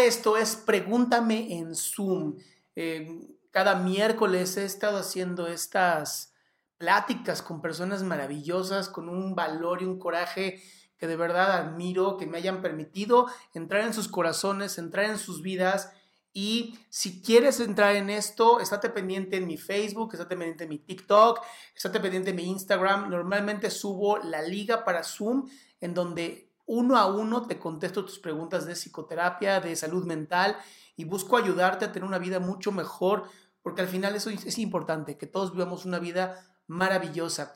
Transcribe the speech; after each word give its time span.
Esto 0.00 0.36
es 0.36 0.56
Pregúntame 0.56 1.58
en 1.58 1.74
Zoom. 1.74 2.36
Eh, 2.74 3.20
cada 3.50 3.76
miércoles 3.76 4.56
he 4.56 4.64
estado 4.64 4.98
haciendo 4.98 5.46
estas 5.46 6.34
pláticas 6.76 7.40
con 7.40 7.62
personas 7.62 8.02
maravillosas, 8.02 8.88
con 8.88 9.08
un 9.08 9.34
valor 9.34 9.82
y 9.82 9.86
un 9.86 9.98
coraje 9.98 10.62
que 10.98 11.06
de 11.06 11.16
verdad 11.16 11.52
admiro, 11.52 12.16
que 12.18 12.26
me 12.26 12.38
hayan 12.38 12.60
permitido 12.60 13.26
entrar 13.54 13.82
en 13.82 13.94
sus 13.94 14.08
corazones, 14.08 14.78
entrar 14.78 15.06
en 15.06 15.18
sus 15.18 15.42
vidas. 15.42 15.90
Y 16.32 16.78
si 16.90 17.22
quieres 17.22 17.60
entrar 17.60 17.96
en 17.96 18.10
esto, 18.10 18.60
estate 18.60 18.90
pendiente 18.90 19.38
en 19.38 19.46
mi 19.46 19.56
Facebook, 19.56 20.12
estate 20.12 20.36
pendiente 20.36 20.64
en 20.64 20.70
mi 20.70 20.78
TikTok, 20.78 21.40
estate 21.74 22.00
pendiente 22.00 22.30
en 22.30 22.36
mi 22.36 22.44
Instagram. 22.44 23.08
Normalmente 23.08 23.70
subo 23.70 24.18
la 24.18 24.42
liga 24.42 24.84
para 24.84 25.02
Zoom 25.02 25.48
en 25.80 25.94
donde 25.94 26.45
uno 26.66 26.96
a 26.96 27.06
uno 27.06 27.46
te 27.46 27.58
contesto 27.58 28.04
tus 28.04 28.18
preguntas 28.18 28.66
de 28.66 28.74
psicoterapia, 28.74 29.60
de 29.60 29.74
salud 29.76 30.04
mental 30.04 30.56
y 30.96 31.04
busco 31.04 31.36
ayudarte 31.36 31.84
a 31.84 31.92
tener 31.92 32.06
una 32.06 32.18
vida 32.18 32.40
mucho 32.40 32.72
mejor, 32.72 33.24
porque 33.62 33.82
al 33.82 33.88
final 33.88 34.14
eso 34.14 34.30
es 34.30 34.58
importante, 34.58 35.16
que 35.16 35.26
todos 35.26 35.52
vivamos 35.52 35.84
una 35.84 35.98
vida 35.98 36.44
maravillosa. 36.66 37.54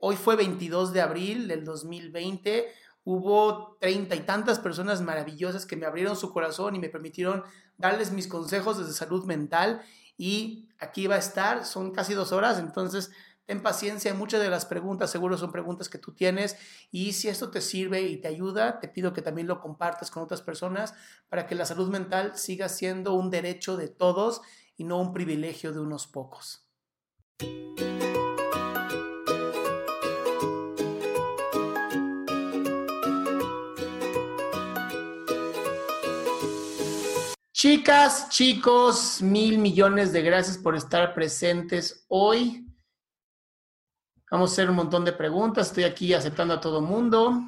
Hoy 0.00 0.16
fue 0.16 0.36
22 0.36 0.92
de 0.92 1.00
abril 1.00 1.48
del 1.48 1.64
2020, 1.64 2.68
hubo 3.04 3.76
treinta 3.80 4.14
y 4.14 4.20
tantas 4.20 4.58
personas 4.58 5.00
maravillosas 5.00 5.64
que 5.64 5.76
me 5.76 5.86
abrieron 5.86 6.16
su 6.16 6.32
corazón 6.32 6.76
y 6.76 6.78
me 6.78 6.90
permitieron 6.90 7.44
darles 7.78 8.12
mis 8.12 8.28
consejos 8.28 8.78
desde 8.78 8.92
salud 8.92 9.24
mental 9.24 9.82
y 10.18 10.68
aquí 10.78 11.06
va 11.06 11.14
a 11.14 11.18
estar, 11.18 11.64
son 11.64 11.92
casi 11.92 12.12
dos 12.12 12.32
horas, 12.32 12.58
entonces 12.58 13.10
ten 13.50 13.62
paciencia, 13.64 14.14
muchas 14.14 14.40
de 14.40 14.48
las 14.48 14.64
preguntas 14.64 15.10
seguro 15.10 15.36
son 15.36 15.50
preguntas 15.50 15.88
que 15.88 15.98
tú 15.98 16.12
tienes 16.12 16.56
y 16.92 17.14
si 17.14 17.26
esto 17.26 17.50
te 17.50 17.60
sirve 17.60 18.02
y 18.02 18.18
te 18.18 18.28
ayuda, 18.28 18.78
te 18.78 18.86
pido 18.86 19.12
que 19.12 19.22
también 19.22 19.48
lo 19.48 19.60
compartas 19.60 20.12
con 20.12 20.22
otras 20.22 20.40
personas 20.40 20.94
para 21.28 21.48
que 21.48 21.56
la 21.56 21.66
salud 21.66 21.90
mental 21.90 22.38
siga 22.38 22.68
siendo 22.68 23.14
un 23.14 23.28
derecho 23.28 23.76
de 23.76 23.88
todos 23.88 24.40
y 24.76 24.84
no 24.84 25.00
un 25.00 25.12
privilegio 25.12 25.72
de 25.72 25.80
unos 25.80 26.06
pocos. 26.06 26.64
Chicas, 37.50 38.28
chicos, 38.28 39.20
mil 39.20 39.58
millones 39.58 40.12
de 40.12 40.22
gracias 40.22 40.56
por 40.56 40.76
estar 40.76 41.14
presentes 41.14 42.04
hoy. 42.06 42.69
Vamos 44.30 44.50
a 44.50 44.52
hacer 44.52 44.70
un 44.70 44.76
montón 44.76 45.04
de 45.04 45.12
preguntas. 45.12 45.68
Estoy 45.68 45.82
aquí 45.82 46.14
aceptando 46.14 46.54
a 46.54 46.60
todo 46.60 46.80
mundo. 46.80 47.40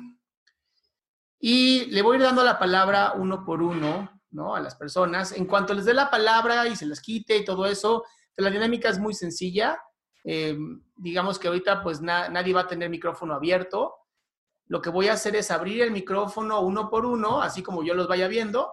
Y 1.38 1.86
le 1.86 2.02
voy 2.02 2.14
a 2.14 2.18
ir 2.18 2.24
dando 2.24 2.42
la 2.42 2.58
palabra 2.58 3.12
uno 3.12 3.44
por 3.44 3.62
uno, 3.62 4.20
¿no? 4.30 4.56
A 4.56 4.60
las 4.60 4.74
personas. 4.74 5.30
En 5.30 5.46
cuanto 5.46 5.74
les 5.74 5.84
dé 5.84 5.94
la 5.94 6.10
palabra 6.10 6.66
y 6.66 6.74
se 6.74 6.86
les 6.86 7.00
quite 7.00 7.36
y 7.36 7.44
todo 7.44 7.66
eso, 7.66 8.04
la 8.36 8.50
dinámica 8.50 8.88
es 8.88 8.98
muy 8.98 9.14
sencilla. 9.14 9.80
Eh, 10.24 10.58
digamos 10.96 11.38
que 11.38 11.46
ahorita 11.46 11.84
pues 11.84 12.00
nadie 12.00 12.52
va 12.52 12.62
a 12.62 12.66
tener 12.66 12.90
micrófono 12.90 13.34
abierto. 13.34 13.94
Lo 14.66 14.82
que 14.82 14.90
voy 14.90 15.06
a 15.06 15.12
hacer 15.12 15.36
es 15.36 15.52
abrir 15.52 15.82
el 15.82 15.92
micrófono 15.92 16.62
uno 16.62 16.90
por 16.90 17.06
uno, 17.06 17.42
así 17.42 17.62
como 17.62 17.84
yo 17.84 17.94
los 17.94 18.08
vaya 18.08 18.26
viendo, 18.26 18.72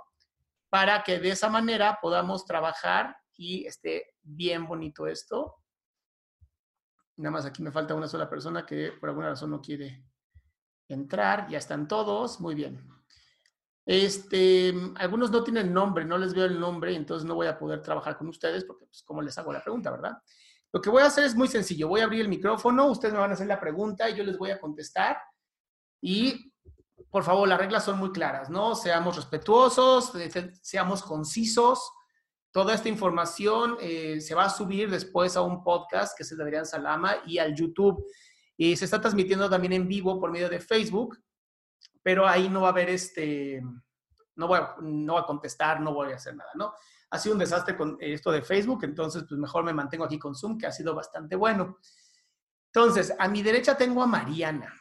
para 0.70 1.04
que 1.04 1.20
de 1.20 1.30
esa 1.30 1.50
manera 1.50 2.00
podamos 2.02 2.46
trabajar 2.46 3.18
y 3.36 3.68
esté 3.68 4.16
bien 4.24 4.66
bonito 4.66 5.06
esto. 5.06 5.59
Nada 7.20 7.32
más 7.32 7.46
aquí 7.46 7.62
me 7.62 7.72
falta 7.72 7.96
una 7.96 8.08
sola 8.08 8.30
persona 8.30 8.66
que 8.66 8.94
por 8.94 9.10
alguna 9.10 9.30
razón 9.30 9.52
no 9.52 9.62
quiere 9.62 10.06
entrar. 10.88 11.50
Ya 11.50 11.58
están 11.58 11.88
todos. 11.88 12.40
Muy 12.40 12.56
bien. 12.56 12.90
Este, 13.86 14.74
algunos 14.96 15.30
no 15.30 15.44
tienen 15.44 15.74
nombre, 15.74 16.06
no 16.06 16.18
les 16.18 16.34
veo 16.34 16.46
el 16.46 16.60
nombre, 16.60 16.96
entonces 16.96 17.28
no 17.28 17.34
voy 17.36 17.48
a 17.48 17.58
poder 17.58 17.82
trabajar 17.82 18.18
con 18.18 18.28
ustedes 18.28 18.64
porque, 18.64 18.86
pues, 18.86 19.02
¿cómo 19.04 19.22
les 19.22 19.38
hago 19.38 19.52
la 19.52 19.64
pregunta, 19.64 19.92
verdad? 19.92 20.22
Lo 20.72 20.80
que 20.80 20.90
voy 20.90 21.02
a 21.02 21.08
hacer 21.08 21.26
es 21.26 21.36
muy 21.36 21.48
sencillo. 21.48 21.88
Voy 21.88 22.02
a 22.02 22.06
abrir 22.06 22.22
el 22.22 22.30
micrófono, 22.30 22.86
ustedes 22.88 23.14
me 23.14 23.20
van 23.20 23.32
a 23.32 23.34
hacer 23.34 23.48
la 23.48 23.60
pregunta 23.60 24.10
y 24.10 24.16
yo 24.16 24.24
les 24.24 24.38
voy 24.38 24.52
a 24.52 24.60
contestar. 24.60 25.18
Y, 26.02 26.54
por 27.10 27.24
favor, 27.24 27.48
las 27.48 27.60
reglas 27.60 27.84
son 27.84 27.98
muy 27.98 28.12
claras, 28.12 28.50
¿no? 28.50 28.76
Seamos 28.76 29.18
respetuosos, 29.18 30.14
seamos 30.62 31.02
concisos. 31.02 31.92
Toda 32.52 32.74
esta 32.74 32.90
información 32.90 33.78
eh, 33.80 34.20
se 34.22 34.34
va 34.34 34.46
a 34.46 34.50
subir 34.50 34.90
después 34.90 35.38
a 35.38 35.42
un 35.42 35.64
podcast 35.64 36.18
que 36.18 36.24
es 36.24 36.32
el 36.32 36.40
de 36.40 36.44
Adrián 36.46 36.66
Salama 36.66 37.18
y 37.26 37.38
al 37.38 37.56
YouTube. 37.56 38.04
Y 38.58 38.76
se 38.76 38.86
está 38.86 39.00
transmitiendo 39.00 39.50
también 39.50 39.74
en 39.74 39.88
vivo 39.88 40.20
por 40.20 40.32
medio 40.32 40.50
de 40.50 40.60
Facebook, 40.60 41.18
pero 42.02 42.28
ahí 42.28 42.50
no 42.50 42.62
va 42.62 42.68
a 42.68 42.72
haber 42.72 42.90
este, 42.90 43.62
no 44.36 44.48
voy 44.48 44.60
a, 44.60 44.76
no 44.82 45.18
a 45.18 45.26
contestar, 45.26 45.80
no 45.80 45.94
voy 45.94 46.12
a 46.12 46.16
hacer 46.16 46.36
nada, 46.36 46.50
¿no? 46.56 46.74
Ha 47.12 47.20
sido 47.20 47.34
un 47.34 47.40
desastre 47.40 47.76
con 47.76 47.98
esto 48.00 48.32
de 48.32 48.42
Facebook, 48.42 48.84
entonces 48.84 49.26
pues 49.28 49.40
mejor 49.40 49.64
me 49.64 49.74
mantengo 49.74 50.06
aquí 50.06 50.18
con 50.18 50.36
Zoom, 50.36 50.58
que 50.58 50.68
ha 50.68 50.72
sido 50.72 50.96
bastante 50.96 51.36
bueno. 51.36 51.78
Entonces, 52.74 53.14
a 53.18 53.28
mi 53.28 53.42
derecha 53.42 53.76
tengo 53.76 54.04
a 54.04 54.08
Mariana. 54.08 54.74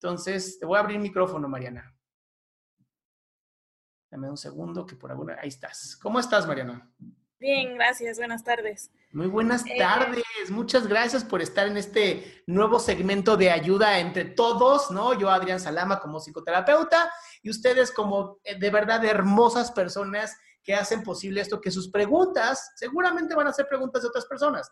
Entonces, 0.00 0.58
te 0.58 0.66
voy 0.66 0.78
a 0.78 0.80
abrir 0.80 0.96
el 0.96 1.02
micrófono, 1.02 1.48
Mariana. 1.48 1.94
Dame 4.14 4.30
un 4.30 4.36
segundo, 4.36 4.86
que 4.86 4.94
por 4.94 5.10
alguna... 5.10 5.36
Ahí 5.42 5.48
estás. 5.48 5.98
¿Cómo 6.00 6.20
estás, 6.20 6.46
Mariana? 6.46 6.88
Bien, 7.40 7.74
gracias. 7.74 8.16
Buenas 8.16 8.44
tardes. 8.44 8.92
Muy 9.10 9.26
buenas 9.26 9.66
eh, 9.66 9.76
tardes. 9.76 10.22
Muchas 10.50 10.86
gracias 10.86 11.24
por 11.24 11.42
estar 11.42 11.66
en 11.66 11.76
este 11.76 12.44
nuevo 12.46 12.78
segmento 12.78 13.36
de 13.36 13.50
ayuda 13.50 13.98
entre 13.98 14.24
todos, 14.26 14.92
¿no? 14.92 15.18
Yo, 15.18 15.30
Adrián 15.30 15.58
Salama, 15.58 15.98
como 15.98 16.20
psicoterapeuta, 16.20 17.10
y 17.42 17.50
ustedes 17.50 17.90
como 17.90 18.38
eh, 18.44 18.56
de 18.56 18.70
verdad 18.70 19.04
hermosas 19.04 19.72
personas 19.72 20.38
que 20.62 20.74
hacen 20.74 21.02
posible 21.02 21.40
esto, 21.40 21.60
que 21.60 21.72
sus 21.72 21.90
preguntas 21.90 22.70
seguramente 22.76 23.34
van 23.34 23.48
a 23.48 23.52
ser 23.52 23.66
preguntas 23.66 24.02
de 24.02 24.10
otras 24.10 24.26
personas. 24.26 24.70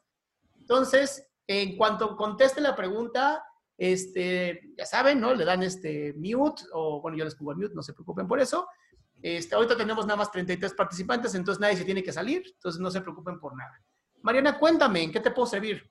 Entonces, 0.57 1.27
en 1.49 1.77
cuanto 1.77 2.17
conteste 2.17 2.61
la 2.61 2.77
pregunta, 2.77 3.45
este, 3.77 4.73
ya 4.79 4.87
saben, 4.87 5.21
¿no? 5.21 5.35
Le 5.35 5.45
dan 5.45 5.65
este 5.65 6.13
mute, 6.13 6.63
o 6.73 7.03
bueno, 7.03 7.19
yo 7.19 7.25
les 7.25 7.35
pongo 7.35 7.51
el 7.51 7.59
mute, 7.59 7.75
no 7.75 7.83
se 7.83 7.93
preocupen 7.93 8.29
por 8.29 8.39
eso. 8.39 8.69
Este, 9.23 9.55
ahorita 9.55 9.77
tenemos 9.77 10.05
nada 10.05 10.17
más 10.17 10.33
33 10.33 10.75
participantes, 10.75 11.35
entonces 11.35 11.61
nadie 11.61 11.77
se 11.77 11.85
tiene 11.85 12.03
que 12.03 12.13
salir, 12.13 12.43
entonces 12.45 12.81
no 12.81 12.91
se 12.91 13.01
preocupen 13.01 13.39
por 13.39 13.57
nada. 13.57 13.81
Mariana, 14.21 14.59
cuéntame, 14.59 15.03
¿en 15.03 15.13
qué 15.13 15.21
te 15.21 15.31
puedo 15.31 15.47
servir? 15.47 15.89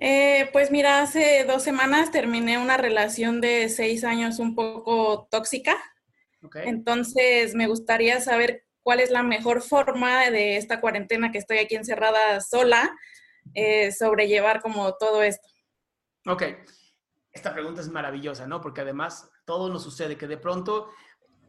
Eh, 0.00 0.48
pues 0.52 0.70
mira, 0.70 1.02
hace 1.02 1.44
dos 1.44 1.62
semanas 1.62 2.10
terminé 2.10 2.58
una 2.58 2.76
relación 2.76 3.40
de 3.40 3.68
seis 3.68 4.04
años 4.04 4.38
un 4.38 4.54
poco 4.54 5.28
tóxica. 5.30 5.76
Entonces 6.54 7.54
me 7.54 7.66
gustaría 7.66 8.20
saber 8.20 8.64
cuál 8.82 9.00
es 9.00 9.10
la 9.10 9.22
mejor 9.22 9.62
forma 9.62 10.30
de 10.30 10.56
esta 10.56 10.80
cuarentena 10.80 11.32
que 11.32 11.38
estoy 11.38 11.58
aquí 11.58 11.74
encerrada 11.74 12.40
sola, 12.40 12.96
eh, 13.54 13.90
sobrellevar 13.90 14.60
como 14.60 14.94
todo 14.94 15.22
esto. 15.22 15.48
Ok, 16.26 16.42
esta 17.32 17.52
pregunta 17.52 17.80
es 17.80 17.88
maravillosa, 17.88 18.46
¿no? 18.46 18.60
Porque 18.60 18.82
además 18.82 19.28
todo 19.44 19.68
nos 19.70 19.82
sucede, 19.82 20.16
que 20.16 20.26
de 20.26 20.38
pronto 20.38 20.90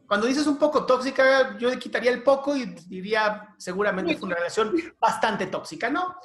cuando 0.08 0.26
dices 0.26 0.46
un 0.46 0.56
poco 0.56 0.86
tóxica, 0.86 1.58
yo 1.58 1.68
le 1.68 1.78
quitaría 1.78 2.10
el 2.10 2.22
poco 2.22 2.56
y 2.56 2.64
diría 2.88 3.54
seguramente 3.58 4.12
es 4.12 4.22
una 4.22 4.36
relación 4.36 4.74
bastante 4.98 5.46
tóxica, 5.48 5.90
¿no? 5.90 6.16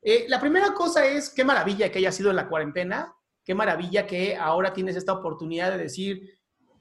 Eh, 0.00 0.24
la 0.28 0.40
primera 0.40 0.72
cosa 0.72 1.04
es, 1.04 1.28
qué 1.28 1.44
maravilla 1.44 1.92
que 1.92 1.98
haya 1.98 2.10
sido 2.10 2.32
la 2.32 2.48
cuarentena, 2.48 3.14
qué 3.44 3.54
maravilla 3.54 4.06
que 4.06 4.36
ahora 4.36 4.72
tienes 4.72 4.96
esta 4.96 5.12
oportunidad 5.12 5.70
de 5.70 5.78
decir, 5.78 6.40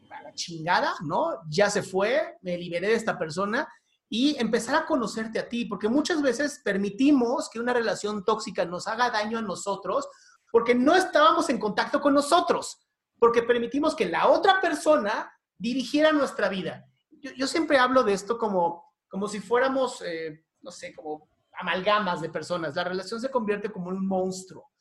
a 0.10 0.22
la 0.22 0.34
chingada, 0.34 0.94
¿no? 1.04 1.42
Ya 1.50 1.69
se 1.69 1.84
fue, 1.84 2.38
me 2.42 2.57
liberé 2.57 2.88
de 2.88 2.94
esta 2.94 3.19
persona 3.19 3.68
y 4.07 4.40
empezar 4.40 4.75
a 4.75 4.86
conocerte 4.86 5.40
a 5.40 5.50
ti, 5.50 5.66
porque 5.66 5.90
muchas 5.90 6.22
veces 6.22 6.62
permitimos 6.63 7.50
que 7.50 7.60
una 7.60 7.74
relación 7.74 8.24
tóxica 8.24 8.63
nos 8.63 8.88
haga 8.88 9.10
daño 9.10 9.40
a 9.40 9.42
nosotros 9.42 10.07
porque 10.52 10.74
no 10.74 10.96
estábamos 10.96 11.50
en 11.50 11.60
contacto 11.60 12.00
con 12.00 12.13
nosotros, 12.13 12.80
porque 13.19 13.44
permitimos 13.44 13.94
que 13.94 14.06
la 14.06 14.30
otra 14.30 14.62
persona 14.62 15.30
dirigiera 15.57 16.12
nuestra 16.12 16.50
vida. 16.50 16.86
Yo, 17.12 17.48
siempre 17.48 17.78
hablo 17.78 18.04
de 18.04 18.13
esto 18.13 18.38
como, 18.38 18.94
como 19.07 19.28
si 19.28 19.40
fuéramos, 19.40 20.02
eh, 20.02 20.46
no 20.62 20.72
sé, 20.72 20.94
como 20.94 21.28
amalgamas 21.54 22.22
de 22.22 22.30
personas. 22.30 22.75
La 22.75 22.84
relación 22.84 23.19
se 23.19 23.31
convierte 23.31 23.72
como 23.72 23.90
un 23.90 24.06
monstruo, 24.06 24.72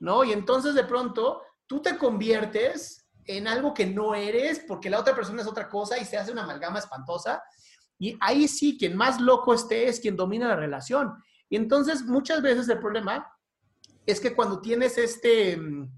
¿no? 0.00 0.22
Y 0.24 0.32
entonces 0.32 0.74
de 0.74 0.84
pronto 0.84 1.42
tú 1.66 1.80
te 1.80 1.98
conviertes 1.98 3.08
en 3.24 3.48
algo 3.48 3.74
que 3.74 3.86
no 3.86 4.14
eres 4.14 4.60
porque 4.66 4.90
la 4.90 5.00
otra 5.00 5.14
persona 5.14 5.42
es 5.42 5.48
otra 5.48 5.68
cosa 5.68 5.98
y 5.98 6.04
se 6.04 6.16
hace 6.16 6.32
una 6.32 6.44
amalgama 6.44 6.78
espantosa. 6.78 7.42
Y 7.98 8.16
ahí 8.20 8.46
sí, 8.46 8.78
quien 8.78 8.96
más 8.96 9.20
loco 9.20 9.52
esté 9.52 9.88
es 9.88 10.00
quien 10.00 10.16
domina 10.16 10.48
la 10.48 10.56
relación. 10.56 11.14
Y 11.48 11.56
entonces 11.56 12.04
muchas 12.04 12.42
veces 12.42 12.68
el 12.68 12.78
problema 12.78 13.26
es 14.06 14.20
que 14.20 14.34
cuando 14.34 14.60
tienes 14.60 14.96
este, 14.98 15.56
mm, 15.56 15.90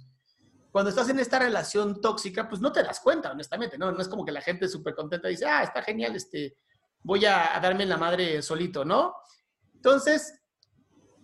cuando 0.70 0.90
estás 0.90 1.08
en 1.08 1.18
esta 1.18 1.38
relación 1.38 2.00
tóxica, 2.00 2.48
pues 2.48 2.60
no 2.60 2.70
te 2.70 2.82
das 2.82 3.00
cuenta, 3.00 3.32
honestamente, 3.32 3.76
¿no? 3.76 3.90
No 3.90 4.00
es 4.00 4.08
como 4.08 4.24
que 4.24 4.32
la 4.32 4.40
gente 4.40 4.68
súper 4.68 4.94
contenta 4.94 5.28
dice, 5.28 5.46
ah, 5.46 5.62
está 5.62 5.82
genial, 5.82 6.14
este, 6.14 6.56
voy 7.02 7.24
a, 7.26 7.58
darme 7.60 7.82
en 7.82 7.88
la 7.88 7.96
madre 7.96 8.40
solito, 8.40 8.84
¿no? 8.84 9.14
Entonces, 9.74 10.40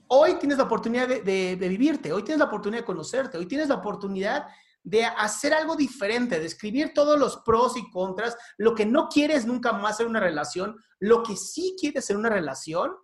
hoy 0.09 0.35
tienes 0.35 0.59
la 0.59 0.65
oportunidad 0.65 1.07
de, 1.07 1.57
de, 1.57 1.69
vivirte, 1.69 2.13
hoy 2.13 2.23
tienes 2.23 2.41
la 2.41 2.47
oportunidad 2.47 2.83
de 2.83 2.87
conocerte, 2.87 3.39
hoy 3.39 3.47
tienes 3.47 3.69
la 3.69 3.77
oportunidad 3.77 4.47
de 4.83 5.05
hacer 5.05 5.53
algo 5.53 5.77
diferente, 5.77 6.39
de 6.39 6.47
escribir 6.47 6.93
todos 6.95 7.19
los 7.19 7.39
pros 7.39 7.77
y 7.77 7.91
contras, 7.91 8.37
lo 8.57 8.75
que 8.75 8.87
no 8.87 9.09
quieres 9.09 9.47
nunca 9.47 9.73
más 9.73 10.01
en 10.01 10.09
una 10.09 10.21
relación, 10.21 10.77
lo 10.99 11.23
que 11.23 11.37
sí 11.37 11.77
quieres 11.79 12.09
en 12.11 12.17
una 12.19 12.31
relación. 12.31 12.97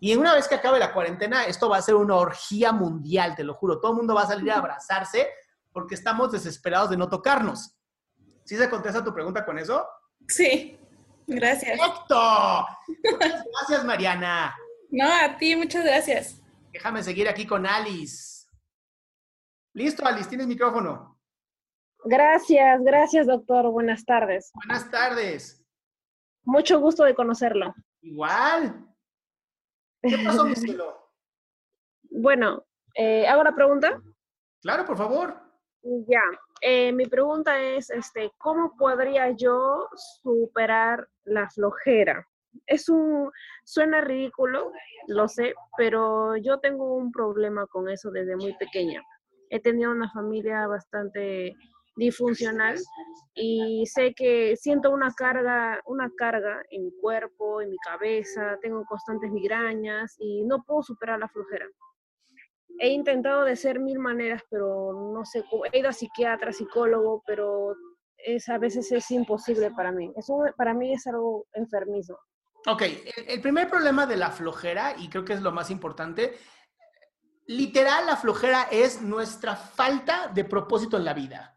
Y 0.00 0.14
una 0.16 0.34
vez 0.34 0.48
que 0.48 0.54
acabe 0.54 0.78
la 0.78 0.92
cuarentena, 0.92 1.46
esto 1.46 1.68
va 1.68 1.78
a 1.78 1.82
ser 1.82 1.94
una 1.94 2.16
orgía 2.16 2.72
mundial, 2.72 3.34
te 3.34 3.42
lo 3.42 3.54
juro. 3.54 3.80
Todo 3.80 3.92
el 3.92 3.98
mundo 3.98 4.14
va 4.14 4.22
a 4.22 4.26
salir 4.26 4.50
a 4.50 4.58
abrazarse 4.58 5.28
porque 5.74 5.96
estamos 5.96 6.30
desesperados 6.30 6.88
de 6.88 6.96
no 6.96 7.10
tocarnos. 7.10 7.76
¿Sí 8.44 8.56
se 8.56 8.70
contesta 8.70 9.02
tu 9.02 9.12
pregunta 9.12 9.44
con 9.44 9.58
eso? 9.58 9.84
Sí, 10.28 10.78
gracias. 11.26 11.78
¡Perfecto! 11.78 12.66
gracias, 13.58 13.84
Mariana. 13.84 14.54
No, 14.90 15.12
a 15.12 15.36
ti, 15.36 15.56
muchas 15.56 15.84
gracias. 15.84 16.40
Déjame 16.72 17.02
seguir 17.02 17.28
aquí 17.28 17.44
con 17.44 17.66
Alice. 17.66 18.46
Listo, 19.74 20.06
Alice, 20.06 20.28
tienes 20.28 20.46
micrófono. 20.46 21.18
Gracias, 22.04 22.80
gracias, 22.84 23.26
doctor. 23.26 23.70
Buenas 23.72 24.04
tardes. 24.04 24.52
Buenas 24.54 24.88
tardes. 24.90 25.60
Mucho 26.44 26.78
gusto 26.78 27.02
de 27.02 27.16
conocerlo. 27.16 27.74
Igual. 28.00 28.86
¿Qué 30.02 30.18
pasó, 30.24 30.44
mi 30.46 30.56
cielo? 30.56 31.00
Bueno, 32.16 32.64
eh, 32.94 33.26
¿hago 33.26 33.42
la 33.42 33.56
pregunta? 33.56 34.00
Claro, 34.60 34.84
por 34.84 34.96
favor. 34.96 35.43
Ya, 35.84 36.22
eh, 36.62 36.92
mi 36.92 37.04
pregunta 37.04 37.60
es, 37.60 37.90
este, 37.90 38.32
¿cómo 38.38 38.74
podría 38.78 39.32
yo 39.32 39.86
superar 40.22 41.06
la 41.24 41.50
flojera? 41.50 42.26
Es 42.66 42.88
un, 42.88 43.30
suena 43.64 44.00
ridículo, 44.00 44.72
lo 45.08 45.28
sé, 45.28 45.52
pero 45.76 46.38
yo 46.38 46.58
tengo 46.60 46.96
un 46.96 47.12
problema 47.12 47.66
con 47.66 47.90
eso 47.90 48.10
desde 48.10 48.34
muy 48.36 48.54
pequeña. 48.56 49.02
He 49.50 49.60
tenido 49.60 49.90
una 49.90 50.10
familia 50.10 50.66
bastante 50.66 51.54
disfuncional 51.96 52.76
y 53.34 53.84
sé 53.86 54.14
que 54.14 54.56
siento 54.56 54.90
una 54.90 55.12
carga, 55.12 55.82
una 55.84 56.10
carga 56.16 56.62
en 56.70 56.84
mi 56.84 56.92
cuerpo, 56.98 57.60
en 57.60 57.68
mi 57.68 57.76
cabeza, 57.78 58.58
tengo 58.62 58.84
constantes 58.86 59.30
migrañas 59.30 60.16
y 60.18 60.44
no 60.44 60.62
puedo 60.64 60.82
superar 60.82 61.18
la 61.18 61.28
flojera. 61.28 61.66
He 62.78 62.88
intentado 62.88 63.44
de 63.44 63.52
hacer 63.52 63.78
mil 63.78 63.98
maneras, 63.98 64.42
pero 64.50 65.12
no 65.14 65.24
sé, 65.24 65.44
he 65.72 65.78
ido 65.78 65.88
a 65.88 65.92
psiquiatra, 65.92 66.52
psicólogo, 66.52 67.22
pero 67.26 67.74
es, 68.16 68.48
a 68.48 68.58
veces 68.58 68.90
es 68.92 69.10
imposible 69.10 69.70
para 69.70 69.92
mí. 69.92 70.12
Eso 70.16 70.44
para 70.56 70.74
mí 70.74 70.92
es 70.92 71.06
algo 71.06 71.46
enfermizo. 71.52 72.18
Ok, 72.66 72.82
el 73.28 73.40
primer 73.40 73.68
problema 73.68 74.06
de 74.06 74.16
la 74.16 74.30
flojera, 74.30 74.94
y 74.98 75.08
creo 75.08 75.24
que 75.24 75.34
es 75.34 75.42
lo 75.42 75.52
más 75.52 75.70
importante, 75.70 76.34
literal 77.46 78.06
la 78.06 78.16
flojera 78.16 78.68
es 78.70 79.02
nuestra 79.02 79.54
falta 79.54 80.28
de 80.28 80.44
propósito 80.44 80.96
en 80.96 81.04
la 81.04 81.12
vida 81.14 81.54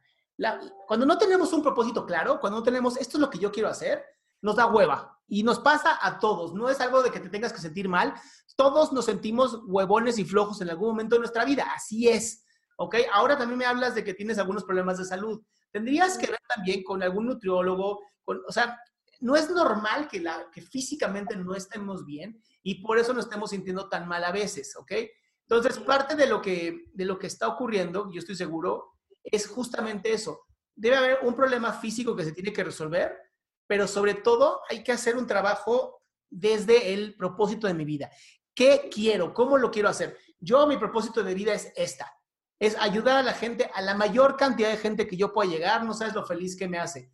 cuando 0.86 1.06
no 1.06 1.18
tenemos 1.18 1.52
un 1.54 1.64
propósito 1.64 2.06
claro, 2.06 2.40
cuando 2.40 2.60
no 2.60 2.64
tenemos 2.64 2.98
esto 2.98 3.18
es 3.18 3.22
lo 3.22 3.30
que 3.30 3.40
yo 3.40 3.52
quiero 3.52 3.70
hacer, 3.70 4.04
nos 4.48 4.56
da 4.56 4.66
hueva. 4.66 5.20
Y 5.28 5.44
nos 5.44 5.60
pasa 5.60 6.00
a 6.02 6.20
todos. 6.20 6.54
No 6.54 6.70
es 6.70 6.80
algo 6.80 7.04
de 7.04 7.12
que 7.12 7.20
te 7.20 7.30
tengas 7.30 7.52
que 7.52 7.60
sentir 7.60 7.90
mal. 7.90 8.14
Todos 8.56 8.94
nos 8.94 9.04
sentimos 9.04 9.60
huevones 9.68 10.18
y 10.18 10.24
flojos 10.24 10.62
en 10.62 10.70
algún 10.70 10.88
momento 10.88 11.16
de 11.16 11.20
nuestra 11.20 11.44
vida. 11.44 11.68
Así 11.76 12.08
es. 12.08 12.46
¿Ok? 12.78 12.96
Ahora 13.14 13.38
también 13.38 13.60
me 13.60 13.66
hablas 13.66 13.94
de 13.94 14.06
que 14.06 14.14
tienes 14.14 14.40
algunos 14.40 14.64
problemas 14.64 14.98
de 14.98 15.04
salud. 15.04 15.42
Tendrías 15.70 16.18
que 16.18 16.28
ver 16.28 16.40
también 16.56 16.82
con 16.82 17.04
algún 17.04 17.26
nutriólogo. 17.26 18.00
o 18.26 18.52
sea, 18.52 18.80
no 19.20 19.36
es 19.36 19.50
normal 19.50 20.08
que, 20.08 20.22
la, 20.22 20.50
que 20.50 20.62
físicamente 20.62 21.36
no 21.36 21.56
estemos 21.56 22.06
bien 22.06 22.42
y 22.64 22.82
por 22.82 22.98
eso 22.98 23.14
nos 23.14 23.26
estemos 23.26 23.50
sintiendo 23.50 23.90
tan 23.90 24.08
mal 24.08 24.24
a 24.24 24.32
veces. 24.32 24.78
¿Ok? 24.78 24.94
Entonces, 25.42 25.78
parte 25.80 26.16
de 26.16 26.28
lo 26.28 26.42
que, 26.42 26.86
de 26.94 27.06
lo 27.06 27.20
que 27.20 27.28
está 27.28 27.50
ocurriendo, 27.50 28.10
yo 28.14 28.20
estoy 28.20 28.36
seguro, 28.36 28.94
es 29.24 29.46
justamente 29.46 30.14
eso. 30.14 30.40
Debe 30.74 30.96
haber 30.96 31.20
un 31.24 31.36
problema 31.36 31.74
físico 31.74 32.16
que 32.16 32.24
se 32.24 32.32
tiene 32.32 32.54
que 32.54 32.64
resolver, 32.64 33.27
pero 33.68 33.88
sobre 33.88 34.16
todo 34.16 34.62
hay 34.70 34.84
que 34.84 34.92
hacer 34.92 35.18
un 35.18 35.28
trabajo 35.28 36.02
desde 36.30 36.94
el 36.94 37.16
propósito 37.16 37.68
de 37.68 37.74
mi 37.74 37.86
vida. 37.86 38.10
¿Qué 38.56 38.90
quiero? 38.92 39.34
¿Cómo 39.34 39.58
lo 39.58 39.70
quiero 39.70 39.90
hacer? 39.90 40.18
Yo, 40.40 40.66
mi 40.66 40.78
propósito 40.78 41.24
de 41.24 41.34
vida 41.34 41.54
es 41.54 41.72
esta. 41.76 42.12
Es 42.60 42.76
ayudar 42.80 43.18
a 43.18 43.24
la 43.24 43.34
gente, 43.34 43.70
a 43.74 43.82
la 43.82 43.94
mayor 43.94 44.36
cantidad 44.36 44.70
de 44.70 44.78
gente 44.78 45.08
que 45.08 45.16
yo 45.16 45.32
pueda 45.32 45.52
llegar. 45.52 45.84
No 45.84 45.94
sabes 45.94 46.16
lo 46.16 46.26
feliz 46.26 46.58
que 46.58 46.68
me 46.68 46.80
hace. 46.80 47.12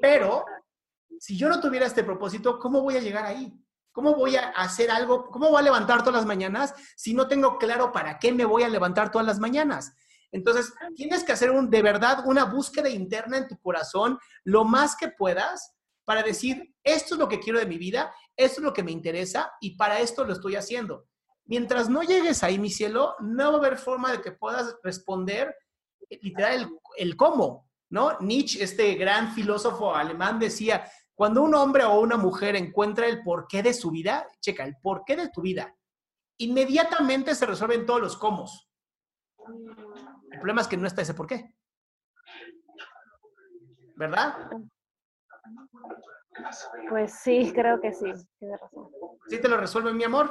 Pero 0.00 0.44
si 1.18 1.36
yo 1.36 1.48
no 1.48 1.60
tuviera 1.60 1.86
este 1.86 2.02
propósito, 2.02 2.58
¿cómo 2.58 2.80
voy 2.80 2.96
a 2.96 3.00
llegar 3.00 3.26
ahí? 3.26 3.52
¿Cómo 3.92 4.14
voy 4.14 4.36
a 4.36 4.50
hacer 4.50 4.90
algo? 4.90 5.26
¿Cómo 5.30 5.50
voy 5.50 5.60
a 5.60 5.64
levantar 5.64 6.00
todas 6.00 6.16
las 6.16 6.26
mañanas 6.26 6.74
si 6.96 7.14
no 7.14 7.28
tengo 7.28 7.58
claro 7.58 7.92
para 7.92 8.18
qué 8.18 8.32
me 8.32 8.44
voy 8.44 8.62
a 8.62 8.68
levantar 8.68 9.10
todas 9.10 9.26
las 9.26 9.38
mañanas? 9.38 9.94
Entonces, 10.32 10.74
tienes 10.94 11.24
que 11.24 11.32
hacer 11.32 11.50
un, 11.50 11.70
de 11.70 11.82
verdad 11.82 12.24
una 12.26 12.44
búsqueda 12.44 12.88
interna 12.88 13.38
en 13.38 13.48
tu 13.48 13.58
corazón 13.58 14.18
lo 14.44 14.64
más 14.64 14.96
que 14.96 15.08
puedas 15.08 15.75
para 16.06 16.22
decir, 16.22 16.74
esto 16.84 17.14
es 17.14 17.18
lo 17.18 17.28
que 17.28 17.40
quiero 17.40 17.58
de 17.58 17.66
mi 17.66 17.76
vida, 17.76 18.14
esto 18.36 18.60
es 18.60 18.64
lo 18.64 18.72
que 18.72 18.84
me 18.84 18.92
interesa 18.92 19.52
y 19.60 19.76
para 19.76 19.98
esto 19.98 20.24
lo 20.24 20.32
estoy 20.32 20.54
haciendo. 20.54 21.08
Mientras 21.44 21.88
no 21.90 22.02
llegues 22.02 22.42
ahí, 22.42 22.58
mi 22.58 22.70
cielo, 22.70 23.16
no 23.20 23.50
va 23.50 23.56
a 23.56 23.58
haber 23.58 23.76
forma 23.76 24.12
de 24.12 24.22
que 24.22 24.32
puedas 24.32 24.76
responder 24.82 25.54
eh, 26.08 26.18
literal 26.22 26.54
el, 26.54 26.68
el 26.96 27.16
cómo, 27.16 27.68
¿no? 27.90 28.18
Nietzsche, 28.20 28.62
este 28.62 28.94
gran 28.94 29.34
filósofo 29.34 29.94
alemán, 29.94 30.38
decía, 30.38 30.88
cuando 31.14 31.42
un 31.42 31.54
hombre 31.54 31.82
o 31.84 31.98
una 31.98 32.16
mujer 32.16 32.54
encuentra 32.54 33.06
el 33.08 33.24
porqué 33.24 33.62
de 33.62 33.74
su 33.74 33.90
vida, 33.90 34.28
checa, 34.40 34.64
el 34.64 34.76
porqué 34.80 35.16
de 35.16 35.28
tu 35.30 35.42
vida, 35.42 35.76
inmediatamente 36.38 37.34
se 37.34 37.46
resuelven 37.46 37.84
todos 37.84 38.00
los 38.00 38.16
cómo. 38.16 38.48
El 40.30 40.38
problema 40.38 40.60
es 40.60 40.68
que 40.68 40.76
no 40.76 40.86
está 40.86 41.02
ese 41.02 41.14
por 41.14 41.26
qué. 41.26 41.52
¿Verdad? 43.96 44.36
Pues 46.88 47.14
sí, 47.20 47.52
creo 47.54 47.80
que 47.80 47.92
sí, 47.92 48.12
tiene 48.38 48.56
razón. 48.56 48.88
¿Sí 49.28 49.40
te 49.40 49.48
lo 49.48 49.56
resuelve, 49.56 49.92
mi 49.92 50.04
amor? 50.04 50.30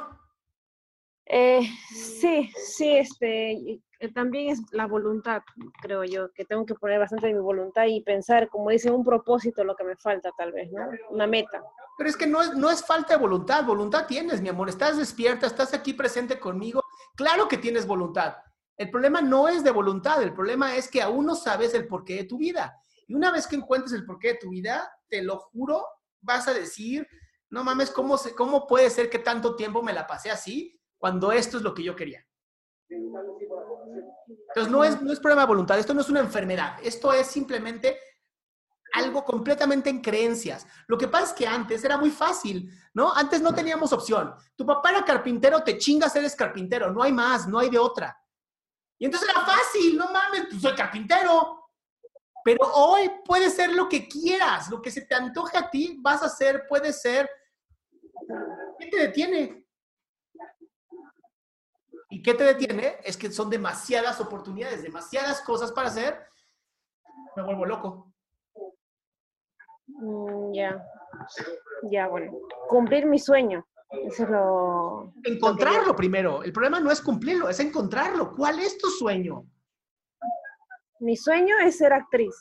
Eh, 1.26 1.60
sí, 1.92 2.50
sí, 2.56 2.96
este, 2.98 3.80
eh, 3.98 4.12
también 4.14 4.50
es 4.50 4.60
la 4.70 4.86
voluntad, 4.86 5.42
creo 5.82 6.04
yo, 6.04 6.30
que 6.32 6.44
tengo 6.44 6.64
que 6.64 6.76
poner 6.76 7.00
bastante 7.00 7.26
de 7.26 7.34
mi 7.34 7.40
voluntad 7.40 7.86
y 7.86 8.00
pensar, 8.02 8.48
como 8.48 8.70
dice, 8.70 8.90
un 8.90 9.04
propósito 9.04 9.64
lo 9.64 9.74
que 9.74 9.84
me 9.84 9.96
falta 9.96 10.30
tal 10.38 10.52
vez, 10.52 10.70
¿no? 10.70 10.88
Una 11.10 11.26
meta. 11.26 11.62
Pero 11.98 12.10
es 12.10 12.16
que 12.16 12.28
no 12.28 12.42
es, 12.42 12.54
no 12.54 12.70
es 12.70 12.84
falta 12.84 13.14
de 13.14 13.20
voluntad, 13.20 13.64
voluntad 13.64 14.06
tienes, 14.06 14.40
mi 14.40 14.50
amor, 14.50 14.68
estás 14.68 14.96
despierta, 14.96 15.46
estás 15.46 15.74
aquí 15.74 15.94
presente 15.94 16.38
conmigo, 16.38 16.82
claro 17.16 17.48
que 17.48 17.58
tienes 17.58 17.86
voluntad. 17.86 18.36
El 18.76 18.90
problema 18.90 19.20
no 19.20 19.48
es 19.48 19.64
de 19.64 19.70
voluntad, 19.70 20.22
el 20.22 20.34
problema 20.34 20.76
es 20.76 20.88
que 20.88 21.02
aún 21.02 21.26
no 21.26 21.34
sabes 21.34 21.74
el 21.74 21.88
porqué 21.88 22.16
de 22.16 22.24
tu 22.24 22.38
vida. 22.38 22.78
Y 23.08 23.14
una 23.14 23.32
vez 23.32 23.46
que 23.46 23.56
encuentres 23.56 23.92
el 23.94 24.04
porqué 24.04 24.34
de 24.34 24.38
tu 24.38 24.50
vida, 24.50 24.88
te 25.08 25.22
lo 25.22 25.38
juro, 25.38 25.86
vas 26.20 26.48
a 26.48 26.54
decir, 26.54 27.06
no 27.50 27.64
mames, 27.64 27.90
¿cómo, 27.90 28.18
cómo 28.36 28.66
puede 28.66 28.90
ser 28.90 29.08
que 29.08 29.18
tanto 29.18 29.56
tiempo 29.56 29.82
me 29.82 29.92
la 29.92 30.06
pasé 30.06 30.30
así 30.30 30.80
cuando 30.98 31.32
esto 31.32 31.56
es 31.56 31.62
lo 31.62 31.74
que 31.74 31.82
yo 31.82 31.94
quería? 31.94 32.24
Entonces, 34.48 34.72
no 34.72 34.84
es, 34.84 35.00
no 35.02 35.12
es 35.12 35.20
problema 35.20 35.42
de 35.42 35.48
voluntad, 35.48 35.78
esto 35.78 35.94
no 35.94 36.00
es 36.00 36.08
una 36.08 36.20
enfermedad, 36.20 36.78
esto 36.82 37.12
es 37.12 37.26
simplemente 37.26 37.98
algo 38.92 39.24
completamente 39.24 39.90
en 39.90 40.00
creencias. 40.00 40.66
Lo 40.86 40.96
que 40.96 41.08
pasa 41.08 41.26
es 41.26 41.32
que 41.32 41.46
antes 41.46 41.84
era 41.84 41.98
muy 41.98 42.10
fácil, 42.10 42.70
¿no? 42.94 43.12
Antes 43.12 43.42
no 43.42 43.54
teníamos 43.54 43.92
opción. 43.92 44.34
Tu 44.56 44.64
papá 44.64 44.90
era 44.90 45.04
carpintero, 45.04 45.62
te 45.62 45.76
chingas, 45.76 46.16
eres 46.16 46.34
carpintero. 46.34 46.90
No 46.90 47.02
hay 47.02 47.12
más, 47.12 47.46
no 47.46 47.58
hay 47.58 47.68
de 47.68 47.78
otra. 47.78 48.16
Y 48.98 49.04
entonces 49.04 49.28
era 49.28 49.44
fácil, 49.44 49.98
no 49.98 50.10
mames, 50.10 50.46
pues 50.48 50.62
soy 50.62 50.74
carpintero. 50.74 51.65
Pero 52.46 52.60
hoy 52.74 53.10
puede 53.24 53.50
ser 53.50 53.72
lo 53.72 53.88
que 53.88 54.06
quieras, 54.06 54.70
lo 54.70 54.80
que 54.80 54.92
se 54.92 55.00
te 55.00 55.16
antoje 55.16 55.58
a 55.58 55.68
ti, 55.68 55.98
vas 56.00 56.22
a 56.22 56.26
hacer, 56.26 56.64
puede 56.68 56.92
ser. 56.92 57.28
¿Qué 58.78 58.86
te 58.86 58.98
detiene? 58.98 59.66
¿Y 62.08 62.22
qué 62.22 62.34
te 62.34 62.44
detiene? 62.44 62.98
Es 63.02 63.16
que 63.16 63.32
son 63.32 63.50
demasiadas 63.50 64.20
oportunidades, 64.20 64.84
demasiadas 64.84 65.40
cosas 65.40 65.72
para 65.72 65.88
hacer. 65.88 66.24
Me 67.34 67.42
vuelvo 67.42 67.66
loco. 67.66 68.12
Mm, 69.88 70.54
ya, 70.54 70.86
ya, 71.90 72.06
bueno. 72.06 72.32
Cumplir 72.68 73.06
mi 73.06 73.18
sueño. 73.18 73.66
Eso 73.90 74.22
es 74.22 74.30
lo... 74.30 75.14
Encontrarlo 75.24 75.96
primero. 75.96 76.44
El 76.44 76.52
problema 76.52 76.78
no 76.78 76.92
es 76.92 77.00
cumplirlo, 77.00 77.48
es 77.48 77.58
encontrarlo. 77.58 78.36
¿Cuál 78.36 78.60
es 78.60 78.78
tu 78.78 78.88
sueño? 78.88 79.44
Mi 81.00 81.16
sueño 81.16 81.58
es 81.58 81.78
ser 81.78 81.92
actriz. 81.92 82.34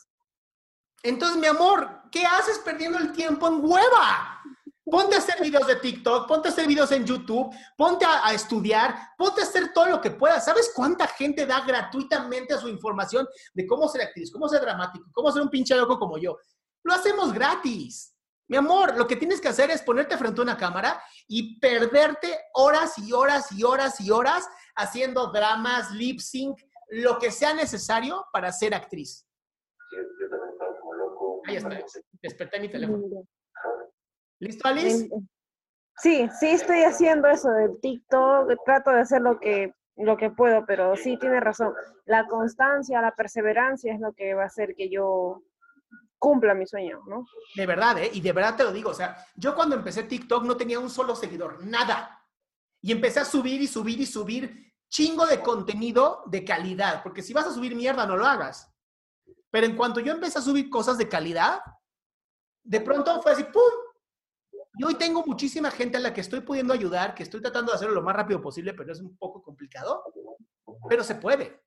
Entonces, 1.03 1.37
mi 1.37 1.47
amor, 1.47 2.01
¿qué 2.11 2.25
haces 2.25 2.59
perdiendo 2.59 2.97
el 2.97 3.11
tiempo 3.11 3.47
en 3.47 3.63
hueva? 3.63 4.41
Ponte 4.83 5.15
a 5.15 5.17
hacer 5.17 5.41
videos 5.41 5.65
de 5.65 5.77
TikTok, 5.77 6.27
ponte 6.27 6.47
a 6.47 6.51
hacer 6.51 6.67
videos 6.67 6.91
en 6.91 7.05
YouTube, 7.05 7.53
ponte 7.75 8.05
a, 8.05 8.31
estudiar, 8.33 8.95
ponte 9.17 9.41
a 9.41 9.43
hacer 9.43 9.73
todo 9.73 9.87
lo 9.87 9.99
que 9.99 10.11
puedas. 10.11 10.45
¿Sabes 10.45 10.71
cuánta 10.75 11.07
gente 11.07 11.45
da 11.45 11.61
gratuitamente 11.61 12.57
su 12.57 12.67
información 12.67 13.27
de 13.53 13.65
cómo 13.65 13.87
ser 13.87 14.03
actriz, 14.03 14.31
cómo 14.31 14.47
ser 14.47 14.61
dramático, 14.61 15.05
cómo 15.11 15.31
ser 15.31 15.41
un 15.41 15.49
pinche 15.49 15.75
loco 15.75 15.97
como 15.97 16.17
yo? 16.19 16.37
Lo 16.83 16.93
hacemos 16.93 17.33
gratis. 17.33 18.15
Mi 18.47 18.57
amor, 18.57 18.95
lo 18.95 19.07
que 19.07 19.15
tienes 19.15 19.41
que 19.41 19.47
hacer 19.47 19.71
es 19.71 19.81
ponerte 19.81 20.17
frente 20.17 20.39
a 20.39 20.43
una 20.43 20.57
cámara 20.57 21.01
y 21.27 21.59
perderte 21.59 22.37
horas 22.53 22.95
y 22.99 23.11
horas 23.11 23.51
y 23.51 23.63
horas 23.63 23.99
y 23.99 24.11
horas 24.11 24.47
haciendo 24.75 25.31
dramas, 25.31 25.89
lip 25.91 26.19
sync, 26.19 26.59
lo 26.89 27.17
que 27.19 27.31
sea 27.31 27.53
necesario 27.53 28.25
para 28.31 28.51
ser 28.51 28.73
actriz. 28.73 29.27
Ahí 31.47 31.57
está. 31.57 31.69
Desperté 32.21 32.59
mi 32.59 32.69
teléfono. 32.69 33.25
¿Listo, 34.39 34.67
Alice? 34.67 35.09
Sí, 35.97 36.27
sí 36.39 36.47
estoy 36.47 36.83
haciendo 36.83 37.27
eso 37.29 37.49
del 37.51 37.79
TikTok. 37.79 38.51
Trato 38.65 38.91
de 38.91 38.99
hacer 38.99 39.21
lo 39.21 39.39
que, 39.39 39.73
lo 39.95 40.17
que 40.17 40.29
puedo, 40.29 40.65
pero 40.65 40.95
sí 40.95 41.17
tiene 41.17 41.39
razón. 41.39 41.73
La 42.05 42.27
constancia, 42.27 43.01
la 43.01 43.15
perseverancia 43.15 43.93
es 43.93 43.99
lo 43.99 44.13
que 44.13 44.33
va 44.33 44.43
a 44.43 44.47
hacer 44.47 44.75
que 44.75 44.89
yo 44.89 45.43
cumpla 46.17 46.53
mi 46.53 46.65
sueño, 46.65 47.01
¿no? 47.07 47.25
De 47.55 47.65
verdad, 47.65 47.99
¿eh? 47.99 48.09
Y 48.13 48.21
de 48.21 48.33
verdad 48.33 48.55
te 48.55 48.63
lo 48.63 48.71
digo, 48.71 48.89
o 48.89 48.93
sea, 48.93 49.15
yo 49.35 49.53
cuando 49.53 49.75
empecé 49.75 50.03
TikTok 50.03 50.43
no 50.43 50.57
tenía 50.57 50.79
un 50.79 50.89
solo 50.89 51.15
seguidor, 51.15 51.63
nada. 51.63 52.19
Y 52.81 52.91
empecé 52.91 53.19
a 53.19 53.25
subir 53.25 53.61
y 53.61 53.67
subir 53.67 53.99
y 53.99 54.05
subir 54.05 54.73
chingo 54.89 55.25
de 55.25 55.41
contenido 55.41 56.23
de 56.27 56.43
calidad, 56.43 57.03
porque 57.03 57.21
si 57.21 57.33
vas 57.33 57.47
a 57.47 57.53
subir 57.53 57.75
mierda, 57.75 58.05
no 58.05 58.17
lo 58.17 58.25
hagas. 58.25 58.71
Pero 59.51 59.65
en 59.65 59.75
cuanto 59.75 59.99
yo 59.99 60.11
empecé 60.11 60.39
a 60.39 60.41
subir 60.41 60.69
cosas 60.69 60.97
de 60.97 61.07
calidad, 61.07 61.61
de 62.63 62.81
pronto 62.81 63.21
fue 63.21 63.31
así, 63.31 63.43
¡pum! 63.43 63.61
Y 64.77 64.83
hoy 64.83 64.95
tengo 64.95 65.23
muchísima 65.25 65.71
gente 65.71 65.97
a 65.97 66.01
la 66.01 66.13
que 66.13 66.21
estoy 66.21 66.41
pudiendo 66.41 66.73
ayudar, 66.73 67.15
que 67.15 67.23
estoy 67.23 67.41
tratando 67.41 67.71
de 67.71 67.77
hacerlo 67.77 67.95
lo 67.95 68.01
más 68.01 68.15
rápido 68.15 68.41
posible, 68.41 68.73
pero 68.73 68.91
es 68.91 68.99
un 68.99 69.15
poco 69.15 69.41
complicado, 69.41 70.03
pero 70.89 71.03
se 71.03 71.15
puede. 71.15 71.61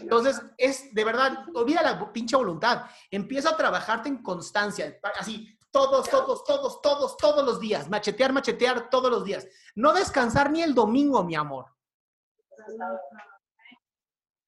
Entonces, 0.00 0.42
es 0.58 0.94
de 0.94 1.04
verdad, 1.04 1.46
olvida 1.54 1.82
la 1.82 2.12
pinche 2.12 2.36
voluntad. 2.36 2.84
Empieza 3.10 3.50
a 3.50 3.56
trabajarte 3.56 4.10
en 4.10 4.22
constancia, 4.22 5.00
así, 5.18 5.58
todos, 5.70 6.08
todos, 6.10 6.44
todos, 6.44 6.82
todos, 6.82 7.16
todos 7.16 7.44
los 7.44 7.60
días. 7.60 7.88
Machetear, 7.88 8.32
machetear 8.32 8.90
todos 8.90 9.10
los 9.10 9.24
días. 9.24 9.46
No 9.74 9.92
descansar 9.92 10.50
ni 10.50 10.62
el 10.62 10.74
domingo, 10.74 11.24
mi 11.24 11.34
amor. 11.34 11.66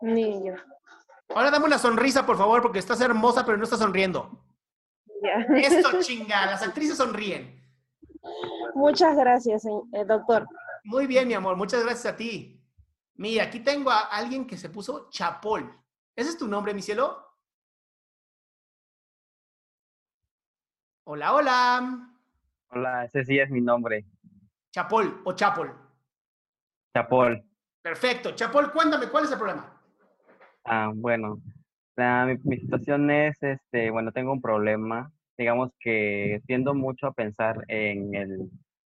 Niño. 0.01 0.55
Ahora 1.29 1.51
dame 1.51 1.67
una 1.67 1.79
sonrisa, 1.79 2.27
por 2.27 2.37
favor, 2.37 2.63
porque 2.63 2.79
estás 2.79 3.01
hermosa, 3.01 3.45
pero 3.45 3.57
no 3.57 3.65
estás 3.65 3.79
sonriendo. 3.79 4.45
Ya. 5.23 5.47
Esto, 5.57 5.91
chinga, 6.01 6.47
las 6.47 6.63
actrices 6.63 6.97
sonríen. 6.97 7.61
Muchas 8.75 9.17
gracias, 9.17 9.65
eh, 9.65 10.05
doctor. 10.07 10.47
Muy 10.85 11.07
bien, 11.07 11.29
mi 11.29 11.35
amor, 11.35 11.57
muchas 11.57 11.83
gracias 11.85 12.15
a 12.15 12.17
ti. 12.17 12.61
Mira, 13.15 13.45
aquí 13.45 13.61
tengo 13.61 13.91
a 13.91 14.01
alguien 14.01 14.47
que 14.47 14.57
se 14.57 14.71
puso 14.71 15.11
Chapol. 15.11 15.71
¿Ese 16.17 16.31
es 16.31 16.39
tu 16.39 16.49
nombre, 16.49 16.75
mi 16.75 16.83
cielo? 16.83 17.27
Hola, 21.05 21.35
hola. 21.35 22.11
Hola, 22.71 23.05
ese 23.05 23.25
sí 23.25 23.39
es 23.39 23.51
mi 23.51 23.61
nombre. 23.61 24.07
Chapol 24.73 25.23
o 25.25 25.33
Chapol. 25.33 25.77
Chapol. 26.95 27.50
Perfecto. 27.83 28.33
Chapol, 28.35 28.73
cuéntame, 28.73 29.09
¿cuál 29.09 29.25
es 29.25 29.33
el 29.33 29.39
problema? 29.39 29.81
Ah, 30.65 30.93
bueno, 30.95 31.41
la, 31.97 32.27
mi, 32.45 32.59
situación 32.59 33.11
es, 33.11 33.43
este, 33.43 33.91
bueno, 33.91 34.13
tengo 34.13 34.33
un 34.33 34.43
problema. 34.43 35.11
Digamos 35.39 35.71
que 35.81 36.43
tiendo 36.47 36.75
mucho 36.75 37.07
a 37.07 37.13
pensar 37.13 37.65
en 37.69 38.15
el 38.15 38.51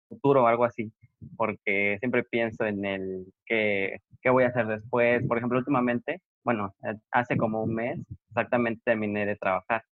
futuro 0.09 0.43
o 0.45 0.47
algo 0.47 0.65
así, 0.65 0.93
porque 1.37 1.97
siempre 2.01 2.25
pienso 2.25 2.67
en 2.67 2.85
el 2.85 3.33
que 3.47 4.01
qué 4.21 4.31
voy 4.31 4.45
a 4.45 4.49
hacer 4.49 4.67
después. 4.67 5.27
Por 5.27 5.39
ejemplo, 5.39 5.59
últimamente, 5.59 6.21
bueno, 6.45 6.75
hace 7.11 7.37
como 7.37 7.63
un 7.63 7.75
mes 7.75 8.01
exactamente 8.29 8.83
terminé 8.85 9.25
de 9.25 9.37
trabajar 9.37 9.85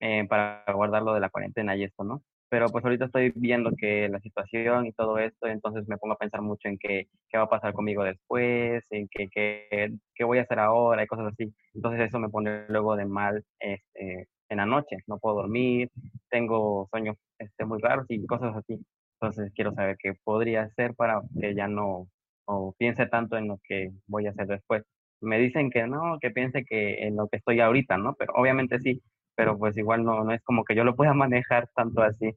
eh, 0.00 0.26
para 0.28 0.64
guardarlo 0.72 1.14
de 1.14 1.20
la 1.20 1.30
cuarentena 1.30 1.74
y 1.76 1.84
esto, 1.84 2.04
¿no? 2.04 2.22
Pero 2.50 2.68
pues 2.68 2.84
ahorita 2.84 3.06
estoy 3.06 3.32
viendo 3.36 3.72
que 3.76 4.08
la 4.08 4.20
situación 4.20 4.86
y 4.86 4.92
todo 4.92 5.18
esto, 5.18 5.46
entonces 5.46 5.86
me 5.88 5.98
pongo 5.98 6.14
a 6.14 6.18
pensar 6.18 6.40
mucho 6.42 6.68
en 6.68 6.78
qué, 6.78 7.08
qué 7.28 7.38
va 7.38 7.44
a 7.44 7.48
pasar 7.48 7.74
conmigo 7.74 8.04
después, 8.04 8.84
en 8.90 9.08
qué, 9.08 9.28
qué, 9.28 9.92
qué 10.14 10.24
voy 10.24 10.38
a 10.38 10.42
hacer 10.42 10.58
ahora 10.58 11.02
y 11.02 11.06
cosas 11.06 11.32
así. 11.32 11.52
Entonces 11.74 12.08
eso 12.08 12.18
me 12.18 12.30
pone 12.30 12.64
luego 12.68 12.96
de 12.96 13.04
mal 13.04 13.44
este, 13.60 14.28
en 14.48 14.56
la 14.56 14.66
noche, 14.66 14.98
no 15.06 15.18
puedo 15.18 15.36
dormir, 15.36 15.90
tengo 16.30 16.88
sueños 16.90 17.16
este, 17.38 17.64
muy 17.64 17.80
raros 17.80 18.06
y 18.08 18.24
cosas 18.26 18.56
así. 18.56 18.80
Entonces 19.20 19.52
quiero 19.54 19.72
saber 19.74 19.96
qué 19.98 20.14
podría 20.24 20.62
hacer 20.62 20.94
para 20.94 21.20
que 21.40 21.54
ya 21.54 21.68
no 21.68 22.08
o 22.46 22.74
piense 22.78 23.06
tanto 23.06 23.36
en 23.36 23.48
lo 23.48 23.60
que 23.62 23.90
voy 24.06 24.26
a 24.26 24.30
hacer 24.30 24.46
después. 24.46 24.82
Me 25.20 25.38
dicen 25.38 25.70
que 25.70 25.86
no, 25.86 26.18
que 26.20 26.30
piense 26.30 26.64
que 26.64 27.06
en 27.06 27.16
lo 27.16 27.28
que 27.28 27.38
estoy 27.38 27.60
ahorita, 27.60 27.98
¿no? 27.98 28.14
Pero 28.14 28.32
obviamente 28.34 28.78
sí, 28.80 29.02
pero 29.38 29.56
pues 29.56 29.76
igual 29.76 30.02
no, 30.02 30.24
no 30.24 30.32
es 30.32 30.42
como 30.42 30.64
que 30.64 30.74
yo 30.74 30.82
lo 30.82 30.96
pueda 30.96 31.14
manejar 31.14 31.70
tanto 31.72 32.02
así. 32.02 32.34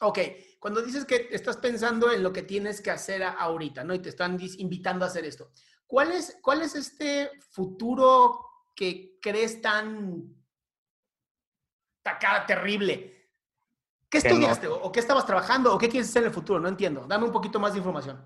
Ok, 0.00 0.18
cuando 0.58 0.82
dices 0.82 1.04
que 1.04 1.28
estás 1.30 1.56
pensando 1.58 2.10
en 2.10 2.24
lo 2.24 2.32
que 2.32 2.42
tienes 2.42 2.82
que 2.82 2.90
hacer 2.90 3.22
ahorita, 3.22 3.84
¿no? 3.84 3.94
Y 3.94 4.00
te 4.00 4.08
están 4.08 4.36
invitando 4.58 5.04
a 5.04 5.08
hacer 5.08 5.24
esto. 5.24 5.52
¿Cuál 5.86 6.10
es, 6.10 6.38
cuál 6.42 6.62
es 6.62 6.74
este 6.74 7.30
futuro 7.52 8.40
que 8.74 9.16
crees 9.22 9.62
tan, 9.62 10.34
tan 12.02 12.46
terrible? 12.48 13.30
¿Qué 14.10 14.18
estudiaste? 14.18 14.66
No. 14.66 14.74
¿O 14.74 14.90
qué 14.90 14.98
estabas 14.98 15.24
trabajando? 15.24 15.72
¿O 15.72 15.78
qué 15.78 15.88
quieres 15.88 16.10
hacer 16.10 16.24
en 16.24 16.28
el 16.28 16.34
futuro? 16.34 16.58
No 16.58 16.68
entiendo. 16.68 17.06
Dame 17.06 17.26
un 17.26 17.32
poquito 17.32 17.60
más 17.60 17.72
de 17.72 17.78
información. 17.78 18.20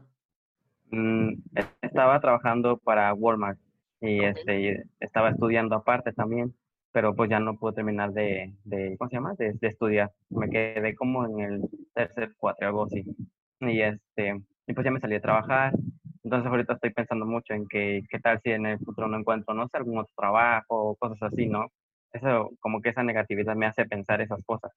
Mm, 0.90 1.34
estaba 1.82 2.18
trabajando 2.20 2.78
para 2.78 3.12
Walmart 3.12 3.58
y 4.00 4.18
okay. 4.20 4.30
este, 4.30 4.84
estaba 4.98 5.28
estudiando 5.28 5.76
aparte 5.76 6.12
también, 6.12 6.54
pero 6.92 7.14
pues 7.14 7.30
ya 7.30 7.38
no 7.40 7.56
pude 7.56 7.74
terminar 7.74 8.12
de, 8.12 8.54
de 8.64 8.96
¿cómo 8.98 9.08
se 9.08 9.16
llama? 9.16 9.34
De, 9.34 9.52
de, 9.54 9.68
estudiar. 9.68 10.10
Me 10.28 10.48
quedé 10.50 10.94
como 10.94 11.24
en 11.26 11.40
el 11.40 11.62
tercer 11.94 12.32
cuatro, 12.36 12.66
algo 12.66 12.84
así. 12.84 13.04
Y, 13.60 13.80
este, 13.80 14.42
y 14.66 14.72
pues 14.72 14.84
ya 14.84 14.90
me 14.90 15.00
salí 15.00 15.16
a 15.16 15.20
trabajar. 15.20 15.72
Entonces 16.22 16.50
ahorita 16.50 16.74
estoy 16.74 16.90
pensando 16.90 17.26
mucho 17.26 17.54
en 17.54 17.66
que, 17.66 18.02
qué 18.10 18.18
tal 18.18 18.40
si 18.42 18.50
en 18.50 18.66
el 18.66 18.78
futuro 18.78 19.08
no 19.08 19.18
encuentro, 19.18 19.54
no 19.54 19.68
sé, 19.68 19.76
algún 19.76 19.98
otro 19.98 20.12
trabajo 20.16 20.90
o 20.90 20.96
cosas 20.96 21.22
así, 21.22 21.46
¿no? 21.46 21.66
Eso, 22.12 22.50
como 22.60 22.80
que 22.80 22.90
esa 22.90 23.02
negatividad 23.02 23.54
me 23.54 23.66
hace 23.66 23.84
pensar 23.86 24.20
esas 24.20 24.42
cosas. 24.44 24.72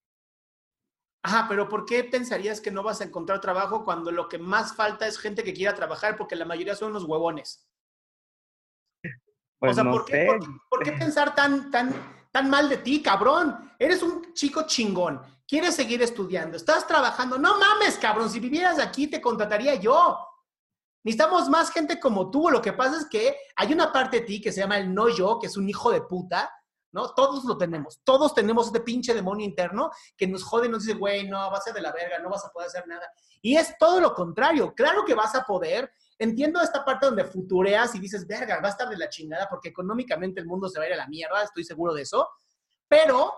Ajá, 1.23 1.45
pero 1.47 1.69
¿por 1.69 1.85
qué 1.85 2.03
pensarías 2.03 2.59
que 2.59 2.71
no 2.71 2.83
vas 2.83 3.01
a 3.01 3.05
encontrar 3.05 3.39
trabajo 3.39 3.85
cuando 3.85 4.11
lo 4.11 4.27
que 4.27 4.37
más 4.37 4.75
falta 4.75 5.07
es 5.07 5.17
gente 5.17 5.43
que 5.43 5.53
quiera 5.53 5.73
trabajar? 5.73 6.17
Porque 6.17 6.35
la 6.35 6.45
mayoría 6.45 6.75
son 6.75 6.91
unos 6.91 7.05
huevones. 7.05 7.65
Pues 9.63 9.71
o 9.71 9.75
sea, 9.75 9.83
no 9.85 9.91
¿por, 9.91 10.03
qué. 10.03 10.25
¿por, 10.25 10.39
¿por, 10.69 10.83
qué, 10.83 10.91
pensar 10.91 11.33
tan, 11.33 11.71
tan, 11.71 11.95
tan 12.33 12.49
mal 12.49 12.67
de 12.67 12.75
ti, 12.75 13.01
cabrón? 13.01 13.71
Eres 13.79 14.03
un 14.03 14.33
chico 14.33 14.63
chingón. 14.67 15.21
Quieres 15.47 15.73
seguir 15.73 16.01
estudiando. 16.01 16.57
Estás 16.57 16.85
trabajando. 16.85 17.37
No 17.37 17.57
mames, 17.57 17.97
cabrón. 17.97 18.29
Si 18.29 18.41
vivieras 18.41 18.77
aquí, 18.77 19.07
te 19.07 19.21
contrataría 19.21 19.75
yo. 19.75 20.19
Necesitamos 21.05 21.47
más 21.47 21.71
gente 21.71 21.97
como 21.97 22.29
tú. 22.29 22.49
Lo 22.49 22.61
que 22.61 22.73
pasa 22.73 22.97
es 22.97 23.05
que 23.05 23.37
hay 23.55 23.71
una 23.71 23.89
parte 23.93 24.19
de 24.19 24.25
ti 24.25 24.41
que 24.41 24.51
se 24.51 24.59
llama 24.59 24.77
el 24.77 24.93
no 24.93 25.07
yo, 25.07 25.39
que 25.39 25.47
es 25.47 25.55
un 25.55 25.69
hijo 25.69 25.93
de 25.93 26.01
puta, 26.01 26.51
¿no? 26.91 27.13
Todos 27.13 27.45
lo 27.45 27.57
tenemos, 27.57 28.01
todos 28.03 28.35
tenemos 28.35 28.67
este 28.67 28.81
pinche 28.81 29.13
demonio 29.13 29.45
interno 29.45 29.91
que 30.17 30.27
nos 30.27 30.43
jode 30.43 30.67
y 30.67 30.71
nos 30.71 30.83
dice, 30.83 30.97
güey, 30.97 31.29
no, 31.29 31.37
vas 31.49 31.61
a 31.61 31.63
ser 31.63 31.73
de 31.73 31.81
la 31.81 31.93
verga, 31.93 32.19
no 32.19 32.29
vas 32.29 32.43
a 32.43 32.49
poder 32.49 32.67
hacer 32.67 32.85
nada. 32.85 33.09
Y 33.41 33.55
es 33.55 33.77
todo 33.77 34.01
lo 34.01 34.13
contrario, 34.13 34.73
claro 34.75 35.05
que 35.05 35.15
vas 35.15 35.33
a 35.35 35.45
poder. 35.45 35.89
Entiendo 36.19 36.61
esta 36.61 36.85
parte 36.85 37.07
donde 37.07 37.25
futureas 37.25 37.95
y 37.95 37.99
dices, 37.99 38.27
verga, 38.27 38.59
va 38.61 38.67
a 38.67 38.71
estar 38.71 38.89
de 38.89 38.97
la 38.97 39.09
chingada 39.09 39.47
porque 39.49 39.69
económicamente 39.69 40.39
el 40.39 40.45
mundo 40.45 40.69
se 40.69 40.79
va 40.79 40.85
a 40.85 40.87
ir 40.87 40.93
a 40.93 40.97
la 40.97 41.07
mierda, 41.07 41.43
estoy 41.43 41.63
seguro 41.63 41.93
de 41.93 42.03
eso. 42.03 42.27
pero 42.87 43.33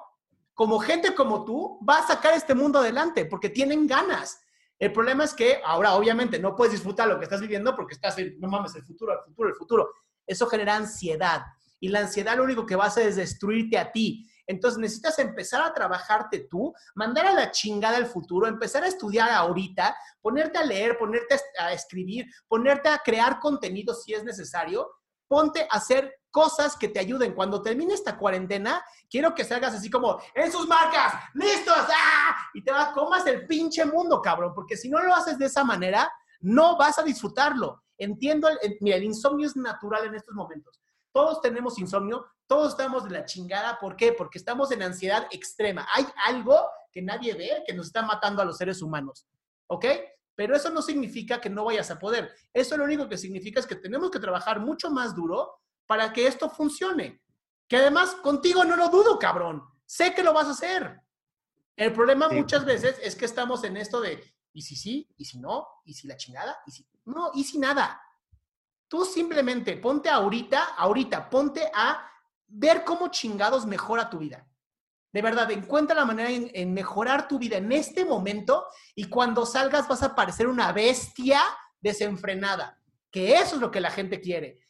como 0.53 0.79
gente 0.79 1.13
como 1.13 1.43
tú 1.43 1.79
va 1.87 1.99
a 1.99 2.07
sacar 2.07 2.33
este 2.33 2.55
mundo 2.55 2.79
adelante 2.79 3.25
porque 3.25 3.49
tienen 3.49 3.85
ganas. 3.87 4.39
El 4.79 4.91
problema 4.91 5.23
es 5.23 5.33
que 5.33 5.61
ahora 5.63 5.95
obviamente 5.95 6.39
no 6.39 6.55
puedes 6.55 6.73
disfrutar 6.73 7.07
lo 7.07 7.17
que 7.17 7.25
estás 7.25 7.41
viviendo 7.41 7.75
porque 7.75 7.93
estás 7.93 8.15
no 8.39 8.47
mames, 8.47 8.75
el 8.75 8.83
futuro, 8.83 9.13
el 9.13 9.19
futuro, 9.25 9.49
el 9.49 9.55
futuro. 9.55 9.89
Eso 10.25 10.47
genera 10.47 10.75
ansiedad 10.75 11.43
y 11.79 11.89
la 11.89 11.99
ansiedad 11.99 12.37
lo 12.37 12.43
único 12.43 12.65
que 12.65 12.75
va 12.75 12.85
a 12.85 12.87
hacer 12.87 13.07
es 13.07 13.17
destruirte 13.17 13.77
a 13.77 13.91
ti. 13.91 14.29
Entonces 14.47 14.79
necesitas 14.79 15.17
empezar 15.19 15.61
a 15.63 15.73
trabajarte 15.73 16.47
tú, 16.49 16.73
mandar 16.93 17.27
a 17.27 17.33
la 17.33 17.51
chingada 17.51 17.97
el 17.97 18.05
futuro, 18.05 18.47
empezar 18.47 18.83
a 18.83 18.87
estudiar 18.87 19.31
ahorita, 19.31 19.95
ponerte 20.21 20.57
a 20.57 20.63
leer, 20.63 20.97
ponerte 20.97 21.39
a 21.59 21.73
escribir, 21.73 22.27
ponerte 22.47 22.89
a 22.89 22.99
crear 22.99 23.39
contenido 23.39 23.93
si 23.93 24.13
es 24.13 24.23
necesario, 24.23 24.89
ponte 25.27 25.67
a 25.69 25.77
hacer 25.77 26.19
cosas 26.29 26.75
que 26.75 26.89
te 26.89 26.99
ayuden. 26.99 27.33
Cuando 27.33 27.61
termine 27.61 27.93
esta 27.93 28.17
cuarentena, 28.17 28.83
quiero 29.09 29.33
que 29.33 29.45
salgas 29.45 29.73
así 29.73 29.89
como, 29.89 30.19
en 30.33 30.51
sus 30.51 30.67
marcas, 30.67 31.13
listos, 31.33 31.77
¡ah! 31.77 32.35
Y 32.53 32.63
te 32.63 32.71
vas, 32.71 32.89
comas 32.89 33.25
el 33.25 33.47
pinche 33.47 33.85
mundo, 33.85 34.21
cabrón, 34.21 34.53
porque 34.53 34.75
si 34.75 34.89
no 34.89 35.01
lo 35.01 35.13
haces 35.13 35.37
de 35.37 35.45
esa 35.45 35.63
manera, 35.63 36.11
no 36.41 36.77
vas 36.77 36.99
a 36.99 37.03
disfrutarlo. 37.03 37.83
Entiendo, 37.97 38.49
el, 38.49 38.77
mira, 38.81 38.97
el 38.97 39.05
insomnio 39.05 39.47
es 39.47 39.55
natural 39.55 40.05
en 40.05 40.15
estos 40.15 40.35
momentos. 40.35 40.81
Todos 41.13 41.39
tenemos 41.39 41.79
insomnio, 41.79 42.25
todos 42.47 42.71
estamos 42.71 43.03
de 43.05 43.11
la 43.11 43.25
chingada. 43.25 43.79
¿Por 43.79 43.95
qué? 43.95 44.13
Porque 44.13 44.37
estamos 44.37 44.71
en 44.71 44.83
ansiedad 44.83 45.27
extrema. 45.31 45.87
Hay 45.93 46.05
algo 46.25 46.69
que 46.91 47.01
nadie 47.01 47.33
ve 47.33 47.63
que 47.65 47.73
nos 47.73 47.87
está 47.87 48.01
matando 48.01 48.41
a 48.41 48.45
los 48.45 48.57
seres 48.57 48.81
humanos. 48.81 49.27
¿Ok? 49.67 49.85
Pero 50.35 50.55
eso 50.55 50.69
no 50.69 50.81
significa 50.81 51.39
que 51.39 51.49
no 51.49 51.65
vayas 51.65 51.89
a 51.91 51.97
poder. 51.97 52.33
Eso 52.53 52.77
lo 52.77 52.83
único 52.83 53.07
que 53.07 53.17
significa 53.17 53.59
es 53.59 53.65
que 53.65 53.75
tenemos 53.75 54.11
que 54.11 54.19
trabajar 54.19 54.59
mucho 54.59 54.89
más 54.91 55.15
duro 55.15 55.61
para 55.87 56.11
que 56.11 56.27
esto 56.27 56.49
funcione. 56.49 57.21
Que 57.67 57.77
además 57.77 58.15
contigo 58.15 58.63
no 58.63 58.75
lo 58.75 58.89
dudo, 58.89 59.17
cabrón. 59.17 59.63
Sé 59.85 60.13
que 60.13 60.23
lo 60.23 60.33
vas 60.33 60.47
a 60.47 60.51
hacer. 60.51 61.01
El 61.75 61.93
problema 61.93 62.29
muchas 62.29 62.63
veces 62.63 62.97
es 63.01 63.15
que 63.15 63.25
estamos 63.25 63.63
en 63.63 63.77
esto 63.77 63.99
de, 64.01 64.23
¿y 64.53 64.61
si 64.61 64.75
sí? 64.75 65.09
¿Y 65.17 65.25
si 65.25 65.39
no? 65.39 65.67
¿Y 65.83 65.93
si 65.93 66.07
la 66.07 66.15
chingada? 66.15 66.57
¿Y 66.65 66.71
si 66.71 66.87
no? 67.05 67.31
¿Y 67.33 67.43
si 67.43 67.57
nada? 67.57 68.01
Tú 68.87 69.03
simplemente 69.03 69.77
ponte 69.77 70.09
ahorita, 70.09 70.75
ahorita, 70.77 71.29
ponte 71.29 71.69
a 71.73 72.09
ver 72.55 72.83
cómo 72.83 73.09
chingados 73.09 73.65
mejora 73.65 74.09
tu 74.09 74.19
vida. 74.19 74.47
De 75.11 75.21
verdad, 75.21 75.49
encuentra 75.51 75.95
la 75.95 76.05
manera 76.05 76.29
en, 76.29 76.73
mejorar 76.73 77.27
tu 77.27 77.39
vida 77.39 77.57
en 77.57 77.71
este 77.71 78.03
momento 78.03 78.65
y 78.95 79.05
cuando 79.05 79.45
salgas 79.45 79.87
vas 79.87 80.03
a 80.03 80.13
parecer 80.13 80.47
una 80.47 80.71
bestia 80.73 81.41
desenfrenada. 81.79 82.81
Que 83.09 83.35
eso 83.35 83.55
es 83.55 83.61
lo 83.61 83.71
que 83.71 83.79
la 83.79 83.91
gente 83.91 84.19
quiere 84.19 84.65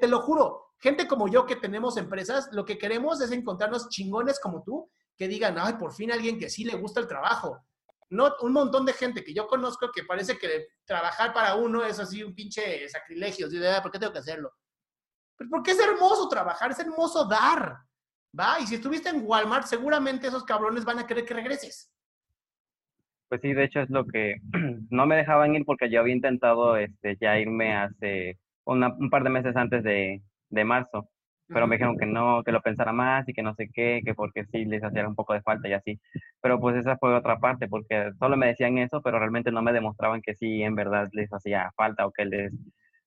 te, 0.00 0.08
lo 0.08 0.20
juro, 0.22 0.72
gente 0.78 1.06
como 1.06 1.28
yo 1.28 1.46
que 1.46 1.56
tenemos 1.56 1.96
empresas, 1.96 2.48
lo 2.52 2.64
que 2.64 2.78
queremos 2.78 3.20
es 3.20 3.30
encontrarnos 3.30 3.88
chingones 3.88 4.40
como 4.40 4.62
tú 4.62 4.90
que 5.16 5.28
digan, 5.28 5.56
ay, 5.58 5.74
por 5.74 5.92
fin 5.92 6.12
alguien 6.12 6.38
que 6.38 6.48
sí 6.48 6.64
le 6.64 6.76
gusta 6.76 7.00
el 7.00 7.06
trabajo. 7.06 7.64
No, 8.08 8.34
un 8.42 8.52
montón 8.52 8.86
de 8.86 8.92
gente 8.92 9.24
que 9.24 9.34
yo 9.34 9.46
conozco 9.46 9.90
que 9.92 10.04
parece 10.04 10.38
que 10.38 10.68
trabajar 10.84 11.32
para 11.32 11.56
uno 11.56 11.84
es 11.84 11.98
así 11.98 12.22
un 12.22 12.34
pinche 12.34 12.88
sacrilegio. 12.88 13.48
¿Por 13.82 13.90
qué 13.90 13.98
tengo 13.98 14.12
que 14.12 14.20
hacerlo? 14.20 14.52
Pues 15.36 15.50
porque 15.50 15.72
es 15.72 15.80
hermoso 15.80 16.28
trabajar, 16.28 16.70
es 16.70 16.78
hermoso 16.78 17.26
dar. 17.26 17.78
¿Va? 18.38 18.60
Y 18.60 18.66
si 18.66 18.74
estuviste 18.76 19.08
en 19.08 19.22
Walmart, 19.24 19.66
seguramente 19.66 20.26
esos 20.26 20.44
cabrones 20.44 20.84
van 20.84 20.98
a 20.98 21.06
querer 21.06 21.24
que 21.24 21.34
regreses. 21.34 21.90
Pues 23.28 23.40
sí, 23.40 23.52
de 23.52 23.64
hecho 23.64 23.80
es 23.80 23.90
lo 23.90 24.06
que 24.06 24.36
no 24.90 25.06
me 25.06 25.16
dejaban 25.16 25.54
ir 25.54 25.64
porque 25.64 25.90
yo 25.90 26.00
había 26.00 26.14
intentado 26.14 26.76
este, 26.76 27.16
ya 27.20 27.38
irme 27.38 27.74
hace 27.74 28.38
un 28.64 29.10
par 29.10 29.22
de 29.22 29.30
meses 29.30 29.56
antes 29.56 29.82
de, 29.84 30.22
de 30.50 30.64
marzo, 30.64 31.08
pero 31.48 31.66
me 31.66 31.76
dijeron 31.76 31.96
que 31.96 32.06
no, 32.06 32.42
que 32.44 32.52
lo 32.52 32.60
pensara 32.60 32.92
más 32.92 33.28
y 33.28 33.32
que 33.32 33.42
no 33.42 33.54
sé 33.54 33.68
qué, 33.72 34.02
que 34.04 34.14
porque 34.14 34.44
sí 34.46 34.64
les 34.64 34.82
hacía 34.82 35.06
un 35.06 35.14
poco 35.14 35.32
de 35.32 35.42
falta 35.42 35.68
y 35.68 35.72
así. 35.72 36.00
Pero 36.40 36.58
pues 36.60 36.76
esa 36.76 36.96
fue 36.98 37.14
otra 37.14 37.38
parte, 37.38 37.68
porque 37.68 38.10
solo 38.18 38.36
me 38.36 38.48
decían 38.48 38.78
eso, 38.78 39.00
pero 39.02 39.18
realmente 39.18 39.52
no 39.52 39.62
me 39.62 39.72
demostraban 39.72 40.22
que 40.22 40.34
sí 40.34 40.62
en 40.62 40.74
verdad 40.74 41.08
les 41.12 41.32
hacía 41.32 41.70
falta 41.76 42.06
o 42.06 42.12
que 42.12 42.24
les 42.24 42.52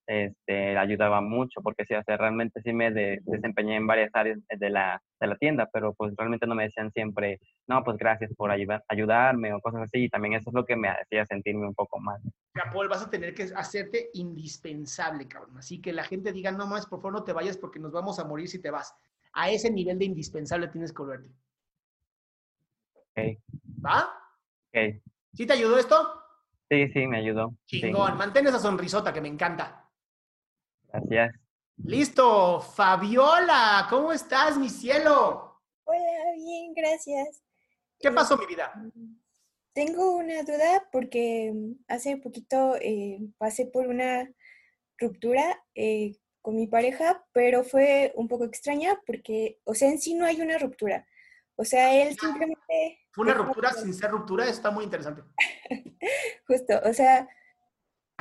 este, 0.10 0.76
ayudaba 0.76 1.22
mucho, 1.22 1.62
porque 1.62 1.86
sí, 1.86 1.94
o 1.94 2.02
realmente 2.18 2.62
sí 2.64 2.74
me 2.74 2.90
desempeñé 2.92 3.76
en 3.76 3.86
varias 3.86 4.10
áreas 4.14 4.40
de 4.50 4.70
la, 4.72 5.00
de 5.20 5.28
la 5.28 5.36
tienda, 5.38 5.70
pero 5.72 5.94
pues 5.94 6.16
realmente 6.18 6.48
no 6.48 6.56
me 6.56 6.64
decían 6.64 6.92
siempre, 6.92 7.40
no, 7.68 7.84
pues 7.84 7.96
gracias 7.96 8.34
por 8.34 8.50
ayudar, 8.50 8.84
ayudarme 8.88 9.54
o 9.54 9.62
cosas 9.62 9.84
así, 9.84 10.06
y 10.06 10.10
también 10.10 10.34
eso 10.34 10.50
es 10.50 10.56
lo 10.56 10.66
que 10.66 10.76
me 10.76 10.90
hacía 10.90 11.28
sentirme 11.28 11.68
un 11.68 11.76
poco 11.76 12.00
mal. 12.00 12.20
Paul, 12.74 12.88
vas 12.88 13.04
a 13.04 13.10
tener 13.12 13.36
que 13.36 13.44
hacerte 13.56 14.10
indispensable, 14.16 15.28
cabrón, 15.28 15.60
así 15.60 15.80
que 15.80 15.94
la 15.94 16.04
gente 16.04 16.34
diga, 16.34 16.52
no 16.52 16.66
más, 16.66 16.88
por 16.88 17.02
favor 17.02 17.14
no 17.14 17.24
te 17.24 17.34
vayas 17.34 17.58
porque 17.58 17.78
nos 17.78 17.92
vamos 17.92 18.18
a 18.18 18.26
morir 18.26 18.48
si 18.48 18.60
te 18.60 18.72
vas. 18.72 18.96
A 19.34 19.52
ese 19.52 19.70
nivel 19.70 20.00
de 20.00 20.06
indispensable 20.06 20.70
tienes 20.70 20.92
que 20.92 21.04
volverte. 21.04 21.30
Ok. 22.96 23.38
¿Va? 23.86 24.10
Ok. 24.74 25.04
¿Sí 25.36 25.46
te 25.46 25.54
ayudó 25.54 25.78
esto? 25.78 26.20
Sí, 26.68 26.88
sí, 26.90 27.06
me 27.06 27.18
ayudó. 27.18 27.54
Chingón, 27.68 28.18
mantén 28.18 28.48
esa 28.48 28.58
sonrisota 28.58 29.14
que 29.14 29.22
me 29.22 29.28
encanta. 29.28 29.79
Gracias. 30.92 31.36
Listo, 31.78 32.60
Fabiola, 32.62 33.88
¿cómo 33.90 34.12
estás, 34.12 34.58
mi 34.58 34.70
cielo? 34.70 35.62
Hola, 35.84 36.34
bien, 36.36 36.74
gracias. 36.74 37.44
¿Qué 38.00 38.12
pasó, 38.12 38.38
mi 38.38 38.46
vida? 38.46 38.74
Tengo 39.74 40.18
una 40.18 40.42
duda 40.44 40.88
porque 40.92 41.54
hace 41.88 42.18
poquito 42.18 42.76
eh, 42.82 43.20
pasé 43.38 43.68
por 43.68 43.88
una 43.88 44.30
ruptura 44.98 45.64
eh, 45.76 46.18
con 46.42 46.56
mi 46.56 46.68
pareja, 46.68 47.24
pero 47.34 47.64
fue 47.64 48.12
un 48.16 48.28
poco 48.28 48.46
extraña 48.46 49.00
porque, 49.06 49.60
o 49.64 49.76
sea, 49.76 49.90
en 49.90 50.00
sí 50.00 50.16
no 50.16 50.26
hay 50.26 50.42
una 50.42 50.58
ruptura. 50.58 51.08
O 51.56 51.66
sea, 51.66 51.94
él 52.02 52.18
simplemente... 52.20 53.00
Fue 53.12 53.26
una 53.26 53.36
ruptura 53.36 53.74
sin 53.74 53.94
ser 53.94 54.12
ruptura, 54.12 54.48
está 54.48 54.72
muy 54.72 54.86
interesante. 54.86 55.22
Justo, 56.48 56.82
o 56.84 56.94
sea, 56.94 57.28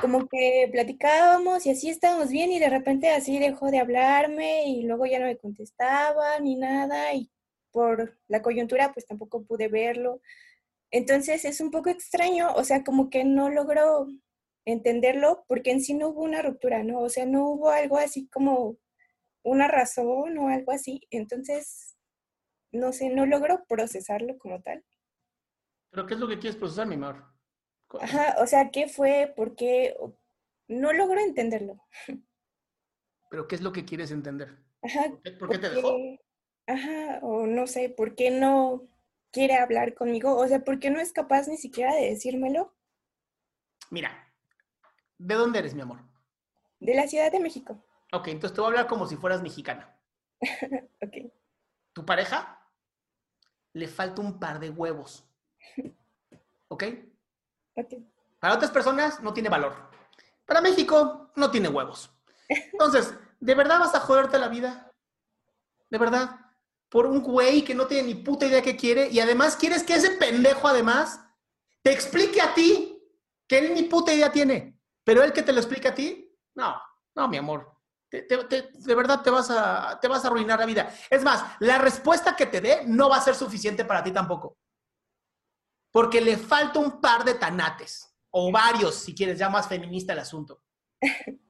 como 0.01 0.29
que 0.29 0.69
platicábamos 0.71 1.67
y 1.67 1.71
así 1.71 1.91
estábamos 1.91 2.29
bien 2.31 2.51
y 2.53 2.59
de 2.59 2.71
repente 2.71 3.11
así 3.11 3.39
dejó 3.39 3.71
de 3.71 3.79
hablarme 3.79 4.65
y 4.67 4.83
luego 4.85 5.07
ya 5.07 5.19
no 5.19 5.27
me 5.27 5.39
contestaba 5.39 6.39
ni 6.41 6.57
nada 6.57 7.13
y 7.15 7.31
por 7.73 8.19
la 8.29 8.43
coyuntura 8.43 8.93
pues 8.93 9.07
tampoco 9.07 9.45
pude 9.45 9.69
verlo. 9.69 10.21
Entonces 10.91 11.45
es 11.45 11.61
un 11.61 11.71
poco 11.71 11.91
extraño, 11.91 12.53
o 12.55 12.65
sea, 12.65 12.85
como 12.85 13.11
que 13.11 13.25
no 13.25 13.51
logró 13.51 14.07
entenderlo 14.65 15.45
porque 15.49 15.71
en 15.71 15.81
sí 15.83 15.95
no 15.95 16.09
hubo 16.09 16.23
una 16.23 16.43
ruptura, 16.43 16.83
¿no? 16.83 17.01
O 17.01 17.09
sea, 17.09 17.27
no 17.27 17.49
hubo 17.51 17.71
algo 17.71 17.99
así 17.99 18.29
como 18.29 18.79
una 19.43 19.69
razón 19.69 20.39
o 20.39 20.49
algo 20.49 20.73
así. 20.73 21.03
Entonces, 21.11 21.97
no 22.73 22.93
sé, 22.93 23.11
no 23.11 23.27
logro 23.27 23.65
procesarlo 23.67 24.39
como 24.39 24.61
tal. 24.63 24.85
¿Pero 25.91 26.07
qué 26.07 26.15
es 26.15 26.21
lo 26.21 26.29
que 26.29 26.39
quieres 26.39 26.57
procesar, 26.57 26.87
mi 26.87 26.95
amor? 26.95 27.38
Ajá, 28.01 28.37
o 28.41 28.47
sea, 28.47 28.71
¿qué 28.71 28.89
fue? 28.89 29.33
¿Por 29.35 29.57
qué? 29.57 29.97
No 30.69 30.93
logro 30.93 31.21
entenderlo. 31.21 31.81
¿Pero 33.31 33.49
qué 33.49 33.55
es 33.55 33.63
lo 33.63 33.73
que 33.73 33.85
quieres 33.85 34.11
entender? 34.11 34.59
Ajá. 34.83 35.07
¿Por 35.39 35.49
qué, 35.51 35.59
te 35.59 35.71
dejó? 35.71 35.97
Ajá, 36.67 37.19
o 37.23 37.47
no 37.47 37.67
sé, 37.67 37.89
¿por 37.89 38.15
qué 38.15 38.31
no 38.31 38.87
quiere 39.31 39.57
hablar 39.57 39.95
conmigo? 39.95 40.37
O 40.37 40.47
sea, 40.47 40.65
¿por 40.65 40.79
qué 40.79 40.91
no 40.91 41.01
es 41.01 41.13
capaz 41.13 41.49
ni 41.49 41.57
siquiera 41.57 41.95
de 41.95 42.11
decírmelo? 42.11 42.75
Mira, 43.91 44.33
¿de 45.17 45.35
dónde 45.35 45.61
eres, 45.61 45.75
mi 45.75 45.81
amor? 45.81 46.01
De 46.81 46.95
la 46.95 47.09
Ciudad 47.09 47.33
de 47.33 47.41
México. 47.41 47.83
Ok, 48.13 48.29
entonces 48.29 48.55
te 48.55 48.61
voy 48.61 48.67
a 48.67 48.71
hablar 48.71 48.87
como 48.87 49.07
si 49.07 49.17
fueras 49.17 49.43
mexicana. 49.43 49.99
ok. 51.03 51.33
¿Tu 51.93 52.05
pareja? 52.05 52.63
Le 53.73 53.89
falta 53.89 54.21
un 54.21 54.39
par 54.39 54.61
de 54.61 54.71
huevos. 54.71 55.27
¿Ok? 56.69 56.85
Para 58.41 58.55
otras 58.55 58.71
personas 58.71 59.21
no 59.21 59.33
tiene 59.33 59.49
valor. 59.49 59.75
Para 60.47 60.61
México 60.61 61.31
no 61.37 61.51
tiene 61.51 61.69
huevos. 61.69 62.11
Entonces, 62.49 63.15
¿de 63.41 63.55
verdad 63.55 63.81
vas 63.81 63.95
a 63.95 64.01
joderte 64.01 64.39
la 64.39 64.49
vida? 64.49 64.91
¿De 65.91 65.99
verdad? 65.99 66.41
Por 66.89 67.07
un 67.07 67.23
güey 67.23 67.63
que 67.63 67.75
no 67.75 67.87
tiene 67.87 68.09
ni 68.09 68.15
puta 68.15 68.47
idea 68.47 68.63
qué 68.63 68.77
quiere 68.77 69.09
y 69.09 69.21
además 69.21 69.57
quieres 69.57 69.83
que 69.83 69.95
ese 69.95 70.13
pendejo 70.13 70.67
además 70.67 71.21
te 71.83 71.93
explique 71.93 72.41
a 72.41 72.55
ti 72.55 73.03
que 73.47 73.59
él 73.59 73.75
ni 73.75 73.83
puta 73.83 74.13
idea 74.13 74.33
tiene. 74.33 74.79
Pero 75.05 75.23
él 75.23 75.33
que 75.33 75.43
te 75.43 75.53
lo 75.53 75.59
explique 75.59 75.89
a 75.89 75.95
ti, 75.95 76.35
no, 76.55 76.81
no, 77.15 77.29
mi 77.29 77.37
amor. 77.37 77.71
de 78.11 78.95
verdad 78.95 79.23
te 79.23 79.31
vas, 79.31 79.51
a, 79.51 79.99
te 80.01 80.09
vas 80.09 80.25
a 80.25 80.29
arruinar 80.29 80.59
la 80.59 80.67
vida. 80.67 80.95
Es 81.11 81.23
más, 81.23 81.45
la 81.61 81.79
respuesta 81.79 82.35
que 82.35 82.47
te 82.47 82.61
dé 82.61 82.83
no 82.87 83.11
va 83.11 83.17
a 83.17 83.23
ser 83.23 83.35
suficiente 83.35 83.85
para 83.85 84.03
ti 84.03 84.13
tampoco 84.13 84.57
porque 85.91 86.21
le 86.21 86.37
falta 86.37 86.79
un 86.79 87.01
par 87.01 87.25
de 87.25 87.35
tanates, 87.35 88.15
o 88.31 88.53
varios, 88.53 88.95
si 88.97 89.15
quieres, 89.15 89.39
ya 89.39 89.49
más 89.49 89.69
feminista 89.69 90.13
el 90.13 90.19
asunto. 90.21 90.63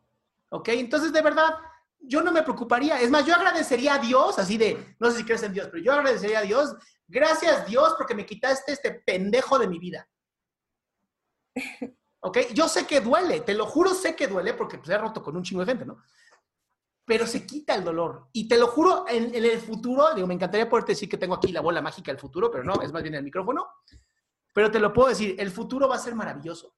¿Ok? 0.51 0.69
Entonces, 0.69 1.13
de 1.13 1.23
verdad, 1.23 1.55
yo 2.01 2.23
no 2.23 2.33
me 2.33 2.43
preocuparía. 2.43 3.01
Es 3.01 3.11
más, 3.11 3.27
yo 3.27 3.35
agradecería 3.35 3.95
a 3.95 3.99
Dios, 3.99 4.39
así 4.39 4.57
de, 4.57 4.97
no 4.99 5.11
sé 5.11 5.19
si 5.19 5.25
crees 5.25 5.43
en 5.43 5.53
Dios, 5.53 5.69
pero 5.71 5.83
yo 5.83 5.93
agradecería 5.93 6.39
a 6.39 6.43
Dios, 6.43 6.75
gracias 7.07 7.67
Dios 7.67 7.95
porque 7.97 8.15
me 8.15 8.25
quitaste 8.25 8.73
este 8.73 8.93
pendejo 8.93 9.59
de 9.59 9.69
mi 9.69 9.79
vida. 9.79 10.09
¿Ok? 12.21 12.39
Yo 12.53 12.69
sé 12.69 12.87
que 12.87 13.01
duele, 13.01 13.41
te 13.41 13.55
lo 13.55 13.67
juro, 13.67 13.95
sé 13.95 14.17
que 14.17 14.27
duele 14.27 14.55
porque 14.55 14.79
pues, 14.79 14.89
he 14.91 14.99
roto 14.99 15.23
con 15.23 15.37
un 15.37 15.43
chingo 15.43 15.65
de 15.65 15.73
gente, 15.73 15.85
¿no? 15.85 16.03
pero 17.09 17.27
se 17.27 17.47
quita 17.47 17.75
el 17.75 17.83
dolor. 17.83 18.29
Y 18.35 18.47
te 18.47 18.59
lo 18.59 18.67
juro, 18.67 19.07
en, 19.09 19.35
en, 19.35 19.43
el 19.43 19.59
futuro, 19.61 20.15
digo, 20.15 20.27
me 20.27 20.35
encantaría 20.35 20.69
poderte 20.69 20.93
decir 20.93 21.09
que 21.09 21.17
tengo 21.17 21.35
aquí 21.35 21.51
la 21.53 21.63
bola 21.63 21.81
mágica 21.81 22.13
del 22.13 22.21
futuro, 22.21 22.51
pero 22.51 22.63
no, 22.63 22.83
es 22.83 22.93
más 22.93 23.03
bien 23.03 23.15
el 23.15 23.25
micrófono. 23.25 23.67
Pero 24.59 24.73
te 24.73 24.81
lo 24.81 24.93
puedo 24.93 25.09
decir, 25.09 25.37
el 25.39 25.53
futuro 25.53 25.87
va 25.87 25.95
a 25.95 26.01
ser 26.01 26.17
maravilloso. 26.17 26.75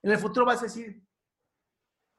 En 0.00 0.10
el 0.10 0.18
futuro 0.18 0.46
vas 0.46 0.60
a 0.60 0.62
decir, 0.62 1.06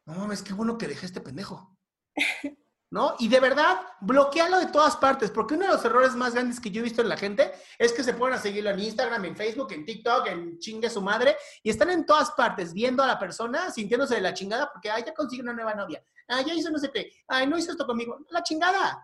no 0.06 0.14
mames, 0.14 0.44
qué 0.44 0.54
bueno 0.54 0.78
que 0.78 0.88
dejé 0.88 1.08
este 1.08 1.22
pendejo. 1.22 1.76
¿no? 2.92 3.16
Y 3.18 3.30
de 3.30 3.40
verdad, 3.40 3.82
bloquealo 4.00 4.60
de 4.60 4.68
todas 4.68 4.96
partes, 4.98 5.32
porque 5.32 5.56
uno 5.56 5.66
de 5.66 5.72
los 5.72 5.84
errores 5.84 6.14
más 6.14 6.36
grandes 6.36 6.60
que 6.60 6.70
yo 6.70 6.82
he 6.82 6.84
visto 6.84 7.02
en 7.02 7.10
la 7.10 7.18
gente 7.18 7.52
es 7.80 7.92
que 7.94 8.04
se 8.04 8.14
ponen 8.14 8.38
a 8.38 8.40
seguirlo 8.40 8.70
en 8.70 8.80
Instagram, 8.80 9.26
en 9.26 9.36
Facebook, 9.36 9.72
en 9.72 9.84
TikTok, 9.84 10.28
en 10.28 10.60
chingue 10.60 10.92
su 10.92 11.02
madre, 11.02 11.36
y 11.64 11.72
están 11.72 11.90
en 11.90 12.06
todas 12.06 12.30
partes 12.30 12.76
viendo 12.76 13.02
a 13.02 13.08
la 13.08 13.18
persona, 13.18 13.72
sintiéndose 13.72 14.14
de 14.14 14.22
la 14.22 14.36
chingada, 14.36 14.70
porque, 14.72 14.92
ay, 14.92 15.04
ya 15.04 15.16
consigue 15.16 15.42
una 15.42 15.54
nueva 15.54 15.74
novia, 15.74 16.00
ay, 16.28 16.46
ya 16.46 16.54
hizo 16.54 16.70
no 16.70 16.78
sé 16.78 16.92
qué, 16.92 17.12
ay, 17.28 17.48
no 17.48 17.58
hizo 17.58 17.72
esto 17.72 17.88
conmigo, 17.88 18.20
la 18.30 18.44
chingada. 18.44 19.02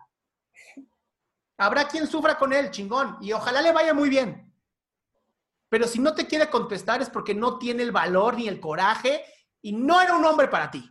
Habrá 1.58 1.88
quien 1.88 2.06
sufra 2.06 2.38
con 2.38 2.52
él, 2.52 2.70
chingón, 2.70 3.18
y 3.20 3.32
ojalá 3.32 3.60
le 3.60 3.72
vaya 3.72 3.92
muy 3.92 4.08
bien. 4.08 4.53
Pero 5.74 5.88
si 5.88 5.98
no 5.98 6.14
te 6.14 6.28
quiere 6.28 6.48
contestar 6.48 7.02
es 7.02 7.10
porque 7.10 7.34
no 7.34 7.58
tiene 7.58 7.82
el 7.82 7.90
valor 7.90 8.36
ni 8.36 8.46
el 8.46 8.60
coraje 8.60 9.24
y 9.60 9.72
no 9.72 10.00
era 10.00 10.14
un 10.14 10.24
hombre 10.24 10.46
para 10.46 10.70
ti. 10.70 10.88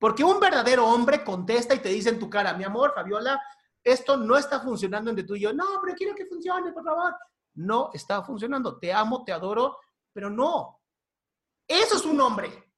Porque 0.00 0.24
un 0.24 0.40
verdadero 0.40 0.84
hombre 0.84 1.22
contesta 1.22 1.76
y 1.76 1.78
te 1.78 1.90
dice 1.90 2.08
en 2.08 2.18
tu 2.18 2.28
cara, 2.28 2.54
mi 2.54 2.64
amor, 2.64 2.92
Fabiola, 2.92 3.40
esto 3.84 4.16
no 4.16 4.36
está 4.36 4.58
funcionando 4.58 5.10
entre 5.10 5.24
tú 5.24 5.36
y 5.36 5.42
yo. 5.42 5.52
No, 5.52 5.80
pero 5.80 5.94
quiero 5.94 6.12
que 6.12 6.26
funcione, 6.26 6.72
por 6.72 6.82
favor. 6.82 7.14
No 7.54 7.90
está 7.94 8.20
funcionando. 8.24 8.80
Te 8.80 8.92
amo, 8.92 9.22
te 9.22 9.30
adoro, 9.30 9.78
pero 10.12 10.28
no. 10.28 10.82
Eso 11.68 11.96
es 11.96 12.04
un 12.04 12.20
hombre. 12.20 12.74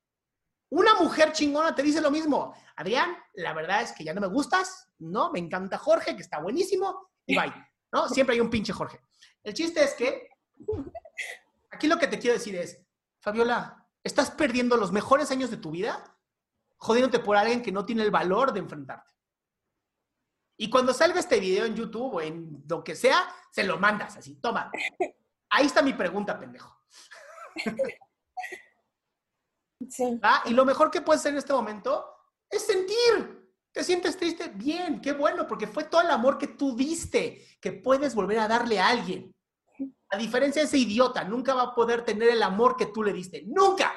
Una 0.68 0.96
mujer 0.96 1.33
chingona 1.33 1.74
te 1.74 1.83
dice 1.83 2.02
lo 2.02 2.11
mismo. 2.11 2.55
Adrián, 2.76 3.16
la 3.37 3.55
verdad 3.55 3.81
es 3.81 3.92
que 3.92 4.05
ya 4.05 4.12
no 4.12 4.20
me 4.20 4.26
gustas, 4.26 4.92
¿no? 4.98 5.33
Me 5.33 5.38
encanta 5.38 5.79
Jorge, 5.79 6.14
que 6.14 6.20
está 6.20 6.40
buenísimo, 6.40 7.09
y 7.24 7.38
bye. 7.38 7.55
¿No? 7.90 8.07
Siempre 8.07 8.35
hay 8.35 8.40
un 8.42 8.50
pinche 8.50 8.74
Jorge. 8.74 9.00
El 9.42 9.55
chiste 9.55 9.83
es 9.83 9.94
que 9.94 10.29
aquí 11.70 11.87
lo 11.87 11.98
que 11.98 12.07
te 12.07 12.18
quiero 12.18 12.37
decir 12.37 12.57
es, 12.57 12.81
Fabiola, 13.20 13.88
¿estás 14.02 14.31
perdiendo 14.31 14.76
los 14.76 14.92
mejores 14.92 15.31
años 15.31 15.50
de 15.50 15.57
tu 15.57 15.70
vida? 15.70 16.16
jodiéndote 16.79 17.18
por 17.20 17.37
alguien 17.37 17.62
que 17.62 17.72
no 17.72 17.85
tiene 17.85 18.02
el 18.02 18.11
valor 18.11 18.52
de 18.52 18.61
enfrentarte. 18.61 19.14
Y 20.59 20.70
cuando 20.70 20.94
salga 20.94 21.20
este 21.20 21.38
video 21.38 21.64
en 21.66 21.74
YouTube 21.74 22.14
o 22.14 22.20
en 22.20 22.64
lo 22.66 22.83
que 22.83 22.94
sea, 22.94 23.29
se 23.50 23.64
lo 23.64 23.79
mandas 23.79 24.16
así, 24.16 24.37
toma. 24.37 24.70
Ahí 25.50 25.66
está 25.66 25.83
mi 25.83 25.92
pregunta, 25.92 26.38
pendejo. 26.38 26.83
Sí. 29.90 30.18
Y 30.46 30.55
lo 30.55 30.64
mejor 30.64 30.90
que 30.90 31.02
puedes 31.02 31.20
hacer 31.20 31.33
en 31.33 31.38
este 31.38 31.52
momento 31.52 32.11
es 32.48 32.64
sentir. 32.64 33.52
¿Te 33.70 33.85
sientes 33.85 34.16
triste? 34.16 34.48
Bien, 34.48 35.02
qué 35.02 35.12
bueno, 35.12 35.46
porque 35.46 35.66
fue 35.66 35.85
todo 35.85 36.00
el 36.00 36.11
amor 36.11 36.38
que 36.38 36.46
tú 36.46 36.74
diste, 36.74 37.46
que 37.61 37.72
puedes 37.72 38.14
volver 38.14 38.38
a 38.38 38.48
darle 38.48 38.81
a 38.81 38.88
alguien. 38.88 39.35
A 40.11 40.16
diferencia 40.16 40.62
de 40.62 40.66
ese 40.66 40.79
idiota, 40.79 41.25
nunca 41.25 41.55
va 41.55 41.62
a 41.62 41.75
poder 41.75 42.05
tener 42.05 42.29
el 42.29 42.42
amor 42.42 42.77
que 42.77 42.87
tú 42.87 43.03
le 43.03 43.12
diste. 43.12 43.42
¡Nunca! 43.47 43.92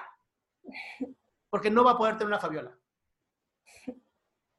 porque 1.49 1.69
no 1.69 1.83
va 1.83 1.91
a 1.91 1.97
poder 1.97 2.15
tener 2.15 2.27
una 2.27 2.39
Fabiola. 2.39 2.77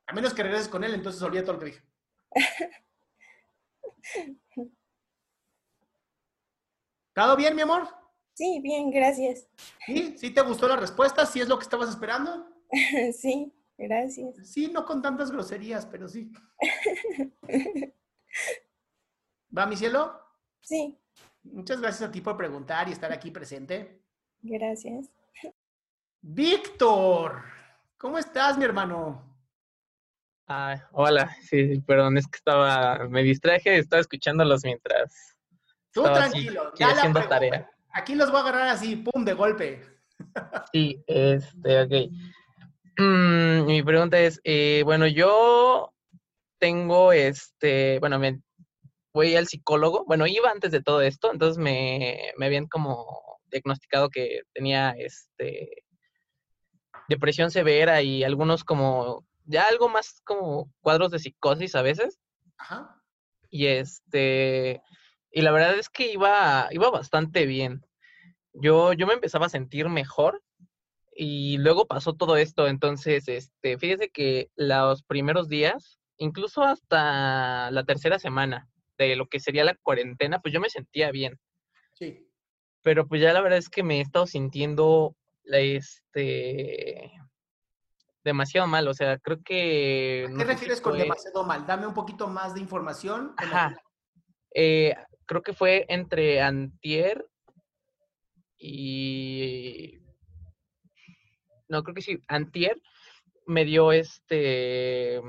A 0.07 0.13
menos 0.13 0.35
que 0.35 0.43
regreses 0.43 0.69
con 0.69 0.83
él, 0.83 0.93
entonces 0.95 1.23
olvida 1.23 1.43
todo 1.43 1.53
lo 1.55 1.59
que 1.61 1.67
dije. 1.67 1.83
¿Todo 7.15 7.37
bien, 7.37 7.55
mi 7.55 7.63
amor? 7.63 7.89
Sí, 8.35 8.61
bien, 8.61 8.91
gracias. 8.91 9.47
¿Sí? 9.87 10.17
¿Sí 10.19 10.31
te 10.31 10.41
gustó 10.41 10.67
la 10.67 10.77
respuesta? 10.77 11.27
¿Sí 11.27 11.41
es 11.41 11.49
lo 11.49 11.59
que 11.59 11.65
estabas 11.65 11.89
esperando? 11.91 12.49
Sí, 13.13 13.53
gracias. 13.77 14.49
Sí, 14.49 14.69
no 14.69 14.85
con 14.85 15.03
tantas 15.03 15.31
groserías, 15.31 15.87
pero 15.87 16.09
sí. 16.09 16.33
¿Va, 19.57 19.67
mi 19.67 19.77
cielo? 19.77 20.21
Sí. 20.61 20.97
Muchas 21.53 21.81
gracias 21.81 22.09
a 22.09 22.13
ti 22.13 22.21
por 22.21 22.37
preguntar 22.37 22.89
y 22.89 22.93
estar 22.93 23.13
aquí 23.13 23.31
presente. 23.31 24.01
Gracias. 24.43 25.11
Víctor, 26.23 27.43
¿cómo 27.97 28.19
estás, 28.19 28.57
mi 28.59 28.65
hermano? 28.65 29.31
Ah, 30.47 30.89
hola, 30.93 31.35
sí, 31.43 31.81
perdón, 31.87 32.19
es 32.19 32.27
que 32.27 32.37
estaba, 32.37 33.07
me 33.09 33.23
distraje, 33.23 33.79
estaba 33.79 34.01
escuchándolos 34.01 34.65
mientras. 34.65 35.37
Tú 35.93 36.03
tranquilo, 36.03 36.73
ya 36.77 36.89
haciendo 36.89 37.23
tarea. 37.29 37.71
Aquí 37.93 38.15
los 38.15 38.31
voy 38.31 38.41
a 38.41 38.43
agarrar 38.43 38.69
así, 38.69 38.97
pum, 38.97 39.25
de 39.25 39.33
golpe. 39.33 39.83
Sí, 40.73 41.03
este, 41.07 41.83
ok. 41.83 42.13
Mm, 42.99 43.65
mi 43.65 43.83
pregunta 43.83 44.21
es, 44.21 44.41
eh, 44.45 44.83
bueno, 44.85 45.07
yo 45.07 45.95
tengo, 46.59 47.13
este, 47.13 47.99
bueno, 48.01 48.19
me 48.19 48.41
voy 49.13 49.37
al 49.37 49.49
psicólogo, 49.49 50.05
bueno, 50.07 50.27
iba 50.27 50.51
antes 50.51 50.71
de 50.71 50.83
todo 50.83 51.03
esto, 51.03 51.33
entonces 51.33 51.59
me, 51.59 52.33
me 52.37 52.47
habían 52.47 52.67
como 52.67 53.41
diagnosticado 53.51 54.09
que 54.09 54.43
tenía, 54.53 54.91
este, 54.91 55.85
depresión 57.09 57.51
severa 57.51 58.03
y 58.03 58.25
algunos 58.25 58.65
como, 58.65 59.27
ya 59.45 59.65
algo 59.65 59.89
más 59.89 60.21
como 60.25 60.73
cuadros 60.81 61.11
de 61.11 61.19
psicosis 61.19 61.75
a 61.75 61.83
veces. 61.83 62.19
Ajá. 62.57 63.03
Y 63.51 63.67
este, 63.67 64.81
y 65.33 65.43
la 65.43 65.51
verdad 65.51 65.77
es 65.77 65.89
que 65.89 66.13
iba, 66.13 66.69
iba 66.71 66.91
bastante 66.91 67.47
bien. 67.47 67.85
Yo, 68.53 68.93
yo 68.93 69.07
me 69.07 69.15
empezaba 69.15 69.47
a 69.47 69.51
sentir 69.51 69.89
mejor 69.89 70.43
y 71.13 71.59
luego 71.59 71.87
pasó 71.87 72.15
todo 72.15 72.37
esto. 72.37 72.69
Entonces, 72.69 73.27
este, 73.29 73.77
fíjese 73.77 74.11
que 74.11 74.51
los 74.55 75.03
primeros 75.03 75.49
días, 75.49 75.99
incluso 76.17 76.63
hasta 76.63 77.71
la 77.73 77.85
tercera 77.85 78.19
semana 78.21 78.69
de 79.05 79.17
lo 79.17 79.27
que 79.27 79.41
sería 79.41 79.65
la 79.65 79.75
cuarentena, 79.77 80.41
pues 80.41 80.53
yo 80.53 80.61
me 80.61 80.71
sentía 80.71 81.11
bien. 81.11 81.39
Sí. 81.95 82.27
Pero 82.83 83.07
pues 83.07 83.21
ya 83.21 83.33
la 83.33 83.41
verdad 83.41 83.59
es 83.59 83.69
que 83.69 83.83
me 83.83 83.99
he 83.99 84.01
estado 84.01 84.27
sintiendo 84.27 85.17
este 85.45 87.11
demasiado 88.23 88.67
mal, 88.67 88.87
o 88.87 88.95
sea, 88.95 89.19
creo 89.19 89.43
que... 89.43 90.29
¿A 90.33 90.39
qué 90.39 90.45
refieres 90.45 90.81
con 90.81 90.97
demasiado 90.97 91.45
mal? 91.45 91.67
Dame 91.67 91.87
un 91.87 91.95
poquito 91.95 92.27
más 92.29 92.55
de 92.55 92.61
información. 92.61 93.35
Eh, 94.55 94.95
creo 95.27 95.43
que 95.43 95.53
fue 95.53 95.87
entre 95.89 96.41
antier 96.41 97.27
y... 98.59 100.01
No, 101.69 101.83
creo 101.83 101.95
que 101.95 102.03
sí, 102.03 102.19
antier 102.29 102.81
me 103.47 103.65
dio 103.65 103.93
este 103.93 105.21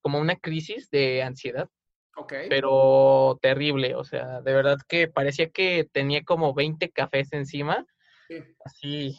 como 0.00 0.20
una 0.20 0.36
crisis 0.36 0.88
de 0.90 1.22
ansiedad. 1.22 1.68
Ok. 2.16 2.32
Pero 2.48 3.38
terrible, 3.42 3.94
o 3.94 4.04
sea, 4.04 4.40
de 4.40 4.52
verdad 4.52 4.78
que 4.88 5.08
parecía 5.08 5.50
que 5.50 5.88
tenía 5.90 6.24
como 6.24 6.54
20 6.54 6.90
cafés 6.90 7.32
encima. 7.32 7.86
Sí. 8.28 8.36
Así, 8.64 9.18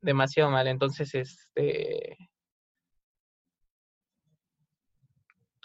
demasiado 0.00 0.50
mal. 0.50 0.66
Entonces, 0.66 1.14
este. 1.14 2.16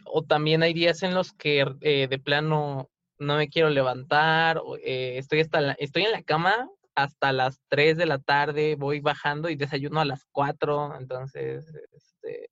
O 0.06 0.24
también 0.24 0.64
hay 0.64 0.74
días 0.74 1.04
en 1.04 1.14
los 1.14 1.34
que 1.34 1.66
eh, 1.82 2.08
de 2.08 2.20
plano 2.20 2.90
no 3.22 3.38
me 3.38 3.50
quiero 3.50 3.70
levantar, 3.70 4.62
eh, 4.84 5.18
estoy, 5.18 5.42
hasta 5.42 5.74
estoy 5.74 6.04
en 6.04 6.12
la 6.12 6.24
cama 6.24 6.68
hasta 6.96 7.32
las 7.32 7.62
3 7.70 7.98
de 7.98 8.08
la 8.08 8.18
tarde, 8.18 8.76
voy 8.76 9.00
bajando 9.00 9.50
y 9.50 9.56
desayuno 9.56 10.00
a 10.00 10.06
las 10.06 10.26
4, 10.32 10.98
entonces, 11.00 11.72
este, 11.94 12.50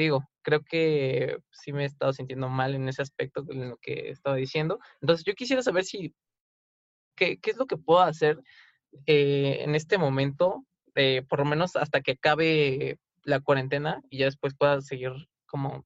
digo, 0.00 0.28
creo 0.42 0.62
que 0.62 1.38
sí 1.50 1.72
me 1.72 1.82
he 1.84 1.86
estado 1.86 2.12
sintiendo 2.12 2.48
mal 2.48 2.74
en 2.74 2.88
ese 2.88 3.02
aspecto, 3.02 3.44
en 3.48 3.70
lo 3.70 3.76
que 3.78 4.10
estaba 4.10 4.36
diciendo. 4.36 4.78
Entonces, 5.00 5.24
yo 5.24 5.34
quisiera 5.34 5.62
saber 5.62 5.84
si, 5.84 6.14
qué, 7.16 7.38
qué 7.38 7.50
es 7.50 7.56
lo 7.56 7.66
que 7.66 7.76
puedo 7.76 8.00
hacer 8.00 8.38
eh, 9.06 9.58
en 9.60 9.74
este 9.74 9.98
momento 9.98 10.64
eh, 10.94 11.22
por 11.28 11.38
lo 11.40 11.44
menos 11.44 11.76
hasta 11.76 12.00
que 12.00 12.12
acabe 12.12 12.98
la 13.22 13.40
cuarentena 13.40 14.02
y 14.10 14.18
ya 14.18 14.26
después 14.26 14.54
pueda 14.56 14.80
seguir 14.80 15.12
como 15.46 15.84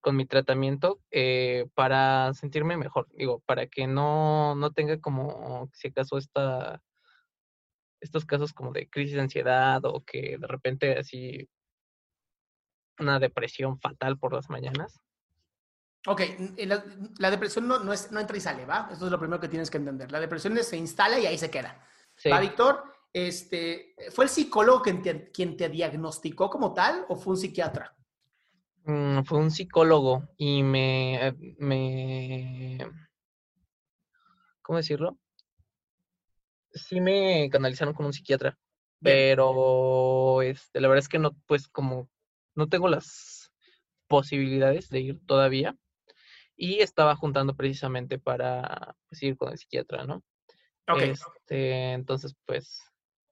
con 0.00 0.16
mi 0.16 0.26
tratamiento 0.26 1.00
eh, 1.10 1.66
para 1.74 2.34
sentirme 2.34 2.76
mejor, 2.76 3.08
digo, 3.16 3.40
para 3.46 3.66
que 3.66 3.86
no, 3.86 4.54
no 4.54 4.70
tenga 4.72 5.00
como, 5.00 5.70
si 5.72 5.88
acaso, 5.88 6.18
esta, 6.18 6.82
estos 8.00 8.26
casos 8.26 8.52
como 8.52 8.72
de 8.72 8.88
crisis 8.88 9.14
de 9.14 9.22
ansiedad 9.22 9.82
o 9.84 10.04
que 10.04 10.36
de 10.38 10.46
repente 10.46 10.98
así 10.98 11.48
una 12.98 13.18
depresión 13.18 13.78
fatal 13.78 14.18
por 14.18 14.32
las 14.32 14.48
mañanas. 14.50 15.00
Ok, 16.06 16.20
la, 16.58 16.84
la 17.18 17.30
depresión 17.30 17.66
no, 17.66 17.78
no, 17.78 17.92
es, 17.92 18.12
no 18.12 18.20
entra 18.20 18.36
y 18.36 18.40
sale, 18.40 18.66
¿va? 18.66 18.88
Esto 18.92 19.06
es 19.06 19.10
lo 19.10 19.18
primero 19.18 19.40
que 19.40 19.48
tienes 19.48 19.70
que 19.70 19.78
entender. 19.78 20.12
La 20.12 20.20
depresión 20.20 20.56
se 20.62 20.76
instala 20.76 21.18
y 21.18 21.26
ahí 21.26 21.38
se 21.38 21.50
queda. 21.50 21.82
¿Va, 22.30 22.40
Víctor? 22.40 22.84
Este, 23.12 23.94
¿Fue 24.10 24.24
el 24.24 24.30
psicólogo 24.30 24.82
quien 24.82 25.00
te, 25.00 25.30
quien 25.30 25.56
te 25.56 25.68
diagnosticó 25.68 26.50
como 26.50 26.74
tal 26.74 27.06
o 27.08 27.16
fue 27.16 27.34
un 27.34 27.38
psiquiatra? 27.38 27.96
Mm, 28.84 29.22
fue 29.22 29.38
un 29.38 29.50
psicólogo 29.50 30.28
y 30.36 30.62
me, 30.62 31.34
me, 31.58 32.78
¿cómo 34.60 34.76
decirlo? 34.76 35.16
Sí 36.72 37.00
me 37.00 37.48
canalizaron 37.50 37.94
con 37.94 38.04
un 38.06 38.12
psiquiatra, 38.12 38.58
pero 39.00 40.42
este, 40.42 40.80
la 40.80 40.88
verdad 40.88 41.04
es 41.04 41.08
que 41.08 41.18
no, 41.18 41.34
pues 41.46 41.68
como 41.68 42.10
no 42.54 42.68
tengo 42.68 42.88
las 42.88 43.52
posibilidades 44.08 44.88
de 44.88 45.00
ir 45.00 45.26
todavía 45.26 45.76
y 46.56 46.80
estaba 46.80 47.16
juntando 47.16 47.54
precisamente 47.54 48.18
para 48.18 48.94
pues, 49.08 49.22
ir 49.22 49.36
con 49.36 49.50
el 49.50 49.58
psiquiatra, 49.58 50.04
¿no? 50.04 50.22
Ok. 50.88 51.02
Este, 51.02 51.92
entonces, 51.92 52.34
pues, 52.46 52.80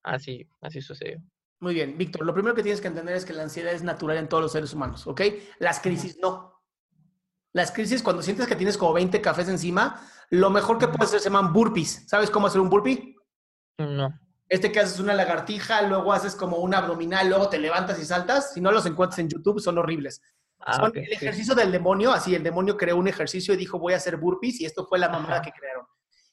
así, 0.02 0.48
así 0.60 0.80
sucedió. 0.80 1.22
Muy 1.60 1.74
bien, 1.74 1.96
Víctor, 1.96 2.26
lo 2.26 2.34
primero 2.34 2.56
que 2.56 2.62
tienes 2.62 2.80
que 2.80 2.88
entender 2.88 3.14
es 3.14 3.24
que 3.24 3.32
la 3.32 3.44
ansiedad 3.44 3.72
es 3.72 3.84
natural 3.84 4.16
en 4.16 4.28
todos 4.28 4.42
los 4.42 4.52
seres 4.52 4.72
humanos, 4.74 5.06
¿ok? 5.06 5.20
Las 5.60 5.78
crisis 5.78 6.18
no. 6.20 6.60
Las 7.52 7.70
crisis, 7.70 8.02
cuando 8.02 8.22
sientes 8.22 8.46
que 8.46 8.56
tienes 8.56 8.78
como 8.78 8.94
20 8.94 9.20
cafés 9.20 9.48
encima, 9.48 10.00
lo 10.30 10.50
mejor 10.50 10.78
que 10.78 10.88
puedes 10.88 11.10
hacer 11.10 11.20
se 11.20 11.28
llaman 11.28 11.52
burpees. 11.52 12.08
¿Sabes 12.08 12.30
cómo 12.30 12.46
hacer 12.46 12.60
un 12.60 12.70
burpee? 12.70 13.14
No. 13.78 14.18
Este 14.52 14.70
que 14.70 14.80
haces 14.80 15.00
una 15.00 15.14
lagartija, 15.14 15.80
luego 15.80 16.12
haces 16.12 16.36
como 16.36 16.58
un 16.58 16.74
abdominal, 16.74 17.26
luego 17.26 17.48
te 17.48 17.58
levantas 17.58 17.98
y 17.98 18.04
saltas. 18.04 18.52
Si 18.52 18.60
no 18.60 18.70
los 18.70 18.84
encuentras 18.84 19.18
en 19.18 19.30
YouTube, 19.30 19.60
son 19.60 19.78
horribles. 19.78 20.20
Ah, 20.58 20.74
Son 20.74 20.90
ok, 20.90 20.96
el 20.98 21.06
sí. 21.06 21.12
ejercicio 21.12 21.54
del 21.54 21.72
demonio, 21.72 22.12
así 22.12 22.34
el 22.34 22.42
demonio 22.42 22.76
creó 22.76 22.98
un 22.98 23.08
ejercicio 23.08 23.54
y 23.54 23.56
dijo 23.56 23.78
voy 23.78 23.94
a 23.94 23.96
hacer 23.96 24.18
burpees 24.18 24.60
y 24.60 24.66
esto 24.66 24.86
fue 24.86 24.98
la 24.98 25.08
mamada 25.08 25.36
Ajá. 25.36 25.42
que 25.42 25.52
crearon. 25.52 25.86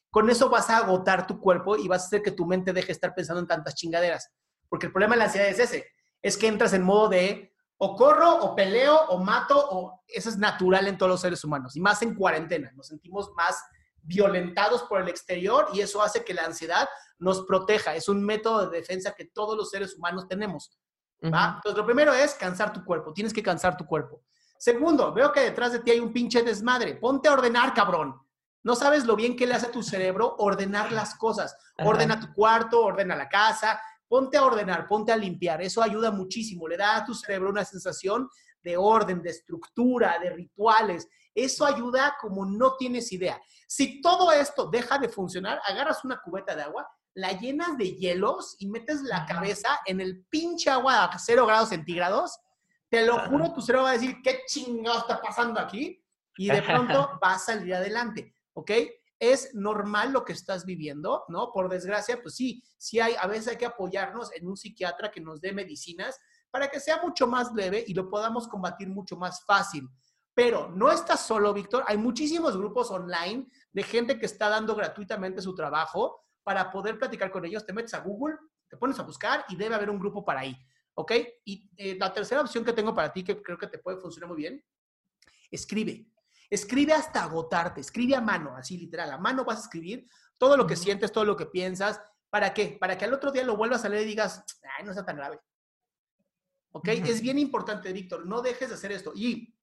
Con 0.09 0.29
eso 0.29 0.49
vas 0.49 0.69
a 0.69 0.79
agotar 0.79 1.27
tu 1.27 1.39
cuerpo 1.39 1.77
y 1.77 1.87
vas 1.87 2.03
a 2.03 2.05
hacer 2.07 2.21
que 2.21 2.31
tu 2.31 2.45
mente 2.45 2.73
deje 2.73 2.87
de 2.87 2.91
estar 2.91 3.15
pensando 3.15 3.39
en 3.39 3.47
tantas 3.47 3.75
chingaderas. 3.75 4.29
Porque 4.67 4.87
el 4.87 4.91
problema 4.91 5.15
de 5.15 5.19
la 5.19 5.25
ansiedad 5.25 5.47
es 5.47 5.59
ese, 5.59 5.85
es 6.21 6.35
que 6.35 6.47
entras 6.47 6.73
en 6.73 6.83
modo 6.83 7.07
de 7.07 7.53
o 7.77 7.95
corro, 7.95 8.35
o 8.35 8.53
peleo, 8.53 8.99
o 9.07 9.23
mato, 9.23 9.55
o 9.57 10.03
eso 10.09 10.27
es 10.27 10.37
natural 10.37 10.89
en 10.89 10.97
todos 10.97 11.09
los 11.09 11.21
seres 11.21 11.41
humanos, 11.45 11.77
y 11.77 11.79
más 11.79 12.01
en 12.01 12.15
cuarentena. 12.15 12.69
Nos 12.75 12.87
sentimos 12.87 13.31
más 13.37 13.55
violentados 14.03 14.83
por 14.83 15.01
el 15.01 15.09
exterior 15.09 15.67
y 15.73 15.81
eso 15.81 16.01
hace 16.01 16.23
que 16.23 16.33
la 16.33 16.45
ansiedad 16.45 16.87
nos 17.17 17.45
proteja. 17.45 17.95
Es 17.95 18.09
un 18.09 18.23
método 18.23 18.69
de 18.69 18.77
defensa 18.77 19.13
que 19.13 19.25
todos 19.25 19.57
los 19.57 19.69
seres 19.69 19.95
humanos 19.95 20.27
tenemos. 20.27 20.77
¿va? 21.23 21.55
Entonces, 21.57 21.77
lo 21.77 21.85
primero 21.85 22.13
es 22.13 22.33
cansar 22.35 22.71
tu 22.73 22.83
cuerpo. 22.83 23.13
Tienes 23.13 23.33
que 23.33 23.43
cansar 23.43 23.75
tu 23.77 23.85
cuerpo. 23.85 24.23
Segundo, 24.57 25.13
veo 25.13 25.31
que 25.31 25.41
detrás 25.41 25.71
de 25.71 25.79
ti 25.79 25.91
hay 25.91 25.99
un 25.99 26.11
pinche 26.11 26.43
desmadre. 26.43 26.95
Ponte 26.95 27.29
a 27.29 27.33
ordenar, 27.33 27.73
cabrón. 27.73 28.19
No 28.63 28.75
sabes 28.75 29.05
lo 29.05 29.15
bien 29.15 29.35
que 29.35 29.47
le 29.47 29.53
hace 29.53 29.67
a 29.67 29.71
tu 29.71 29.81
cerebro 29.83 30.35
ordenar 30.37 30.91
las 30.91 31.15
cosas. 31.15 31.55
Ajá. 31.77 31.87
Ordena 31.87 32.19
tu 32.19 32.33
cuarto, 32.33 32.81
ordena 32.81 33.15
la 33.15 33.29
casa. 33.29 33.81
Ponte 34.07 34.37
a 34.37 34.43
ordenar, 34.43 34.87
ponte 34.87 35.11
a 35.11 35.17
limpiar. 35.17 35.61
Eso 35.61 35.81
ayuda 35.81 36.11
muchísimo. 36.11 36.67
Le 36.67 36.75
da 36.75 36.97
a 36.97 37.05
tu 37.05 37.13
cerebro 37.13 37.49
una 37.49 37.63
sensación 37.63 38.29
de 38.61 38.75
orden, 38.75 39.21
de 39.21 39.29
estructura, 39.29 40.17
de 40.19 40.31
rituales. 40.31 41.07
Eso 41.33 41.65
ayuda 41.65 42.17
como 42.19 42.45
no 42.45 42.75
tienes 42.75 43.11
idea. 43.11 43.41
Si 43.67 44.01
todo 44.01 44.31
esto 44.31 44.69
deja 44.69 44.97
de 44.97 45.09
funcionar, 45.09 45.61
agarras 45.65 46.03
una 46.03 46.19
cubeta 46.21 46.55
de 46.55 46.63
agua, 46.63 46.89
la 47.13 47.33
llenas 47.33 47.77
de 47.77 47.95
hielos 47.95 48.55
y 48.59 48.67
metes 48.67 49.01
la 49.01 49.25
cabeza 49.25 49.79
en 49.85 49.99
el 49.99 50.25
pinche 50.25 50.69
agua 50.69 51.05
a 51.05 51.19
cero 51.19 51.45
grados 51.45 51.69
centígrados. 51.69 52.39
Te 52.89 53.05
lo 53.05 53.19
juro, 53.27 53.53
tu 53.53 53.61
cerebro 53.61 53.83
va 53.83 53.91
a 53.91 53.93
decir, 53.93 54.17
¿qué 54.23 54.41
chingado 54.47 54.99
está 54.99 55.21
pasando 55.21 55.59
aquí? 55.59 56.03
Y 56.37 56.49
de 56.49 56.61
pronto 56.61 57.19
va 57.23 57.33
a 57.33 57.39
salir 57.39 57.75
adelante, 57.75 58.33
¿ok? 58.53 58.71
Es 59.19 59.53
normal 59.53 60.13
lo 60.13 60.23
que 60.23 60.33
estás 60.33 60.65
viviendo, 60.65 61.25
¿no? 61.27 61.51
Por 61.51 61.69
desgracia, 61.69 62.21
pues 62.21 62.35
sí, 62.35 62.63
sí 62.77 62.99
hay, 62.99 63.15
a 63.19 63.27
veces 63.27 63.49
hay 63.49 63.57
que 63.57 63.65
apoyarnos 63.65 64.31
en 64.33 64.47
un 64.47 64.55
psiquiatra 64.55 65.11
que 65.11 65.19
nos 65.19 65.41
dé 65.41 65.51
medicinas 65.51 66.17
para 66.49 66.69
que 66.69 66.79
sea 66.79 67.01
mucho 67.03 67.27
más 67.27 67.53
leve 67.53 67.83
y 67.85 67.93
lo 67.93 68.09
podamos 68.09 68.47
combatir 68.47 68.87
mucho 68.87 69.17
más 69.17 69.43
fácil. 69.45 69.87
Pero 70.39 70.71
no 70.73 70.89
estás 70.89 71.27
solo, 71.27 71.53
Víctor. 71.53 71.83
Hay 71.85 71.97
muchísimos 71.97 72.55
grupos 72.55 72.89
online 72.91 73.45
de 73.73 73.83
gente 73.83 74.17
que 74.17 74.25
está 74.25 74.47
dando 74.47 74.73
gratuitamente 74.73 75.41
su 75.41 75.53
trabajo 75.53 76.23
para 76.43 76.71
poder 76.71 76.97
platicar 76.97 77.29
con 77.29 77.43
ellos. 77.43 77.65
Te 77.65 77.73
metes 77.73 77.93
a 77.93 77.99
Google, 77.99 78.37
te 78.69 78.77
pones 78.77 78.97
a 78.99 79.03
buscar 79.03 79.43
y 79.49 79.57
debe 79.57 79.75
haber 79.75 79.89
un 79.89 79.99
grupo 79.99 80.23
para 80.23 80.39
ahí. 80.39 80.57
¿Ok? 80.93 81.11
Y 81.43 81.69
eh, 81.75 81.97
la 81.99 82.13
tercera 82.13 82.39
opción 82.39 82.63
que 82.63 82.71
tengo 82.71 82.95
para 82.95 83.11
ti, 83.11 83.21
que 83.21 83.41
creo 83.41 83.57
que 83.57 83.67
te 83.67 83.79
puede 83.79 83.97
funcionar 83.97 84.29
muy 84.29 84.37
bien, 84.37 84.63
escribe. 85.51 86.07
Escribe 86.49 86.93
hasta 86.93 87.25
agotarte, 87.25 87.81
escribe 87.81 88.15
a 88.15 88.21
mano, 88.21 88.55
así 88.55 88.77
literal, 88.77 89.11
a 89.11 89.17
mano 89.17 89.43
vas 89.43 89.57
a 89.57 89.63
escribir 89.63 90.07
todo 90.37 90.55
lo 90.55 90.65
que 90.65 90.77
sientes, 90.77 91.11
todo 91.11 91.25
lo 91.25 91.35
que 91.35 91.47
piensas. 91.47 91.99
¿Para 92.29 92.53
qué? 92.53 92.77
Para 92.79 92.97
que 92.97 93.03
al 93.03 93.13
otro 93.13 93.33
día 93.33 93.43
lo 93.43 93.57
vuelvas 93.57 93.83
a 93.83 93.89
leer 93.89 94.03
y 94.03 94.11
digas, 94.11 94.41
ay, 94.77 94.85
no 94.85 94.91
está 94.91 95.05
tan 95.05 95.17
grave. 95.17 95.37
¿Ok? 96.71 96.87
Es 96.87 97.19
bien 97.19 97.39
importante, 97.39 97.91
Víctor, 97.91 98.25
no 98.25 98.41
dejes 98.41 98.69
de 98.69 98.75
hacer 98.75 98.93
esto. 98.93 99.11
Y 99.13 99.58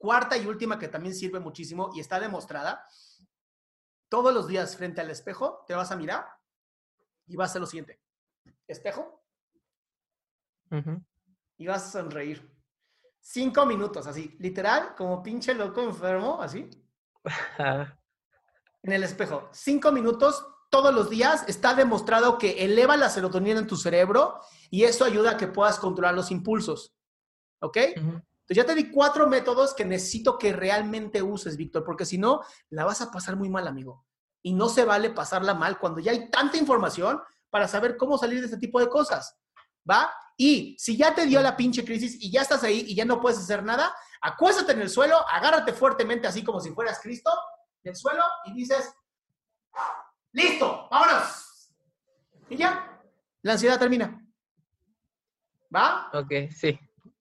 cuarta 0.00 0.38
y 0.38 0.46
última 0.46 0.78
que 0.78 0.88
también 0.88 1.14
sirve 1.14 1.40
muchísimo 1.40 1.90
y 1.94 2.00
está 2.00 2.18
demostrada, 2.18 2.86
todos 4.08 4.32
los 4.32 4.48
días 4.48 4.74
frente 4.74 5.02
al 5.02 5.10
espejo 5.10 5.62
te 5.68 5.74
vas 5.74 5.92
a 5.92 5.96
mirar 5.96 6.26
y 7.26 7.36
vas 7.36 7.50
a 7.50 7.52
hacer 7.52 7.60
lo 7.60 7.66
siguiente. 7.66 8.00
Espejo 8.66 9.22
y 11.58 11.66
vas 11.66 11.86
a 11.86 12.00
sonreír. 12.00 12.50
Cinco 13.20 13.66
minutos, 13.66 14.06
así, 14.06 14.34
literal, 14.38 14.94
como 14.96 15.22
pinche 15.22 15.52
loco 15.52 15.82
enfermo, 15.82 16.40
así, 16.40 16.70
en 18.82 18.92
el 18.92 19.04
espejo. 19.04 19.50
Cinco 19.52 19.92
minutos 19.92 20.42
todos 20.70 20.94
los 20.94 21.10
días 21.10 21.44
está 21.46 21.74
demostrado 21.74 22.38
que 22.38 22.64
eleva 22.64 22.96
la 22.96 23.10
serotonina 23.10 23.60
en 23.60 23.66
tu 23.66 23.76
cerebro 23.76 24.40
y 24.70 24.84
eso 24.84 25.04
ayuda 25.04 25.32
a 25.32 25.36
que 25.36 25.48
puedas 25.48 25.78
controlar 25.78 26.14
los 26.14 26.30
impulsos. 26.30 26.96
¿Ok? 27.60 27.76
Entonces 28.50 28.66
ya 28.66 28.74
te 28.74 28.82
di 28.82 28.90
cuatro 28.90 29.28
métodos 29.28 29.74
que 29.74 29.84
necesito 29.84 30.36
que 30.36 30.52
realmente 30.52 31.22
uses, 31.22 31.56
Víctor, 31.56 31.84
porque 31.84 32.04
si 32.04 32.18
no, 32.18 32.40
la 32.70 32.84
vas 32.84 33.00
a 33.00 33.12
pasar 33.12 33.36
muy 33.36 33.48
mal, 33.48 33.68
amigo. 33.68 34.04
Y 34.42 34.54
no 34.54 34.68
se 34.68 34.84
vale 34.84 35.10
pasarla 35.10 35.54
mal 35.54 35.78
cuando 35.78 36.00
ya 36.00 36.10
hay 36.10 36.28
tanta 36.30 36.56
información 36.56 37.22
para 37.48 37.68
saber 37.68 37.96
cómo 37.96 38.18
salir 38.18 38.40
de 38.40 38.46
este 38.46 38.58
tipo 38.58 38.80
de 38.80 38.88
cosas. 38.88 39.38
¿Va? 39.88 40.12
Y 40.36 40.74
si 40.80 40.96
ya 40.96 41.14
te 41.14 41.26
dio 41.26 41.40
la 41.40 41.56
pinche 41.56 41.84
crisis 41.84 42.16
y 42.20 42.32
ya 42.32 42.42
estás 42.42 42.64
ahí 42.64 42.86
y 42.88 42.96
ya 42.96 43.04
no 43.04 43.20
puedes 43.20 43.38
hacer 43.38 43.62
nada, 43.62 43.94
acuéstate 44.20 44.72
en 44.72 44.80
el 44.80 44.90
suelo, 44.90 45.24
agárrate 45.28 45.72
fuertemente 45.72 46.26
así 46.26 46.42
como 46.42 46.58
si 46.58 46.70
fueras 46.70 46.98
Cristo 47.00 47.30
del 47.84 47.94
suelo 47.94 48.24
y 48.46 48.52
dices, 48.52 48.92
listo, 50.32 50.88
vámonos. 50.90 51.70
Y 52.48 52.56
ya, 52.56 53.00
la 53.42 53.52
ansiedad 53.52 53.78
termina. 53.78 54.26
¿Va? 55.72 56.10
Ok, 56.14 56.50
sí. 56.50 56.76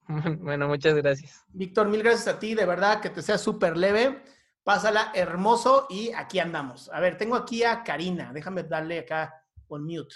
Bueno, 0.39 0.67
muchas 0.67 0.95
gracias. 0.95 1.45
Víctor, 1.49 1.87
mil 1.87 2.03
gracias 2.03 2.27
a 2.27 2.39
ti, 2.39 2.55
de 2.55 2.65
verdad 2.65 2.99
que 2.99 3.09
te 3.09 3.21
sea 3.21 3.37
súper 3.37 3.77
leve. 3.77 4.23
Pásala 4.63 5.11
hermoso 5.15 5.87
y 5.89 6.11
aquí 6.11 6.39
andamos. 6.39 6.89
A 6.89 6.99
ver, 6.99 7.17
tengo 7.17 7.35
aquí 7.35 7.63
a 7.63 7.83
Karina. 7.83 8.33
Déjame 8.33 8.63
darle 8.63 8.99
acá 8.99 9.45
on 9.67 9.83
mute. 9.85 10.15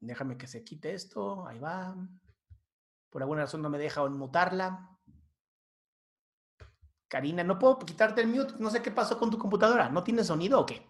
Déjame 0.00 0.36
que 0.36 0.46
se 0.46 0.64
quite 0.64 0.92
esto. 0.92 1.46
Ahí 1.46 1.58
va. 1.58 1.94
Por 3.08 3.22
alguna 3.22 3.42
razón 3.42 3.62
no 3.62 3.70
me 3.70 3.78
deja 3.78 4.02
unmutarla. 4.02 4.90
Karina, 7.08 7.44
no 7.44 7.58
puedo 7.58 7.78
quitarte 7.78 8.20
el 8.20 8.26
mute. 8.26 8.54
No 8.58 8.68
sé 8.68 8.82
qué 8.82 8.90
pasó 8.90 9.18
con 9.18 9.30
tu 9.30 9.38
computadora. 9.38 9.88
¿No 9.88 10.02
tienes 10.02 10.26
sonido 10.26 10.60
o 10.60 10.66
qué? 10.66 10.86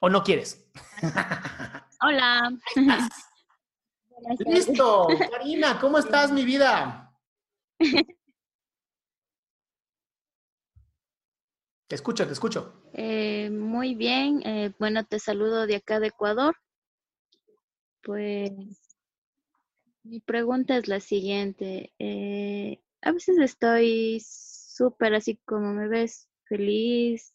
¿O 0.00 0.08
no 0.08 0.22
quieres? 0.22 0.70
Hola. 2.02 2.52
Listo. 4.46 5.06
Karina, 5.30 5.78
¿cómo 5.80 5.98
estás, 5.98 6.32
mi 6.32 6.44
vida? 6.44 7.12
Te 11.86 11.94
escucho, 11.94 12.26
te 12.26 12.32
escucho. 12.32 12.82
Eh, 12.92 13.50
muy 13.50 13.94
bien. 13.94 14.42
eh, 14.44 14.72
bueno, 14.78 15.04
te 15.04 15.18
saludo 15.18 15.66
de 15.66 15.76
acá 15.76 16.00
de 16.00 16.08
Ecuador. 16.08 16.56
Pues 18.02 18.52
mi 20.02 20.20
pregunta 20.20 20.76
es 20.76 20.88
la 20.88 21.00
siguiente. 21.00 21.92
eh, 21.98 22.80
a 23.02 23.12
veces 23.12 23.38
estoy 23.38 24.22
súper 24.24 25.14
así 25.14 25.36
como 25.44 25.72
me 25.72 25.88
ves, 25.88 26.28
feliz 26.44 27.34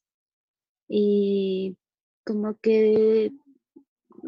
y 0.87 1.75
como 2.23 2.57
que 2.59 3.31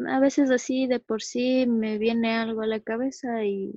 a 0.06 0.20
veces 0.20 0.50
así 0.50 0.86
de 0.86 1.00
por 1.00 1.22
sí 1.22 1.66
me 1.66 1.98
viene 1.98 2.34
algo 2.36 2.62
a 2.62 2.66
la 2.66 2.80
cabeza 2.80 3.44
y, 3.44 3.74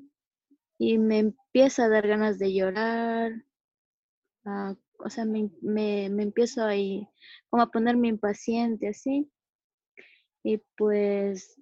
y 0.77 0.97
me 0.97 1.19
empieza 1.19 1.86
a 1.86 1.89
dar 1.89 2.07
ganas 2.07 2.39
de 2.39 2.53
llorar. 2.53 3.34
ah, 4.45 4.75
o 4.99 5.10
sea, 5.10 5.25
me, 5.25 5.49
me, 5.62 6.10
me 6.10 6.23
empiezo 6.23 6.63
ahí 6.63 7.07
como 7.49 7.63
a 7.63 7.71
ponerme 7.71 8.07
impaciente 8.07 8.88
así. 8.89 9.31
Y 10.43 10.57
pues 10.77 11.60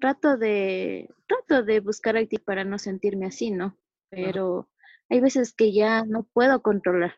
trato 0.00 0.36
de, 0.36 1.08
trato 1.26 1.62
de 1.64 1.80
buscar 1.80 2.16
actividad 2.16 2.44
para 2.44 2.64
no 2.64 2.78
sentirme 2.78 3.26
así, 3.26 3.50
¿no? 3.50 3.76
Pero 4.10 4.68
hay 5.08 5.20
veces 5.20 5.52
que 5.52 5.72
ya 5.72 6.04
no 6.04 6.24
puedo 6.24 6.62
controlar. 6.62 7.14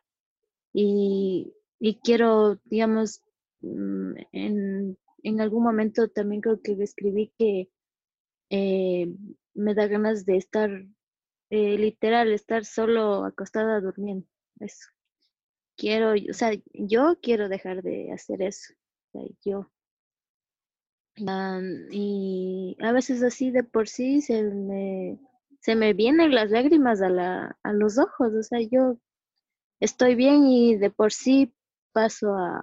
Y, 0.73 1.55
y 1.79 2.01
quiero, 2.01 2.57
digamos, 2.65 3.23
mm, 3.63 4.15
en, 4.33 4.99
en 5.23 5.41
algún 5.41 5.63
momento 5.63 6.09
también 6.09 6.41
creo 6.41 6.61
que 6.63 6.73
escribí 6.83 7.33
que 7.39 7.71
eh, 8.51 9.15
me 9.55 9.75
da 9.75 9.87
ganas 9.87 10.25
de 10.25 10.37
estar, 10.37 10.71
eh, 11.51 11.79
literal, 11.79 12.33
estar 12.33 12.65
solo 12.65 13.25
acostada 13.25 13.81
durmiendo. 13.81 14.27
Eso. 14.59 14.89
Quiero, 15.77 16.13
o 16.13 16.35
sea, 16.35 16.53
yo 16.73 17.19
quiero 17.23 17.49
dejar 17.49 17.83
de 17.83 18.13
hacer 18.13 18.43
eso. 18.43 18.75
o 19.13 19.19
sea, 19.19 19.23
yo. 19.45 19.71
Y 21.91 22.77
a 22.81 22.93
veces 22.93 23.23
así 23.23 23.51
de 23.51 23.63
por 23.63 23.89
sí 23.89 24.23
se 24.23 24.43
me, 24.43 25.19
se 25.61 25.77
me 25.77 25.93
vienen 25.93 26.35
las 26.35 26.51
lágrimas 26.51 27.03
a, 27.03 27.11
la, 27.11 27.59
a 27.63 27.73
los 27.73 27.99
ojos, 27.99 28.33
o 28.33 28.43
sea, 28.43 28.61
yo 28.61 28.99
estoy 29.81 30.15
bien 30.15 30.45
y 30.47 30.77
de 30.77 30.91
por 30.91 31.13
sí 31.13 31.55
paso 31.93 32.35
a 32.35 32.63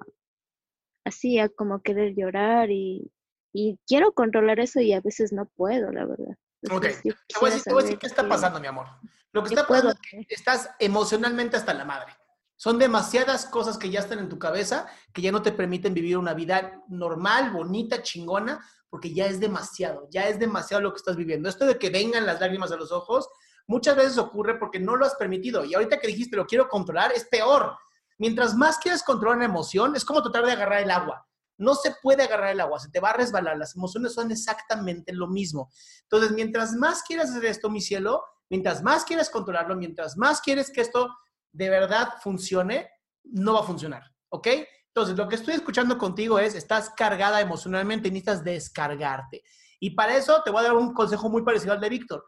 así, 1.07 1.39
a 1.39 1.49
como 1.49 1.81
querer 1.81 2.13
llorar 2.15 2.69
y, 2.69 3.11
y 3.53 3.79
quiero 3.87 4.13
controlar 4.13 4.59
eso 4.59 4.79
y 4.79 4.93
a 4.93 5.01
veces 5.01 5.33
no 5.33 5.45
puedo, 5.55 5.91
la 5.91 6.05
verdad. 6.05 6.37
ok, 6.69 6.85
te 7.03 7.39
voy, 7.39 7.51
a 7.51 7.83
decir, 7.83 7.97
qué 7.97 8.07
está 8.07 8.27
pasando, 8.27 8.59
mi 8.59 8.67
amor. 8.67 8.87
Lo 9.31 9.43
que 9.43 9.49
está 9.49 9.67
pasando 9.67 9.91
es 9.91 9.99
que 9.99 10.33
estás 10.33 10.69
emocionalmente 10.79 11.57
hasta 11.57 11.73
la 11.73 11.85
madre. 11.85 12.13
Son 12.55 12.79
demasiadas 12.79 13.45
cosas 13.45 13.77
que 13.77 13.91
ya 13.91 13.99
están 13.99 14.17
en 14.19 14.29
tu 14.29 14.39
cabeza 14.39 14.87
que 15.13 15.21
ya 15.21 15.31
no 15.31 15.43
te 15.43 15.51
permiten 15.51 15.93
vivir 15.93 16.17
una 16.17 16.33
vida 16.33 16.81
normal, 16.87 17.51
bonita, 17.51 18.01
chingona, 18.01 18.65
porque 18.89 19.13
ya 19.13 19.27
es 19.27 19.39
demasiado, 19.39 20.07
ya 20.09 20.27
es 20.27 20.39
demasiado 20.39 20.81
lo 20.81 20.91
que 20.91 20.97
estás 20.97 21.15
viviendo. 21.15 21.49
Esto 21.49 21.65
de 21.65 21.77
que 21.77 21.89
vengan 21.89 22.25
las 22.25 22.39
lágrimas 22.39 22.71
a 22.71 22.77
los 22.77 22.91
ojos, 22.91 23.29
muchas 23.67 23.95
veces 23.95 24.17
ocurre 24.17 24.57
porque 24.57 24.79
no 24.79 24.95
lo 24.95 25.05
has 25.05 25.15
permitido. 25.15 25.65
Y 25.65 25.75
ahorita 25.75 25.99
que 25.99 26.07
dijiste 26.07 26.35
lo 26.35 26.47
quiero 26.47 26.67
controlar, 26.67 27.11
es 27.11 27.25
peor. 27.25 27.77
Mientras 28.17 28.55
más 28.55 28.77
quieres 28.77 29.03
controlar 29.03 29.37
una 29.37 29.45
emoción, 29.45 29.95
es 29.95 30.03
como 30.03 30.21
tratar 30.21 30.45
de 30.45 30.53
agarrar 30.53 30.81
el 30.81 30.91
agua. 30.91 31.27
No 31.57 31.75
se 31.75 31.95
puede 32.01 32.23
agarrar 32.23 32.51
el 32.51 32.59
agua, 32.59 32.79
se 32.79 32.89
te 32.89 32.99
va 32.99 33.09
a 33.09 33.13
resbalar. 33.13 33.57
Las 33.57 33.75
emociones 33.75 34.13
son 34.13 34.31
exactamente 34.31 35.13
lo 35.13 35.27
mismo. 35.27 35.71
Entonces, 36.03 36.31
mientras 36.31 36.73
más 36.73 37.03
quieras 37.03 37.31
hacer 37.31 37.45
esto, 37.45 37.69
mi 37.69 37.81
cielo, 37.81 38.23
mientras 38.49 38.83
más 38.83 39.03
quieres 39.03 39.29
controlarlo, 39.29 39.75
mientras 39.75 40.17
más 40.17 40.41
quieres 40.41 40.71
que 40.71 40.81
esto 40.81 41.09
de 41.51 41.69
verdad 41.69 42.09
funcione, 42.21 42.89
no 43.23 43.53
va 43.53 43.61
a 43.61 43.63
funcionar, 43.63 44.03
¿ok? 44.29 44.47
Entonces, 44.87 45.17
lo 45.17 45.27
que 45.27 45.35
estoy 45.35 45.55
escuchando 45.55 45.97
contigo 45.97 46.39
es, 46.39 46.55
estás 46.55 46.89
cargada 46.91 47.41
emocionalmente, 47.41 48.09
necesitas 48.09 48.43
descargarte. 48.43 49.43
Y 49.79 49.91
para 49.91 50.15
eso 50.17 50.41
te 50.43 50.51
voy 50.51 50.61
a 50.61 50.69
dar 50.69 50.75
un 50.75 50.93
consejo 50.93 51.29
muy 51.29 51.43
parecido 51.43 51.73
al 51.73 51.79
de 51.79 51.89
Víctor. 51.89 52.25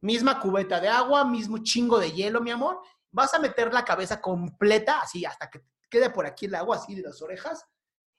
Misma 0.00 0.38
cubeta 0.38 0.80
de 0.80 0.88
agua, 0.88 1.24
mismo 1.24 1.58
chingo 1.58 1.98
de 1.98 2.12
hielo, 2.12 2.40
mi 2.40 2.50
amor. 2.50 2.80
Vas 3.14 3.32
a 3.32 3.38
meter 3.38 3.72
la 3.72 3.84
cabeza 3.84 4.20
completa, 4.20 5.00
así, 5.00 5.24
hasta 5.24 5.48
que 5.48 5.62
quede 5.88 6.10
por 6.10 6.26
aquí 6.26 6.46
el 6.46 6.54
agua, 6.56 6.76
así 6.76 6.96
de 6.96 7.02
las 7.02 7.22
orejas. 7.22 7.64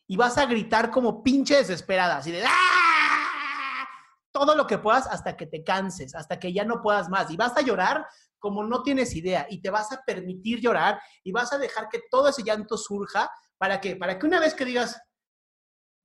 Y 0.07 0.15
vas 0.15 0.37
a 0.37 0.45
gritar 0.45 0.89
como 0.89 1.21
pinche 1.21 1.57
desesperada, 1.57 2.15
así 2.15 2.31
de 2.31 2.45
¡Ah! 2.45 3.85
todo 4.31 4.55
lo 4.55 4.65
que 4.65 4.77
puedas 4.77 5.05
hasta 5.07 5.35
que 5.35 5.47
te 5.47 5.65
canses, 5.65 6.15
hasta 6.15 6.39
que 6.39 6.53
ya 6.53 6.63
no 6.63 6.81
puedas 6.81 7.09
más. 7.09 7.29
Y 7.29 7.35
vas 7.35 7.57
a 7.57 7.61
llorar 7.61 8.07
como 8.39 8.63
no 8.63 8.83
tienes 8.83 9.13
idea 9.15 9.45
y 9.49 9.61
te 9.61 9.69
vas 9.69 9.91
a 9.91 10.01
permitir 10.05 10.61
llorar 10.61 11.01
y 11.25 11.33
vas 11.33 11.51
a 11.51 11.57
dejar 11.57 11.89
que 11.89 12.03
todo 12.09 12.29
ese 12.29 12.43
llanto 12.43 12.77
surja. 12.77 13.29
¿Para 13.57 13.81
qué? 13.81 13.97
Para 13.97 14.17
que 14.17 14.25
una 14.25 14.39
vez 14.39 14.53
que 14.53 14.63
digas, 14.63 14.97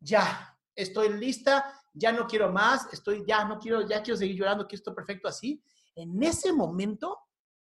ya, 0.01 0.59
estoy 0.75 1.11
lista, 1.11 1.81
ya 1.93 2.11
no 2.11 2.27
quiero 2.27 2.51
más, 2.51 2.93
estoy, 2.93 3.25
ya 3.25 3.45
no 3.45 3.61
quiero, 3.61 3.83
ya 3.87 4.03
quiero 4.03 4.19
seguir 4.19 4.37
llorando, 4.37 4.67
que 4.67 4.75
esto 4.75 4.93
perfecto 4.93 5.29
así, 5.29 5.63
en 5.95 6.21
ese 6.23 6.53
momento 6.53 7.19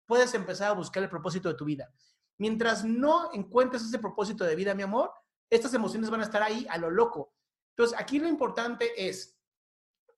puedes 0.07 0.35
empezar 0.35 0.71
a 0.71 0.75
buscar 0.75 1.03
el 1.03 1.09
propósito 1.09 1.49
de 1.49 1.55
tu 1.55 1.65
vida. 1.65 1.93
Mientras 2.39 2.85
no 2.85 3.33
encuentres 3.33 3.83
ese 3.83 3.99
propósito 3.99 4.45
de 4.45 4.57
vida, 4.57 4.75
mi 4.75 4.83
amor, 4.83 5.13
estas 5.51 5.75
emociones 5.75 6.11
van 6.11 6.21
a 6.21 6.25
estar 6.25 6.43
ahí 6.43 6.67
a 6.71 6.79
lo 6.79 6.91
loco. 6.91 7.35
Entonces, 7.77 7.99
aquí 7.99 8.19
lo 8.19 8.29
importante 8.29 9.09
es, 9.09 9.39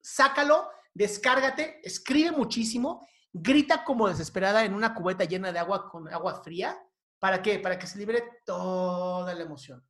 sácalo, 0.01 0.69
descárgate, 0.93 1.81
escribe 1.83 2.31
muchísimo 2.31 3.07
grita 3.35 3.85
como 3.85 4.09
desesperada 4.09 4.65
en 4.65 4.75
una 4.75 4.95
cubeta 4.95 5.25
llena 5.25 5.51
de 5.51 5.59
agua 5.59 5.91
con 5.91 6.09
agua 6.09 6.43
fría. 6.43 6.79
¿Para 7.19 7.43
qué? 7.43 7.59
Para 7.59 7.79
que 7.79 7.87
se 7.87 7.99
libere 7.99 8.43
toda 8.47 9.35
la 9.35 9.43
emoción. 9.43 9.85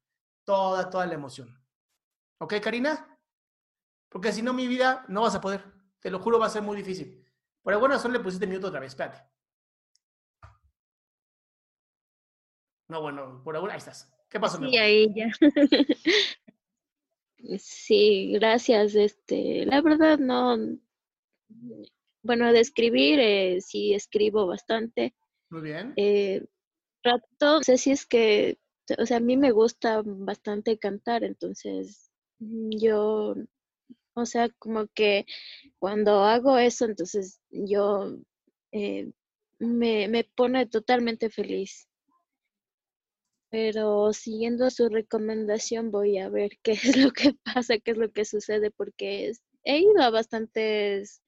Toda, 0.44 0.88
toda 0.88 1.06
la 1.06 1.14
emoción. 1.14 1.54
¿Ok, 2.38 2.54
Karina? 2.62 3.18
Porque 4.08 4.32
si 4.32 4.40
no, 4.40 4.52
mi 4.52 4.66
vida, 4.66 5.04
no 5.08 5.22
vas 5.22 5.34
a 5.34 5.40
poder. 5.40 5.64
Te 6.00 6.10
lo 6.10 6.20
juro, 6.20 6.38
va 6.38 6.46
a 6.46 6.50
ser 6.50 6.62
muy 6.62 6.76
difícil. 6.76 7.22
Por 7.62 7.72
alguna 7.74 7.94
razón 7.94 8.12
le 8.12 8.20
pusiste 8.20 8.46
minuto 8.46 8.68
otra 8.68 8.80
vez. 8.80 8.92
Espérate. 8.92 9.22
No, 12.88 13.00
bueno, 13.00 13.42
por 13.44 13.54
alguna... 13.54 13.74
Ahí 13.74 13.78
estás. 13.78 14.12
¿Qué 14.28 14.40
pasó? 14.40 14.58
Sí, 14.58 14.76
ahí 14.76 15.14
ya. 15.14 15.30
sí, 17.58 18.32
gracias. 18.34 18.94
Este, 18.94 19.64
la 19.66 19.80
verdad 19.80 20.18
no 20.18 20.56
bueno, 22.24 22.52
de 22.52 22.60
escribir, 22.60 23.20
eh, 23.20 23.60
sí 23.60 23.94
escribo 23.94 24.46
bastante. 24.46 25.14
Muy 25.50 25.60
bien. 25.60 25.92
Eh, 25.96 26.44
no 27.40 27.62
sé 27.62 27.76
si 27.76 27.92
es 27.92 28.06
que, 28.06 28.58
o 28.98 29.04
sea, 29.04 29.18
a 29.18 29.20
mí 29.20 29.36
me 29.36 29.52
gusta 29.52 30.02
bastante 30.04 30.78
cantar, 30.78 31.22
entonces 31.22 32.10
mm, 32.38 32.70
yo, 32.78 33.34
o 34.14 34.26
sea, 34.26 34.48
como 34.58 34.86
que 34.94 35.26
cuando 35.78 36.24
hago 36.24 36.56
eso, 36.56 36.86
entonces 36.86 37.40
yo 37.50 38.16
eh, 38.72 39.12
me, 39.58 40.08
me 40.08 40.24
pone 40.24 40.66
totalmente 40.66 41.28
feliz. 41.28 41.86
Pero 43.54 44.12
siguiendo 44.12 44.68
su 44.68 44.88
recomendación 44.88 45.92
voy 45.92 46.18
a 46.18 46.28
ver 46.28 46.58
qué 46.64 46.72
es 46.96 46.96
lo 46.96 47.12
que 47.12 47.34
pasa, 47.34 47.78
qué 47.78 47.92
es 47.92 47.96
lo 47.96 48.10
que 48.10 48.24
sucede, 48.24 48.72
porque 48.72 49.30
he 49.62 49.78
ido 49.78 50.02
a 50.02 50.10
bastantes 50.10 51.22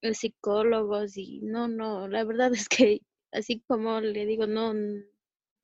psicólogos 0.00 1.18
y 1.18 1.40
no, 1.42 1.68
no, 1.68 2.08
la 2.08 2.24
verdad 2.24 2.54
es 2.54 2.66
que 2.70 3.02
así 3.30 3.62
como 3.68 4.00
le 4.00 4.24
digo, 4.24 4.46
no, 4.46 4.72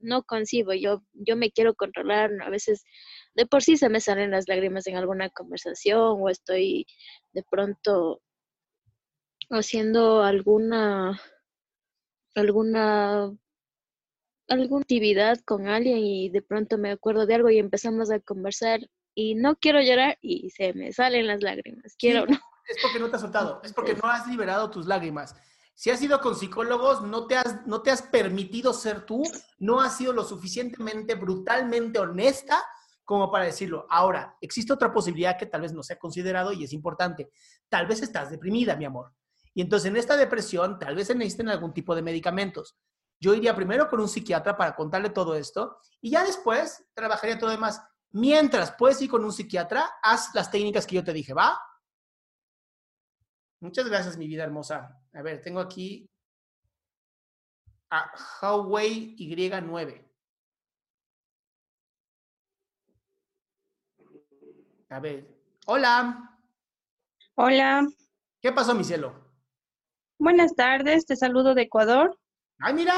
no 0.01 0.23
concibo, 0.25 0.75
yo, 0.75 1.03
yo 1.14 1.37
me 1.37 1.51
quiero 1.51 1.73
controlar, 1.75 2.31
a 2.43 2.51
veces 2.51 2.85
de 3.35 3.47
por 3.47 3.62
sí 3.62 3.79
se 3.79 3.88
me 3.88 4.01
salen 4.01 4.33
las 4.33 4.49
lágrimas 4.49 4.87
en 4.87 4.99
alguna 4.99 5.31
conversación 5.31 6.19
o 6.21 6.29
estoy 6.29 6.87
de 7.33 7.43
pronto 7.51 8.21
haciendo 9.49 10.23
alguna, 10.25 11.19
alguna, 12.35 13.35
alguna 14.51 14.83
actividad 14.83 15.39
con 15.47 15.67
alguien 15.69 15.99
y 15.99 16.29
de 16.29 16.43
pronto 16.43 16.77
me 16.77 16.91
acuerdo 16.91 17.25
de 17.27 17.35
algo 17.35 17.51
y 17.51 17.59
empezamos 17.59 18.11
a 18.11 18.21
conversar 18.21 18.81
y 19.15 19.35
no 19.35 19.57
quiero 19.57 19.81
llorar 19.81 20.19
y 20.21 20.51
se 20.51 20.73
me 20.75 20.93
salen 20.93 21.27
las 21.27 21.43
lágrimas, 21.43 21.97
quiero 21.97 22.27
no 22.27 22.39
es 22.71 22.79
porque 22.81 22.99
no 22.99 23.11
te 23.11 23.17
has 23.17 23.23
soltado, 23.23 23.61
es 23.65 23.73
porque 23.73 23.95
no 23.95 24.09
has 24.09 24.27
liberado 24.27 24.71
tus 24.71 24.87
lágrimas. 24.87 25.35
Si 25.75 25.91
has 25.91 26.01
ido 26.03 26.21
con 26.21 26.37
psicólogos, 26.37 27.03
no 27.03 27.27
te 27.27 27.37
has, 27.37 27.67
no 27.67 27.83
te 27.83 27.91
has 27.91 28.03
permitido 28.03 28.73
ser 28.73 29.07
tú, 29.07 29.23
no 29.59 29.81
has 29.81 29.97
sido 29.97 30.13
lo 30.13 30.25
suficientemente 30.25 31.15
brutalmente 31.15 31.99
honesta 31.99 32.63
como 33.05 33.31
para 33.31 33.47
decirlo. 33.47 33.87
Ahora, 33.89 34.37
existe 34.41 34.73
otra 34.73 34.93
posibilidad 34.93 35.39
que 35.39 35.47
tal 35.47 35.63
vez 35.63 35.73
no 35.73 35.83
se 35.83 35.95
ha 35.95 35.99
considerado 35.99 36.53
y 36.53 36.65
es 36.65 36.73
importante. 36.73 37.31
Tal 37.69 37.87
vez 37.87 38.03
estás 38.03 38.31
deprimida, 38.31 38.77
mi 38.77 38.85
amor. 38.85 39.13
Y 39.53 39.63
entonces 39.63 39.91
en 39.91 39.97
esta 39.97 40.17
depresión 40.17 40.79
tal 40.79 40.95
vez 40.95 41.09
se 41.09 41.15
necesiten 41.15 41.49
algún 41.49 41.73
tipo 41.73 41.95
de 41.95 42.03
medicamentos. 42.03 42.77
Yo 43.20 43.35
iría 43.35 43.54
primero 43.54 43.88
con 43.88 44.00
un 44.00 44.09
psiquiatra 44.09 44.56
para 44.56 44.74
contarle 44.74 45.11
todo 45.11 45.35
esto 45.35 45.78
y 46.00 46.11
ya 46.11 46.24
después 46.24 46.87
trabajaría 46.94 47.38
todo 47.38 47.50
demás. 47.50 47.83
Mientras 48.12 48.72
puedes 48.72 49.00
ir 49.02 49.11
con 49.11 49.24
un 49.24 49.33
psiquiatra, 49.33 49.88
haz 50.02 50.35
las 50.35 50.50
técnicas 50.50 50.87
que 50.87 50.96
yo 50.96 51.04
te 51.04 51.12
dije, 51.12 51.35
¿va? 51.35 51.61
Muchas 53.61 53.87
gracias, 53.88 54.16
mi 54.16 54.26
vida 54.26 54.42
hermosa. 54.42 54.98
A 55.12 55.22
ver, 55.22 55.42
tengo 55.42 55.61
aquí 55.61 56.11
a 57.90 58.11
Huawei 58.40 59.14
Y9. 59.16 60.11
A 64.88 64.98
ver, 64.98 65.28
hola. 65.66 66.38
Hola. 67.35 67.87
¿Qué 68.40 68.50
pasó, 68.50 68.74
mi 68.74 68.83
cielo? 68.83 69.14
Buenas 70.18 70.54
tardes, 70.54 71.04
te 71.04 71.16
saludo 71.16 71.54
de 71.54 71.62
Ecuador. 71.62 72.18
Ay, 72.61 72.75
mira. 72.75 72.94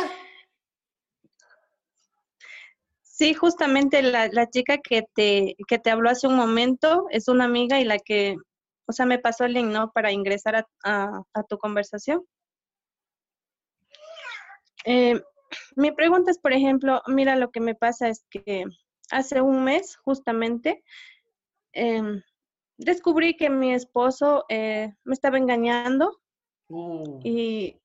Sí, 3.03 3.35
justamente 3.35 4.03
la, 4.03 4.29
la 4.29 4.48
chica 4.51 4.79
que 4.79 5.05
te, 5.14 5.55
que 5.68 5.79
te 5.79 5.90
habló 5.90 6.11
hace 6.11 6.27
un 6.27 6.37
momento 6.37 7.07
es 7.11 7.29
una 7.29 7.44
amiga 7.44 7.81
y 7.81 7.85
la 7.85 7.98
que 7.98 8.37
o 8.87 8.92
sea, 8.92 9.07
me 9.07 9.18
pasó 9.18 9.44
el 9.44 9.55
link, 9.55 9.68
¿no? 9.68 9.90
Para 9.92 10.12
ingresar 10.12 10.66
a, 10.85 11.44
tu 11.48 11.59
conversación. 11.59 12.25
Eh, 14.85 15.21
mi 15.77 15.92
pregunta 15.92 16.31
es, 16.31 16.38
por 16.38 16.52
ejemplo, 16.52 17.00
mira, 17.06 17.37
lo 17.37 17.50
que 17.50 17.60
me 17.60 17.75
pasa 17.75 18.08
es 18.08 18.25
que 18.31 18.65
hace 19.10 19.40
un 19.40 19.65
mes, 19.65 19.96
justamente, 19.96 20.83
em, 21.73 22.23
descubrí 22.77 23.37
que 23.37 23.50
mi 23.50 23.73
esposo 23.73 24.44
eh, 24.48 24.92
me 25.04 25.15
estaba 25.15 25.38
engañando. 25.38 26.21
Uh. 26.69 27.21
Y, 27.23 27.81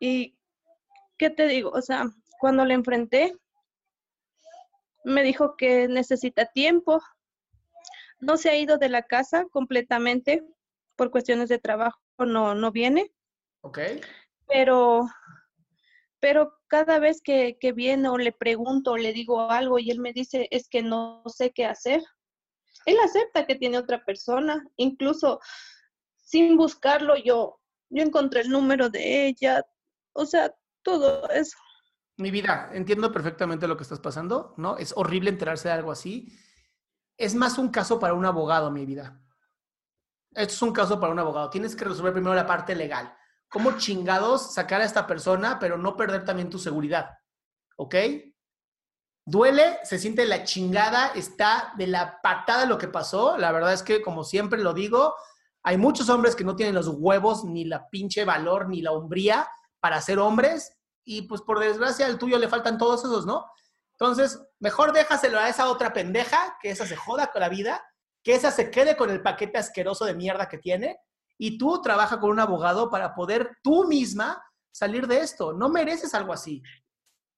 y, 0.00 0.35
¿qué 1.16 1.30
te 1.30 1.46
digo? 1.46 1.70
O 1.70 1.82
sea, 1.82 2.04
cuando 2.40 2.64
le 2.64 2.74
enfrenté, 2.74 3.36
me 5.04 5.22
dijo 5.22 5.56
que 5.56 5.88
necesita 5.88 6.46
tiempo, 6.46 7.00
no 8.20 8.36
se 8.36 8.50
ha 8.50 8.56
ido 8.56 8.78
de 8.78 8.88
la 8.88 9.02
casa 9.02 9.46
completamente 9.50 10.44
por 10.96 11.10
cuestiones 11.10 11.48
de 11.48 11.58
trabajo, 11.58 12.00
no, 12.18 12.54
no 12.54 12.72
viene. 12.72 13.12
Ok. 13.60 13.78
Pero, 14.48 15.06
pero 16.20 16.58
cada 16.66 16.98
vez 16.98 17.20
que, 17.22 17.58
que 17.58 17.72
viene 17.72 18.08
o 18.08 18.16
le 18.16 18.32
pregunto 18.32 18.92
o 18.92 18.96
le 18.96 19.12
digo 19.12 19.50
algo 19.50 19.78
y 19.78 19.90
él 19.90 20.00
me 20.00 20.12
dice 20.12 20.48
es 20.50 20.68
que 20.68 20.82
no 20.82 21.22
sé 21.26 21.50
qué 21.52 21.66
hacer, 21.66 22.02
él 22.86 22.96
acepta 23.04 23.46
que 23.46 23.56
tiene 23.56 23.78
otra 23.78 24.04
persona, 24.04 24.64
incluso 24.76 25.40
sin 26.16 26.56
buscarlo 26.56 27.16
yo 27.16 27.60
yo 27.90 28.02
encontré 28.02 28.40
el 28.40 28.50
número 28.50 28.88
de 28.88 29.26
ella, 29.26 29.64
o 30.12 30.26
sea, 30.26 30.54
todo 30.86 31.28
eso. 31.30 31.58
Mi 32.16 32.30
vida, 32.30 32.70
entiendo 32.72 33.10
perfectamente 33.10 33.66
lo 33.66 33.76
que 33.76 33.82
estás 33.82 33.98
pasando, 33.98 34.54
¿no? 34.56 34.78
Es 34.78 34.94
horrible 34.96 35.30
enterarse 35.30 35.66
de 35.68 35.74
algo 35.74 35.90
así. 35.90 36.32
Es 37.18 37.34
más 37.34 37.58
un 37.58 37.70
caso 37.70 37.98
para 37.98 38.14
un 38.14 38.24
abogado, 38.24 38.70
mi 38.70 38.86
vida. 38.86 39.20
Esto 40.30 40.54
es 40.54 40.62
un 40.62 40.72
caso 40.72 41.00
para 41.00 41.12
un 41.12 41.18
abogado. 41.18 41.50
Tienes 41.50 41.74
que 41.74 41.84
resolver 41.84 42.12
primero 42.12 42.34
la 42.34 42.46
parte 42.46 42.76
legal. 42.76 43.12
¿Cómo 43.48 43.72
chingados 43.72 44.54
sacar 44.54 44.80
a 44.80 44.84
esta 44.84 45.08
persona, 45.08 45.58
pero 45.58 45.76
no 45.76 45.96
perder 45.96 46.24
también 46.24 46.50
tu 46.50 46.58
seguridad? 46.58 47.10
¿Ok? 47.76 47.96
Duele, 49.26 49.80
se 49.82 49.98
siente 49.98 50.24
la 50.24 50.44
chingada, 50.44 51.08
está 51.08 51.72
de 51.76 51.88
la 51.88 52.20
patada 52.22 52.64
lo 52.64 52.78
que 52.78 52.86
pasó. 52.86 53.36
La 53.36 53.50
verdad 53.50 53.72
es 53.72 53.82
que, 53.82 54.02
como 54.02 54.22
siempre 54.22 54.62
lo 54.62 54.72
digo, 54.72 55.16
hay 55.64 55.78
muchos 55.78 56.08
hombres 56.10 56.36
que 56.36 56.44
no 56.44 56.54
tienen 56.54 56.76
los 56.76 56.86
huevos, 56.86 57.44
ni 57.44 57.64
la 57.64 57.88
pinche 57.90 58.24
valor, 58.24 58.68
ni 58.68 58.82
la 58.82 58.92
hombría 58.92 59.48
para 59.86 60.00
ser 60.00 60.18
hombres. 60.18 60.76
Y 61.04 61.22
pues 61.22 61.42
por 61.42 61.60
desgracia 61.60 62.06
al 62.06 62.18
tuyo 62.18 62.38
le 62.38 62.48
faltan 62.48 62.76
todos 62.76 63.04
esos, 63.04 63.24
¿no? 63.24 63.46
Entonces, 63.92 64.44
mejor 64.58 64.92
déjaselo 64.92 65.38
a 65.38 65.48
esa 65.48 65.70
otra 65.70 65.92
pendeja, 65.92 66.58
que 66.60 66.70
esa 66.70 66.84
se 66.84 66.96
joda 66.96 67.30
con 67.30 67.40
la 67.40 67.48
vida, 67.48 67.86
que 68.24 68.34
esa 68.34 68.50
se 68.50 68.68
quede 68.68 68.96
con 68.96 69.10
el 69.10 69.22
paquete 69.22 69.58
asqueroso 69.58 70.04
de 70.04 70.16
mierda 70.16 70.48
que 70.48 70.58
tiene, 70.58 70.98
y 71.38 71.56
tú 71.56 71.80
trabaja 71.82 72.18
con 72.18 72.30
un 72.30 72.40
abogado 72.40 72.90
para 72.90 73.14
poder 73.14 73.58
tú 73.62 73.86
misma 73.86 74.42
salir 74.72 75.06
de 75.06 75.20
esto. 75.20 75.52
No 75.52 75.68
mereces 75.68 76.12
algo 76.14 76.32
así. 76.32 76.60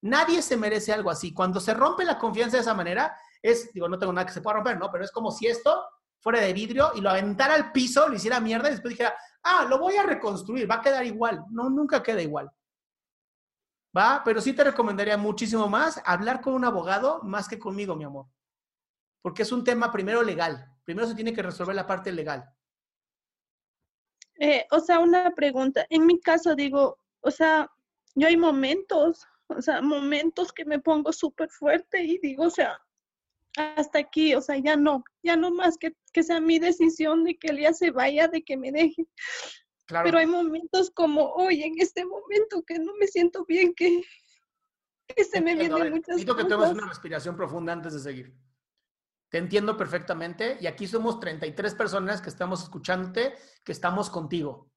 Nadie 0.00 0.40
se 0.40 0.56
merece 0.56 0.94
algo 0.94 1.10
así. 1.10 1.34
Cuando 1.34 1.60
se 1.60 1.74
rompe 1.74 2.06
la 2.06 2.16
confianza 2.16 2.56
de 2.56 2.62
esa 2.62 2.72
manera, 2.72 3.14
es, 3.42 3.70
digo, 3.74 3.90
no 3.90 3.98
tengo 3.98 4.14
nada 4.14 4.26
que 4.26 4.32
se 4.32 4.40
pueda 4.40 4.54
romper, 4.54 4.78
¿no? 4.78 4.90
Pero 4.90 5.04
es 5.04 5.12
como 5.12 5.30
si 5.32 5.48
esto 5.48 5.84
fuera 6.18 6.40
de 6.40 6.54
vidrio 6.54 6.92
y 6.94 7.02
lo 7.02 7.10
aventara 7.10 7.52
al 7.52 7.72
piso, 7.72 8.08
lo 8.08 8.14
hiciera 8.14 8.40
mierda 8.40 8.68
y 8.68 8.72
después 8.72 8.92
dijera, 8.92 9.14
ah, 9.42 9.66
lo 9.68 9.78
voy 9.78 9.96
a 9.96 10.02
reconstruir, 10.02 10.70
va 10.70 10.76
a 10.76 10.80
quedar 10.80 11.04
igual. 11.04 11.44
No, 11.50 11.68
nunca 11.70 12.02
queda 12.02 12.22
igual. 12.22 12.50
¿Va? 13.96 14.22
Pero 14.24 14.40
sí 14.40 14.52
te 14.52 14.64
recomendaría 14.64 15.16
muchísimo 15.16 15.68
más 15.68 16.00
hablar 16.04 16.40
con 16.40 16.54
un 16.54 16.64
abogado 16.64 17.20
más 17.22 17.48
que 17.48 17.58
conmigo, 17.58 17.96
mi 17.96 18.04
amor. 18.04 18.26
Porque 19.22 19.42
es 19.42 19.52
un 19.52 19.64
tema 19.64 19.90
primero 19.90 20.22
legal. 20.22 20.64
Primero 20.84 21.06
se 21.06 21.14
tiene 21.14 21.32
que 21.32 21.42
resolver 21.42 21.74
la 21.74 21.86
parte 21.86 22.12
legal. 22.12 22.48
Eh, 24.38 24.66
o 24.70 24.80
sea, 24.80 25.00
una 25.00 25.30
pregunta. 25.30 25.86
En 25.90 26.06
mi 26.06 26.20
caso 26.20 26.54
digo, 26.54 26.98
o 27.20 27.30
sea, 27.30 27.68
yo 28.14 28.28
hay 28.28 28.36
momentos 28.36 29.26
o 29.48 29.62
sea, 29.62 29.80
momentos 29.80 30.52
que 30.52 30.64
me 30.64 30.78
pongo 30.78 31.12
súper 31.12 31.48
fuerte 31.50 32.02
y 32.02 32.18
digo, 32.18 32.44
o 32.44 32.50
sea, 32.50 32.78
hasta 33.58 33.98
aquí, 33.98 34.34
o 34.34 34.40
sea, 34.40 34.56
ya 34.58 34.76
no, 34.76 35.04
ya 35.22 35.36
no 35.36 35.50
más 35.50 35.76
que, 35.78 35.94
que 36.12 36.22
sea 36.22 36.40
mi 36.40 36.58
decisión 36.58 37.24
de 37.24 37.38
que 37.38 37.56
ya 37.60 37.72
se 37.72 37.90
vaya, 37.90 38.28
de 38.28 38.42
que 38.42 38.56
me 38.56 38.72
deje. 38.72 39.06
Pero 39.86 40.18
hay 40.18 40.26
momentos 40.26 40.90
como 40.90 41.32
hoy, 41.32 41.62
en 41.62 41.80
este 41.80 42.04
momento, 42.04 42.62
que 42.62 42.78
no 42.78 42.94
me 43.00 43.06
siento 43.06 43.44
bien, 43.46 43.74
que, 43.74 44.02
que 45.06 45.24
se 45.24 45.40
me 45.40 45.54
vienen 45.54 45.90
muchas 45.90 46.08
necesito 46.08 46.36
que 46.36 46.44
tomes 46.44 46.70
una 46.70 46.88
respiración 46.88 47.36
profunda 47.36 47.72
antes 47.72 47.94
de 47.94 48.00
seguir. 48.00 48.34
Te 49.30 49.38
entiendo 49.38 49.76
perfectamente 49.76 50.58
y 50.60 50.66
aquí 50.66 50.86
somos 50.86 51.20
33 51.20 51.74
personas 51.74 52.20
que 52.20 52.30
estamos 52.30 52.62
escuchándote, 52.62 53.34
que 53.64 53.72
estamos 53.72 54.10
contigo. 54.10 54.70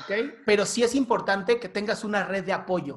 ¿Ok? 0.00 0.12
Pero 0.44 0.66
sí 0.66 0.82
es 0.82 0.94
importante 0.94 1.58
que 1.58 1.68
tengas 1.68 2.04
una 2.04 2.24
red 2.24 2.44
de 2.44 2.52
apoyo 2.52 2.96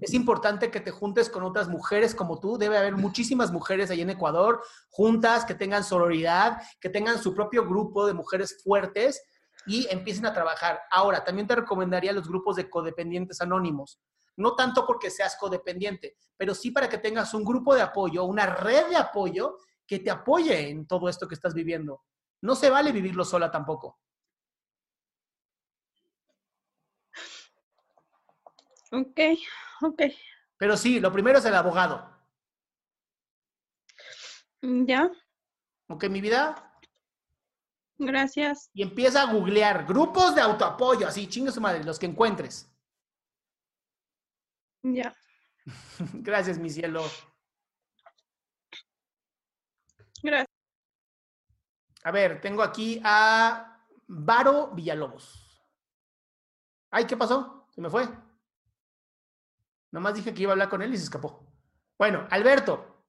es 0.00 0.14
importante 0.14 0.70
que 0.70 0.80
te 0.80 0.90
juntes 0.90 1.28
con 1.28 1.42
otras 1.42 1.68
mujeres 1.68 2.14
como 2.14 2.38
tú. 2.40 2.58
Debe 2.58 2.78
haber 2.78 2.96
muchísimas 2.96 3.50
mujeres 3.50 3.90
ahí 3.90 4.00
en 4.00 4.10
Ecuador 4.10 4.62
juntas 4.90 5.44
que 5.44 5.54
tengan 5.54 5.84
sororidad, 5.84 6.62
que 6.80 6.88
tengan 6.88 7.22
su 7.22 7.34
propio 7.34 7.66
grupo 7.66 8.06
de 8.06 8.14
mujeres 8.14 8.62
fuertes 8.62 9.22
y 9.66 9.86
empiecen 9.90 10.26
a 10.26 10.32
trabajar. 10.32 10.80
Ahora, 10.90 11.24
también 11.24 11.46
te 11.46 11.56
recomendaría 11.56 12.12
los 12.12 12.28
grupos 12.28 12.56
de 12.56 12.70
codependientes 12.70 13.40
anónimos. 13.40 14.00
No 14.36 14.54
tanto 14.54 14.86
porque 14.86 15.10
seas 15.10 15.36
codependiente, 15.36 16.16
pero 16.36 16.54
sí 16.54 16.70
para 16.70 16.88
que 16.88 16.98
tengas 16.98 17.34
un 17.34 17.44
grupo 17.44 17.74
de 17.74 17.82
apoyo, 17.82 18.24
una 18.24 18.46
red 18.46 18.86
de 18.88 18.96
apoyo 18.96 19.58
que 19.86 19.98
te 19.98 20.10
apoye 20.10 20.70
en 20.70 20.86
todo 20.86 21.08
esto 21.08 21.26
que 21.26 21.34
estás 21.34 21.54
viviendo. 21.54 22.02
No 22.40 22.54
se 22.54 22.70
vale 22.70 22.92
vivirlo 22.92 23.24
sola 23.24 23.50
tampoco. 23.50 23.98
Ok, 28.90 29.20
ok. 29.82 30.02
Pero 30.56 30.76
sí, 30.76 31.00
lo 31.00 31.12
primero 31.12 31.38
es 31.38 31.44
el 31.44 31.54
abogado. 31.54 32.18
Mm, 34.62 34.86
ya. 34.86 35.10
Ok, 35.88 36.04
mi 36.08 36.20
vida. 36.20 36.64
Gracias. 37.98 38.70
Y 38.72 38.82
empieza 38.82 39.22
a 39.22 39.32
googlear 39.32 39.86
grupos 39.86 40.34
de 40.34 40.40
autoapoyo, 40.40 41.06
así, 41.06 41.28
chingue 41.28 41.50
su 41.50 41.60
madre, 41.60 41.82
los 41.84 41.98
que 41.98 42.06
encuentres. 42.06 42.70
Ya. 44.82 45.14
Gracias, 46.14 46.58
mi 46.58 46.70
cielo. 46.70 47.04
Gracias. 50.22 50.48
A 52.04 52.10
ver, 52.10 52.40
tengo 52.40 52.62
aquí 52.62 53.00
a 53.04 53.84
Varo 54.06 54.68
Villalobos. 54.68 55.60
Ay, 56.90 57.06
¿qué 57.06 57.16
pasó? 57.16 57.66
Se 57.70 57.80
me 57.80 57.90
fue. 57.90 58.08
Nomás 59.90 60.14
dije 60.14 60.34
que 60.34 60.42
iba 60.42 60.52
a 60.52 60.54
hablar 60.54 60.68
con 60.68 60.82
él 60.82 60.92
y 60.92 60.96
se 60.96 61.04
escapó. 61.04 61.46
Bueno, 61.98 62.26
Alberto, 62.30 63.04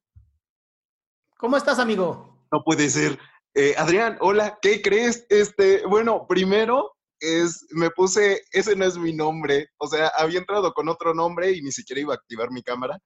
¿cómo 1.37 1.57
estás, 1.57 1.79
amigo? 1.79 2.47
No 2.51 2.63
puede 2.63 2.89
ser. 2.89 3.19
Eh, 3.53 3.75
Adrián, 3.77 4.17
hola, 4.21 4.57
¿qué 4.61 4.81
crees? 4.81 5.25
Este, 5.29 5.85
bueno, 5.85 6.25
primero 6.27 6.95
es, 7.19 7.67
me 7.71 7.89
puse, 7.89 8.41
ese 8.51 8.75
no 8.75 8.85
es 8.85 8.97
mi 8.97 9.13
nombre, 9.13 9.67
o 9.77 9.87
sea, 9.87 10.07
había 10.17 10.39
entrado 10.39 10.73
con 10.73 10.87
otro 10.87 11.13
nombre 11.13 11.51
y 11.51 11.61
ni 11.61 11.71
siquiera 11.71 12.01
iba 12.01 12.13
a 12.13 12.17
activar 12.17 12.51
mi 12.51 12.63
cámara, 12.63 12.99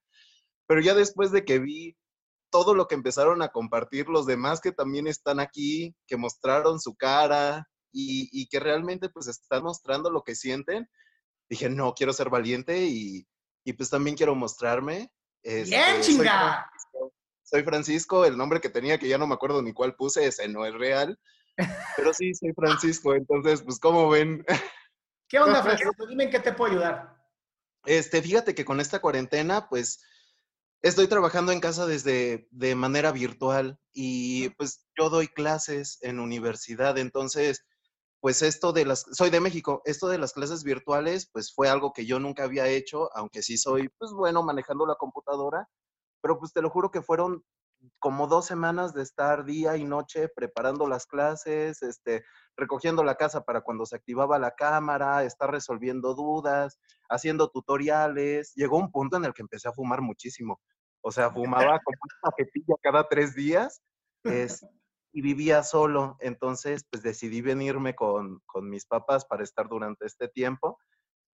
pero 0.68 0.82
ya 0.82 0.94
después 0.94 1.32
de 1.32 1.44
que 1.44 1.60
vi 1.60 1.98
todo 2.52 2.76
lo 2.76 2.88
que 2.88 2.96
empezaron 2.96 3.42
a 3.42 3.50
compartir 3.50 4.08
los 4.10 4.28
demás 4.28 4.62
que 4.62 4.72
también 4.72 5.08
están 5.08 5.40
aquí, 5.40 5.96
que 6.06 6.18
mostraron 6.18 6.80
su 6.80 6.96
cara 6.96 7.68
y, 7.92 8.30
y 8.32 8.48
que 8.48 8.60
realmente 8.60 9.10
pues 9.10 9.28
están 9.28 9.64
mostrando 9.64 10.12
lo 10.12 10.22
que 10.24 10.36
sienten, 10.36 10.88
dije, 11.50 11.70
no, 11.70 11.94
quiero 11.94 12.14
ser 12.14 12.30
valiente 12.30 12.86
y, 12.86 13.26
y 13.64 13.74
pues 13.74 13.90
también 13.90 14.16
quiero 14.16 14.36
mostrarme. 14.36 15.12
Este, 15.42 15.76
¡Bien, 15.76 16.02
chinga! 16.02 16.70
Soy 17.44 17.64
Francisco, 17.64 18.26
el 18.26 18.38
nombre 18.38 18.62
que 18.62 18.70
tenía, 18.70 18.98
que 18.98 19.08
ya 19.08 19.18
no 19.18 19.28
me 19.28 19.36
acuerdo 19.36 19.62
ni 19.62 19.74
cuál 19.74 19.96
puse, 19.96 20.26
ese 20.26 20.48
no 20.48 20.66
es 20.66 20.74
real. 20.74 21.20
Pero 21.98 22.14
sí, 22.14 22.34
soy 22.34 22.52
Francisco, 22.54 23.14
entonces, 23.14 23.62
pues, 23.62 23.80
¿cómo 23.80 24.10
ven? 24.10 24.44
¿Qué 25.28 25.40
onda, 25.40 25.62
Francisco? 25.64 26.08
Dime 26.08 26.26
en 26.26 26.32
qué 26.32 26.40
te 26.40 26.54
puedo 26.54 26.72
ayudar. 26.72 27.16
Este, 27.86 28.22
fíjate 28.22 28.56
que 28.56 28.66
con 28.66 28.80
esta 28.80 29.00
cuarentena, 29.00 29.70
pues, 29.70 30.04
estoy 30.84 31.08
trabajando 31.08 31.52
en 31.52 31.60
casa 31.60 31.86
desde 31.86 32.48
de 32.52 32.76
manera 32.76 33.12
virtual 33.12 33.80
y 33.94 34.50
pues 34.50 34.86
yo 34.98 35.10
doy 35.10 35.28
clases 35.28 35.98
en 36.02 36.20
universidad, 36.20 36.98
entonces 36.98 37.66
pues 38.24 38.42
esto 38.42 38.72
de 38.72 38.86
las, 38.86 39.06
soy 39.12 39.32
de 39.32 39.42
México, 39.42 39.82
esto 39.84 40.08
de 40.08 40.18
las 40.18 40.32
clases 40.32 40.64
virtuales, 40.64 41.30
pues 41.34 41.54
fue 41.54 41.68
algo 41.68 41.92
que 41.92 42.06
yo 42.06 42.22
nunca 42.22 42.46
había 42.46 42.68
hecho, 42.68 43.10
aunque 43.18 43.42
sí 43.42 43.58
soy, 43.58 43.90
pues 44.00 44.14
bueno, 44.14 44.42
manejando 44.44 44.86
la 44.86 44.96
computadora, 44.96 45.68
pero 46.22 46.40
pues 46.40 46.54
te 46.54 46.62
lo 46.62 46.70
juro 46.70 46.90
que 46.90 47.02
fueron 47.02 47.44
como 48.00 48.28
dos 48.28 48.46
semanas 48.46 48.94
de 48.94 49.02
estar 49.02 49.44
día 49.44 49.76
y 49.76 49.84
noche 49.84 50.30
preparando 50.34 50.88
las 50.88 51.06
clases, 51.06 51.84
este, 51.84 52.24
recogiendo 52.56 53.04
la 53.04 53.16
casa 53.16 53.44
para 53.44 53.60
cuando 53.60 53.86
se 53.86 53.98
activaba 53.98 54.40
la 54.40 54.56
cámara, 54.56 55.26
estar 55.26 55.52
resolviendo 55.52 56.16
dudas, 56.16 56.80
haciendo 57.10 57.50
tutoriales. 57.50 58.54
Llegó 58.56 58.78
un 58.78 58.90
punto 58.90 59.18
en 59.18 59.26
el 59.26 59.34
que 59.34 59.42
empecé 59.42 59.68
a 59.68 59.74
fumar 59.74 60.00
muchísimo. 60.00 60.62
O 61.02 61.12
sea, 61.12 61.30
fumaba 61.78 61.78
como 61.84 61.98
una 62.02 62.22
paquetilla 62.22 62.76
cada 62.82 63.06
tres 63.10 63.36
días. 63.36 63.82
Es, 64.24 64.66
y 65.14 65.22
vivía 65.22 65.62
solo, 65.64 66.18
entonces 66.20 66.86
pues 66.90 67.04
decidí 67.04 67.42
venirme 67.42 67.96
con, 67.96 68.42
con, 68.48 68.68
mis 68.68 68.86
papás 68.86 69.26
para 69.26 69.44
estar 69.44 69.70
durante 69.70 70.08
este 70.08 70.28
tiempo. 70.28 70.80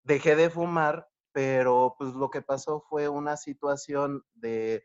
Dejé 0.03 0.35
de 0.35 0.49
fumar, 0.49 1.07
pero 1.31 1.95
pues 1.97 2.13
lo 2.13 2.29
que 2.29 2.41
pasó 2.41 2.81
fue 2.89 3.07
una 3.07 3.37
situación 3.37 4.23
de 4.33 4.83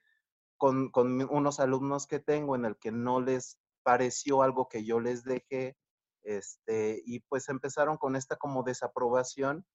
con, 0.57 0.91
con 0.91 1.21
unos 1.29 1.59
alumnos 1.59 2.07
que 2.07 2.21
tengo 2.21 2.55
en 2.55 2.65
el 2.65 2.79
que 2.79 2.93
no 2.93 3.21
les 3.21 3.59
pareció 3.83 4.43
algo 4.43 4.69
que 4.69 4.85
yo 4.85 5.01
les 5.01 5.25
dejé, 5.25 5.77
este, 6.23 7.03
y 7.05 7.21
pues 7.21 7.49
empezaron 7.49 7.99
con 7.99 8.15
esta 8.15 8.37
como 8.37 8.63
desaprobación, 8.63 9.67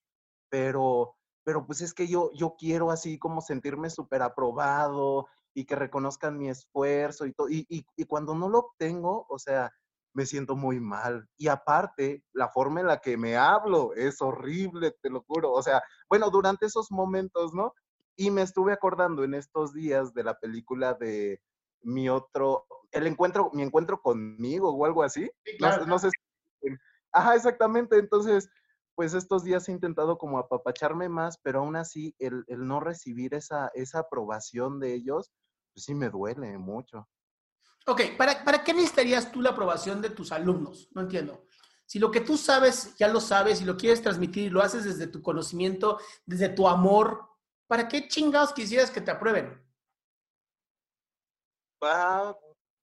pero, 0.49 1.15
pero 1.43 1.65
pues 1.65 1.81
es 1.81 1.93
que 1.93 2.07
yo, 2.07 2.31
yo 2.33 2.55
quiero 2.57 2.89
así 2.89 3.19
como 3.19 3.41
sentirme 3.41 3.89
súper 3.89 4.21
aprobado, 4.21 5.27
y 5.53 5.65
que 5.65 5.75
reconozcan 5.75 6.37
mi 6.37 6.49
esfuerzo 6.49 7.25
y 7.25 7.33
todo. 7.33 7.49
Y, 7.49 7.65
y, 7.69 8.05
cuando 8.05 8.35
no 8.35 8.49
lo 8.49 8.59
obtengo, 8.59 9.25
o 9.29 9.39
sea, 9.39 9.71
me 10.13 10.25
siento 10.25 10.55
muy 10.55 10.79
mal. 10.79 11.27
Y 11.37 11.47
aparte, 11.47 12.23
la 12.33 12.49
forma 12.49 12.81
en 12.81 12.87
la 12.87 12.99
que 12.99 13.17
me 13.17 13.37
hablo 13.37 13.93
es 13.93 14.21
horrible, 14.21 14.95
te 15.01 15.09
lo 15.09 15.21
juro. 15.21 15.51
O 15.51 15.61
sea, 15.61 15.81
bueno, 16.09 16.29
durante 16.29 16.65
esos 16.65 16.91
momentos, 16.91 17.53
¿no? 17.53 17.73
Y 18.15 18.31
me 18.31 18.41
estuve 18.41 18.73
acordando 18.73 19.23
en 19.23 19.33
estos 19.33 19.73
días 19.73 20.13
de 20.13 20.23
la 20.23 20.39
película 20.39 20.93
de 20.93 21.41
mi 21.81 22.09
otro, 22.09 22.65
el 22.91 23.07
encuentro, 23.07 23.49
mi 23.53 23.63
encuentro 23.63 24.01
conmigo 24.01 24.71
o 24.71 24.85
algo 24.85 25.03
así. 25.03 25.29
Sí, 25.45 25.57
claro. 25.57 25.85
No, 25.85 25.99
sé 25.99 26.09
si, 26.09 26.75
Ajá, 27.11 27.35
exactamente. 27.35 27.97
Entonces, 27.97 28.49
pues 28.99 29.13
estos 29.13 29.45
días 29.45 29.69
he 29.69 29.71
intentado 29.71 30.17
como 30.17 30.39
apapacharme 30.39 31.07
más, 31.07 31.37
pero 31.41 31.59
aún 31.59 31.77
así 31.77 32.13
el, 32.19 32.43
el 32.47 32.67
no 32.67 32.81
recibir 32.81 33.33
esa, 33.33 33.71
esa 33.73 33.99
aprobación 33.99 34.77
de 34.77 34.93
ellos, 34.93 35.31
pues 35.73 35.85
sí 35.85 35.95
me 35.95 36.09
duele 36.09 36.57
mucho. 36.57 37.07
Ok, 37.87 38.01
¿para, 38.17 38.43
¿para 38.43 38.61
qué 38.61 38.73
necesitarías 38.73 39.31
tú 39.31 39.41
la 39.41 39.51
aprobación 39.51 40.01
de 40.01 40.09
tus 40.09 40.33
alumnos? 40.33 40.89
No 40.91 40.99
entiendo. 40.99 41.45
Si 41.85 41.97
lo 41.97 42.11
que 42.11 42.19
tú 42.19 42.35
sabes, 42.35 42.93
ya 42.97 43.07
lo 43.07 43.21
sabes 43.21 43.61
y 43.61 43.63
lo 43.63 43.77
quieres 43.77 44.01
transmitir 44.01 44.47
y 44.47 44.49
lo 44.49 44.61
haces 44.61 44.83
desde 44.83 45.07
tu 45.07 45.21
conocimiento, 45.21 45.97
desde 46.25 46.49
tu 46.49 46.67
amor, 46.67 47.21
¿para 47.67 47.87
qué 47.87 48.05
chingados 48.09 48.51
quisieras 48.51 48.91
que 48.91 48.99
te 48.99 49.11
aprueben? 49.11 49.65
Ah, 51.81 52.35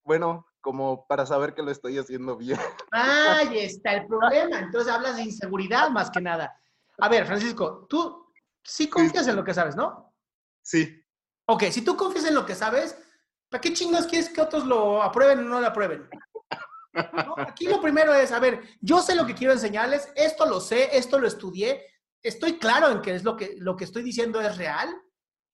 bueno, 0.02 0.46
como 0.66 1.06
para 1.06 1.24
saber 1.24 1.54
que 1.54 1.62
lo 1.62 1.70
estoy 1.70 1.96
haciendo 1.96 2.36
bien. 2.36 2.58
Ahí 2.90 3.60
está 3.60 3.92
el 3.92 4.06
problema. 4.08 4.58
Entonces 4.58 4.92
hablas 4.92 5.14
de 5.14 5.22
inseguridad 5.22 5.90
más 5.90 6.10
que 6.10 6.20
nada. 6.20 6.60
A 6.98 7.08
ver, 7.08 7.24
Francisco, 7.24 7.86
tú 7.88 8.32
sí 8.64 8.90
confías 8.90 9.28
en 9.28 9.36
lo 9.36 9.44
que 9.44 9.54
sabes, 9.54 9.76
¿no? 9.76 10.12
Sí. 10.62 11.00
Ok, 11.46 11.66
si 11.70 11.82
tú 11.82 11.96
confías 11.96 12.24
en 12.24 12.34
lo 12.34 12.44
que 12.44 12.56
sabes, 12.56 12.98
¿para 13.48 13.60
qué 13.60 13.72
chingados 13.72 14.08
quieres 14.08 14.28
que 14.28 14.40
otros 14.40 14.66
lo 14.66 15.04
aprueben 15.04 15.38
o 15.38 15.42
no 15.42 15.60
lo 15.60 15.68
aprueben? 15.68 16.10
Aquí 17.36 17.68
lo 17.68 17.80
primero 17.80 18.12
es, 18.12 18.32
a 18.32 18.40
ver, 18.40 18.60
yo 18.80 19.00
sé 19.00 19.14
lo 19.14 19.24
que 19.24 19.36
quiero 19.36 19.52
enseñarles, 19.52 20.10
esto 20.16 20.46
lo 20.46 20.58
sé, 20.58 20.98
esto 20.98 21.20
lo 21.20 21.28
estudié, 21.28 21.80
estoy 22.20 22.58
claro 22.58 22.90
en 22.90 23.02
que 23.02 23.14
es 23.14 23.22
lo 23.22 23.36
que, 23.36 23.54
lo 23.58 23.76
que 23.76 23.84
estoy 23.84 24.02
diciendo 24.02 24.40
es 24.40 24.56
real. 24.56 24.88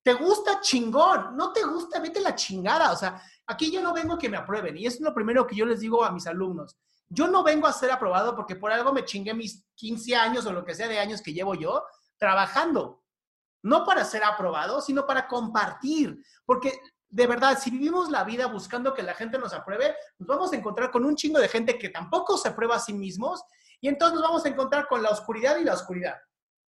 ¿Te 0.03 0.15
gusta 0.15 0.63
chingón? 0.63 1.37
¿No 1.37 1.53
te 1.53 1.63
gusta? 1.65 2.01
Vete 2.01 2.21
la 2.21 2.35
chingada. 2.35 2.93
O 2.93 2.97
sea, 2.97 3.23
aquí 3.53 3.71
yo 3.71 3.83
no 3.83 3.93
vengo 3.93 4.19
que 4.19 4.29
me 4.29 4.37
aprueben. 4.37 4.77
Y 4.77 4.87
es 4.87 5.01
lo 5.01 5.15
primero 5.15 5.47
que 5.47 5.57
yo 5.57 5.67
les 5.67 5.81
digo 5.81 6.05
a 6.05 6.11
mis 6.11 6.27
alumnos. 6.27 6.77
Yo 7.09 7.29
no 7.29 7.43
vengo 7.43 7.67
a 7.67 7.73
ser 7.73 7.91
aprobado 7.91 8.35
porque 8.35 8.57
por 8.57 8.73
algo 8.73 8.93
me 8.93 9.05
chingué 9.05 9.35
mis 9.35 9.67
15 9.75 10.17
años 10.17 10.47
o 10.47 10.53
lo 10.53 10.65
que 10.65 10.75
sea 10.75 10.89
de 10.89 10.99
años 10.99 11.21
que 11.23 11.33
llevo 11.33 11.55
yo 11.55 11.85
trabajando. 12.19 13.03
No 13.63 13.85
para 13.85 14.05
ser 14.05 14.25
aprobado, 14.25 14.81
sino 14.81 15.07
para 15.07 15.29
compartir. 15.29 16.25
Porque 16.45 16.81
de 17.13 17.27
verdad, 17.27 17.59
si 17.61 17.71
vivimos 17.71 18.11
la 18.11 18.25
vida 18.25 18.47
buscando 18.47 18.95
que 18.95 19.03
la 19.03 19.13
gente 19.13 19.39
nos 19.39 19.53
apruebe, 19.53 19.95
nos 20.19 20.27
vamos 20.27 20.53
a 20.53 20.57
encontrar 20.57 20.91
con 20.91 21.05
un 21.05 21.15
chingo 21.15 21.39
de 21.39 21.49
gente 21.49 21.79
que 21.79 21.91
tampoco 21.91 22.39
se 22.39 22.49
aprueba 22.49 22.77
a 22.77 22.81
sí 22.81 22.95
mismos 22.95 23.43
y 23.83 23.89
entonces 23.89 24.15
nos 24.15 24.23
vamos 24.23 24.47
a 24.47 24.49
encontrar 24.49 24.89
con 24.89 25.03
la 25.03 25.11
oscuridad 25.11 25.59
y 25.59 25.65
la 25.65 25.75
oscuridad, 25.75 26.17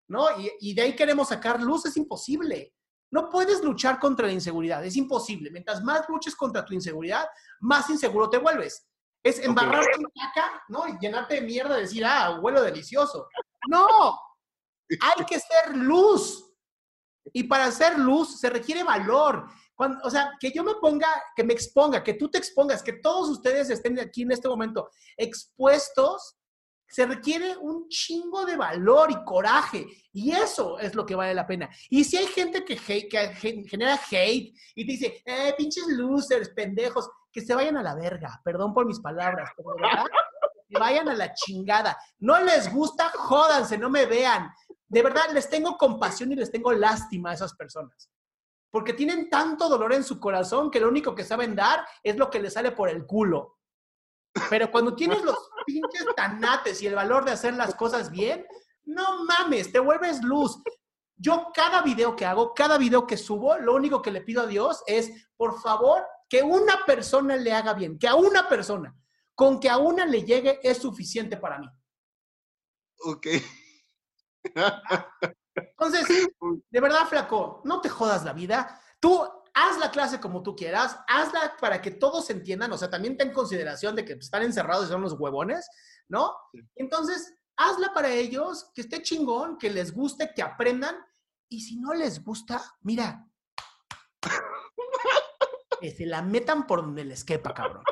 ¿no? 0.08 0.26
Y, 0.60 0.74
de 0.74 0.82
ahí 0.82 0.94
queremos 0.94 1.28
sacar 1.28 1.62
luz, 1.62 1.86
es 1.86 1.96
imposible. 1.96 2.74
No 3.16 3.30
puedes 3.30 3.62
luchar 3.64 3.98
contra 3.98 4.26
la 4.26 4.32
inseguridad, 4.32 4.84
es 4.84 4.96
imposible. 4.96 5.50
Mientras 5.50 5.82
más 5.82 6.06
luches 6.08 6.36
contra 6.36 6.64
tu 6.64 6.74
inseguridad, 6.74 7.26
más 7.60 7.88
inseguro 7.88 8.28
te 8.28 8.38
vuelves. 8.38 8.86
Es 9.22 9.38
embarrarte 9.38 9.96
en 9.96 10.04
caca, 10.04 10.62
¿no? 10.68 10.86
Y 10.86 10.98
llenarte 11.00 11.36
de 11.36 11.40
mierda 11.40 11.78
y 11.78 11.82
decir, 11.82 12.04
ah, 12.04 12.38
huelo 12.40 12.62
delicioso. 12.62 13.28
No, 13.68 13.86
hay 15.00 15.24
que 15.24 15.40
ser 15.40 15.74
luz. 15.76 16.44
Y 17.32 17.44
para 17.44 17.70
ser 17.72 17.98
luz 17.98 18.38
se 18.38 18.50
requiere 18.50 18.84
valor 18.84 19.48
o 19.78 20.10
sea, 20.10 20.32
que 20.40 20.50
yo 20.52 20.64
me 20.64 20.74
ponga, 20.76 21.08
que 21.34 21.44
me 21.44 21.52
exponga, 21.52 22.02
que 22.02 22.14
tú 22.14 22.30
te 22.30 22.38
expongas, 22.38 22.82
que 22.82 22.94
todos 22.94 23.28
ustedes 23.28 23.68
estén 23.68 23.98
aquí 23.98 24.22
en 24.22 24.32
este 24.32 24.48
momento 24.48 24.90
expuestos, 25.16 26.36
se 26.88 27.06
requiere 27.06 27.56
un 27.56 27.88
chingo 27.88 28.44
de 28.44 28.56
valor 28.56 29.10
y 29.10 29.24
coraje. 29.24 29.86
Y 30.12 30.32
eso 30.32 30.78
es 30.78 30.94
lo 30.94 31.04
que 31.04 31.14
vale 31.14 31.34
la 31.34 31.46
pena. 31.46 31.68
Y 31.90 32.04
si 32.04 32.16
hay 32.16 32.26
gente 32.26 32.64
que, 32.64 32.76
que 32.76 33.64
genera 33.68 34.00
hate 34.10 34.54
y 34.74 34.86
te 34.86 34.92
dice, 34.92 35.22
eh, 35.24 35.54
pinches 35.56 35.86
losers, 35.88 36.50
pendejos, 36.50 37.08
que 37.32 37.40
se 37.40 37.54
vayan 37.54 37.76
a 37.76 37.82
la 37.82 37.94
verga. 37.94 38.40
Perdón 38.44 38.72
por 38.72 38.86
mis 38.86 39.00
palabras, 39.00 39.50
pero 39.56 39.74
verdad, 39.76 40.06
que 40.68 40.78
vayan 40.78 41.08
a 41.08 41.14
la 41.14 41.34
chingada. 41.34 41.96
No 42.18 42.40
les 42.42 42.72
gusta, 42.72 43.10
jódanse, 43.10 43.76
no 43.76 43.90
me 43.90 44.06
vean. 44.06 44.50
De 44.88 45.02
verdad, 45.02 45.30
les 45.32 45.50
tengo 45.50 45.76
compasión 45.76 46.32
y 46.32 46.36
les 46.36 46.50
tengo 46.50 46.72
lástima 46.72 47.30
a 47.30 47.34
esas 47.34 47.54
personas 47.54 48.08
porque 48.76 48.92
tienen 48.92 49.30
tanto 49.30 49.70
dolor 49.70 49.94
en 49.94 50.04
su 50.04 50.20
corazón 50.20 50.70
que 50.70 50.80
lo 50.80 50.88
único 50.88 51.14
que 51.14 51.24
saben 51.24 51.56
dar 51.56 51.86
es 52.02 52.18
lo 52.18 52.28
que 52.28 52.40
les 52.40 52.52
sale 52.52 52.72
por 52.72 52.90
el 52.90 53.06
culo. 53.06 53.55
Pero 54.50 54.70
cuando 54.70 54.94
tienes 54.94 55.22
los 55.22 55.36
pinches 55.64 56.06
tanates 56.14 56.82
y 56.82 56.86
el 56.86 56.94
valor 56.94 57.24
de 57.24 57.32
hacer 57.32 57.54
las 57.54 57.74
cosas 57.74 58.10
bien, 58.10 58.46
no 58.84 59.24
mames, 59.24 59.72
te 59.72 59.78
vuelves 59.78 60.22
luz. 60.22 60.62
Yo 61.16 61.48
cada 61.54 61.82
video 61.82 62.14
que 62.14 62.26
hago, 62.26 62.52
cada 62.54 62.78
video 62.78 63.06
que 63.06 63.16
subo, 63.16 63.56
lo 63.56 63.74
único 63.74 64.02
que 64.02 64.10
le 64.10 64.20
pido 64.20 64.42
a 64.42 64.46
Dios 64.46 64.82
es, 64.86 65.28
por 65.36 65.60
favor, 65.60 66.04
que 66.28 66.42
una 66.42 66.84
persona 66.84 67.36
le 67.36 67.52
haga 67.52 67.72
bien, 67.74 67.98
que 67.98 68.08
a 68.08 68.14
una 68.14 68.48
persona, 68.48 68.94
con 69.34 69.58
que 69.58 69.70
a 69.70 69.78
una 69.78 70.04
le 70.04 70.24
llegue 70.24 70.60
es 70.62 70.78
suficiente 70.78 71.36
para 71.36 71.58
mí. 71.58 71.68
Ok. 73.04 73.26
Entonces, 75.54 76.06
de 76.70 76.80
verdad, 76.80 77.06
flaco, 77.06 77.62
no 77.64 77.80
te 77.80 77.88
jodas 77.88 78.24
la 78.24 78.32
vida. 78.32 78.80
Tú 79.00 79.26
haz 79.56 79.78
la 79.78 79.90
clase 79.90 80.20
como 80.20 80.42
tú 80.42 80.54
quieras, 80.54 80.98
hazla 81.08 81.56
para 81.58 81.80
que 81.80 81.90
todos 81.90 82.28
entiendan, 82.28 82.70
o 82.72 82.78
sea, 82.78 82.90
también 82.90 83.16
ten 83.16 83.32
consideración 83.32 83.96
de 83.96 84.04
que 84.04 84.12
están 84.12 84.42
encerrados 84.42 84.84
y 84.84 84.88
son 84.88 85.00
los 85.00 85.14
huevones, 85.14 85.66
¿no? 86.08 86.36
Entonces, 86.74 87.34
hazla 87.56 87.94
para 87.94 88.10
ellos, 88.10 88.70
que 88.74 88.82
esté 88.82 89.02
chingón, 89.02 89.56
que 89.56 89.70
les 89.70 89.94
guste, 89.94 90.30
que 90.34 90.42
aprendan, 90.42 90.94
y 91.48 91.62
si 91.62 91.78
no 91.78 91.94
les 91.94 92.22
gusta, 92.22 92.62
mira, 92.82 93.26
que 95.80 95.90
se 95.90 96.04
la 96.04 96.20
metan 96.20 96.66
por 96.66 96.82
donde 96.82 97.06
les 97.06 97.24
quepa, 97.24 97.54
cabrón. 97.54 97.82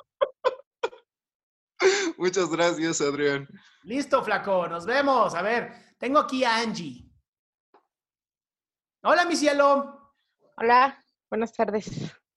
Muchas 2.18 2.50
gracias, 2.50 3.00
Adrián. 3.00 3.48
Listo, 3.84 4.22
flaco, 4.22 4.68
nos 4.68 4.84
vemos. 4.84 5.34
A 5.34 5.40
ver, 5.40 5.94
tengo 5.98 6.18
aquí 6.18 6.44
a 6.44 6.58
Angie. 6.58 7.10
Hola, 9.02 9.24
mi 9.24 9.36
cielo. 9.36 10.14
Hola, 10.56 11.03
buenas 11.34 11.52
tardes. 11.52 11.90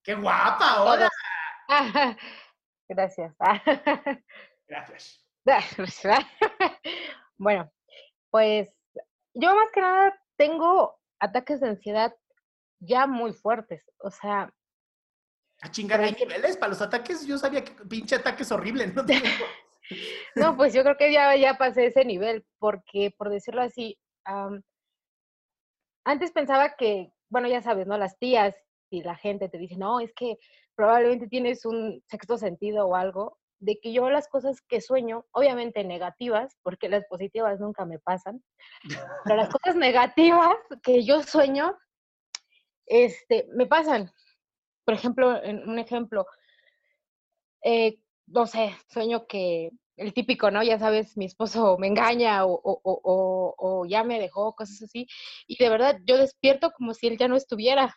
¡Qué 0.03 0.15
guapa! 0.15 0.81
¡Hola! 0.81 1.09
Gracias. 2.89 3.35
Gracias. 4.67 5.23
Bueno, 7.39 7.71
pues 8.31 8.75
yo 9.35 9.53
más 9.53 9.71
que 9.71 9.79
nada 9.79 10.19
tengo 10.35 10.99
ataques 11.19 11.61
de 11.61 11.69
ansiedad 11.69 12.15
ya 12.79 13.05
muy 13.05 13.31
fuertes. 13.31 13.83
O 13.99 14.09
sea. 14.09 14.51
A 15.61 15.69
chingar, 15.69 16.01
¿hay 16.01 16.13
niveles 16.13 16.57
para 16.57 16.69
los 16.69 16.81
ataques? 16.81 17.27
Yo 17.27 17.37
sabía 17.37 17.63
que 17.63 17.73
pinche 17.85 18.15
ataques 18.15 18.51
horribles, 18.51 18.95
¿no? 18.95 19.03
no, 20.35 20.57
pues 20.57 20.73
yo 20.73 20.81
creo 20.81 20.97
que 20.97 21.13
ya, 21.13 21.35
ya 21.35 21.59
pasé 21.59 21.85
ese 21.85 22.03
nivel, 22.03 22.43
porque 22.57 23.13
por 23.15 23.29
decirlo 23.29 23.61
así, 23.61 23.99
antes 26.03 26.31
pensaba 26.31 26.75
que, 26.75 27.13
bueno, 27.29 27.47
ya 27.47 27.61
sabes, 27.61 27.85
¿no? 27.85 27.99
Las 27.99 28.17
tías 28.17 28.55
y 28.89 29.01
la 29.01 29.15
gente 29.15 29.49
te 29.49 29.57
dicen, 29.57 29.79
no, 29.79 29.99
es 29.99 30.13
que 30.13 30.38
probablemente 30.75 31.27
tienes 31.27 31.65
un 31.65 32.03
sexto 32.07 32.38
sentido 32.38 32.88
o 32.88 32.95
algo, 32.95 33.38
de 33.59 33.79
que 33.79 33.91
yo 33.91 34.09
las 34.09 34.27
cosas 34.27 34.61
que 34.61 34.81
sueño, 34.81 35.25
obviamente 35.31 35.83
negativas, 35.83 36.55
porque 36.61 36.89
las 36.89 37.05
positivas 37.07 37.59
nunca 37.59 37.85
me 37.85 37.99
pasan, 37.99 38.43
pero 39.23 39.35
las 39.35 39.49
cosas 39.59 39.75
negativas 39.75 40.57
que 40.83 41.03
yo 41.03 41.23
sueño, 41.23 41.75
este, 42.85 43.47
me 43.53 43.65
pasan. 43.65 44.11
Por 44.85 44.93
ejemplo, 44.93 45.41
un 45.43 45.79
ejemplo, 45.79 46.25
eh, 47.63 47.99
no 48.27 48.45
sé, 48.45 48.75
sueño 48.88 49.27
que 49.27 49.71
el 49.97 50.13
típico, 50.13 50.51
¿no? 50.51 50.63
Ya 50.63 50.79
sabes, 50.79 51.17
mi 51.17 51.25
esposo 51.25 51.77
me 51.77 51.88
engaña 51.88 52.45
o, 52.45 52.53
o, 52.53 52.79
o, 52.83 53.55
o, 53.57 53.85
ya 53.85 54.03
me 54.03 54.19
dejó, 54.19 54.55
cosas 54.55 54.83
así. 54.83 55.07
Y 55.47 55.61
de 55.61 55.69
verdad, 55.69 55.99
yo 56.05 56.17
despierto 56.17 56.71
como 56.71 56.93
si 56.93 57.07
él 57.07 57.17
ya 57.17 57.27
no 57.27 57.35
estuviera. 57.35 57.95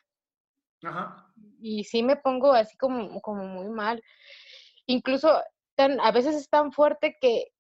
Ajá. 0.83 1.33
Y 1.61 1.85
sí 1.85 2.03
me 2.03 2.17
pongo 2.17 2.53
así 2.53 2.77
como, 2.77 3.21
como 3.21 3.45
muy 3.45 3.69
mal. 3.69 4.03
Incluso 4.87 5.41
tan, 5.75 6.01
a 6.01 6.13
veces 6.13 6.35
es 6.35 6.49
tan 6.49 6.73
fuerte 6.73 7.17
que, 7.21 7.53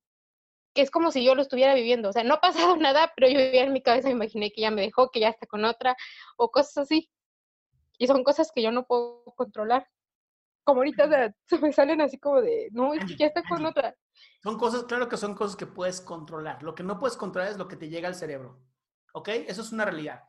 que 0.75 0.83
es 0.83 0.91
como 0.91 1.11
si 1.11 1.25
yo 1.25 1.35
lo 1.35 1.43
estuviera 1.43 1.75
viviendo. 1.75 2.09
O 2.09 2.13
sea, 2.13 2.25
no 2.25 2.35
ha 2.35 2.41
pasado 2.41 2.77
nada, 2.77 3.13
pero 3.17 3.29
yo 3.29 3.39
ya 3.39 3.63
en 3.63 3.73
mi 3.73 3.83
cabeza 3.83 4.09
me 4.09 4.15
imaginé 4.15 4.51
que 4.53 4.63
ya 4.63 4.71
me 4.71 4.83
dejó, 4.83 5.11
que 5.11 5.21
ya 5.21 5.29
está 5.29 5.47
con 5.47 5.65
otra, 5.65 5.97
o 6.37 6.51
cosas 6.51 6.79
así. 6.79 7.11
Y 7.99 8.07
son 8.07 8.25
cosas 8.25 8.51
que 8.55 8.63
yo 8.63 8.73
no 8.73 8.87
puedo 8.87 9.25
controlar. 9.37 9.87
Como 10.65 10.81
ahorita 10.81 11.35
se 11.47 11.59
me 11.59 11.73
salen 11.73 12.01
así 12.01 12.19
como 12.19 12.41
de, 12.41 12.69
no, 12.73 12.95
es 12.95 13.05
que 13.05 13.17
ya 13.17 13.27
está 13.27 13.43
con 13.43 13.65
otra. 13.67 13.95
Son 14.43 14.59
cosas, 14.59 14.85
claro 14.85 15.09
que 15.09 15.17
son 15.17 15.35
cosas 15.35 15.57
que 15.57 15.67
puedes 15.67 16.01
controlar. 16.01 16.63
Lo 16.63 16.75
que 16.75 16.83
no 16.83 16.99
puedes 16.99 17.17
controlar 17.17 17.51
es 17.51 17.59
lo 17.59 17.69
que 17.69 17.77
te 17.77 17.89
llega 17.89 18.09
al 18.09 18.15
cerebro. 18.15 18.59
¿Ok? 19.13 19.29
Eso 19.29 19.63
es 19.63 19.73
una 19.73 19.85
realidad. 19.85 20.23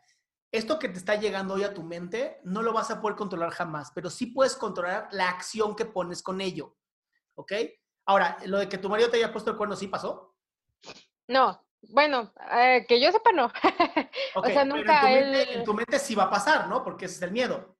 Esto 0.51 0.79
que 0.79 0.89
te 0.89 0.97
está 0.97 1.15
llegando 1.15 1.53
hoy 1.53 1.63
a 1.63 1.73
tu 1.73 1.81
mente, 1.81 2.41
no 2.43 2.61
lo 2.61 2.73
vas 2.73 2.91
a 2.91 2.99
poder 2.99 3.15
controlar 3.15 3.51
jamás, 3.51 3.91
pero 3.95 4.09
sí 4.09 4.27
puedes 4.27 4.55
controlar 4.55 5.07
la 5.11 5.29
acción 5.29 5.75
que 5.75 5.85
pones 5.85 6.21
con 6.21 6.41
ello. 6.41 6.77
¿Ok? 7.35 7.53
Ahora, 8.05 8.37
lo 8.45 8.59
de 8.59 8.67
que 8.67 8.77
tu 8.77 8.89
marido 8.89 9.09
te 9.09 9.17
haya 9.17 9.31
puesto 9.31 9.51
el 9.51 9.57
cuerno, 9.57 9.75
¿sí 9.75 9.87
pasó? 9.87 10.35
No, 11.27 11.65
bueno, 11.89 12.33
eh, 12.51 12.85
que 12.87 12.99
yo 12.99 13.11
sepa 13.11 13.31
no. 13.31 13.51
o 14.35 14.45
sea, 14.45 14.65
nunca 14.65 15.11
en 15.11 15.23
tu, 15.23 15.31
mente, 15.31 15.53
en 15.53 15.63
tu 15.63 15.73
mente 15.73 15.99
sí 15.99 16.15
va 16.15 16.23
a 16.23 16.29
pasar, 16.29 16.67
¿no? 16.67 16.83
Porque 16.83 17.05
ese 17.05 17.15
es 17.15 17.21
el 17.21 17.31
miedo. 17.31 17.77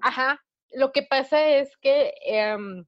Ajá. 0.00 0.40
Lo 0.72 0.92
que 0.92 1.02
pasa 1.02 1.48
es 1.48 1.76
que 1.78 2.14
em, 2.22 2.86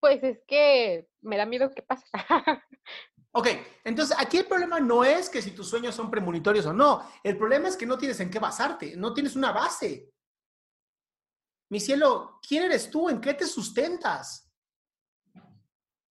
pues 0.00 0.22
es 0.22 0.42
que 0.46 1.08
me 1.20 1.36
da 1.36 1.46
miedo 1.46 1.70
que 1.74 1.82
pase. 1.82 2.06
Ok, 3.32 3.46
entonces 3.84 4.16
aquí 4.18 4.38
el 4.38 4.46
problema 4.46 4.80
no 4.80 5.04
es 5.04 5.28
que 5.30 5.40
si 5.40 5.52
tus 5.52 5.68
sueños 5.68 5.94
son 5.94 6.10
premonitorios 6.10 6.66
o 6.66 6.72
no. 6.72 7.08
El 7.22 7.36
problema 7.38 7.68
es 7.68 7.76
que 7.76 7.86
no 7.86 7.96
tienes 7.96 8.18
en 8.20 8.30
qué 8.30 8.38
basarte, 8.38 8.96
no 8.96 9.14
tienes 9.14 9.36
una 9.36 9.52
base. 9.52 10.12
Mi 11.70 11.78
cielo, 11.78 12.40
¿quién 12.46 12.64
eres 12.64 12.90
tú? 12.90 13.08
¿En 13.08 13.20
qué 13.20 13.34
te 13.34 13.46
sustentas? 13.46 14.50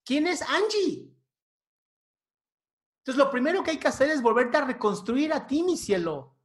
¿Quién 0.05 0.27
es 0.27 0.41
Angie? 0.41 1.13
Entonces 2.99 3.17
lo 3.17 3.29
primero 3.29 3.63
que 3.63 3.71
hay 3.71 3.77
que 3.77 3.87
hacer 3.89 4.09
es 4.09 4.21
volverte 4.21 4.57
a 4.57 4.65
reconstruir 4.65 5.33
a 5.33 5.45
ti, 5.45 5.63
mi 5.63 5.75
cielo. 5.75 6.37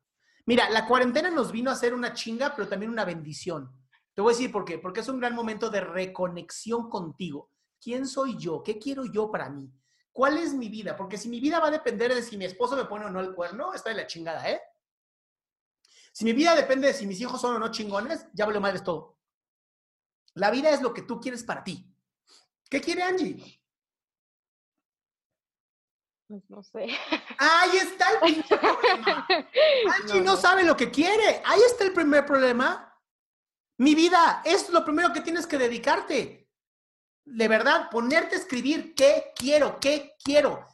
Mira, 0.47 0.69
la 0.71 0.87
cuarentena 0.87 1.31
nos 1.31 1.53
vino 1.53 1.71
a 1.71 1.75
hacer 1.75 1.95
una 1.95 2.13
chinga, 2.13 2.55
pero 2.55 2.69
también 2.69 2.91
una 2.91 3.05
bendición. 3.05 3.71
Te 4.13 4.21
voy 4.21 4.33
a 4.33 4.37
decir 4.37 4.51
por 4.51 4.65
qué. 4.65 4.79
Porque 4.79 5.01
es 5.01 5.09
un 5.09 5.21
gran 5.21 5.35
momento 5.35 5.71
de 5.71 5.81
reconexión 5.81 6.91
contigo. 6.91 7.51
¿Quién 7.81 8.07
soy 8.07 8.37
yo? 8.37 8.63
¿Qué 8.63 8.79
quiero 8.79 9.05
yo 9.05 9.31
para 9.31 9.49
mí? 9.49 9.73
¿Cuál 10.15 10.39
es 10.39 10.55
mi 10.55 10.69
vida? 10.69 10.97
Porque 10.97 11.19
si 11.19 11.29
mi 11.29 11.41
vida 11.41 11.59
va 11.59 11.67
a 11.67 11.73
depender 11.73 12.15
de 12.15 12.23
si 12.23 12.37
mi 12.37 12.45
esposo 12.45 12.77
me 12.77 12.85
pone 12.85 13.05
o 13.05 13.11
no 13.11 13.19
el 13.19 13.35
cuerno, 13.35 13.75
está 13.75 13.91
de 13.91 13.97
la 13.97 14.07
chingada, 14.07 14.49
¿eh? 14.49 14.63
Si 16.13 16.25
mi 16.25 16.33
vida 16.33 16.55
depende 16.55 16.87
de 16.87 16.95
si 16.95 17.05
mis 17.05 17.21
hijos 17.21 17.41
son 17.41 17.57
o 17.57 17.59
no 17.59 17.73
chingones, 17.73 18.25
ya 18.33 18.47
vale 18.47 18.61
madres 18.61 18.85
todo. 18.85 19.19
La 20.35 20.53
vida 20.53 20.71
es 20.71 20.81
lo 20.83 20.95
que 20.95 21.03
tú 21.03 21.21
quieres 21.21 21.43
para 21.43 21.65
ti. 21.65 21.93
¿Qué 22.71 22.81
quiere 22.81 23.03
Angie? 23.03 23.61
Pues 26.29 26.49
no 26.49 26.63
sé. 26.63 26.87
Ahí 27.37 27.77
está 27.79 28.13
el 28.13 28.21
pinche 28.21 28.57
problema. 28.57 29.27
Angie 30.01 30.21
no, 30.21 30.33
no 30.33 30.37
sabe 30.37 30.63
lo 30.63 30.77
que 30.77 30.93
quiere. 30.93 31.43
Ahí 31.45 31.61
está 31.67 31.83
el 31.83 31.93
primer 31.93 32.25
problema. 32.25 32.97
Mi 33.79 33.97
vida, 33.97 34.43
es 34.45 34.71
lo 34.71 34.85
primero 34.85 35.13
que 35.13 35.23
tienes 35.23 35.45
que 35.45 35.59
dedicarte 35.59 36.44
de 37.25 37.49
verdad, 37.49 37.89
ponerte 37.91 38.35
a 38.35 38.39
escribir 38.39 38.95
qué 38.95 39.33
quiero, 39.35 39.79
qué 39.81 40.15
quiero. 40.23 40.67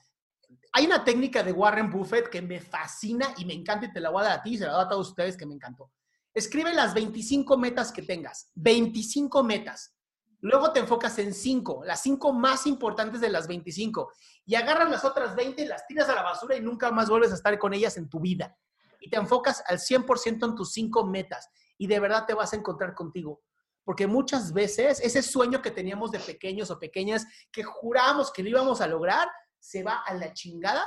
Hay 0.73 0.87
una 0.87 1.05
técnica 1.05 1.43
de 1.43 1.53
Warren 1.53 1.91
Buffett 1.91 2.29
que 2.29 2.43
me 2.43 2.61
fascina 2.61 3.35
y 3.37 3.45
me 3.45 3.55
encanta 3.55 3.87
y 3.87 3.93
te 3.93 4.01
la 4.01 4.11
voy 4.11 4.23
a 4.23 4.29
dar 4.29 4.39
a 4.39 4.43
ti 4.43 4.55
y 4.55 4.59
se 4.59 4.67
la 4.67 4.75
voy 4.75 4.85
a 4.85 4.89
todos 4.89 5.09
ustedes 5.09 5.37
que 5.37 5.47
me 5.47 5.55
encantó. 5.55 5.91
Escribe 6.33 6.73
las 6.75 6.95
25 6.95 7.57
metas 7.59 7.91
que 7.93 8.03
tengas, 8.03 8.51
25 8.55 9.43
metas. 9.43 9.97
Luego 10.43 10.73
te 10.73 10.81
enfocas 10.81 11.19
en 11.19 11.35
5, 11.35 11.83
las 11.85 12.03
5 12.03 12.33
más 12.33 12.67
importantes 12.67 13.21
de 13.21 13.29
las 13.29 13.47
25. 13.47 14.13
Y 14.47 14.55
agarras 14.55 14.91
las 14.91 15.05
otras 15.05 15.35
20 15.35 15.63
y 15.63 15.67
las 15.67 15.87
tiras 15.87 16.09
a 16.09 16.15
la 16.15 16.23
basura 16.23 16.57
y 16.57 16.61
nunca 16.61 16.91
más 16.91 17.11
vuelves 17.11 17.33
a 17.33 17.35
estar 17.35 17.59
con 17.59 17.75
ellas 17.75 17.97
en 17.97 18.09
tu 18.09 18.21
vida. 18.21 18.57
Y 19.01 19.11
te 19.11 19.17
enfocas 19.17 19.63
al 19.67 19.79
100% 19.79 20.49
en 20.49 20.55
tus 20.55 20.73
5 20.73 21.07
metas. 21.07 21.49
Y 21.77 21.87
de 21.87 22.01
verdad 22.01 22.27
te 22.27 22.35
vas 22.35 22.53
a 22.53 22.57
encontrar 22.57 22.95
contigo. 22.95 23.43
Porque 23.85 24.07
muchas 24.07 24.53
veces 24.53 25.01
ese 25.01 25.23
sueño 25.23 25.63
que 25.63 25.71
teníamos 25.71 26.11
de 26.11 26.21
pequeños 26.21 26.71
o 26.71 26.79
pequeñas 26.79 27.27
que 27.51 27.63
juramos 27.63 28.31
que 28.31 28.43
lo 28.43 28.51
íbamos 28.51 28.81
a 28.81 28.87
lograr, 28.87 29.29
se 29.59 29.83
va 29.83 30.03
a 30.07 30.15
la 30.15 30.33
chingada 30.33 30.87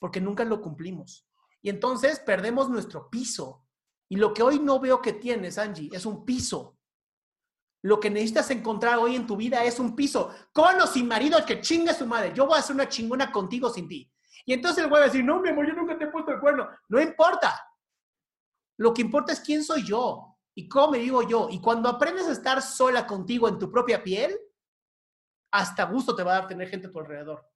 porque 0.00 0.20
nunca 0.20 0.44
lo 0.44 0.60
cumplimos. 0.60 1.26
Y 1.62 1.70
entonces 1.70 2.20
perdemos 2.20 2.68
nuestro 2.68 3.08
piso. 3.08 3.64
Y 4.08 4.16
lo 4.16 4.34
que 4.34 4.42
hoy 4.42 4.58
no 4.58 4.78
veo 4.78 5.00
que 5.00 5.14
tienes, 5.14 5.56
Angie, 5.56 5.90
es 5.92 6.04
un 6.04 6.24
piso. 6.24 6.76
Lo 7.82 8.00
que 8.00 8.10
necesitas 8.10 8.50
encontrar 8.50 8.98
hoy 8.98 9.16
en 9.16 9.26
tu 9.26 9.36
vida 9.36 9.64
es 9.64 9.78
un 9.78 9.96
piso. 9.96 10.30
Con 10.52 10.80
o 10.80 10.86
sin 10.86 11.08
marido, 11.08 11.44
que 11.46 11.60
chingue 11.60 11.94
su 11.94 12.06
madre. 12.06 12.32
Yo 12.34 12.46
voy 12.46 12.56
a 12.56 12.60
hacer 12.60 12.74
una 12.74 12.88
chingona 12.88 13.32
contigo 13.32 13.70
sin 13.70 13.88
ti. 13.88 14.10
Y 14.44 14.52
entonces 14.52 14.84
el 14.84 14.90
güey 14.90 15.00
va 15.00 15.06
a 15.06 15.08
decir, 15.08 15.24
no, 15.24 15.40
mi 15.40 15.48
amor, 15.48 15.66
yo 15.66 15.74
nunca 15.74 15.96
te 15.96 16.04
he 16.04 16.08
puesto 16.08 16.32
el 16.32 16.40
cuerno. 16.40 16.68
No 16.88 17.00
importa. 17.00 17.58
Lo 18.76 18.92
que 18.92 19.02
importa 19.02 19.32
es 19.32 19.40
quién 19.40 19.64
soy 19.64 19.84
yo 19.84 20.33
y 20.54 20.68
cómo 20.68 20.92
me 20.92 20.98
vivo 20.98 21.22
yo. 21.22 21.48
Y 21.50 21.60
cuando 21.60 21.88
aprendes 21.88 22.26
a 22.26 22.32
estar 22.32 22.62
sola 22.62 23.06
contigo 23.06 23.48
en 23.48 23.58
tu 23.58 23.70
propia 23.70 24.02
piel, 24.02 24.38
hasta 25.50 25.84
gusto 25.84 26.14
te 26.14 26.22
va 26.22 26.32
a 26.32 26.40
dar 26.40 26.48
tener 26.48 26.68
gente 26.68 26.86
a 26.86 26.90
tu 26.90 26.98
alrededor. 26.98 27.46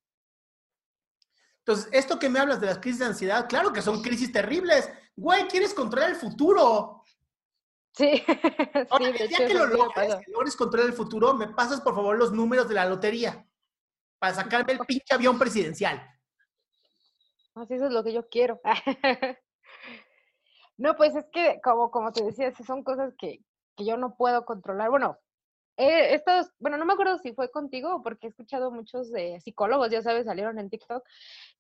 Entonces, 1.59 1.89
esto 1.93 2.19
que 2.19 2.29
me 2.29 2.39
hablas 2.39 2.61
de 2.61 2.67
las 2.67 2.79
crisis 2.79 3.01
de 3.01 3.07
ansiedad, 3.07 3.49
claro 3.49 3.73
que 3.73 3.83
son 3.83 4.03
crisis 4.03 4.33
terribles. 4.33 4.91
Güey, 5.15 5.47
quieres 5.49 5.75
controlar 5.75 6.11
el 6.11 6.17
futuro. 6.17 7.03
Sí. 7.93 8.23
Ahora, 8.91 9.11
ya 9.11 9.47
que 9.47 9.55
lo 9.55 9.67
logres, 9.67 10.17
que 10.25 10.33
logres 10.33 10.57
controlar 10.57 10.89
el 10.89 10.97
futuro, 10.97 11.35
me 11.35 11.49
pasas 11.49 11.81
por 11.81 11.95
favor 11.95 12.17
los 12.17 12.33
números 12.33 12.69
de 12.69 12.75
la 12.75 12.87
lotería 12.87 13.47
para 14.19 14.35
sacarme 14.35 14.73
el 14.73 14.79
pinche 14.87 15.15
avión 15.15 15.39
presidencial. 15.39 16.01
Así 17.55 17.75
eso 17.75 17.87
es 17.87 17.93
lo 17.93 18.05
que 18.05 18.13
yo 18.13 18.29
quiero. 18.29 18.61
No, 20.79 20.95
pues 20.97 21.15
es 21.17 21.27
que, 21.33 21.61
como, 21.63 21.91
como 21.91 22.13
te 22.13 22.23
decía, 22.23 22.53
son 22.65 22.85
cosas 22.85 23.13
que, 23.19 23.41
yo 23.77 23.97
no 23.97 24.17
puedo 24.17 24.45
controlar. 24.45 24.91
Bueno, 24.91 25.19
estos, 25.77 26.51
bueno, 26.59 26.77
no 26.77 26.85
me 26.85 26.95
acuerdo 26.95 27.19
si 27.19 27.33
fue 27.33 27.51
contigo, 27.51 28.03
porque 28.03 28.27
he 28.27 28.31
escuchado 28.31 28.71
muchos 28.73 29.11
psicólogos, 29.41 29.91
ya 29.91 30.03
sabes, 30.03 30.27
salieron 30.27 30.59
en 30.59 30.71
TikTok, 30.71 31.05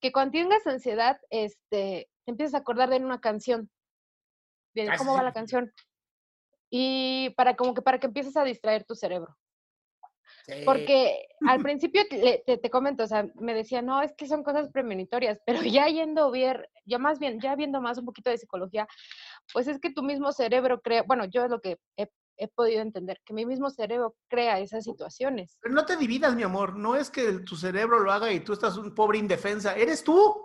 que 0.00 0.10
cuando 0.10 0.32
tengas 0.32 0.66
ansiedad, 0.66 1.20
este, 1.30 2.08
te 2.24 2.30
empiezas 2.30 2.54
a 2.54 2.58
acordar 2.58 2.90
de 2.90 2.96
una 2.96 3.20
canción, 3.20 3.70
de 4.74 4.90
cómo 4.98 5.14
va 5.14 5.22
la 5.22 5.32
canción, 5.32 5.72
y 6.70 7.30
para 7.36 7.54
como 7.54 7.74
que 7.74 7.82
para 7.82 7.98
que 7.98 8.08
empieces 8.08 8.36
a 8.36 8.44
distraer 8.44 8.84
tu 8.84 8.94
cerebro. 8.94 9.36
Porque 10.64 11.28
al 11.46 11.60
principio 11.62 12.02
te, 12.08 12.42
te, 12.44 12.70
comento, 12.70 13.04
o 13.04 13.06
sea, 13.06 13.26
me 13.34 13.54
decía, 13.54 13.82
no, 13.82 14.00
es 14.00 14.14
que 14.14 14.26
son 14.26 14.42
cosas 14.42 14.70
premonitorias, 14.70 15.38
pero 15.46 15.62
ya 15.62 15.86
yendo 15.88 16.24
a 16.24 16.30
ver, 16.30 16.70
ya 16.84 16.98
más 16.98 17.18
bien, 17.18 17.40
ya 17.40 17.54
viendo 17.54 17.80
más 17.80 17.98
un 17.98 18.06
poquito 18.06 18.30
de 18.30 18.38
psicología, 18.38 18.86
pues 19.52 19.68
es 19.68 19.78
que 19.78 19.92
tu 19.92 20.02
mismo 20.02 20.32
cerebro 20.32 20.80
crea, 20.80 21.02
bueno, 21.02 21.26
yo 21.26 21.44
es 21.44 21.50
lo 21.50 21.60
que 21.60 21.78
he, 21.96 22.08
he 22.36 22.48
podido 22.48 22.80
entender, 22.80 23.20
que 23.24 23.34
mi 23.34 23.44
mismo 23.44 23.68
cerebro 23.68 24.16
crea 24.28 24.58
esas 24.58 24.84
situaciones. 24.84 25.58
Pero 25.60 25.74
no 25.74 25.84
te 25.84 25.96
dividas, 25.96 26.34
mi 26.34 26.42
amor, 26.42 26.76
no 26.76 26.96
es 26.96 27.10
que 27.10 27.40
tu 27.40 27.56
cerebro 27.56 28.00
lo 28.00 28.10
haga 28.10 28.32
y 28.32 28.40
tú 28.40 28.54
estás 28.54 28.76
un 28.78 28.94
pobre 28.94 29.18
indefensa, 29.18 29.74
eres 29.74 30.02
tú. 30.02 30.44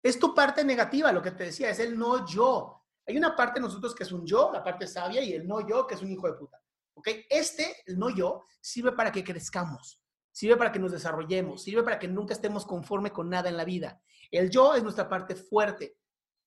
Es 0.00 0.18
tu 0.18 0.32
parte 0.32 0.64
negativa, 0.64 1.10
lo 1.12 1.20
que 1.20 1.32
te 1.32 1.44
decía, 1.44 1.70
es 1.70 1.80
el 1.80 1.98
no 1.98 2.24
yo. 2.24 2.84
Hay 3.06 3.16
una 3.16 3.34
parte 3.34 3.58
de 3.58 3.66
nosotros 3.66 3.94
que 3.94 4.04
es 4.04 4.12
un 4.12 4.24
yo, 4.24 4.50
la 4.52 4.62
parte 4.62 4.86
sabia, 4.86 5.22
y 5.22 5.32
el 5.32 5.46
no 5.46 5.66
yo, 5.66 5.86
que 5.86 5.94
es 5.94 6.02
un 6.02 6.12
hijo 6.12 6.28
de 6.28 6.34
puta. 6.34 6.60
¿Ok? 6.98 7.08
Este, 7.30 7.76
el 7.86 7.96
no 7.96 8.10
yo, 8.10 8.44
sirve 8.60 8.90
para 8.90 9.12
que 9.12 9.22
crezcamos, 9.22 10.02
sirve 10.32 10.56
para 10.56 10.72
que 10.72 10.80
nos 10.80 10.90
desarrollemos, 10.90 11.62
sirve 11.62 11.84
para 11.84 11.98
que 12.00 12.08
nunca 12.08 12.34
estemos 12.34 12.66
conforme 12.66 13.12
con 13.12 13.30
nada 13.30 13.48
en 13.48 13.56
la 13.56 13.64
vida. 13.64 14.02
El 14.32 14.50
yo 14.50 14.74
es 14.74 14.82
nuestra 14.82 15.08
parte 15.08 15.36
fuerte. 15.36 15.96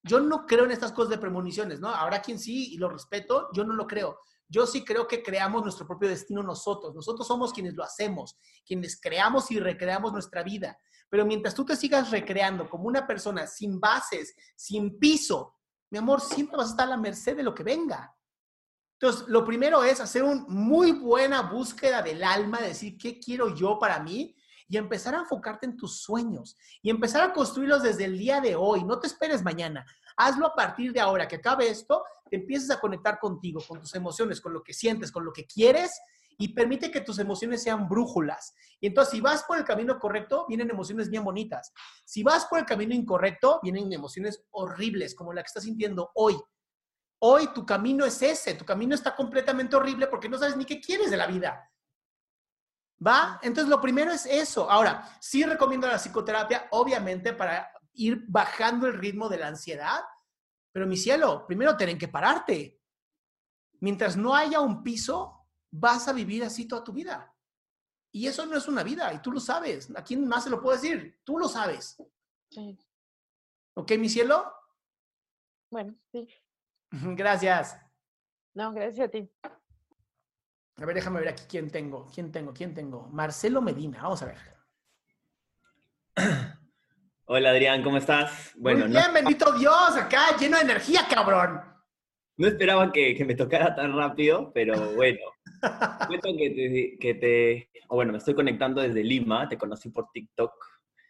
Yo 0.03 0.19
no 0.19 0.45
creo 0.45 0.65
en 0.65 0.71
estas 0.71 0.91
cosas 0.91 1.11
de 1.11 1.19
premoniciones, 1.19 1.79
¿no? 1.79 1.87
Habrá 1.87 2.21
quien 2.21 2.37
sí 2.37 2.73
y 2.73 2.77
lo 2.77 2.89
respeto, 2.89 3.47
yo 3.53 3.63
no 3.63 3.73
lo 3.73 3.87
creo. 3.87 4.19
Yo 4.49 4.67
sí 4.67 4.83
creo 4.83 5.07
que 5.07 5.23
creamos 5.23 5.63
nuestro 5.63 5.87
propio 5.87 6.09
destino 6.09 6.43
nosotros. 6.43 6.93
Nosotros 6.93 7.25
somos 7.25 7.53
quienes 7.53 7.75
lo 7.75 7.85
hacemos, 7.85 8.37
quienes 8.65 8.99
creamos 8.99 9.49
y 9.51 9.59
recreamos 9.59 10.11
nuestra 10.11 10.43
vida. 10.43 10.77
Pero 11.09 11.25
mientras 11.25 11.55
tú 11.55 11.63
te 11.63 11.77
sigas 11.77 12.11
recreando 12.11 12.69
como 12.69 12.89
una 12.89 13.07
persona 13.07 13.47
sin 13.47 13.79
bases, 13.79 14.35
sin 14.57 14.99
piso, 14.99 15.55
mi 15.89 15.97
amor, 15.97 16.19
siempre 16.19 16.57
vas 16.57 16.67
a 16.67 16.71
estar 16.71 16.87
a 16.87 16.91
la 16.91 16.97
merced 16.97 17.37
de 17.37 17.43
lo 17.43 17.53
que 17.53 17.63
venga. 17.63 18.13
Entonces, 19.01 19.27
lo 19.29 19.43
primero 19.43 19.83
es 19.83 19.99
hacer 19.99 20.21
una 20.21 20.45
muy 20.47 20.91
buena 20.91 21.41
búsqueda 21.41 22.03
del 22.03 22.23
alma, 22.23 22.61
decir 22.61 22.99
qué 22.99 23.19
quiero 23.19 23.55
yo 23.55 23.79
para 23.79 23.99
mí 23.99 24.35
y 24.67 24.77
empezar 24.77 25.15
a 25.15 25.21
enfocarte 25.21 25.65
en 25.65 25.75
tus 25.75 26.01
sueños 26.01 26.55
y 26.83 26.91
empezar 26.91 27.23
a 27.23 27.33
construirlos 27.33 27.81
desde 27.81 28.05
el 28.05 28.15
día 28.15 28.39
de 28.39 28.55
hoy. 28.55 28.83
No 28.83 28.99
te 28.99 29.07
esperes 29.07 29.41
mañana. 29.41 29.83
Hazlo 30.17 30.45
a 30.45 30.53
partir 30.53 30.93
de 30.93 30.99
ahora, 30.99 31.27
que 31.27 31.37
acabe 31.37 31.67
esto, 31.67 32.03
te 32.29 32.35
empieces 32.35 32.69
a 32.69 32.79
conectar 32.79 33.17
contigo, 33.17 33.59
con 33.67 33.79
tus 33.79 33.95
emociones, 33.95 34.39
con 34.39 34.53
lo 34.53 34.61
que 34.61 34.73
sientes, 34.73 35.11
con 35.11 35.25
lo 35.25 35.33
que 35.33 35.47
quieres 35.47 35.99
y 36.37 36.49
permite 36.49 36.91
que 36.91 37.01
tus 37.01 37.17
emociones 37.17 37.63
sean 37.63 37.89
brújulas. 37.89 38.53
Y 38.79 38.85
entonces, 38.85 39.13
si 39.13 39.19
vas 39.19 39.43
por 39.45 39.57
el 39.57 39.63
camino 39.63 39.97
correcto, 39.97 40.45
vienen 40.47 40.69
emociones 40.69 41.09
bien 41.09 41.23
bonitas. 41.23 41.73
Si 42.05 42.21
vas 42.21 42.45
por 42.45 42.59
el 42.59 42.65
camino 42.65 42.93
incorrecto, 42.93 43.59
vienen 43.63 43.91
emociones 43.91 44.43
horribles, 44.51 45.15
como 45.15 45.33
la 45.33 45.41
que 45.41 45.47
estás 45.47 45.63
sintiendo 45.63 46.11
hoy. 46.13 46.35
Hoy 47.23 47.53
tu 47.53 47.65
camino 47.65 48.03
es 48.03 48.21
ese, 48.21 48.55
tu 48.55 48.65
camino 48.65 48.95
está 48.95 49.15
completamente 49.15 49.75
horrible 49.75 50.07
porque 50.07 50.27
no 50.27 50.39
sabes 50.39 50.57
ni 50.57 50.65
qué 50.65 50.81
quieres 50.81 51.11
de 51.11 51.17
la 51.17 51.27
vida. 51.27 51.71
¿Va? 53.05 53.39
Entonces 53.43 53.69
lo 53.69 53.79
primero 53.79 54.11
es 54.11 54.25
eso. 54.25 54.69
Ahora, 54.69 55.17
sí 55.19 55.43
recomiendo 55.43 55.87
la 55.87 55.97
psicoterapia, 55.97 56.67
obviamente, 56.71 57.33
para 57.33 57.71
ir 57.93 58.23
bajando 58.27 58.87
el 58.87 58.93
ritmo 58.93 59.29
de 59.29 59.37
la 59.37 59.47
ansiedad, 59.47 60.01
pero 60.71 60.87
mi 60.87 60.97
cielo, 60.97 61.45
primero 61.45 61.77
tienen 61.77 61.97
que 61.97 62.07
pararte. 62.07 62.79
Mientras 63.81 64.17
no 64.17 64.33
haya 64.33 64.59
un 64.59 64.81
piso, 64.81 65.47
vas 65.71 66.07
a 66.07 66.13
vivir 66.13 66.43
así 66.43 66.67
toda 66.67 66.83
tu 66.83 66.93
vida. 66.93 67.35
Y 68.11 68.27
eso 68.27 68.45
no 68.45 68.57
es 68.57 68.67
una 68.67 68.83
vida, 68.83 69.13
y 69.13 69.21
tú 69.21 69.31
lo 69.31 69.39
sabes. 69.39 69.91
¿A 69.95 70.03
quién 70.03 70.27
más 70.27 70.43
se 70.43 70.49
lo 70.49 70.61
puedo 70.61 70.75
decir? 70.75 71.21
Tú 71.23 71.37
lo 71.37 71.47
sabes. 71.47 71.97
Sí. 72.49 72.77
¿Ok, 73.75 73.91
mi 73.97 74.09
cielo? 74.09 74.51
Bueno, 75.69 75.95
sí. 76.11 76.27
Gracias. 77.15 77.77
No, 78.53 78.73
gracias 78.73 79.07
a 79.07 79.11
ti. 79.11 79.29
A 80.75 80.85
ver, 80.85 80.95
déjame 80.95 81.19
ver 81.21 81.29
aquí 81.29 81.43
quién 81.47 81.69
tengo, 81.69 82.09
quién 82.13 82.31
tengo, 82.31 82.51
quién 82.53 82.73
tengo. 82.73 83.07
Marcelo 83.11 83.61
Medina, 83.61 84.01
vamos 84.01 84.21
a 84.23 84.25
ver. 84.25 84.37
Hola 87.25 87.51
Adrián, 87.51 87.81
¿cómo 87.81 87.95
estás? 87.95 88.51
Bueno, 88.57 88.87
Muy 88.87 88.97
bien, 88.97 89.13
bendito 89.13 89.53
Dios, 89.53 89.95
acá 89.95 90.35
lleno 90.37 90.57
de 90.57 90.63
energía, 90.63 91.07
cabrón. 91.09 91.61
No 92.35 92.47
esperaba 92.47 92.91
que, 92.91 93.23
me 93.25 93.35
tocara 93.35 93.73
tan 93.73 93.95
rápido, 93.95 94.51
pero 94.53 94.73
bueno. 94.95 95.19
Cuento 96.07 96.29
que 96.37 96.49
te, 96.49 96.97
que 96.99 97.13
te, 97.13 97.69
o 97.87 97.95
bueno, 97.95 98.11
me 98.11 98.17
estoy 98.17 98.33
conectando 98.33 98.81
desde 98.81 99.01
Lima, 99.01 99.47
te 99.47 99.57
conocí 99.57 99.89
por 99.89 100.11
TikTok 100.11 100.51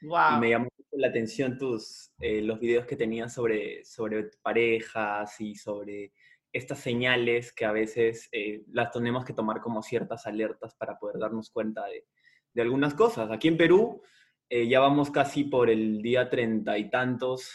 Y 0.01 0.39
me 0.39 0.49
llamó 0.49 0.65
mucho 0.65 0.97
la 0.97 1.07
atención 1.07 1.57
tus, 1.57 2.11
eh, 2.19 2.41
los 2.41 2.59
videos 2.59 2.85
que 2.85 2.95
tenías 2.95 3.33
sobre, 3.33 3.85
sobre 3.85 4.31
parejas 4.41 5.39
y 5.39 5.55
sobre 5.55 6.11
estas 6.51 6.79
señales 6.79 7.53
que 7.53 7.65
a 7.65 7.71
veces 7.71 8.27
eh, 8.31 8.63
las 8.71 8.91
tenemos 8.91 9.23
que 9.23 9.33
tomar 9.33 9.61
como 9.61 9.81
ciertas 9.81 10.25
alertas 10.25 10.75
para 10.75 10.97
poder 10.97 11.17
darnos 11.19 11.49
cuenta 11.49 11.85
de, 11.85 12.05
de 12.53 12.61
algunas 12.61 12.93
cosas. 12.93 13.31
Aquí 13.31 13.47
en 13.47 13.57
Perú 13.57 14.01
eh, 14.49 14.67
ya 14.67 14.79
vamos 14.79 15.11
casi 15.11 15.45
por 15.45 15.69
el 15.69 16.01
día 16.01 16.29
treinta 16.29 16.77
y 16.77 16.89
tantos 16.89 17.53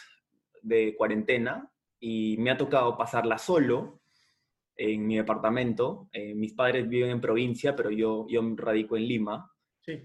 de 0.61 0.95
cuarentena 0.95 1.71
y 1.99 2.37
me 2.39 2.49
ha 2.49 2.57
tocado 2.57 2.97
pasarla 2.97 3.37
solo 3.37 4.01
en 4.75 5.05
mi 5.05 5.17
departamento. 5.17 6.09
Eh, 6.11 6.33
mis 6.33 6.53
padres 6.53 6.87
viven 6.87 7.11
en 7.11 7.21
provincia, 7.21 7.75
pero 7.75 7.91
yo, 7.91 8.25
yo 8.29 8.41
radico 8.55 8.97
en 8.97 9.07
Lima. 9.07 9.51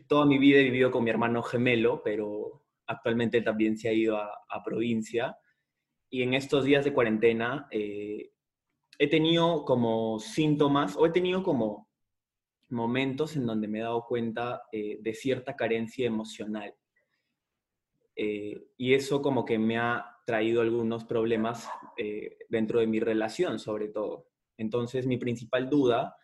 Toda 0.07 0.27
mi 0.27 0.39
vida 0.39 0.61
he 0.61 0.65
vivido 0.65 0.91
con 0.91 1.05
mi 1.05 1.11
hermano 1.11 1.43
gemelo, 1.43 2.03
pero 2.03 2.65
actualmente 2.87 3.43
también 3.43 3.77
se 3.77 3.89
ha 3.89 3.93
ido 3.93 4.17
a, 4.17 4.31
a 4.49 4.63
provincia. 4.63 5.37
Y 6.09 6.23
en 6.23 6.35
estos 6.35 6.65
días 6.65 6.85
de 6.85 6.93
cuarentena 6.93 7.67
eh, 7.71 8.33
he 8.99 9.09
tenido 9.09 9.65
como 9.65 10.21
síntomas 10.21 10.97
o 10.97 11.07
he 11.07 11.11
tenido 11.11 11.43
como 11.43 11.89
momentos 12.73 13.37
en 13.37 13.47
donde 13.47 13.69
me 13.69 13.81
he 13.81 13.83
dado 13.83 14.07
cuenta 14.07 14.63
eh, 14.73 14.99
de 15.01 15.15
cierta 15.15 15.57
carencia 15.57 16.07
emocional. 16.07 16.75
Eh, 18.17 18.69
y 18.77 18.95
eso 18.95 19.23
como 19.23 19.45
que 19.45 19.59
me 19.59 19.79
ha 19.79 20.07
traído 20.27 20.63
algunos 20.63 21.05
problemas 21.05 21.69
eh, 21.97 22.39
dentro 22.49 22.81
de 22.81 22.87
mi 22.87 23.01
relación, 23.01 23.59
sobre 23.59 23.89
todo. 23.89 24.29
Entonces, 24.57 25.07
mi 25.07 25.17
principal 25.19 25.69
duda, 25.69 26.17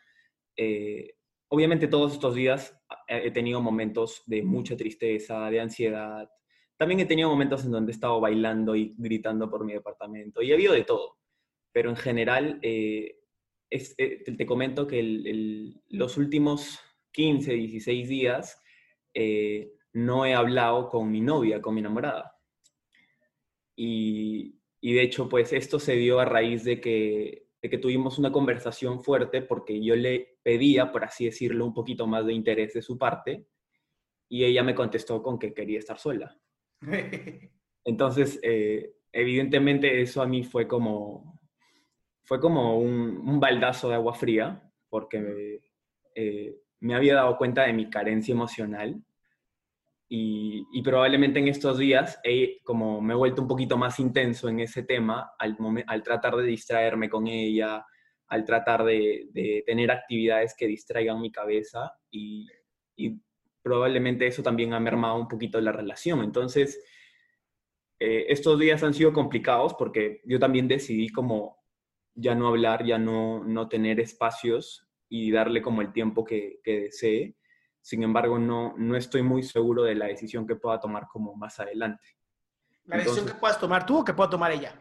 obviamente 1.49 1.87
todos 1.87 2.13
estos 2.15 2.35
días 2.35 2.78
he 3.07 3.31
tenido 3.31 3.61
momentos 3.61 4.23
de 4.27 4.43
mucha 4.43 4.77
tristeza, 4.77 5.51
de 5.51 5.61
ansiedad. 5.61 6.31
También 6.77 7.01
he 7.01 7.07
tenido 7.07 7.29
momentos 7.29 7.65
en 7.65 7.73
donde 7.73 7.93
he 7.93 7.95
estado 7.95 8.21
bailando 8.21 8.77
y 8.77 8.95
gritando 8.97 9.51
por 9.51 9.65
mi 9.65 9.73
departamento. 9.73 10.43
Y 10.43 10.51
he 10.51 10.55
habido 10.55 10.73
de 10.73 10.85
todo. 10.85 11.19
Pero 11.73 11.91
en 11.91 11.97
general, 11.97 12.59
eh, 12.63 13.19
te 13.69 14.47
comento 14.47 14.87
que 14.87 15.75
los 15.89 16.17
últimos 16.17 16.81
15, 17.13 17.53
16 17.53 18.09
días 18.09 18.63
eh, 19.13 19.73
no 19.93 20.25
he 20.25 20.35
hablado 20.35 20.89
con 20.89 21.11
mi 21.11 21.21
novia, 21.21 21.61
con 21.61 21.75
mi 21.75 21.81
enamorada. 21.81 22.35
Y, 23.75 24.59
de 24.81 25.03
hecho, 25.03 25.29
pues 25.29 25.53
esto 25.53 25.79
se 25.79 25.97
dio 25.97 26.21
a 26.21 26.25
raíz 26.25 26.65
de 26.65 26.81
que, 26.81 27.48
de 27.61 27.71
que 27.71 27.79
tuvimos 27.79 28.19
una 28.19 28.31
conversación 28.31 29.03
fuerte 29.03 29.43
porque 29.43 29.83
yo 29.83 29.97
le 29.97 30.39
pedía, 30.43 30.93
por 30.93 31.05
así 31.05 31.25
decirlo, 31.27 31.67
un 31.67 31.75
poquito 31.75 32.07
más 32.07 32.25
de 32.27 32.33
interés 32.33 32.75
de 32.75 32.83
su 32.83 32.97
parte 32.97 33.47
y 34.29 34.45
ella 34.45 34.63
me 34.63 34.75
contestó 34.75 35.23
con 35.23 35.39
que 35.39 35.55
quería 35.55 35.79
estar 35.79 35.99
sola. 35.99 36.39
Entonces, 37.85 38.39
eh, 38.43 38.95
evidentemente 39.13 40.01
eso 40.01 40.23
a 40.23 40.27
mí 40.27 40.45
fue 40.45 40.69
como, 40.69 41.41
fue 42.25 42.39
como 42.39 42.79
un, 42.79 43.41
baldazo 43.41 43.89
de 43.89 43.95
agua 43.95 44.15
fría, 44.15 44.71
porque 44.89 45.61
eh, 46.15 46.57
me 46.81 46.95
había 46.95 47.15
dado 47.15 47.37
cuenta 47.39 47.65
de 47.65 47.73
mi 47.73 47.89
carencia 47.89 48.33
emocional 48.33 49.03
y, 50.11 50.83
probablemente 50.83 51.39
en 51.39 51.49
estos 51.49 51.77
días 51.77 52.19
he, 52.25 52.61
como 52.65 53.01
me 53.03 53.13
he 53.13 53.17
vuelto 53.17 53.43
un 53.43 53.49
poquito 53.49 53.77
más 53.77 54.01
intenso 54.01 54.49
en 54.49 54.61
ese 54.61 54.83
tema 54.83 55.33
al, 55.39 55.57
al 55.87 56.03
tratar 56.03 56.37
de 56.37 56.45
distraerme 56.45 57.11
con 57.11 57.27
ella, 57.27 57.85
al 58.29 58.45
tratar 58.45 58.85
de, 58.85 59.63
tener 59.67 59.91
actividades 59.91 60.55
que 60.57 60.67
distraigan 60.67 61.21
mi 61.21 61.31
cabeza 61.31 61.93
y, 62.11 62.47
probablemente 63.61 64.27
eso 64.27 64.43
también 64.43 64.73
ha 64.73 64.81
mermado 64.81 65.17
un 65.17 65.29
poquito 65.29 65.61
la 65.61 65.73
relación. 65.73 66.25
Entonces, 66.25 66.83
eh, 67.99 68.25
estos 68.29 68.59
días 68.59 68.83
han 68.83 68.95
sido 68.95 69.13
complicados 69.13 69.75
porque 69.75 70.23
yo 70.25 70.39
también 70.39 70.69
decidí 70.69 71.11
como 71.11 71.59
ya 72.15 72.35
no 72.35 72.49
hablar, 72.49 72.87
ya 72.87 72.99
no, 72.99 73.45
no 73.45 73.69
tener 73.69 74.01
espacios 74.01 74.89
y 75.11 75.31
darle 75.33 75.61
como 75.61 75.83
el 75.83 75.93
tiempo 75.93 76.25
que, 76.25 76.61
que 76.65 76.81
desee. 76.81 77.37
Sin 77.89 78.03
embargo, 78.03 78.39
no, 78.39 78.75
no 78.77 78.97
estoy 78.97 79.23
muy 79.23 79.43
seguro 79.43 79.85
de 79.85 79.95
la 79.95 80.09
decisión 80.09 80.47
que 80.47 80.57
pueda 80.57 80.79
tomar 80.79 81.09
como 81.09 81.35
más 81.35 81.59
adelante. 81.59 82.05
¿La 82.85 82.99
decisión 82.99 83.25
que 83.25 83.33
puedas 83.33 83.59
tomar 83.59 83.87
tú 83.87 84.01
o 84.01 84.05
que 84.05 84.13
pueda 84.13 84.29
tomar 84.29 84.53
ella? 84.53 84.75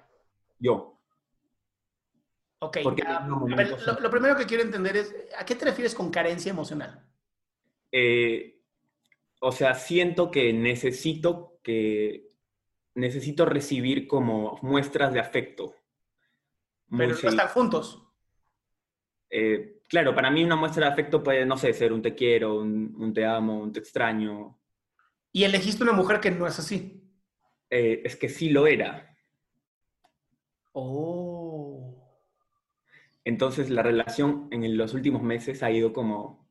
Yo. 0.60 0.99
Ok. 2.60 2.80
lo, 2.84 4.10
primero 4.12 4.36
que 4.36 4.45
quiero 4.45 4.62
entender 4.62 4.97
es, 4.97 5.16
¿a 5.39 5.45
qué 5.45 5.55
te 5.55 5.64
refieres 5.64 5.95
con 5.95 6.12
carencia 6.12 6.49
emocional? 6.49 7.01
Eh, 7.93 8.60
o 9.39 9.53
sea, 9.53 9.74
siento 9.76 10.30
que 10.30 10.51
necesito 10.51 11.62
que 11.64 12.34
necesito 12.93 13.45
recibir 13.45 14.05
como 14.05 14.60
muestras 14.62 15.14
de 15.14 15.22
afecto 15.22 15.74
pero 16.89 17.16
no 17.16 17.30
están 17.30 17.47
juntos. 17.47 18.03
Eh, 19.30 19.77
claro, 19.88 20.14
para 20.14 20.30
mí 20.30 20.44
una 20.44 20.56
muestra 20.56 20.86
de 20.86 20.92
afecto 20.92 21.24
puede, 21.24 21.46
no 21.46 21.58
sé, 21.58 21.74
ser 21.74 21.94
un 21.94 22.02
te 22.02 22.14
quiero, 22.14 22.60
un, 22.60 23.14
te 23.14 23.26
amo, 23.26 23.60
un 23.60 23.72
te 23.72 23.80
extraño. 23.80 24.60
¿Y 25.32 25.44
elegiste 25.44 25.84
una 25.84 25.94
mujer 25.94 26.20
que 26.20 26.32
no 26.32 26.48
es 26.48 26.60
así? 26.60 27.04
Eh, 27.70 28.02
es 28.06 28.16
que 28.16 28.30
sí 28.30 28.50
lo 28.50 28.68
era. 28.68 29.16
Oh. 30.74 31.98
Entonces 33.24 33.70
la 33.70 33.84
relación 33.84 34.48
en 34.52 34.78
los 34.78 34.94
últimos 34.94 35.22
meses 35.22 35.64
ha 35.64 35.72
ido 35.72 35.92
como... 35.92 36.48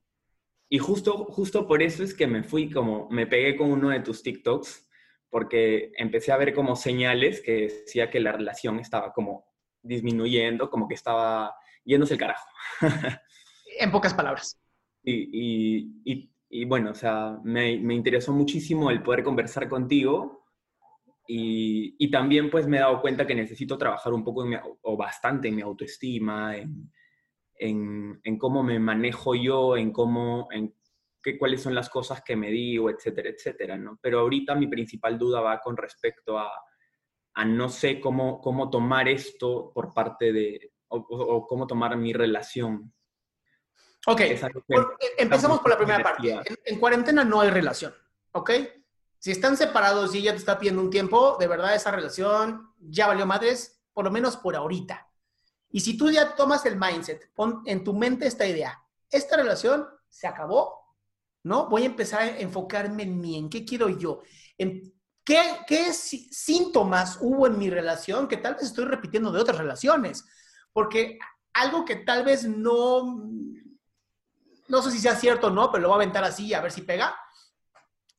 Y 0.68 0.78
justo, 0.78 1.26
justo 1.26 1.66
por 1.68 1.82
eso 1.82 2.02
es 2.02 2.12
que 2.12 2.26
me 2.26 2.42
fui 2.42 2.70
como, 2.70 3.08
me 3.08 3.26
pegué 3.26 3.56
con 3.56 3.70
uno 3.70 3.90
de 3.90 4.00
tus 4.00 4.22
TikToks, 4.22 4.90
porque 5.30 5.92
empecé 5.96 6.32
a 6.32 6.36
ver 6.36 6.52
como 6.52 6.74
señales 6.74 7.40
que 7.40 7.68
decía 7.68 8.10
que 8.10 8.20
la 8.20 8.32
relación 8.32 8.78
estaba 8.78 9.12
como 9.12 9.46
disminuyendo, 9.80 10.68
como 10.68 10.88
que 10.88 10.94
estaba 10.94 11.54
yéndose 11.84 12.14
el 12.14 12.20
carajo. 12.20 12.48
en 13.78 13.90
pocas 13.90 14.14
palabras. 14.14 14.60
Y, 15.02 15.90
y, 16.04 16.30
y, 16.48 16.64
bueno, 16.64 16.90
o 16.90 16.94
sea, 16.94 17.38
me, 17.44 17.78
me, 17.78 17.94
interesó 17.94 18.32
muchísimo 18.32 18.90
el 18.90 19.02
poder 19.02 19.22
conversar 19.22 19.68
contigo 19.68 20.44
y, 21.28 22.10
también 22.10 22.50
pues 22.50 22.66
me 22.66 22.78
he 22.78 22.80
dado 22.80 23.00
cuenta 23.00 23.26
que 23.26 23.34
necesito 23.34 23.78
trabajar 23.78 24.12
un 24.12 24.24
poco 24.24 24.44
o 24.82 24.96
bastante 24.96 25.48
en 25.48 25.56
mi 25.56 25.62
autoestima, 25.62 26.56
en, 26.56 26.92
en, 27.58 28.20
en, 28.22 28.38
cómo 28.38 28.62
me 28.62 28.78
manejo 28.78 29.34
yo, 29.34 29.76
en 29.76 29.92
cómo, 29.92 30.48
en 30.50 30.74
qué, 31.22 31.38
cuáles 31.38 31.62
son 31.62 31.74
las 31.74 31.88
cosas 31.88 32.22
que 32.22 32.36
me 32.36 32.50
digo, 32.50 32.90
etcétera, 32.90 33.30
etcétera, 33.30 33.76
¿no? 33.76 33.98
Pero 34.02 34.20
ahorita 34.20 34.54
mi 34.54 34.66
principal 34.66 35.18
duda 35.18 35.40
va 35.40 35.60
con 35.60 35.76
respecto 35.76 36.38
a 36.38 36.50
a 37.36 37.44
no 37.44 37.68
sé 37.68 38.00
cómo, 38.00 38.40
cómo 38.40 38.70
tomar 38.70 39.08
esto 39.08 39.70
por 39.74 39.92
parte 39.92 40.32
de, 40.32 40.72
o, 40.88 41.46
cómo 41.46 41.66
tomar 41.66 41.96
mi 41.96 42.12
relación. 42.14 42.94
Ok, 44.06 44.20
empezamos 45.18 45.60
por 45.60 45.70
la 45.70 45.76
primera 45.76 46.02
parte. 46.02 46.40
En, 46.64 46.78
cuarentena 46.78 47.24
no 47.24 47.40
hay 47.40 47.50
relación, 47.50 47.94
¿ok? 48.32 48.50
Si 49.18 49.30
están 49.30 49.56
separados 49.56 50.14
y 50.14 50.18
ella 50.18 50.32
te 50.32 50.38
está 50.38 50.58
pidiendo 50.58 50.82
un 50.82 50.90
tiempo, 50.90 51.36
de 51.38 51.48
verdad 51.48 51.74
esa 51.74 51.90
relación 51.90 52.72
ya 52.78 53.06
valió 53.06 53.26
madres, 53.26 53.82
por 53.92 54.04
lo 54.04 54.10
menos 54.10 54.36
por 54.36 54.54
ahorita. 54.54 55.08
Y 55.70 55.80
si 55.80 55.96
tú 55.96 56.10
ya 56.10 56.34
tomas 56.36 56.64
el 56.66 56.76
mindset, 56.76 57.32
pon 57.34 57.62
en 57.66 57.82
tu 57.82 57.94
mente 57.94 58.26
esta 58.26 58.46
idea, 58.46 58.80
esta 59.10 59.36
relación 59.36 59.88
se 60.08 60.26
acabó, 60.26 60.94
¿no? 61.42 61.68
Voy 61.68 61.82
a 61.82 61.86
empezar 61.86 62.22
a 62.22 62.38
enfocarme 62.38 63.02
en 63.02 63.20
mí, 63.20 63.36
en 63.36 63.50
qué 63.50 63.64
quiero 63.64 63.88
yo, 63.88 64.22
en 64.56 64.96
¿Qué, 65.26 65.92
síntomas 65.92 67.18
hubo 67.20 67.48
en 67.48 67.58
mi 67.58 67.68
relación 67.68 68.28
que 68.28 68.36
tal 68.36 68.54
vez 68.54 68.62
estoy 68.62 68.84
repitiendo 68.84 69.32
de 69.32 69.40
otras 69.40 69.58
relaciones? 69.58 70.24
Porque 70.72 71.18
algo 71.52 71.84
que 71.84 71.96
tal 71.96 72.24
vez 72.24 72.44
no, 72.44 73.28
no 74.68 74.82
sé 74.82 74.90
si 74.90 74.98
sea 74.98 75.16
cierto 75.16 75.48
o 75.48 75.50
no, 75.50 75.70
pero 75.70 75.82
lo 75.82 75.88
voy 75.88 75.94
a 75.96 76.02
aventar 76.02 76.24
así 76.24 76.52
a 76.54 76.60
ver 76.60 76.72
si 76.72 76.82
pega. 76.82 77.16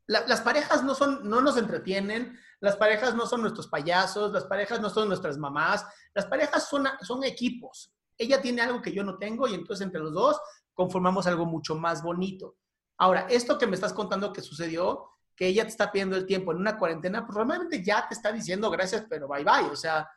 las 0.08 0.42
parejas 0.42 0.84
no, 0.84 0.96
son, 0.96 1.28
no 1.28 1.42
nos 1.42 1.58
entretienen, 1.58 2.38
las 2.60 2.76
parejas 2.76 3.14
no 3.16 3.26
son 3.26 3.42
nuestros 3.42 3.68
payasos, 3.68 4.32
las 4.32 4.46
parejas 4.46 4.80
no 4.82 4.90
son 4.90 5.08
nuestras 5.08 5.38
mamás, 5.38 5.86
las 6.14 6.26
parejas 6.26 6.68
son, 6.68 6.88
son 7.02 7.24
equipos. 7.24 7.94
Ella 8.18 8.42
tiene 8.42 8.62
algo 8.62 8.82
que 8.82 8.92
yo 8.92 9.04
no 9.04 9.18
tengo 9.18 9.48
y 9.48 9.54
entonces 9.54 9.86
entre 9.86 10.02
los 10.02 10.14
dos 10.14 10.40
conformamos 10.74 11.28
algo 11.28 11.46
mucho 11.46 11.76
más 11.76 12.02
bonito. 12.02 12.56
Ahora, 12.98 13.28
esto 13.30 13.58
que 13.58 13.68
me 13.68 13.76
estás 13.76 13.94
contando 13.94 14.34
que 14.34 14.42
sucedió, 14.42 15.10
que 15.36 15.48
ella 15.48 15.64
te 15.64 15.70
está 15.70 15.92
pidiendo 15.92 16.16
el 16.16 16.26
tiempo 16.26 16.52
en 16.52 16.58
una 16.58 16.80
cuarentena, 16.80 17.26
pues 17.26 17.36
probablemente 17.36 17.84
ya 17.84 18.08
te 18.08 18.16
está 18.16 18.32
diciendo 18.32 18.72
gracias, 18.72 19.06
pero 19.08 19.28
bye 19.28 19.44
bye. 19.44 19.70
O 19.72 19.76
sea, 19.76 20.10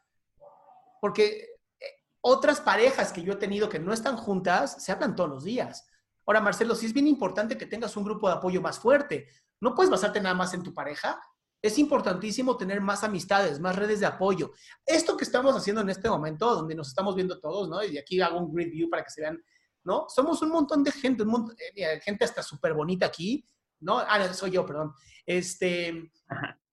porque 1.00 1.46
eh, 1.78 1.86
otras 2.22 2.60
parejas 2.60 3.12
que 3.12 3.22
yo 3.22 3.34
he 3.34 3.36
tenido 3.36 3.68
que 3.68 3.78
no 3.78 3.92
están 3.92 4.16
juntas 4.16 4.82
se 4.82 4.92
hablan 4.92 5.14
todos 5.14 5.28
los 5.28 5.44
días. 5.44 5.89
Ahora, 6.30 6.42
Marcelo, 6.42 6.76
sí 6.76 6.86
es 6.86 6.92
bien 6.92 7.08
importante 7.08 7.58
que 7.58 7.66
tengas 7.66 7.96
un 7.96 8.04
grupo 8.04 8.28
de 8.28 8.34
apoyo 8.34 8.60
más 8.60 8.78
fuerte. 8.78 9.26
No 9.60 9.74
puedes 9.74 9.90
basarte 9.90 10.20
nada 10.20 10.32
más 10.32 10.54
en 10.54 10.62
tu 10.62 10.72
pareja. 10.72 11.20
Es 11.60 11.76
importantísimo 11.76 12.56
tener 12.56 12.80
más 12.80 13.02
amistades, 13.02 13.58
más 13.58 13.74
redes 13.74 13.98
de 13.98 14.06
apoyo. 14.06 14.52
Esto 14.86 15.16
que 15.16 15.24
estamos 15.24 15.56
haciendo 15.56 15.80
en 15.80 15.90
este 15.90 16.08
momento, 16.08 16.54
donde 16.54 16.76
nos 16.76 16.86
estamos 16.86 17.16
viendo 17.16 17.40
todos, 17.40 17.68
¿no? 17.68 17.82
Y 17.82 17.98
aquí 17.98 18.20
hago 18.20 18.38
un 18.38 18.54
grid 18.54 18.70
view 18.70 18.88
para 18.88 19.02
que 19.02 19.10
se 19.10 19.22
vean, 19.22 19.42
¿no? 19.82 20.06
Somos 20.08 20.40
un 20.42 20.50
montón 20.50 20.84
de 20.84 20.92
gente, 20.92 21.24
un 21.24 21.30
montón, 21.30 21.56
eh, 21.74 22.00
gente 22.00 22.24
hasta 22.24 22.44
súper 22.44 22.74
bonita 22.74 23.06
aquí, 23.06 23.44
¿no? 23.80 23.98
Ah, 23.98 24.32
soy 24.32 24.52
yo, 24.52 24.64
perdón. 24.64 24.92
Este, 25.26 26.12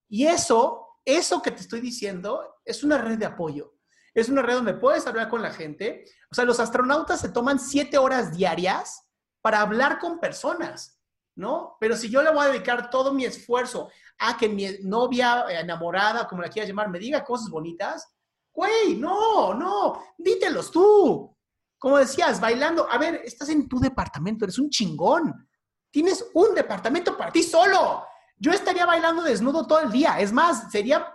y 0.07 0.27
eso, 0.27 0.99
eso 1.03 1.41
que 1.41 1.49
te 1.49 1.61
estoy 1.61 1.81
diciendo, 1.81 2.57
es 2.63 2.83
una 2.83 2.99
red 2.99 3.17
de 3.17 3.25
apoyo. 3.25 3.73
Es 4.13 4.29
una 4.29 4.43
red 4.43 4.53
donde 4.53 4.75
puedes 4.75 5.07
hablar 5.07 5.29
con 5.29 5.41
la 5.41 5.51
gente. 5.51 6.05
O 6.29 6.35
sea, 6.35 6.45
los 6.45 6.59
astronautas 6.59 7.21
se 7.21 7.29
toman 7.29 7.59
siete 7.59 7.97
horas 7.97 8.37
diarias 8.37 9.05
para 9.47 9.61
hablar 9.61 9.97
con 9.97 10.19
personas, 10.19 10.99
¿no? 11.35 11.77
Pero 11.79 11.95
si 11.95 12.09
yo 12.09 12.21
le 12.21 12.31
voy 12.31 12.45
a 12.45 12.49
dedicar 12.49 12.89
todo 12.89 13.13
mi 13.13 13.23
esfuerzo 13.23 13.89
a 14.19 14.35
que 14.35 14.49
mi 14.49 14.67
novia 14.81 15.45
enamorada, 15.49 16.27
como 16.27 16.41
la 16.41 16.49
quieras 16.49 16.67
llamar, 16.67 16.89
me 16.89 16.99
diga 16.99 17.23
cosas 17.23 17.49
bonitas, 17.49 18.13
güey, 18.51 18.97
no, 18.97 19.53
no, 19.53 20.03
dítelos 20.17 20.69
tú. 20.69 21.33
Como 21.77 21.97
decías, 21.97 22.41
bailando, 22.41 22.91
a 22.91 22.97
ver, 22.97 23.21
estás 23.23 23.47
en 23.47 23.69
tu 23.69 23.79
departamento, 23.79 24.43
eres 24.43 24.59
un 24.59 24.69
chingón. 24.69 25.47
Tienes 25.89 26.25
un 26.33 26.53
departamento 26.53 27.15
para 27.15 27.31
ti 27.31 27.41
solo. 27.41 28.05
Yo 28.35 28.51
estaría 28.51 28.85
bailando 28.85 29.23
desnudo 29.23 29.65
todo 29.65 29.79
el 29.79 29.93
día. 29.93 30.19
Es 30.19 30.33
más, 30.33 30.69
sería 30.69 31.07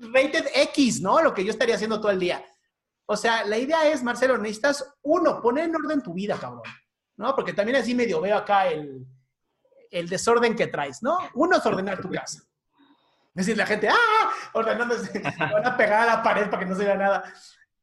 rated 0.00 0.48
X, 0.52 1.00
¿no? 1.00 1.22
Lo 1.22 1.32
que 1.32 1.44
yo 1.44 1.52
estaría 1.52 1.76
haciendo 1.76 2.00
todo 2.00 2.10
el 2.10 2.18
día. 2.18 2.44
O 3.04 3.16
sea, 3.16 3.46
la 3.46 3.56
idea 3.56 3.86
es, 3.86 4.02
Marcelo, 4.02 4.36
necesitas, 4.36 4.84
uno, 5.02 5.40
poner 5.40 5.66
en 5.66 5.76
orden 5.76 6.02
tu 6.02 6.12
vida, 6.12 6.36
cabrón. 6.40 6.64
¿No? 7.16 7.34
Porque 7.34 7.52
también 7.52 7.76
así 7.76 7.94
medio 7.94 8.20
veo 8.20 8.36
acá 8.36 8.68
el, 8.68 9.06
el 9.90 10.08
desorden 10.08 10.54
que 10.54 10.66
traes, 10.66 11.02
¿no? 11.02 11.18
Uno 11.34 11.56
es 11.56 11.64
ordenar 11.66 12.00
tu 12.00 12.10
casa. 12.10 12.42
Es 13.36 13.46
decir, 13.46 13.56
la 13.56 13.66
gente, 13.66 13.88
¡ah! 13.88 14.30
Ordenándose, 14.54 15.20
van 15.38 15.66
a 15.66 15.76
pegar 15.76 16.08
a 16.08 16.16
la 16.16 16.22
pared 16.22 16.48
para 16.48 16.60
que 16.60 16.70
no 16.70 16.74
se 16.74 16.84
vea 16.84 16.96
nada. 16.96 17.24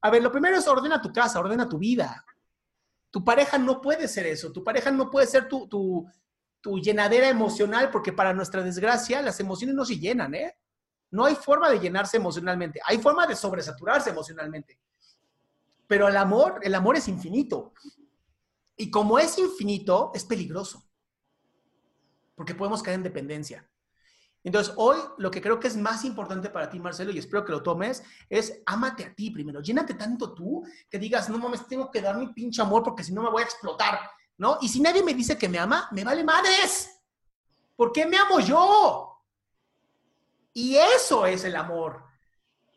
A 0.01 0.09
ver, 0.09 0.21
lo 0.21 0.31
primero 0.31 0.57
es 0.57 0.67
ordena 0.67 1.01
tu 1.01 1.13
casa, 1.13 1.39
ordena 1.39 1.69
tu 1.69 1.77
vida. 1.77 2.25
Tu 3.11 3.23
pareja 3.23 3.57
no 3.57 3.79
puede 3.79 4.07
ser 4.07 4.25
eso. 4.25 4.51
Tu 4.51 4.63
pareja 4.63 4.89
no 4.89 5.09
puede 5.09 5.27
ser 5.27 5.47
tu, 5.47 5.67
tu, 5.67 6.07
tu 6.59 6.79
llenadera 6.79 7.29
emocional 7.29 7.91
porque 7.91 8.11
para 8.11 8.33
nuestra 8.33 8.63
desgracia 8.63 9.21
las 9.21 9.39
emociones 9.39 9.75
no 9.75 9.85
se 9.85 9.99
llenan, 9.99 10.33
¿eh? 10.33 10.57
No 11.11 11.25
hay 11.25 11.35
forma 11.35 11.69
de 11.69 11.79
llenarse 11.79 12.17
emocionalmente. 12.17 12.81
Hay 12.85 12.97
forma 12.97 13.27
de 13.27 13.35
sobresaturarse 13.35 14.09
emocionalmente. 14.09 14.79
Pero 15.85 16.07
el 16.07 16.17
amor, 16.17 16.59
el 16.63 16.73
amor 16.73 16.95
es 16.95 17.07
infinito. 17.07 17.73
Y 18.83 18.91
como 18.91 19.17
es 19.17 19.37
infinito, 19.37 20.11
es 20.13 20.25
peligroso. 20.25 20.83
Porque 22.35 22.53
podemos 22.53 22.83
caer 22.83 22.95
en 22.95 23.03
dependencia. 23.03 23.65
Entonces, 24.43 24.73
hoy 24.75 24.97
lo 25.19 25.31
que 25.31 25.41
creo 25.41 25.57
que 25.57 25.69
es 25.69 25.77
más 25.77 26.03
importante 26.03 26.49
para 26.49 26.69
ti, 26.69 26.81
Marcelo, 26.81 27.13
y 27.13 27.17
espero 27.17 27.45
que 27.45 27.53
lo 27.53 27.63
tomes, 27.63 28.03
es 28.29 28.61
ámate 28.65 29.05
a 29.05 29.15
ti 29.15 29.31
primero. 29.31 29.61
Llénate 29.61 29.93
tanto 29.93 30.33
tú 30.33 30.65
que 30.89 30.99
digas, 30.99 31.29
no 31.29 31.37
mames, 31.37 31.65
tengo 31.65 31.89
que 31.89 32.01
dar 32.01 32.17
mi 32.17 32.33
pinche 32.33 32.61
amor 32.61 32.83
porque 32.83 33.05
si 33.05 33.13
no 33.13 33.23
me 33.23 33.29
voy 33.29 33.43
a 33.43 33.45
explotar, 33.45 34.01
¿no? 34.37 34.57
Y 34.59 34.67
si 34.67 34.81
nadie 34.81 35.01
me 35.01 35.13
dice 35.13 35.37
que 35.37 35.47
me 35.47 35.59
ama, 35.59 35.87
me 35.93 36.03
vale 36.03 36.25
madres. 36.25 36.99
¿Por 37.77 37.93
qué 37.93 38.05
me 38.05 38.17
amo 38.17 38.41
yo? 38.41 39.17
Y 40.51 40.75
eso 40.75 41.25
es 41.25 41.45
el 41.45 41.55
amor. 41.55 42.03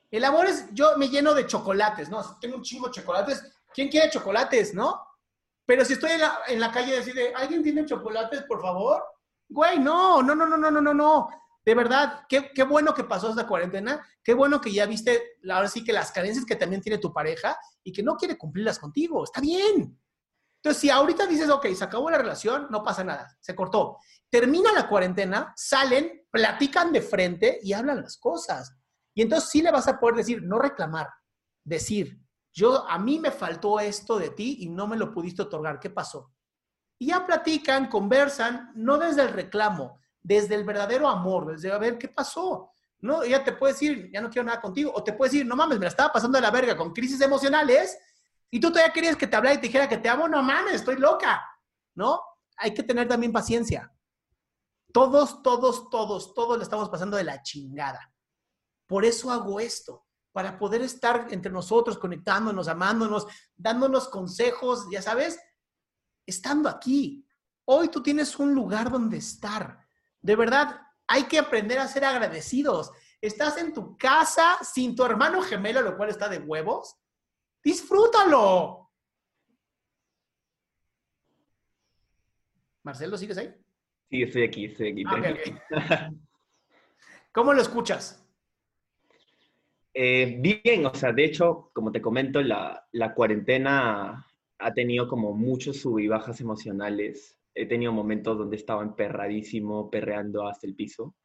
El 0.09 0.23
amor 0.23 0.47
es, 0.47 0.73
yo 0.73 0.97
me 0.97 1.09
lleno 1.09 1.35
de 1.35 1.49
chocolates, 1.49 2.09
¿no? 2.09 2.39
Tengo 2.39 2.59
un 2.59 2.63
chingo 2.63 2.87
de 2.87 2.95
chocolates. 2.95 3.43
¿Quién 3.75 3.89
quiere 3.89 4.09
chocolates, 4.09 4.73
no? 4.73 5.06
Pero 5.67 5.85
si 5.85 5.95
estoy 5.95 6.13
en 6.49 6.61
la, 6.61 6.73
calle 6.73 6.95
y 6.95 6.99
decide, 6.99 7.35
¿alguien 7.35 7.63
tiene 7.63 7.85
chocolates, 7.85 8.45
por 8.45 8.63
favor? 8.63 9.03
Güey, 9.49 9.79
no, 9.79 10.23
no, 10.23 10.35
no, 10.35 10.47
no, 10.47 10.57
no, 10.57 10.71
no, 10.71 10.81
no, 10.81 10.95
no 10.95 11.29
de 11.67 11.75
verdad, 11.75 12.21
qué, 12.29 12.53
qué, 12.55 12.63
bueno 12.63 12.95
que 12.95 13.03
pasó 13.03 13.29
esta 13.29 13.45
cuarentena, 13.45 14.01
qué 14.23 14.35
bueno 14.35 14.61
que 14.61 14.73
ya 14.73 14.87
viste, 14.87 15.41
ahora 15.51 15.67
sí 15.67 15.83
que 15.83 15.93
las 15.93 16.13
carencias 16.13 16.47
que 16.47 16.55
también 16.55 16.81
tiene 16.81 16.99
tu 16.99 17.13
pareja 17.13 17.59
y 17.83 17.93
que 17.93 18.05
no 18.05 18.15
quiere 18.15 18.39
cumplirlas 18.39 18.79
contigo, 18.79 19.25
está 19.25 19.41
bien. 19.41 20.01
Entonces, 20.63 20.81
si 20.81 20.91
ahorita 20.91 21.27
dices, 21.27 21.51
ok, 21.51 21.67
se 21.75 21.83
acabó 21.83 22.09
la 22.09 22.19
relación, 22.19 22.69
no 22.71 22.85
pasa 22.85 23.03
nada, 23.03 23.37
se 23.41 23.57
cortó. 23.57 23.99
Termina 24.31 24.73
la 24.73 24.89
cuarentena, 24.89 25.53
salen, 25.57 26.25
platican 26.31 26.93
de 26.93 27.03
frente 27.03 27.59
y 27.61 27.73
hablan 27.73 28.01
las 28.01 28.17
cosas. 28.17 28.73
Y 29.13 29.23
entonces 29.23 29.51
sí 29.51 29.61
le 29.61 29.73
vas 29.73 29.89
a 29.89 29.99
poder 29.99 30.15
decir, 30.15 30.45
no 30.45 30.61
reclamar, 30.61 31.09
decir, 31.65 32.17
yo, 32.57 32.89
a 32.89 32.99
mí 32.99 33.19
me 33.19 33.31
faltó 33.31 33.79
esto 33.79 34.19
de 34.19 34.31
ti 34.31 34.57
y 34.61 34.71
no 34.71 34.87
me 34.87 34.97
lo 34.97 35.13
pudiste 35.13 35.43
otorgar, 35.43 35.79
¿qué 35.79 35.91
pasó? 35.91 36.33
Y 36.99 37.09
ya 37.09 37.27
platican, 37.27 37.91
conversan, 37.91 38.73
no 38.75 38.97
desde 38.97 39.21
el 39.21 39.29
reclamo, 39.29 40.01
desde 40.23 40.55
el 40.55 40.65
verdadero 40.65 41.07
amor, 41.07 41.53
desde 41.53 41.71
a 41.71 41.77
ver 41.77 41.99
qué 41.99 42.09
pasó. 42.09 42.73
No, 43.01 43.23
ella 43.23 43.45
te 43.45 43.53
puede 43.53 43.75
decir, 43.75 44.11
ya 44.11 44.23
no 44.23 44.31
quiero 44.31 44.47
nada 44.47 44.63
contigo, 44.63 44.91
o 44.95 45.05
te 45.05 45.13
puede 45.13 45.33
decir, 45.33 45.47
no 45.47 45.55
mames, 45.55 45.79
me 45.79 45.85
la 45.85 45.91
estaba 45.91 46.11
pasando 46.11 46.39
de 46.39 46.43
la 46.43 46.51
verga 46.51 46.75
con 46.75 46.95
crisis 46.95 47.21
emocionales, 47.21 47.99
y 48.51 48.59
tú 48.59 48.71
todavía 48.71 48.91
querías 48.91 49.17
que 49.17 49.27
te 49.27 49.37
hablara 49.37 49.57
y 49.57 49.59
te 49.59 49.67
dijera 49.67 49.87
que 49.87 49.99
te 49.99 50.09
amo, 50.09 50.27
no 50.27 50.43
mames, 50.43 50.77
estoy 50.77 50.97
loca, 50.97 51.47
¿no? 51.95 52.23
Hay 52.57 52.73
que 52.73 52.83
tener 52.83 53.07
también 53.07 53.33
paciencia. 53.33 53.93
Todos, 54.95 55.43
todos, 55.43 55.91
todos, 55.91 56.33
todos 56.33 56.57
le 56.57 56.65
estamos 56.65 56.89
pasando 56.89 57.19
de 57.19 57.25
la 57.25 57.43
chingada. 57.43 58.11
Por 58.87 59.05
eso 59.05 59.31
hago 59.31 59.61
esto, 59.61 60.06
para 60.37 60.59
poder 60.59 60.83
estar 60.83 61.29
entre 61.31 61.51
nosotros, 61.51 61.97
conectándonos, 61.97 62.69
amándonos, 62.69 63.27
dándonos 63.57 64.07
consejos, 64.09 64.87
ya 64.93 65.01
sabes, 65.01 65.41
estando 66.27 66.69
aquí. 66.69 67.27
Hoy 67.65 67.89
tú 67.89 68.03
tienes 68.03 68.39
un 68.39 68.55
lugar 68.55 68.91
donde 68.91 69.17
estar 69.17 69.87
de 70.27 70.35
verdad, 70.35 70.81
hay 71.07 71.23
que 71.29 71.39
aprender 71.39 71.79
a 71.79 71.87
ser 71.87 72.05
agradecidos. 72.05 72.91
Estás 73.21 73.59
en 73.59 73.73
tu 73.73 73.97
casa 73.97 74.59
sin 74.61 74.97
tu 74.97 75.05
hermano 75.05 75.41
gemelo, 75.41 75.81
lo 75.81 75.97
cual 75.97 76.11
está 76.11 76.29
de 76.29 76.39
huevos. 76.39 76.97
Disfrútalo. 77.63 78.91
Marcelo, 82.83 83.17
¿sigues 83.17 83.39
ahí? 83.39 83.55
Sí, 84.11 84.23
estoy 84.25 84.43
aquí, 84.43 84.65
estoy 84.65 84.91
aquí. 84.91 85.05
Ah, 85.71 86.11
¿Cómo 87.33 87.53
lo 87.53 87.63
escuchas? 87.63 88.26
Eh, 89.99 90.37
bien, 90.39 90.85
o 90.85 90.95
sea, 90.95 91.13
de 91.13 91.25
hecho, 91.25 91.71
como 91.73 91.91
te 91.91 92.03
comento, 92.03 92.43
la, 92.43 92.87
la 92.93 93.15
cuarentena 93.15 94.27
ha 94.59 94.75
tenido 94.75 95.09
como 95.09 95.33
muchos 95.33 95.79
sub 95.79 95.99
y 95.99 96.09
bajas 96.09 96.41
emocionales 96.41 97.37
he 97.57 97.67
tenido 97.67 97.91
momentos 97.91 98.37
donde 98.37 98.57
estaba 98.57 98.83
emperradísimo, 98.83 99.91
perreando 99.91 100.47
hasta 100.47 100.67
el 100.67 100.77
piso. 100.77 101.17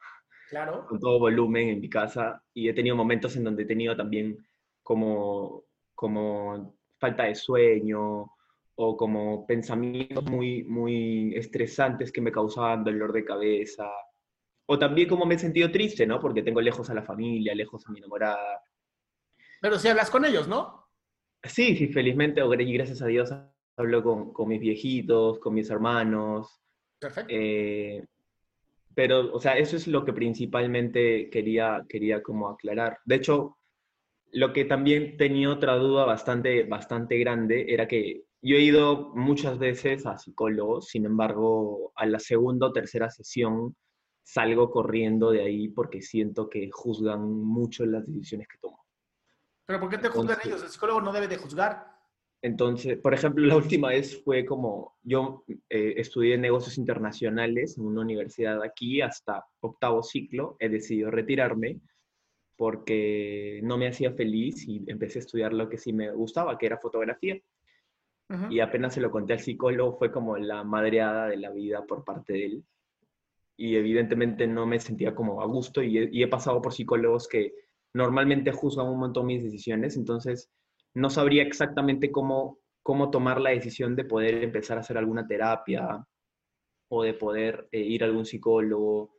Claro. 0.50 0.86
Con 0.88 1.00
todo 1.00 1.20
volumen 1.20 1.70
en 1.70 1.82
mi 1.82 1.90
casa. 1.90 2.42
Y 2.54 2.70
he 2.70 2.74
tenido 2.74 2.96
momentos 2.96 3.36
en 3.36 3.44
donde 3.44 3.64
he 3.64 3.66
tenido 3.68 3.96
también 3.96 4.38
como, 4.82 5.66
como 5.94 6.74
falta 6.98 7.26
de 7.26 7.36
sueño 7.36 8.32
o 8.76 8.98
como 8.98 9.46
pensamientos 9.46 10.24
muy, 10.24 10.64
muy 10.64 11.36
estresantes 11.36 12.12
que 12.12 12.22
me 12.22 12.32
causaban 12.32 12.86
dolor 12.86 13.12
de 13.12 13.26
cabeza. 13.26 13.90
O 14.74 14.80
también 14.80 15.10
como 15.10 15.26
me 15.26 15.36
he 15.36 15.38
sentido 15.38 15.70
triste, 15.70 16.08
¿no? 16.08 16.22
Porque 16.22 16.44
tengo 16.44 16.62
lejos 16.62 16.90
a 16.90 16.94
la 16.94 17.04
familia, 17.04 17.54
lejos 17.54 17.86
a 17.86 17.92
mi 17.92 18.00
enamorada. 18.00 18.64
Pero 19.60 19.78
si 19.78 19.90
hablas 19.90 20.10
con 20.10 20.24
ellos, 20.24 20.48
¿no? 20.48 20.88
Sí, 21.44 21.76
sí, 21.76 21.90
felizmente, 21.90 22.42
y 22.42 22.74
gracias 22.74 23.02
a 23.02 23.08
Dios, 23.08 23.34
hablo 23.76 24.02
con, 24.02 24.32
con, 24.32 24.48
mis 24.48 24.62
viejitos, 24.62 25.40
con 25.40 25.56
mis 25.56 25.70
hermanos. 25.70 26.62
Perfecto. 26.98 27.34
Eh, 27.36 28.02
pero, 28.96 29.34
o 29.34 29.42
sea, 29.42 29.58
eso 29.58 29.76
es 29.76 29.88
lo 29.88 30.06
que 30.06 30.14
principalmente 30.14 31.30
quería, 31.30 31.84
quería 31.90 32.24
como 32.24 32.48
aclarar. 32.48 33.00
De 33.04 33.16
hecho, 33.16 33.58
lo 34.32 34.54
que 34.54 34.64
también 34.64 35.18
tenía 35.18 35.50
otra 35.50 35.76
duda 35.76 36.06
bastante, 36.06 36.64
bastante 36.64 37.18
grande 37.18 37.66
era 37.68 37.90
que 37.90 38.24
yo 38.42 38.56
he 38.56 38.62
ido 38.62 39.12
muchas 39.16 39.60
veces 39.60 40.06
a 40.06 40.18
psicólogos, 40.18 40.88
sin 40.88 41.04
embargo, 41.04 41.92
a 41.94 42.06
la 42.06 42.20
segunda 42.20 42.68
o 42.68 42.72
tercera 42.72 43.10
sesión 43.10 43.76
salgo 44.24 44.72
corriendo 44.72 45.32
de 45.32 45.42
ahí 45.42 45.70
porque 45.70 46.02
siento 46.02 46.50
que 46.50 46.70
juzgan 46.72 47.22
mucho 47.22 47.86
las 47.86 48.06
decisiones 48.06 48.48
que 48.48 48.58
tomo. 48.60 48.86
¿Pero 49.66 49.80
por 49.80 49.90
qué 49.90 49.98
te 49.98 50.10
juzgan 50.10 50.38
ellos? 50.44 50.64
El 50.64 50.70
psicólogo 50.70 51.02
no 51.02 51.12
debe 51.12 51.28
de 51.28 51.38
juzgar. 51.38 51.92
Entonces, 52.42 52.98
por 52.98 53.14
ejemplo, 53.14 53.46
la 53.46 53.56
última 53.56 53.90
vez 53.90 54.22
fue 54.24 54.46
como, 54.46 54.98
yo 55.04 55.44
eh, 55.70 55.94
estudié 55.98 56.38
negocios 56.38 56.78
internacionales 56.78 57.78
en 57.78 57.86
una 57.86 58.02
universidad 58.02 58.62
aquí 58.64 59.02
hasta 59.02 59.46
octavo 59.60 60.02
ciclo, 60.04 60.56
he 60.60 60.70
decidido 60.70 61.12
retirarme 61.12 61.80
porque 62.56 63.60
no 63.64 63.78
me 63.78 63.88
hacía 63.88 64.12
feliz 64.12 64.68
y 64.68 64.84
empecé 64.88 65.18
a 65.18 65.22
estudiar 65.22 65.52
lo 65.52 65.68
que 65.68 65.78
sí 65.78 65.94
me 65.94 66.12
gustaba, 66.12 66.58
que 66.58 66.68
era 66.68 66.78
fotografía. 66.78 67.40
Y 68.50 68.62
apenas 68.62 68.94
se 68.94 69.02
lo 69.02 69.12
conté 69.12 69.34
al 69.34 69.40
psicólogo, 69.40 69.98
fue 69.98 70.10
como 70.10 70.38
la 70.38 70.64
madreada 70.64 71.28
de 71.28 71.36
la 71.36 71.50
vida 71.50 71.84
por 71.86 72.06
parte 72.06 72.32
de 72.32 72.46
él. 72.46 72.64
Y 73.62 73.76
evidentemente 73.76 74.48
no 74.48 74.66
me 74.66 74.80
sentía 74.80 75.14
como 75.14 75.42
a 75.42 75.46
gusto 75.46 75.84
y 75.84 76.10
y 76.12 76.24
he 76.24 76.28
pasado 76.28 76.62
por 76.62 76.74
psicólogos 76.74 77.28
que 77.28 77.54
normalmente 77.94 78.52
juzgan 78.52 78.88
un 78.88 79.00
montón 79.00 79.26
mis 79.26 79.44
decisiones, 79.44 79.98
entonces 79.98 80.50
no 80.94 81.10
sabría 81.10 81.44
exactamente 81.44 82.12
cómo, 82.12 82.60
cómo 82.84 83.12
tomar 83.12 83.40
la 83.40 83.52
decisión 83.52 83.96
de 83.96 84.06
poder 84.06 84.44
empezar 84.44 84.78
a 84.78 84.82
hacer 84.82 84.98
alguna 84.98 85.28
terapia 85.28 86.06
o 86.90 87.04
de 87.04 87.14
poder 87.14 87.68
eh, 87.72 87.80
ir 87.80 88.04
a 88.04 88.08
algún 88.08 88.26
psicólogo. 88.26 89.18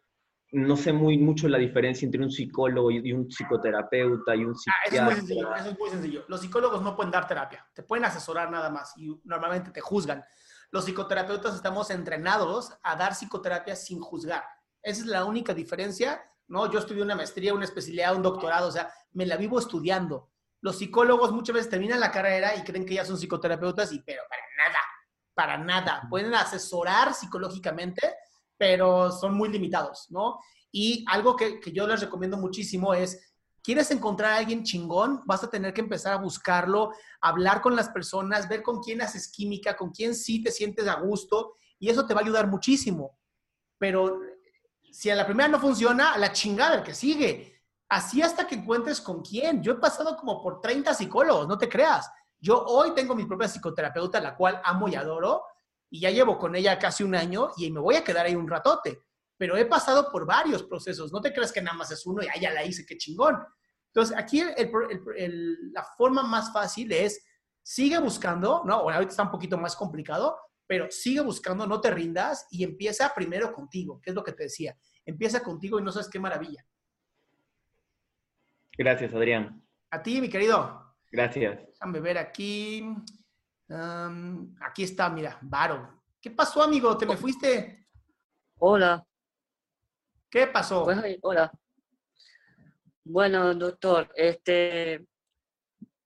No 0.53 0.77
sé 0.77 0.93
muy 0.93 1.17
mucho 1.17 1.49
la 1.49 1.57
diferencia 1.57 2.05
entre 2.05 2.23
un 2.23 2.31
psicólogo 2.31 2.91
y 2.91 3.11
un 3.13 3.27
psicoterapeuta 3.31 4.37
y 4.37 4.45
un 4.45 4.55
psiquiatra. 4.55 5.07
Ah, 5.07 5.09
eso 5.09 5.11
es 5.11 5.17
sencillo, 5.17 5.55
eso 5.55 5.71
es 5.71 5.79
muy 5.79 5.89
sencillo. 5.89 6.25
Los 6.29 6.41
psicólogos 6.43 6.83
no 6.83 6.95
pueden 6.95 7.11
dar 7.11 7.27
terapia, 7.27 7.67
te 7.73 7.83
pueden 7.83 8.05
asesorar 8.05 8.51
nada 8.51 8.69
más 8.69 8.93
y 8.99 9.19
normalmente 9.25 9.71
te 9.71 9.81
juzgan. 9.81 10.23
Los 10.73 10.87
psicoterapeutas 10.87 11.55
estamos 11.55 11.91
entrenados 11.91 12.73
a 12.83 12.97
dar 12.97 13.13
psicoterapia 13.15 13.77
sin 13.77 14.01
juzgar. 14.01 14.43
Esa 14.83 15.03
es 15.03 15.07
la 15.07 15.27
única 15.27 15.53
diferencia, 15.53 16.25
¿no? 16.49 16.71
Yo 16.73 16.79
estudié 16.79 17.03
una 17.03 17.15
maestría, 17.15 17.53
una 17.53 17.67
especialidad, 17.67 18.17
un 18.17 18.23
doctorado, 18.23 18.69
o 18.69 18.73
sea, 18.73 18.93
me 19.13 19.27
la 19.27 19.37
vivo 19.37 19.59
estudiando. 19.59 20.31
Los 20.63 20.79
psicólogos 20.79 21.31
muchas 21.31 21.55
veces 21.55 21.71
terminan 21.71 22.01
la 22.01 22.11
carrera 22.11 22.57
y 22.57 22.63
creen 22.63 22.87
que 22.87 22.95
ya 22.95 23.05
son 23.05 23.19
psicoterapeutas, 23.19 23.93
y 23.93 24.01
pero 24.01 24.23
para 24.29 24.43
nada, 24.57 24.79
para 25.35 25.59
nada. 25.59 26.07
Pueden 26.09 26.35
asesorar 26.35 27.13
psicológicamente, 27.13 28.17
pero 28.57 29.13
son 29.13 29.35
muy 29.35 29.51
limitados, 29.51 30.07
¿no? 30.09 30.41
Y 30.71 31.05
algo 31.07 31.37
que, 31.37 31.61
que 31.61 31.71
yo 31.71 31.87
les 31.87 32.01
recomiendo 32.01 32.39
muchísimo 32.39 32.95
es 32.95 33.32
¿Quieres 33.63 33.91
encontrar 33.93 34.33
a 34.33 34.37
alguien 34.39 34.65
chingón? 34.65 35.21
Vas 35.25 35.45
a 35.45 35.51
tener 35.51 35.73
que 35.73 35.81
empezar 35.81 36.13
a 36.13 36.17
buscarlo, 36.17 36.93
hablar 37.21 37.61
con 37.61 37.77
las 37.77 37.89
personas, 37.91 38.49
ver 38.49 38.63
con 38.63 38.81
quién 38.81 39.01
haces 39.01 39.31
química, 39.31 39.77
con 39.77 39.91
quién 39.91 40.17
sí 40.17 40.43
te 40.43 40.51
sientes 40.51 40.89
a 40.89 40.97
gusto 40.97 41.55
y 41.79 41.89
eso 41.89 42.05
te 42.05 42.13
va 42.13 42.21
a 42.21 42.25
ayudar 42.25 42.49
muchísimo. 42.49 43.19
Pero 43.79 44.19
si 44.91 45.11
a 45.11 45.15
la 45.15 45.25
primera 45.25 45.49
no 45.49 45.61
funciona, 45.61 46.13
a 46.13 46.19
la 46.19 46.33
chingada 46.33 46.77
el 46.77 46.83
que 46.83 46.95
sigue. 46.95 47.61
Así 47.89 48.21
hasta 48.21 48.49
que 48.49 48.57
encuentres 48.57 49.01
con 49.01 49.23
quién. 49.23 49.63
Yo 49.63 49.73
he 49.73 49.77
pasado 49.77 50.17
como 50.17 50.43
por 50.43 50.61
30 50.61 50.93
psicólogos, 50.95 51.47
no 51.47 51.57
te 51.57 51.69
creas. 51.69 52.11
Yo 52.41 52.65
hoy 52.65 52.93
tengo 52.95 53.15
mi 53.15 53.27
propia 53.27 53.47
psicoterapeuta, 53.47 54.21
la 54.21 54.35
cual 54.35 54.61
amo 54.65 54.89
y 54.89 54.97
adoro, 54.97 55.45
y 55.89 56.01
ya 56.01 56.11
llevo 56.11 56.37
con 56.37 56.57
ella 56.57 56.79
casi 56.81 57.05
un 57.05 57.15
año 57.15 57.51
y 57.57 57.71
me 57.71 57.79
voy 57.79 57.95
a 57.95 58.03
quedar 58.03 58.27
ahí 58.27 58.35
un 58.35 58.49
ratote 58.49 59.05
pero 59.37 59.57
he 59.57 59.65
pasado 59.67 60.11
por 60.11 60.27
varios 60.27 60.63
procesos. 60.63 61.13
No 61.13 61.21
te 61.21 61.33
creas 61.33 61.53
que 61.53 61.63
nada 61.63 61.77
más 61.77 61.91
es 61.91 62.07
uno 62.07 62.23
y 62.23 62.29
ah, 62.29 62.41
ya 62.41 62.53
la 62.53 62.65
hice, 62.65 62.87
qué 62.87 62.97
chingón. 62.97 63.39
Entonces, 63.89 64.17
aquí 64.17 64.43
la 65.73 65.85
forma 65.97 66.23
más 66.23 66.53
fácil 66.53 66.91
es, 66.93 67.25
sigue 67.63 67.99
buscando, 67.99 68.63
¿no? 68.65 68.89
Ahorita 68.89 69.11
está 69.11 69.23
un 69.23 69.31
poquito 69.31 69.59
más 69.59 69.77
complicado, 69.77 70.37
pero 70.67 70.91
sigue 70.91 71.21
buscando, 71.21 71.67
no 71.67 71.81
te 71.81 71.91
rindas 71.91 72.47
y 72.51 72.65
empieza 72.65 73.13
primero 73.15 73.53
contigo, 73.53 74.01
que 74.01 74.11
es 74.11 74.17
lo 74.17 74.25
que 74.25 74.33
te 74.33 74.45
decía. 74.45 74.77
Empieza 75.05 75.43
contigo 75.43 75.79
y 75.79 75.83
no 75.83 75.93
sabes 75.93 76.09
qué 76.09 76.19
maravilla. 76.19 76.65
Gracias, 78.79 79.13
Adrián. 79.13 79.63
A 79.91 80.03
ti, 80.03 80.21
mi 80.21 80.31
querido. 80.31 80.97
Gracias. 81.11 81.61
Déjame 81.67 82.01
ver 82.01 82.17
aquí. 82.17 82.89
aquí 83.69 84.83
está, 84.85 85.11
mira, 85.11 85.39
Varo. 85.43 86.03
¿Qué 86.21 86.31
pasó, 86.31 86.63
amigo? 86.63 86.97
¿Te 86.97 87.05
me 87.05 87.17
fuiste? 87.17 87.89
Hola. 88.59 89.07
¿Qué 90.33 90.47
pasó? 90.47 90.87
hola. 91.21 91.53
Bueno, 93.05 93.55
doctor, 93.55 94.11
este, 94.17 95.05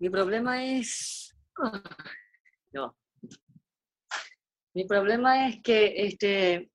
mi 0.00 0.10
problema 0.10 0.64
es, 0.64 1.32
no, 2.72 2.96
mi 4.74 4.84
problema 4.84 5.46
es 5.48 5.62
que, 5.62 6.06
este, 6.08 6.72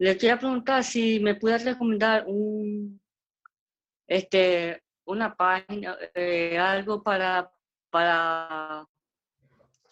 le 0.00 0.18
quería 0.18 0.38
preguntar 0.38 0.84
si 0.84 1.18
me 1.18 1.36
puede 1.36 1.56
recomendar 1.56 2.24
un, 2.26 3.00
este, 4.06 4.82
una 5.06 5.34
página, 5.34 5.96
eh, 6.14 6.58
algo 6.58 7.02
para, 7.02 7.50
para 7.88 8.86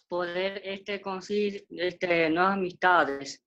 poder, 0.07 0.61
este, 0.65 1.01
conseguir, 1.01 1.65
este, 1.71 2.29
nuevas 2.29 2.59
amistades 2.59 3.43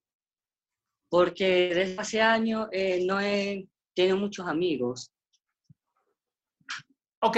porque 1.13 1.75
desde 1.75 2.01
hace 2.01 2.21
años 2.23 2.67
eh, 2.71 3.05
no 3.05 3.21
he 3.21 3.69
tenido 3.93 4.17
muchos 4.17 4.47
amigos. 4.47 5.11
Ok, 7.19 7.37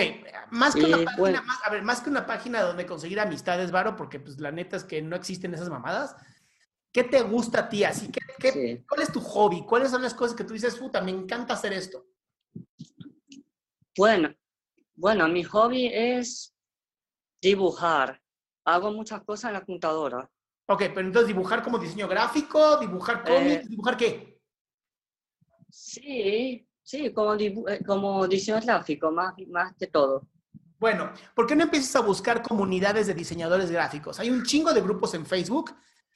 más 0.51 0.73
que, 0.73 0.85
una 0.85 1.03
página, 1.03 1.41
más, 1.41 1.59
a 1.61 1.69
ver, 1.69 1.83
más 1.83 1.99
que 1.99 2.09
una 2.09 2.25
página 2.25 2.61
donde 2.61 2.85
conseguir 2.85 3.19
amistades, 3.19 3.71
Varo, 3.71 3.97
porque 3.97 4.21
pues 4.21 4.39
la 4.39 4.49
neta 4.49 4.77
es 4.77 4.85
que 4.85 5.01
no 5.01 5.17
existen 5.17 5.53
esas 5.53 5.67
mamadas. 5.67 6.15
¿Qué 6.93 7.03
te 7.03 7.21
gusta 7.21 7.59
a 7.59 7.69
ti? 7.69 7.83
Así 7.83 8.09
que, 8.09 8.85
¿cuál 8.87 9.01
es 9.01 9.11
tu 9.11 9.19
hobby? 9.19 9.65
¿Cuáles 9.65 9.91
son 9.91 10.03
las 10.03 10.13
cosas 10.13 10.37
que 10.37 10.45
tú 10.45 10.53
dices, 10.53 10.77
puta, 10.77 11.01
me 11.01 11.11
encanta 11.11 11.55
hacer 11.55 11.73
esto? 11.73 12.05
Bueno, 13.97 14.33
bueno, 14.95 15.27
mi 15.27 15.43
hobby 15.43 15.87
es 15.93 16.55
dibujar. 17.41 18.21
Hago 18.63 18.93
muchas 18.93 19.21
cosas 19.25 19.49
en 19.49 19.53
la 19.55 19.65
computadora. 19.65 20.31
Ok, 20.67 20.83
pero 20.93 21.01
entonces 21.01 21.27
dibujar 21.27 21.63
como 21.63 21.77
diseño 21.77 22.07
gráfico, 22.07 22.77
dibujar 22.77 23.23
cómics, 23.23 23.65
eh, 23.65 23.67
dibujar 23.69 23.97
qué? 23.97 24.41
Sí, 25.69 26.67
sí, 26.81 27.13
como, 27.13 27.35
eh, 27.35 27.83
como 27.85 28.27
diseño 28.27 28.59
gráfico, 28.61 29.11
más, 29.11 29.35
más 29.47 29.77
de 29.77 29.87
todo. 29.87 30.27
Bueno, 30.79 31.11
¿por 31.35 31.47
qué 31.47 31.55
no 31.55 31.63
empiezas 31.63 31.95
a 31.95 32.05
buscar 32.05 32.41
comunidades 32.41 33.07
de 33.07 33.13
diseñadores 33.13 33.71
gráficos? 33.71 34.19
Hay 34.19 34.29
un 34.29 34.43
chingo 34.43 34.73
de 34.73 34.81
grupos 34.81 35.13
en 35.13 35.25
Facebook, 35.25 35.75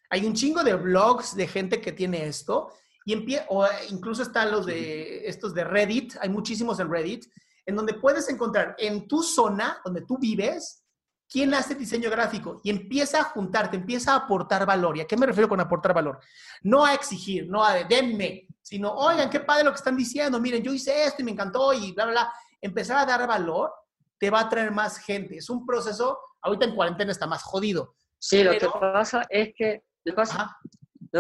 hay 0.10 0.26
un 0.26 0.34
chingo 0.34 0.64
de 0.64 0.74
blogs 0.74 1.36
de 1.36 1.48
gente 1.48 1.80
que 1.80 1.92
tiene 1.92 2.26
esto, 2.26 2.72
y 3.06 3.38
o 3.48 3.66
incluso 3.90 4.22
están 4.22 4.52
los 4.52 4.66
de 4.66 5.28
estos 5.28 5.54
de 5.54 5.64
Reddit, 5.64 6.16
hay 6.22 6.30
muchísimos 6.30 6.80
en 6.80 6.92
Reddit, 6.92 7.26
en 7.66 7.76
donde 7.76 7.94
puedes 7.94 8.30
encontrar 8.30 8.76
en 8.78 9.08
tu 9.08 9.24
zona, 9.24 9.80
donde 9.84 10.02
tú 10.02 10.18
vives, 10.20 10.84
quién 11.30 11.54
hace 11.54 11.76
diseño 11.76 12.10
gráfico 12.10 12.60
y 12.64 12.70
empieza 12.70 13.20
a 13.20 13.24
juntarte, 13.24 13.78
empieza 13.78 14.14
a 14.14 14.18
aportar 14.18 14.66
valor. 14.66 14.98
¿Y 14.98 15.02
a 15.02 15.08
qué 15.08 15.16
me 15.16 15.28
refiero 15.28 15.48
con 15.48 15.60
aportar 15.60 15.94
valor? 15.94 16.20
No 16.64 16.84
a 16.84 16.94
exigir, 16.94 17.48
no 17.48 17.64
a 17.64 17.76
denme, 17.84 18.48
sino, 18.62 18.92
oigan, 18.92 19.30
qué 19.30 19.40
padre 19.40 19.64
lo 19.64 19.72
que 19.72 19.78
están 19.78 19.96
diciendo, 19.96 20.40
miren, 20.40 20.64
yo 20.64 20.74
hice 20.74 21.06
esto 21.06 21.22
y 21.22 21.26
me 21.26 21.32
encantó 21.32 21.72
y 21.74 21.92
bla, 21.94 22.06
bla, 22.06 22.14
bla. 22.14 22.34
Empezar 22.62 22.98
a 22.98 23.06
dar 23.06 23.28
valor 23.28 23.72
te 24.18 24.30
va 24.30 24.42
a 24.42 24.50
traer 24.50 24.72
más 24.72 24.98
gente. 24.98 25.38
Es 25.38 25.50
un 25.50 25.66
proceso, 25.66 26.20
ahorita 26.42 26.66
en 26.66 26.76
cuarentena 26.76 27.12
está 27.12 27.28
más 27.28 27.44
jodido. 27.44 27.96
Sí, 28.18 28.44
lo 28.44 28.52
que 28.52 28.68
pasa 28.68 29.26
es 29.30 29.54
que, 29.56 29.84
lo, 30.04 30.14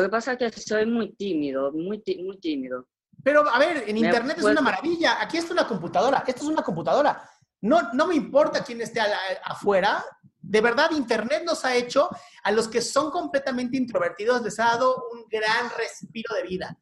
que 0.01 0.09
pasa 0.09 0.33
es 0.33 0.37
que 0.37 0.61
soy 0.61 0.85
muy 0.85 1.13
tímido, 1.13 1.71
muy, 1.71 2.03
muy 2.23 2.39
tímido. 2.39 2.87
Pero, 3.23 3.47
a 3.47 3.59
ver, 3.59 3.83
en 3.87 3.97
Internet 3.97 4.37
es 4.37 4.43
una 4.43 4.61
maravilla. 4.61 5.21
Aquí 5.21 5.37
está 5.37 5.53
una 5.53 5.67
computadora, 5.67 6.23
esto 6.25 6.43
es 6.43 6.49
una 6.49 6.61
computadora 6.61 7.21
no, 7.61 7.93
no 7.93 8.07
me 8.07 8.15
importa 8.15 8.63
quién 8.63 8.81
esté 8.81 9.01
afuera. 9.43 10.03
De 10.41 10.61
verdad, 10.61 10.91
Internet 10.91 11.43
nos 11.45 11.65
ha 11.65 11.75
hecho, 11.75 12.09
a 12.43 12.51
los 12.51 12.67
que 12.67 12.81
son 12.81 13.11
completamente 13.11 13.77
introvertidos, 13.77 14.41
les 14.41 14.59
ha 14.59 14.65
dado 14.65 15.03
un 15.11 15.25
gran 15.29 15.69
respiro 15.77 16.33
de 16.35 16.43
vida. 16.43 16.77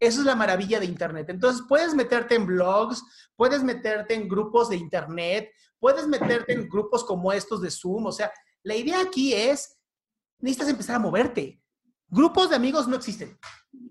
Eso 0.00 0.20
es 0.20 0.26
la 0.26 0.36
maravilla 0.36 0.80
de 0.80 0.86
Internet. 0.86 1.28
Entonces, 1.28 1.62
puedes 1.68 1.94
meterte 1.94 2.34
en 2.34 2.46
blogs, 2.46 3.02
puedes 3.36 3.62
meterte 3.62 4.14
en 4.14 4.28
grupos 4.28 4.70
de 4.70 4.76
Internet, 4.76 5.50
puedes 5.78 6.06
meterte 6.06 6.52
en 6.52 6.68
grupos 6.68 7.04
como 7.04 7.32
estos 7.32 7.60
de 7.60 7.70
Zoom. 7.70 8.06
O 8.06 8.12
sea, 8.12 8.32
la 8.62 8.76
idea 8.76 9.00
aquí 9.00 9.34
es, 9.34 9.78
necesitas 10.38 10.68
empezar 10.68 10.96
a 10.96 11.00
moverte. 11.00 11.60
Grupos 12.08 12.48
de 12.48 12.56
amigos 12.56 12.88
no 12.88 12.96
existen. 12.96 13.38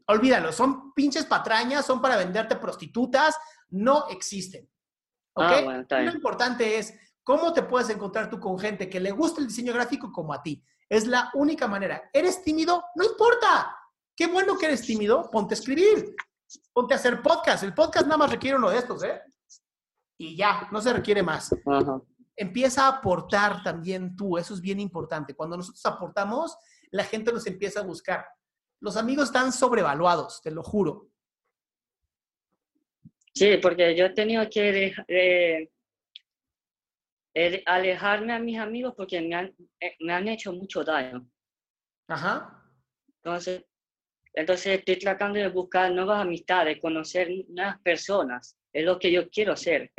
Olvídalo, 0.08 0.52
son 0.52 0.94
pinches 0.94 1.26
patrañas, 1.26 1.86
son 1.86 2.02
para 2.02 2.18
venderte 2.18 2.56
prostitutas, 2.56 3.36
no 3.70 4.08
existen. 4.10 4.68
Ah, 5.38 5.84
Lo 6.02 6.12
importante 6.12 6.78
es 6.78 6.94
cómo 7.24 7.54
te 7.54 7.64
puedes 7.64 7.90
encontrar 7.90 8.30
tú 8.30 8.40
con 8.40 8.58
gente 8.58 8.90
que 8.90 9.00
le 9.00 9.12
gusta 9.12 9.42
el 9.42 9.48
diseño 9.48 9.74
gráfico 9.74 10.12
como 10.12 10.34
a 10.34 10.42
ti. 10.42 10.64
Es 10.90 11.06
la 11.08 11.30
única 11.34 11.68
manera. 11.68 12.10
¿Eres 12.14 12.44
tímido? 12.44 12.84
No 12.96 13.04
importa. 13.04 13.76
Qué 14.16 14.28
bueno 14.28 14.58
que 14.58 14.68
eres 14.68 14.82
tímido. 14.82 15.30
Ponte 15.30 15.54
a 15.54 15.58
escribir. 15.58 16.16
Ponte 16.74 16.94
a 16.94 16.98
hacer 16.98 17.22
podcast. 17.22 17.64
El 17.64 17.74
podcast 17.74 18.06
nada 18.08 18.18
más 18.18 18.32
requiere 18.32 18.58
uno 18.58 18.70
de 18.70 18.78
estos, 18.78 19.04
¿eh? 19.04 19.22
Y 20.18 20.36
ya, 20.36 20.68
no 20.72 20.82
se 20.82 20.94
requiere 20.94 21.22
más. 21.22 21.54
Empieza 22.36 22.86
a 22.86 22.98
aportar 22.98 23.62
también 23.64 24.16
tú. 24.16 24.38
Eso 24.38 24.54
es 24.54 24.62
bien 24.62 24.80
importante. 24.80 25.36
Cuando 25.36 25.58
nosotros 25.58 25.86
aportamos, 25.86 26.58
la 26.92 27.04
gente 27.04 27.32
nos 27.32 27.46
empieza 27.46 27.82
a 27.82 27.84
buscar. 27.84 28.26
Los 28.80 28.96
amigos 28.96 29.26
están 29.26 29.52
sobrevaluados, 29.52 30.42
te 30.42 30.52
lo 30.52 30.64
juro. 30.64 31.10
Sí, 33.38 33.58
porque 33.62 33.96
yo 33.96 34.06
he 34.06 34.10
tenido 34.10 34.50
que 34.50 34.96
eh, 35.08 35.70
eh, 37.36 37.64
alejarme 37.68 38.34
a 38.34 38.40
mis 38.40 38.58
amigos 38.58 38.96
porque 38.98 39.22
me 39.22 39.36
han, 39.36 39.56
eh, 39.80 39.96
me 40.00 40.14
han 40.14 40.28
hecho 40.28 40.52
mucho 40.54 40.84
daño. 40.84 41.24
Ajá. 42.08 42.64
Entonces, 43.24 43.64
entonces 44.34 44.80
estoy 44.80 44.98
tratando 44.98 45.38
de 45.38 45.50
buscar 45.50 45.92
nuevas 45.92 46.22
amistades, 46.22 46.80
conocer 46.82 47.30
nuevas 47.50 47.80
personas. 47.82 48.58
Es 48.74 48.84
lo 48.84 48.98
que 48.98 49.12
yo 49.12 49.30
quiero 49.30 49.54
hacer. 49.54 49.92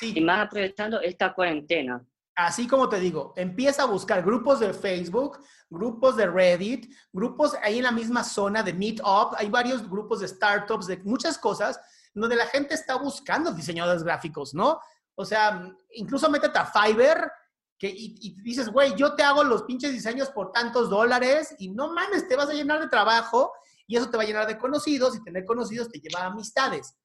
Y 0.00 0.20
más 0.22 0.46
aprovechando 0.46 1.00
esta 1.02 1.34
cuarentena. 1.34 2.02
Así 2.34 2.66
como 2.66 2.88
te 2.88 2.98
digo, 2.98 3.34
empieza 3.36 3.82
a 3.82 3.86
buscar 3.86 4.22
grupos 4.22 4.60
de 4.60 4.72
Facebook, 4.72 5.38
grupos 5.68 6.16
de 6.16 6.26
Reddit, 6.26 6.90
grupos 7.12 7.54
ahí 7.62 7.78
en 7.78 7.84
la 7.84 7.92
misma 7.92 8.24
zona 8.24 8.62
de 8.62 8.72
Meetup. 8.72 9.34
Hay 9.36 9.50
varios 9.50 9.88
grupos 9.88 10.20
de 10.20 10.28
startups, 10.28 10.86
de 10.86 10.98
muchas 10.98 11.36
cosas 11.36 11.78
donde 12.20 12.36
la 12.36 12.46
gente 12.46 12.74
está 12.74 12.96
buscando 12.96 13.52
diseñadores 13.52 14.02
gráficos, 14.02 14.54
¿no? 14.54 14.80
O 15.14 15.24
sea, 15.24 15.70
incluso 15.92 16.30
métete 16.30 16.58
a 16.58 16.66
Fiverr 16.66 17.30
que, 17.78 17.88
y, 17.88 18.40
dices, 18.42 18.70
güey, 18.70 18.94
yo 18.96 19.14
te 19.14 19.22
hago 19.22 19.44
los 19.44 19.64
pinches 19.64 19.92
diseños 19.92 20.30
por 20.30 20.52
tantos 20.52 20.88
dólares 20.88 21.54
y 21.58 21.68
no 21.68 21.92
mames, 21.92 22.26
te 22.26 22.36
vas 22.36 22.48
a 22.48 22.54
llenar 22.54 22.80
de 22.80 22.88
trabajo 22.88 23.52
y 23.86 23.96
eso 23.96 24.08
te 24.10 24.16
va 24.16 24.22
a 24.22 24.26
llenar 24.26 24.46
de 24.46 24.58
conocidos 24.58 25.16
y 25.16 25.22
tener 25.22 25.44
conocidos 25.44 25.90
te 25.90 26.00
lleva 26.00 26.22
a 26.22 26.26
amistades. 26.26 26.96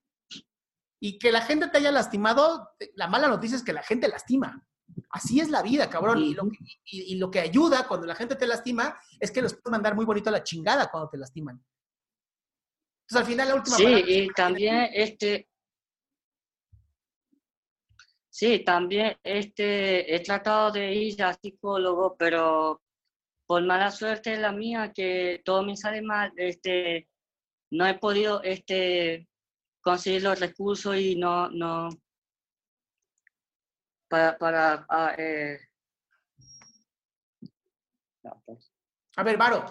Y 0.99 1.19
que 1.19 1.31
la 1.31 1.41
gente 1.41 1.67
te 1.67 1.79
haya 1.79 1.91
lastimado, 1.91 2.69
la 2.95 3.07
mala 3.07 3.27
noticia 3.27 3.57
es 3.57 3.63
que 3.63 3.73
la 3.73 3.83
gente 3.83 4.07
lastima. 4.07 4.65
Así 5.09 5.39
es 5.39 5.49
la 5.49 5.61
vida, 5.61 5.89
cabrón. 5.89 6.19
Y 6.19 6.33
lo, 6.33 6.43
que, 6.49 6.57
y, 6.85 7.15
lo, 7.15 7.31
que, 7.31 7.39
ayuda 7.39 7.87
cuando 7.87 8.05
la 8.05 8.15
gente 8.15 8.35
te 8.35 8.47
lastima 8.47 8.97
es 9.19 9.31
que 9.31 9.41
los 9.41 9.53
puedes 9.53 9.71
mandar 9.71 9.95
muy 9.95 10.05
bonito 10.05 10.29
a 10.29 10.33
la 10.33 10.43
chingada 10.43 10.89
cuando 10.89 11.09
te 11.09 11.17
lastiman. 11.17 11.63
Entonces, 13.11 13.27
al 13.27 13.31
final, 13.33 13.47
la 13.49 13.55
última 13.55 13.77
Sí, 13.77 14.03
y 14.07 14.27
también, 14.29 14.89
este. 14.93 15.49
Sí, 18.29 18.63
también 18.63 19.17
este, 19.23 20.15
he 20.15 20.21
tratado 20.21 20.71
de 20.71 20.93
ir 20.95 21.21
a 21.21 21.33
psicólogo, 21.33 22.15
pero 22.17 22.81
por 23.45 23.65
mala 23.65 23.91
suerte 23.91 24.37
la 24.37 24.53
mía, 24.53 24.93
que 24.95 25.41
todo 25.43 25.63
me 25.63 25.75
sale 25.75 26.01
mal, 26.01 26.31
este, 26.37 27.09
no 27.71 27.85
he 27.85 27.99
podido 27.99 28.41
este, 28.43 29.27
conseguir 29.81 30.23
los 30.23 30.39
recursos 30.39 30.95
y 30.95 31.17
no, 31.17 31.49
no, 31.49 31.89
para, 34.07 34.37
para 34.37 34.85
ah, 34.89 35.15
eh. 35.17 35.59
pues. 38.45 38.70
A 39.17 39.23
ver, 39.23 39.37
Varo, 39.37 39.65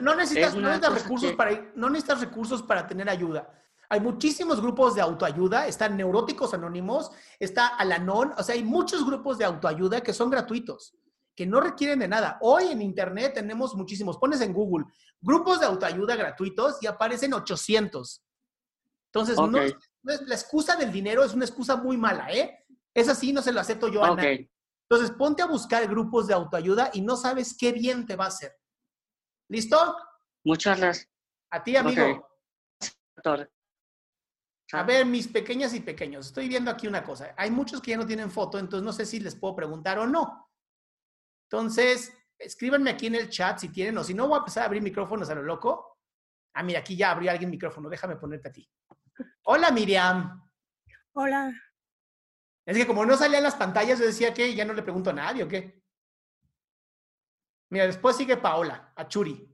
no, 0.00 0.14
necesitas, 0.14 0.54
recursos 0.54 1.32
para 1.32 1.72
no 1.74 1.88
necesitas 1.88 2.20
recursos 2.20 2.62
para 2.62 2.86
tener 2.86 3.08
ayuda. 3.08 3.50
Hay 3.88 4.00
muchísimos 4.00 4.60
grupos 4.60 4.94
de 4.94 5.00
autoayuda, 5.00 5.66
están 5.66 5.96
Neuróticos 5.96 6.52
Anónimos, 6.52 7.10
está 7.38 7.68
Alanon, 7.68 8.32
o 8.36 8.42
sea, 8.42 8.54
hay 8.54 8.64
muchos 8.64 9.04
grupos 9.04 9.38
de 9.38 9.44
autoayuda 9.44 10.02
que 10.02 10.12
son 10.12 10.30
gratuitos, 10.30 10.94
que 11.34 11.46
no 11.46 11.60
requieren 11.60 11.98
de 11.98 12.08
nada. 12.08 12.38
Hoy 12.40 12.68
en 12.68 12.82
Internet 12.82 13.34
tenemos 13.34 13.74
muchísimos, 13.74 14.18
pones 14.18 14.40
en 14.40 14.52
Google 14.52 14.86
grupos 15.20 15.60
de 15.60 15.66
autoayuda 15.66 16.16
gratuitos 16.16 16.76
y 16.82 16.86
aparecen 16.86 17.32
800. 17.32 18.22
Entonces, 19.06 19.36
no, 19.36 19.58
la 20.02 20.34
excusa 20.34 20.76
del 20.76 20.92
dinero 20.92 21.24
es 21.24 21.32
una 21.32 21.44
excusa 21.44 21.76
muy 21.76 21.96
mala, 21.96 22.30
¿eh? 22.32 22.66
Es 22.92 23.08
así, 23.08 23.32
no 23.32 23.40
se 23.40 23.52
lo 23.52 23.60
acepto 23.60 23.88
yo 23.88 24.04
a 24.04 24.14
nadie. 24.14 24.50
Entonces, 24.88 25.16
ponte 25.16 25.42
a 25.42 25.46
buscar 25.46 25.86
grupos 25.88 26.26
de 26.26 26.34
autoayuda 26.34 26.90
y 26.92 27.00
no 27.00 27.16
sabes 27.16 27.56
qué 27.58 27.72
bien 27.72 28.06
te 28.06 28.16
va 28.16 28.26
a 28.26 28.28
hacer. 28.28 28.54
¿Listo? 29.48 29.96
Muchas 30.44 30.78
gracias. 30.78 31.08
A 31.50 31.62
ti, 31.62 31.76
amigo. 31.76 32.28
A 34.72 34.82
ver, 34.82 35.06
mis 35.06 35.28
pequeñas 35.28 35.74
y 35.74 35.80
pequeños, 35.80 36.26
estoy 36.26 36.48
viendo 36.48 36.70
aquí 36.70 36.86
una 36.86 37.04
cosa. 37.04 37.34
Hay 37.36 37.50
muchos 37.50 37.80
que 37.80 37.92
ya 37.92 37.96
no 37.96 38.06
tienen 38.06 38.30
foto, 38.30 38.58
entonces 38.58 38.84
no 38.84 38.92
sé 38.92 39.06
si 39.06 39.20
les 39.20 39.36
puedo 39.36 39.54
preguntar 39.54 39.98
o 39.98 40.06
no. 40.06 40.50
Entonces, 41.48 42.12
escríbanme 42.38 42.90
aquí 42.90 43.06
en 43.06 43.14
el 43.14 43.28
chat 43.28 43.58
si 43.58 43.68
tienen, 43.68 43.96
o 43.98 44.04
si 44.04 44.14
no, 44.14 44.26
voy 44.26 44.36
a 44.36 44.38
empezar 44.38 44.64
a 44.64 44.66
abrir 44.66 44.82
micrófonos 44.82 45.28
a 45.30 45.34
lo 45.34 45.42
loco. 45.42 46.00
Ah, 46.54 46.62
mira, 46.62 46.80
aquí 46.80 46.96
ya 46.96 47.10
abrió 47.10 47.30
alguien 47.30 47.50
micrófono, 47.50 47.88
déjame 47.88 48.16
ponerte 48.16 48.48
a 48.48 48.52
ti. 48.52 48.68
Hola, 49.44 49.70
Miriam. 49.70 50.50
Hola. 51.12 51.52
Es 52.66 52.76
que 52.76 52.86
como 52.86 53.04
no 53.04 53.16
salían 53.16 53.42
las 53.42 53.56
pantallas, 53.56 53.98
yo 53.98 54.06
decía 54.06 54.32
que 54.32 54.54
ya 54.54 54.64
no 54.64 54.72
le 54.72 54.82
pregunto 54.82 55.10
a 55.10 55.14
nadie 55.14 55.44
o 55.44 55.48
qué. 55.48 55.83
Mira, 57.74 57.86
después 57.86 58.16
sigue 58.16 58.36
Paola, 58.36 58.92
a 58.94 59.08
Churi. 59.08 59.52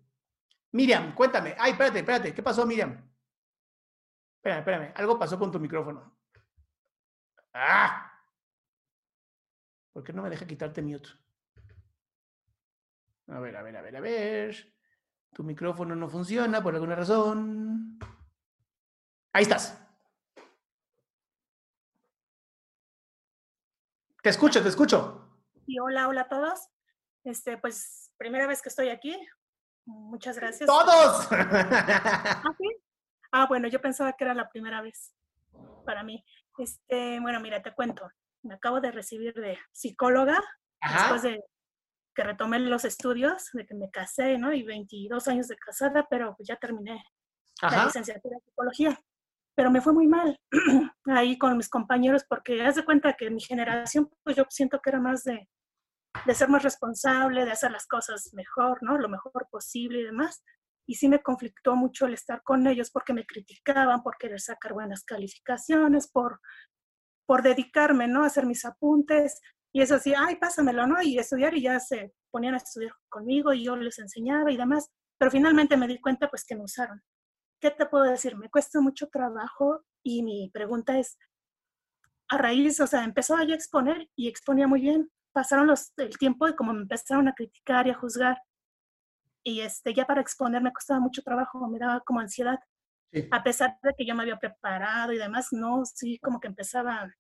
Miriam, 0.72 1.14
cuéntame. 1.14 1.56
Ay, 1.58 1.72
espérate, 1.72 2.00
espérate. 2.00 2.34
¿Qué 2.34 2.42
pasó, 2.42 2.66
Miriam? 2.66 3.10
Espérame, 4.36 4.58
espérame. 4.58 4.92
Algo 4.94 5.18
pasó 5.18 5.38
con 5.38 5.50
tu 5.50 5.58
micrófono. 5.58 6.18
¡Ah! 7.54 8.12
¿Por 9.94 10.04
qué 10.04 10.12
no 10.12 10.20
me 10.20 10.28
deja 10.28 10.46
quitarte 10.46 10.82
mute? 10.82 11.08
A 13.28 13.40
ver, 13.40 13.56
a 13.56 13.62
ver, 13.62 13.78
a 13.78 13.80
ver, 13.80 13.96
a 13.96 14.00
ver. 14.00 14.74
Tu 15.32 15.42
micrófono 15.42 15.96
no 15.96 16.06
funciona 16.06 16.62
por 16.62 16.74
alguna 16.74 16.96
razón. 16.96 17.98
Ahí 19.32 19.44
estás. 19.44 19.82
Te 24.22 24.28
escucho, 24.28 24.62
te 24.62 24.68
escucho. 24.68 25.26
Y 25.66 25.78
hola, 25.78 26.06
hola 26.06 26.20
a 26.20 26.28
todos. 26.28 26.68
Este, 27.24 27.58
pues, 27.58 28.12
primera 28.16 28.46
vez 28.46 28.62
que 28.62 28.68
estoy 28.68 28.88
aquí. 28.88 29.16
Muchas 29.86 30.36
gracias. 30.36 30.66
¡Todos! 30.66 31.28
¿Ah, 31.30 32.42
ah, 33.32 33.46
bueno, 33.46 33.68
yo 33.68 33.80
pensaba 33.80 34.12
que 34.12 34.24
era 34.24 34.34
la 34.34 34.48
primera 34.48 34.82
vez 34.82 35.14
para 35.84 36.02
mí. 36.02 36.24
Este, 36.58 37.20
bueno, 37.20 37.40
mira, 37.40 37.62
te 37.62 37.74
cuento. 37.74 38.08
Me 38.42 38.54
acabo 38.54 38.80
de 38.80 38.90
recibir 38.90 39.34
de 39.34 39.58
psicóloga 39.72 40.42
después 40.80 41.22
de 41.22 41.44
que 42.14 42.24
retomé 42.24 42.58
los 42.58 42.84
estudios, 42.84 43.50
de 43.52 43.66
que 43.66 43.74
me 43.74 43.90
casé, 43.90 44.38
¿no? 44.38 44.52
Y 44.52 44.62
22 44.62 45.28
años 45.28 45.48
de 45.48 45.56
casada, 45.56 46.06
pero 46.08 46.34
pues 46.36 46.48
ya 46.48 46.56
terminé 46.56 47.02
la 47.62 47.84
licenciatura 47.84 48.36
en 48.36 48.42
psicología 48.42 49.00
pero 49.60 49.70
me 49.70 49.82
fue 49.82 49.92
muy 49.92 50.06
mal 50.06 50.40
ahí 51.04 51.36
con 51.36 51.54
mis 51.54 51.68
compañeros 51.68 52.24
porque 52.26 52.62
haz 52.62 52.76
de 52.76 52.84
cuenta 52.84 53.12
que 53.12 53.28
mi 53.28 53.42
generación, 53.42 54.10
pues 54.24 54.34
yo 54.34 54.44
siento 54.48 54.80
que 54.80 54.88
era 54.88 55.00
más 55.00 55.22
de, 55.24 55.46
de 56.26 56.34
ser 56.34 56.48
más 56.48 56.62
responsable, 56.62 57.44
de 57.44 57.52
hacer 57.52 57.70
las 57.70 57.86
cosas 57.86 58.30
mejor, 58.34 58.82
¿no? 58.82 58.98
Lo 58.98 59.08
mejor 59.08 59.48
posible 59.50 60.00
y 60.00 60.04
demás. 60.04 60.42
Y 60.86 60.94
sí 60.94 61.08
me 61.08 61.22
conflictó 61.22 61.76
mucho 61.76 62.06
el 62.06 62.14
estar 62.14 62.42
con 62.42 62.66
ellos 62.66 62.90
porque 62.90 63.12
me 63.12 63.24
criticaban, 63.24 64.02
por 64.02 64.16
querer 64.18 64.40
sacar 64.40 64.72
buenas 64.72 65.04
calificaciones, 65.04 66.10
por, 66.10 66.40
por 67.26 67.42
dedicarme, 67.42 68.08
¿no? 68.08 68.24
A 68.24 68.26
hacer 68.26 68.46
mis 68.46 68.64
apuntes. 68.64 69.40
Y 69.72 69.82
eso 69.82 69.94
así, 69.94 70.14
ay, 70.16 70.36
pásamelo, 70.36 70.86
¿no? 70.86 71.00
Y 71.00 71.18
estudiar 71.18 71.54
y 71.56 71.62
ya 71.62 71.78
se 71.78 72.12
ponían 72.30 72.54
a 72.54 72.58
estudiar 72.58 72.92
conmigo 73.08 73.52
y 73.52 73.64
yo 73.64 73.76
les 73.76 73.98
enseñaba 73.98 74.50
y 74.50 74.56
demás. 74.56 74.90
Pero 75.18 75.30
finalmente 75.30 75.76
me 75.76 75.86
di 75.86 76.00
cuenta 76.00 76.28
pues 76.28 76.44
que 76.44 76.56
me 76.56 76.64
usaron. 76.64 77.00
¿qué 77.60 77.70
te 77.70 77.86
puedo 77.86 78.04
decir? 78.04 78.36
Me 78.36 78.48
cuesta 78.48 78.80
mucho 78.80 79.08
trabajo 79.08 79.84
y 80.02 80.22
mi 80.22 80.50
pregunta 80.52 80.98
es, 80.98 81.18
a 82.28 82.38
raíz, 82.38 82.80
o 82.80 82.86
sea, 82.86 83.04
empezó 83.04 83.36
a 83.36 83.42
exponer 83.44 84.08
y 84.16 84.28
exponía 84.28 84.66
muy 84.66 84.80
bien. 84.80 85.10
Pasaron 85.32 85.66
los, 85.66 85.92
el 85.96 86.16
tiempo 86.18 86.48
y 86.48 86.56
como 86.56 86.72
me 86.72 86.82
empezaron 86.82 87.28
a 87.28 87.34
criticar 87.34 87.86
y 87.86 87.90
a 87.90 87.94
juzgar. 87.94 88.42
Y 89.42 89.60
este, 89.60 89.94
ya 89.94 90.06
para 90.06 90.20
exponer 90.20 90.62
me 90.62 90.72
costaba 90.72 91.00
mucho 91.00 91.22
trabajo, 91.22 91.66
me 91.68 91.78
daba 91.78 92.00
como 92.00 92.20
ansiedad. 92.20 92.58
A 93.32 93.42
pesar 93.42 93.76
de 93.82 93.92
que 93.96 94.06
yo 94.06 94.14
me 94.14 94.22
había 94.22 94.38
preparado 94.38 95.12
y 95.12 95.18
demás, 95.18 95.48
no, 95.50 95.84
sí, 95.84 96.18
como 96.20 96.38
que 96.38 96.46
empezaba 96.46 97.12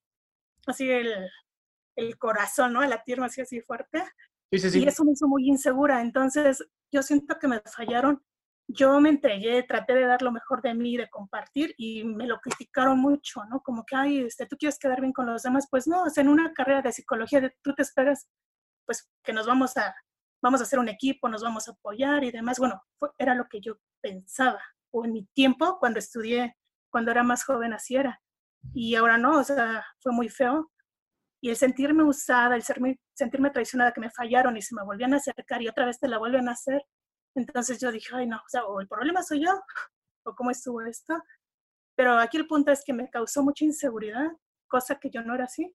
así 0.66 0.88
el, 0.88 1.12
el 1.96 2.16
corazón, 2.16 2.72
¿no? 2.72 2.82
El 2.82 2.90
latir 2.90 3.20
así, 3.20 3.40
así 3.40 3.60
fuerte. 3.60 4.04
Sí, 4.52 4.58
sí, 4.70 4.82
y 4.82 4.86
eso 4.86 5.04
me 5.04 5.12
hizo 5.12 5.26
muy 5.26 5.48
insegura. 5.48 6.00
Entonces, 6.00 6.64
yo 6.92 7.02
siento 7.02 7.38
que 7.38 7.48
me 7.48 7.60
fallaron 7.60 8.22
yo 8.72 9.00
me 9.00 9.08
entregué, 9.08 9.62
traté 9.62 9.94
de 9.94 10.06
dar 10.06 10.22
lo 10.22 10.32
mejor 10.32 10.62
de 10.62 10.74
mí, 10.74 10.96
de 10.96 11.08
compartir 11.08 11.74
y 11.76 12.04
me 12.04 12.26
lo 12.26 12.38
criticaron 12.40 13.00
mucho, 13.00 13.44
¿no? 13.46 13.60
Como 13.62 13.84
que, 13.84 13.96
ay, 13.96 14.20
este, 14.20 14.46
tú 14.46 14.56
quieres 14.56 14.78
quedar 14.78 15.00
bien 15.00 15.12
con 15.12 15.26
los 15.26 15.42
demás. 15.42 15.66
Pues 15.70 15.86
no, 15.86 16.04
en 16.14 16.28
una 16.28 16.52
carrera 16.52 16.82
de 16.82 16.92
psicología 16.92 17.52
tú 17.62 17.74
te 17.74 17.82
esperas, 17.82 18.28
pues 18.86 19.10
que 19.24 19.32
nos 19.32 19.46
vamos 19.46 19.76
a, 19.76 19.94
vamos 20.42 20.60
a 20.60 20.64
hacer 20.64 20.78
un 20.78 20.88
equipo, 20.88 21.28
nos 21.28 21.42
vamos 21.42 21.68
a 21.68 21.72
apoyar 21.72 22.22
y 22.24 22.30
demás. 22.30 22.58
Bueno, 22.58 22.80
era 23.18 23.34
lo 23.34 23.46
que 23.48 23.60
yo 23.60 23.78
pensaba. 24.00 24.62
O 24.92 25.04
en 25.04 25.12
mi 25.12 25.26
tiempo, 25.34 25.78
cuando 25.78 25.98
estudié, 25.98 26.56
cuando 26.90 27.10
era 27.10 27.22
más 27.22 27.44
joven, 27.44 27.72
así 27.72 27.96
era. 27.96 28.20
Y 28.72 28.94
ahora 28.94 29.18
no, 29.18 29.38
o 29.40 29.44
sea, 29.44 29.84
fue 30.00 30.12
muy 30.12 30.28
feo. 30.28 30.70
Y 31.42 31.50
el 31.50 31.56
sentirme 31.56 32.04
usada, 32.04 32.54
el 32.54 32.62
sentirme 32.62 33.50
traicionada, 33.50 33.92
que 33.92 34.00
me 34.00 34.10
fallaron 34.10 34.56
y 34.56 34.62
se 34.62 34.74
me 34.74 34.84
volvían 34.84 35.14
a 35.14 35.16
acercar 35.16 35.62
y 35.62 35.68
otra 35.68 35.86
vez 35.86 35.98
te 35.98 36.06
la 36.06 36.18
vuelven 36.18 36.48
a 36.48 36.52
hacer, 36.52 36.84
entonces 37.34 37.80
yo 37.80 37.92
dije, 37.92 38.08
ay 38.14 38.26
no, 38.26 38.36
o 38.36 38.48
sea, 38.48 38.64
o 38.64 38.80
el 38.80 38.88
problema 38.88 39.22
soy 39.22 39.44
yo, 39.44 39.60
o 40.24 40.34
cómo 40.34 40.50
estuvo 40.50 40.82
esto. 40.82 41.14
Pero 41.96 42.18
aquí 42.18 42.36
el 42.36 42.46
punto 42.46 42.72
es 42.72 42.82
que 42.84 42.92
me 42.92 43.10
causó 43.10 43.42
mucha 43.42 43.64
inseguridad, 43.64 44.30
cosa 44.68 44.98
que 44.98 45.10
yo 45.10 45.22
no 45.22 45.34
era 45.34 45.44
así. 45.44 45.74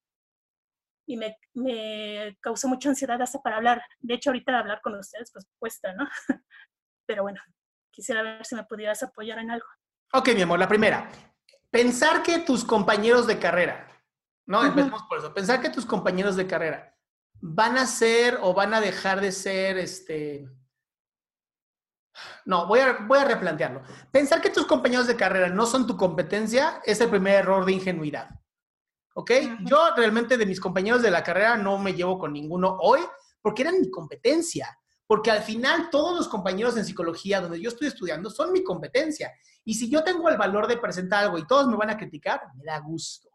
Y 1.08 1.18
me, 1.18 1.38
me 1.54 2.36
causó 2.42 2.68
mucha 2.68 2.90
ansiedad 2.90 3.22
hasta 3.22 3.42
para 3.42 3.58
hablar. 3.58 3.82
De 4.00 4.16
hecho, 4.16 4.32
ahorita 4.32 4.58
hablar 4.58 4.82
con 4.82 4.96
ustedes, 4.96 5.32
pues 5.32 5.46
cuesta, 5.60 5.94
¿no? 5.94 6.08
Pero 7.06 7.24
bueno, 7.24 7.40
quisiera 7.92 8.24
ver 8.24 8.46
si 8.46 8.56
me 8.56 8.64
pudieras 8.64 9.04
apoyar 9.04 9.38
en 9.40 9.52
algo. 9.52 9.68
Ok, 10.14 10.30
mi 10.34 10.42
amor, 10.42 10.58
la 10.58 10.68
primera. 10.68 11.10
Pensar 11.70 12.24
que 12.24 12.40
tus 12.40 12.66
compañeros 12.66 13.28
de 13.28 13.38
carrera, 13.38 13.88
¿no? 14.48 14.66
Empecemos 14.66 15.04
por 15.04 15.20
eso. 15.20 15.34
Pensar 15.34 15.62
que 15.62 15.70
tus 15.70 15.86
compañeros 15.86 16.36
de 16.36 16.48
carrera 16.48 16.96
van 17.40 17.78
a 17.78 17.86
ser 17.86 18.40
o 18.42 18.54
van 18.54 18.74
a 18.74 18.82
dejar 18.82 19.22
de 19.22 19.32
ser, 19.32 19.78
este, 19.78 20.50
no, 22.46 22.68
voy 22.68 22.80
a, 22.80 22.98
voy 23.08 23.20
a 23.20 23.26
replantearlo. 23.26 23.82
Pensar 24.12 24.42
que 24.42 24.50
tus 24.50 24.66
compañeros 24.66 25.08
de 25.08 25.16
carrera 25.16 25.50
no 25.50 25.66
son 25.66 25.88
tu 25.88 25.98
competencia 25.98 26.82
es 26.86 27.02
el 27.02 27.10
primer 27.10 27.36
error 27.36 27.66
de 27.66 27.74
ingenuidad. 27.74 28.30
¿Ok? 29.16 29.32
Yo 29.62 29.96
realmente 29.96 30.38
de 30.38 30.46
mis 30.46 30.60
compañeros 30.60 31.02
de 31.02 31.12
la 31.12 31.24
carrera 31.24 31.56
no 31.56 31.78
me 31.78 31.94
llevo 31.94 32.20
con 32.20 32.34
ninguno 32.34 32.78
hoy 32.82 33.00
porque 33.42 33.62
eran 33.62 33.80
mi 33.80 33.90
competencia. 33.90 34.78
Porque 35.08 35.30
al 35.30 35.44
final 35.44 35.90
todos 35.90 36.18
los 36.18 36.28
compañeros 36.28 36.76
en 36.78 36.86
psicología 36.86 37.40
donde 37.40 37.62
yo 37.62 37.70
estoy 37.70 37.88
estudiando 37.88 38.30
son 38.30 38.52
mi 38.52 38.64
competencia. 38.64 39.32
Y 39.64 39.76
si 39.76 39.90
yo 39.90 40.04
tengo 40.04 40.30
el 40.30 40.38
valor 40.38 40.68
de 40.68 40.78
presentar 40.78 41.24
algo 41.24 41.38
y 41.38 41.46
todos 41.46 41.68
me 41.68 41.78
van 41.78 41.92
a 41.92 41.98
criticar, 41.98 42.42
me 42.56 42.64
da 42.64 42.80
gusto. 42.80 43.30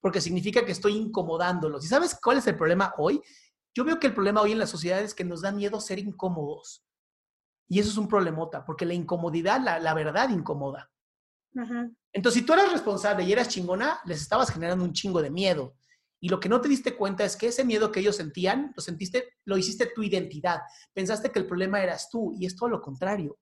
Porque 0.00 0.20
significa 0.20 0.64
que 0.64 0.72
estoy 0.72 0.96
incomodándolos. 0.96 1.84
¿Y 1.84 1.88
sabes 1.88 2.18
cuál 2.20 2.38
es 2.38 2.46
el 2.46 2.56
problema 2.56 2.94
hoy? 2.98 3.22
Yo 3.74 3.84
veo 3.84 3.98
que 4.00 4.08
el 4.08 4.14
problema 4.14 4.40
hoy 4.40 4.52
en 4.52 4.58
la 4.58 4.66
sociedad 4.66 5.00
es 5.00 5.14
que 5.14 5.24
nos 5.24 5.42
da 5.42 5.52
miedo 5.52 5.80
ser 5.80 5.98
incómodos. 6.00 6.84
Y 7.68 7.78
eso 7.78 7.90
es 7.90 7.98
un 7.98 8.08
problemota, 8.08 8.64
porque 8.64 8.86
la 8.86 8.94
incomodidad, 8.94 9.60
la, 9.60 9.94
verdad 9.94 10.30
incomoda. 10.30 10.90
Entonces, 12.12 12.40
si 12.40 12.46
tú 12.46 12.54
eras 12.54 12.72
responsable 12.72 13.24
y 13.24 13.32
eras 13.32 13.48
chingona, 13.48 14.00
les 14.06 14.22
estabas 14.22 14.50
generando 14.50 14.84
un 14.84 14.92
chingo 14.92 15.20
de 15.20 15.30
miedo. 15.30 15.76
Y 16.20 16.28
lo 16.28 16.40
que 16.40 16.48
no 16.48 16.60
te 16.60 16.68
diste 16.68 16.96
cuenta 16.96 17.24
es 17.24 17.36
que 17.36 17.48
ese 17.48 17.64
miedo 17.64 17.92
que 17.92 18.00
ellos 18.00 18.16
sentían, 18.16 18.72
lo 18.74 18.82
sentiste, 18.82 19.34
lo 19.44 19.56
hiciste 19.56 19.92
tu 19.94 20.02
identidad. 20.02 20.60
Pensaste 20.92 21.30
que 21.30 21.38
el 21.38 21.46
problema 21.46 21.80
eras 21.82 22.08
tú 22.10 22.34
y 22.36 22.46
es 22.46 22.56
todo 22.56 22.68
lo 22.68 22.80
contrario. 22.80 23.38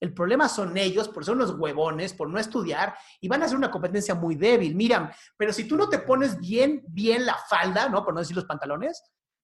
El 0.00 0.14
problema 0.14 0.48
son 0.48 0.76
ellos 0.78 1.08
por 1.08 1.24
ser 1.24 1.34
unos 1.34 1.54
huevones, 1.58 2.14
por 2.14 2.28
no 2.28 2.38
estudiar 2.38 2.94
y 3.20 3.28
van 3.28 3.42
a 3.42 3.44
hacer 3.44 3.58
una 3.58 3.70
competencia 3.70 4.14
muy 4.14 4.34
débil. 4.34 4.74
Miran, 4.74 5.12
pero 5.36 5.52
si 5.52 5.64
tú 5.64 5.76
no 5.76 5.88
te 5.88 5.98
pones 5.98 6.40
bien, 6.40 6.82
bien 6.88 7.26
la 7.26 7.36
falda, 7.48 7.88
¿no? 7.88 8.02
Por 8.02 8.14
no 8.14 8.20
decir 8.20 8.34
los 8.34 8.46
pantalones, 8.46 9.02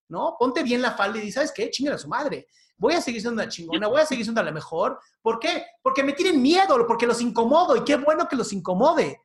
¿no? 0.09 0.35
Ponte 0.37 0.63
bien 0.63 0.81
la 0.81 0.91
falda 0.91 1.19
y 1.19 1.21
dices, 1.21 1.35
¿sabes 1.35 1.51
qué? 1.51 1.69
Chinga 1.69 1.93
a 1.93 1.99
su 1.99 2.07
madre. 2.07 2.47
Voy 2.77 2.93
a 2.93 3.01
seguir 3.01 3.21
siendo 3.21 3.41
una 3.41 3.49
chingona, 3.49 3.87
voy 3.87 4.01
a 4.01 4.05
seguir 4.05 4.23
siendo 4.23 4.43
la 4.43 4.51
mejor. 4.51 4.99
¿Por 5.21 5.39
qué? 5.39 5.65
Porque 5.81 6.03
me 6.03 6.13
tienen 6.13 6.41
miedo, 6.41 6.85
porque 6.87 7.07
los 7.07 7.21
incomodo 7.21 7.75
y 7.75 7.83
qué 7.83 7.95
bueno 7.95 8.27
que 8.27 8.35
los 8.35 8.53
incomode. 8.53 9.21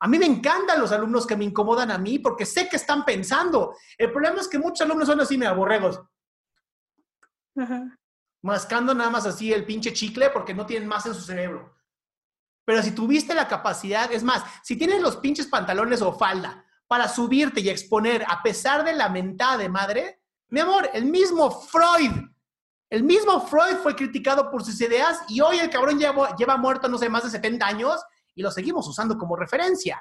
A 0.00 0.06
mí 0.06 0.18
me 0.18 0.26
encantan 0.26 0.78
los 0.78 0.92
alumnos 0.92 1.26
que 1.26 1.36
me 1.36 1.44
incomodan 1.44 1.90
a 1.90 1.96
mí 1.96 2.18
porque 2.18 2.44
sé 2.44 2.68
que 2.68 2.76
están 2.76 3.04
pensando. 3.06 3.74
El 3.96 4.12
problema 4.12 4.40
es 4.40 4.48
que 4.48 4.58
muchos 4.58 4.82
alumnos 4.82 5.08
son 5.08 5.20
así, 5.20 5.38
me 5.38 5.46
aborregos. 5.46 6.00
Mascando 8.42 8.94
nada 8.94 9.08
más 9.08 9.24
así 9.24 9.50
el 9.50 9.64
pinche 9.64 9.94
chicle 9.94 10.28
porque 10.28 10.52
no 10.52 10.66
tienen 10.66 10.86
más 10.86 11.06
en 11.06 11.14
su 11.14 11.22
cerebro. 11.22 11.74
Pero 12.66 12.82
si 12.82 12.92
tuviste 12.92 13.34
la 13.34 13.48
capacidad, 13.48 14.12
es 14.12 14.22
más, 14.22 14.44
si 14.62 14.76
tienes 14.76 15.00
los 15.00 15.16
pinches 15.16 15.46
pantalones 15.46 16.02
o 16.02 16.12
falda 16.12 16.64
para 16.86 17.08
subirte 17.08 17.60
y 17.60 17.70
exponer 17.70 18.24
a 18.28 18.42
pesar 18.42 18.84
de 18.84 18.92
la 18.92 19.08
mentada 19.08 19.56
de 19.56 19.68
madre, 19.70 20.20
mi 20.48 20.60
amor, 20.60 20.90
el 20.92 21.06
mismo 21.06 21.50
Freud, 21.50 22.12
el 22.94 23.02
mismo 23.02 23.44
Freud 23.44 23.78
fue 23.82 23.96
criticado 23.96 24.52
por 24.52 24.64
sus 24.64 24.80
ideas 24.80 25.18
y 25.28 25.40
hoy 25.40 25.58
el 25.58 25.68
cabrón 25.68 25.98
lleva, 25.98 26.36
lleva 26.36 26.56
muerto, 26.56 26.86
no 26.86 26.96
sé, 26.96 27.08
más 27.08 27.24
de 27.24 27.30
70 27.30 27.66
años 27.66 28.00
y 28.36 28.40
lo 28.40 28.52
seguimos 28.52 28.86
usando 28.86 29.18
como 29.18 29.34
referencia. 29.34 30.00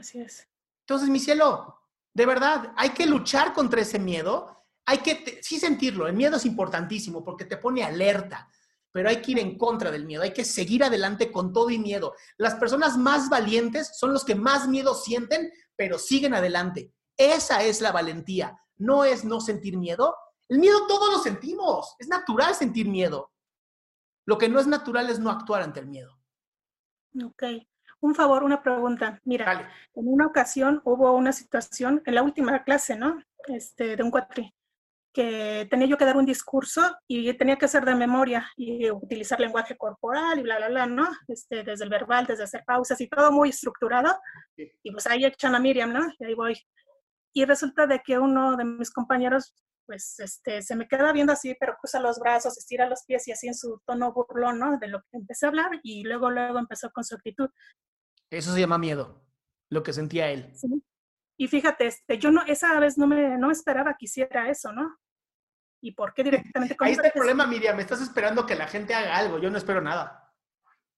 Así 0.00 0.22
es. 0.22 0.48
Entonces, 0.80 1.10
mi 1.10 1.20
cielo, 1.20 1.78
de 2.14 2.24
verdad, 2.24 2.72
hay 2.74 2.90
que 2.90 3.04
luchar 3.04 3.52
contra 3.52 3.82
ese 3.82 3.98
miedo. 3.98 4.64
Hay 4.86 4.98
que, 4.98 5.40
sí 5.42 5.60
sentirlo, 5.60 6.06
el 6.06 6.16
miedo 6.16 6.38
es 6.38 6.46
importantísimo 6.46 7.22
porque 7.22 7.44
te 7.44 7.58
pone 7.58 7.84
alerta, 7.84 8.48
pero 8.92 9.10
hay 9.10 9.20
que 9.20 9.32
ir 9.32 9.38
en 9.40 9.58
contra 9.58 9.90
del 9.90 10.06
miedo, 10.06 10.22
hay 10.22 10.32
que 10.32 10.46
seguir 10.46 10.84
adelante 10.84 11.30
con 11.30 11.52
todo 11.52 11.68
y 11.68 11.78
miedo. 11.78 12.14
Las 12.38 12.54
personas 12.54 12.96
más 12.96 13.28
valientes 13.28 13.98
son 13.98 14.14
los 14.14 14.24
que 14.24 14.36
más 14.36 14.68
miedo 14.68 14.94
sienten, 14.94 15.52
pero 15.76 15.98
siguen 15.98 16.32
adelante. 16.32 16.94
Esa 17.14 17.62
es 17.62 17.82
la 17.82 17.92
valentía, 17.92 18.58
no 18.78 19.04
es 19.04 19.24
no 19.24 19.40
sentir 19.40 19.76
miedo. 19.76 20.16
El 20.48 20.58
miedo 20.58 20.86
todos 20.86 21.12
lo 21.12 21.18
sentimos, 21.18 21.94
es 21.98 22.08
natural 22.08 22.54
sentir 22.54 22.88
miedo. 22.88 23.32
Lo 24.26 24.38
que 24.38 24.48
no 24.48 24.60
es 24.60 24.66
natural 24.66 25.10
es 25.10 25.18
no 25.18 25.30
actuar 25.30 25.62
ante 25.62 25.80
el 25.80 25.86
miedo. 25.86 26.18
Ok. 27.24 27.44
Un 28.00 28.14
favor, 28.14 28.42
una 28.42 28.62
pregunta. 28.62 29.20
Mira, 29.24 29.70
en 29.94 30.08
una 30.08 30.26
ocasión 30.26 30.82
hubo 30.84 31.12
una 31.12 31.32
situación 31.32 32.02
en 32.04 32.14
la 32.14 32.22
última 32.22 32.62
clase, 32.64 32.96
¿no? 32.96 33.22
Este, 33.48 33.96
de 33.96 34.02
un 34.02 34.10
cuatri, 34.10 34.54
que 35.14 35.66
tenía 35.70 35.86
yo 35.86 35.96
que 35.96 36.04
dar 36.04 36.16
un 36.16 36.26
discurso 36.26 36.82
y 37.06 37.32
tenía 37.34 37.56
que 37.56 37.66
hacer 37.66 37.84
de 37.84 37.94
memoria 37.94 38.50
y 38.56 38.90
utilizar 38.90 39.38
lenguaje 39.38 39.76
corporal 39.76 40.38
y 40.38 40.42
bla, 40.42 40.56
bla, 40.56 40.68
bla, 40.68 40.86
¿no? 40.86 41.08
Este, 41.28 41.62
desde 41.62 41.84
el 41.84 41.90
verbal, 41.90 42.26
desde 42.26 42.44
hacer 42.44 42.64
pausas 42.66 43.00
y 43.00 43.08
todo 43.08 43.30
muy 43.30 43.50
estructurado. 43.50 44.18
Y 44.56 44.90
pues 44.90 45.06
ahí 45.06 45.24
echan 45.24 45.54
a 45.54 45.60
Miriam, 45.60 45.92
¿no? 45.92 46.12
Y 46.18 46.24
ahí 46.24 46.34
voy. 46.34 46.54
Y 47.34 47.44
resulta 47.44 47.86
de 47.86 48.00
que 48.00 48.18
uno 48.18 48.56
de 48.56 48.64
mis 48.64 48.90
compañeros 48.90 49.54
pues 49.86 50.18
este, 50.18 50.62
se 50.62 50.76
me 50.76 50.88
queda 50.88 51.12
viendo 51.12 51.32
así, 51.32 51.54
pero 51.58 51.76
cruza 51.78 52.00
los 52.00 52.18
brazos, 52.18 52.56
estira 52.58 52.88
los 52.88 53.04
pies 53.04 53.28
y 53.28 53.32
así 53.32 53.48
en 53.48 53.54
su 53.54 53.80
tono 53.84 54.12
burlón, 54.12 54.58
¿no? 54.58 54.78
De 54.78 54.88
lo 54.88 55.00
que 55.02 55.18
empecé 55.18 55.46
a 55.46 55.50
hablar 55.50 55.80
y 55.82 56.04
luego, 56.04 56.30
luego 56.30 56.58
empezó 56.58 56.90
con 56.90 57.04
su 57.04 57.14
actitud. 57.14 57.50
Eso 58.30 58.52
se 58.52 58.60
llama 58.60 58.78
miedo, 58.78 59.22
lo 59.70 59.82
que 59.82 59.92
sentía 59.92 60.30
él. 60.30 60.50
Sí. 60.54 60.82
Y 61.36 61.48
fíjate, 61.48 61.86
este, 61.86 62.18
yo 62.18 62.30
no, 62.30 62.42
esa 62.46 62.78
vez 62.80 62.96
no 62.96 63.06
me, 63.06 63.36
no 63.36 63.50
esperaba 63.50 63.96
que 63.98 64.06
hiciera 64.06 64.48
eso, 64.48 64.72
¿no? 64.72 64.96
¿Y 65.82 65.92
por 65.92 66.14
qué 66.14 66.24
directamente? 66.24 66.76
Ahí 66.80 66.92
está 66.92 67.08
el 67.08 67.12
problema, 67.12 67.46
Miriam, 67.46 67.76
me 67.76 67.82
estás 67.82 68.00
esperando 68.00 68.46
que 68.46 68.54
la 68.54 68.66
gente 68.66 68.94
haga 68.94 69.16
algo, 69.16 69.38
yo 69.38 69.50
no 69.50 69.58
espero 69.58 69.80
nada. 69.80 70.32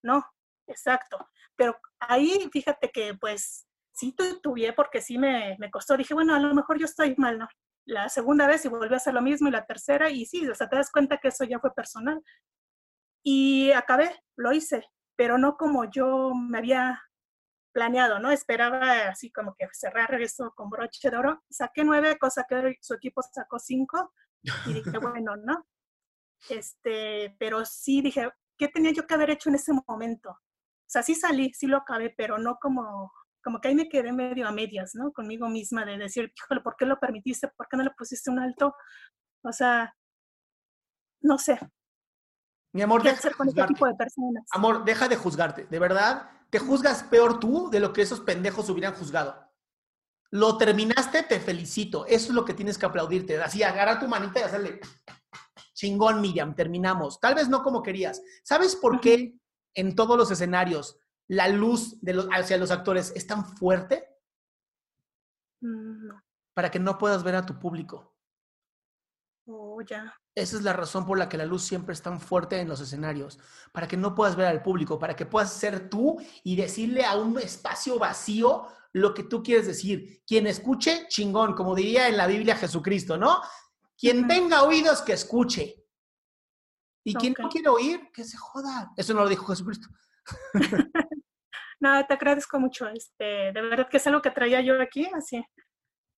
No, 0.02 0.24
exacto. 0.66 1.18
Pero 1.56 1.76
ahí, 1.98 2.48
fíjate 2.52 2.90
que 2.90 3.14
pues 3.14 3.65
sí 3.96 4.14
tuve 4.42 4.72
porque 4.74 5.00
sí 5.00 5.18
me, 5.18 5.56
me 5.58 5.70
costó. 5.70 5.96
Dije, 5.96 6.14
bueno, 6.14 6.34
a 6.34 6.38
lo 6.38 6.54
mejor 6.54 6.78
yo 6.78 6.84
estoy 6.84 7.14
mal, 7.16 7.38
¿no? 7.38 7.48
la 7.86 8.08
segunda 8.08 8.46
vez 8.46 8.64
y 8.64 8.68
volví 8.68 8.92
a 8.92 8.96
hacer 8.96 9.14
lo 9.14 9.22
mismo 9.22 9.48
y 9.48 9.52
la 9.52 9.64
tercera 9.64 10.10
y 10.10 10.26
sí, 10.26 10.46
o 10.48 10.54
sea, 10.54 10.68
te 10.68 10.76
das 10.76 10.90
cuenta 10.90 11.18
que 11.18 11.28
eso 11.28 11.44
ya 11.44 11.60
fue 11.60 11.72
personal. 11.72 12.22
Y 13.24 13.70
acabé, 13.72 14.10
lo 14.36 14.52
hice, 14.52 14.84
pero 15.16 15.38
no 15.38 15.56
como 15.56 15.84
yo 15.90 16.32
me 16.34 16.58
había 16.58 17.02
planeado, 17.72 18.18
¿no? 18.18 18.30
Esperaba 18.30 19.08
así 19.08 19.30
como 19.30 19.54
que 19.54 19.68
cerrar 19.72 20.20
eso 20.20 20.52
con 20.56 20.68
broche 20.68 21.10
de 21.10 21.16
oro. 21.16 21.44
Saqué 21.48 21.84
nueve, 21.84 22.18
cosa 22.18 22.44
que 22.48 22.76
su 22.80 22.94
equipo 22.94 23.22
sacó 23.22 23.58
cinco 23.58 24.12
y 24.66 24.74
dije, 24.74 24.98
bueno, 25.22 25.36
¿no? 25.36 25.66
Este, 26.48 27.36
pero 27.38 27.64
sí 27.64 28.02
dije, 28.02 28.30
¿qué 28.58 28.68
tenía 28.68 28.92
yo 28.92 29.06
que 29.06 29.14
haber 29.14 29.30
hecho 29.30 29.48
en 29.48 29.56
ese 29.56 29.72
momento? 29.86 30.30
O 30.30 30.88
sea, 30.88 31.02
sí 31.02 31.14
salí, 31.14 31.52
sí 31.54 31.66
lo 31.66 31.78
acabé, 31.78 32.10
pero 32.10 32.38
no 32.38 32.58
como 32.60 33.12
como 33.46 33.60
que 33.60 33.68
ahí 33.68 33.76
me 33.76 33.88
quedé 33.88 34.12
medio 34.12 34.48
a 34.48 34.50
medias, 34.50 34.96
¿no? 34.96 35.12
Conmigo 35.12 35.48
misma 35.48 35.84
de 35.84 35.96
decir, 35.96 36.32
híjole, 36.34 36.62
¿por 36.62 36.74
qué 36.74 36.84
lo 36.84 36.98
permitiste? 36.98 37.46
¿Por 37.56 37.68
qué 37.68 37.76
no 37.76 37.84
le 37.84 37.92
pusiste 37.96 38.28
un 38.28 38.40
alto? 38.40 38.74
O 39.44 39.52
sea, 39.52 39.94
no 41.20 41.38
sé. 41.38 41.56
Mi 42.72 42.82
amor, 42.82 43.04
deja 43.04 43.28
de, 43.28 43.34
con 43.36 43.48
este 43.48 43.64
tipo 43.68 43.86
de 43.86 43.94
personas? 43.94 44.42
Amor, 44.50 44.84
deja 44.84 45.06
de 45.06 45.14
juzgarte. 45.14 45.64
De 45.66 45.78
verdad, 45.78 46.28
te 46.50 46.58
juzgas 46.58 47.04
peor 47.04 47.38
tú 47.38 47.70
de 47.70 47.78
lo 47.78 47.92
que 47.92 48.02
esos 48.02 48.18
pendejos 48.18 48.68
hubieran 48.68 48.94
juzgado. 48.94 49.48
Lo 50.32 50.58
terminaste, 50.58 51.22
te 51.22 51.38
felicito. 51.38 52.04
Eso 52.06 52.30
es 52.30 52.34
lo 52.34 52.44
que 52.44 52.54
tienes 52.54 52.76
que 52.76 52.86
aplaudirte. 52.86 53.40
Así, 53.40 53.62
agarra 53.62 54.00
tu 54.00 54.08
manita 54.08 54.40
y 54.40 54.42
hacerle 54.42 54.80
chingón, 55.72 56.20
Miriam, 56.20 56.56
terminamos. 56.56 57.20
Tal 57.20 57.36
vez 57.36 57.48
no 57.48 57.62
como 57.62 57.80
querías. 57.80 58.20
¿Sabes 58.42 58.74
por 58.74 58.98
qué 58.98 59.36
en 59.76 59.94
todos 59.94 60.18
los 60.18 60.32
escenarios 60.32 60.98
la 61.28 61.48
luz 61.48 62.00
de 62.00 62.14
los, 62.14 62.28
hacia 62.32 62.58
los 62.58 62.70
actores 62.70 63.12
es 63.14 63.26
tan 63.26 63.44
fuerte 63.44 64.08
para 66.54 66.70
que 66.70 66.78
no 66.78 66.98
puedas 66.98 67.22
ver 67.22 67.34
a 67.34 67.46
tu 67.46 67.58
público. 67.58 68.14
Oh, 69.48 69.80
ya. 69.80 70.14
Esa 70.34 70.56
es 70.56 70.62
la 70.62 70.72
razón 70.72 71.06
por 71.06 71.18
la 71.18 71.28
que 71.28 71.38
la 71.38 71.46
luz 71.46 71.62
siempre 71.62 71.92
es 71.92 72.02
tan 72.02 72.20
fuerte 72.20 72.60
en 72.60 72.68
los 72.68 72.80
escenarios, 72.80 73.38
para 73.72 73.86
que 73.86 73.96
no 73.96 74.14
puedas 74.14 74.36
ver 74.36 74.46
al 74.46 74.62
público, 74.62 74.98
para 74.98 75.14
que 75.14 75.24
puedas 75.24 75.52
ser 75.52 75.88
tú 75.88 76.20
y 76.42 76.56
decirle 76.56 77.04
a 77.04 77.16
un 77.16 77.38
espacio 77.38 77.98
vacío 77.98 78.66
lo 78.92 79.14
que 79.14 79.22
tú 79.22 79.42
quieres 79.42 79.66
decir. 79.66 80.22
Quien 80.26 80.46
escuche, 80.46 81.06
chingón, 81.08 81.54
como 81.54 81.74
diría 81.74 82.08
en 82.08 82.16
la 82.16 82.26
Biblia 82.26 82.56
Jesucristo, 82.56 83.16
¿no? 83.16 83.40
Quien 83.96 84.26
tenga 84.26 84.62
oídos, 84.62 85.00
que 85.02 85.12
escuche. 85.12 85.86
Y 87.04 87.14
quien 87.14 87.34
no 87.38 87.48
quiere 87.48 87.68
oír, 87.68 88.10
que 88.12 88.24
se 88.24 88.36
joda. 88.36 88.92
Eso 88.96 89.14
no 89.14 89.22
lo 89.22 89.28
dijo 89.28 89.46
Jesucristo. 89.46 89.88
no, 91.80 92.06
te 92.06 92.14
agradezco 92.14 92.58
mucho. 92.58 92.88
Este, 92.88 93.52
de 93.52 93.62
verdad 93.62 93.88
que 93.88 93.98
es 93.98 94.06
algo 94.06 94.22
que 94.22 94.30
traía 94.30 94.60
yo 94.60 94.80
aquí, 94.80 95.08
así, 95.14 95.44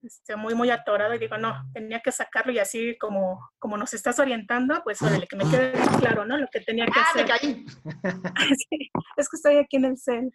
este, 0.03 0.37
muy, 0.37 0.55
muy 0.55 0.71
atorado. 0.71 1.15
Y 1.15 1.19
digo, 1.19 1.37
no, 1.39 1.69
tenía 1.73 2.01
que 2.01 2.13
sacarlo 2.13 2.53
y 2.53 2.59
así 2.59 2.97
como, 2.99 3.51
como 3.59 3.77
nos 3.77 3.93
estás 3.95 4.19
orientando, 4.19 4.81
pues 4.85 5.03
órale, 5.03 5.27
que 5.27 5.37
me 5.37 5.49
quede 5.51 5.73
claro, 5.99 6.25
¿no? 6.25 6.37
Lo 6.37 6.47
que 6.49 6.61
tenía 6.61 6.87
que 6.87 6.99
¡Ah, 6.99 7.07
hacer. 7.11 7.27
caí! 7.27 7.65
es 9.17 9.29
que 9.29 9.37
estoy 9.37 9.57
aquí 9.59 9.77
en 9.77 9.85
el 9.87 9.99
cel. 9.99 10.33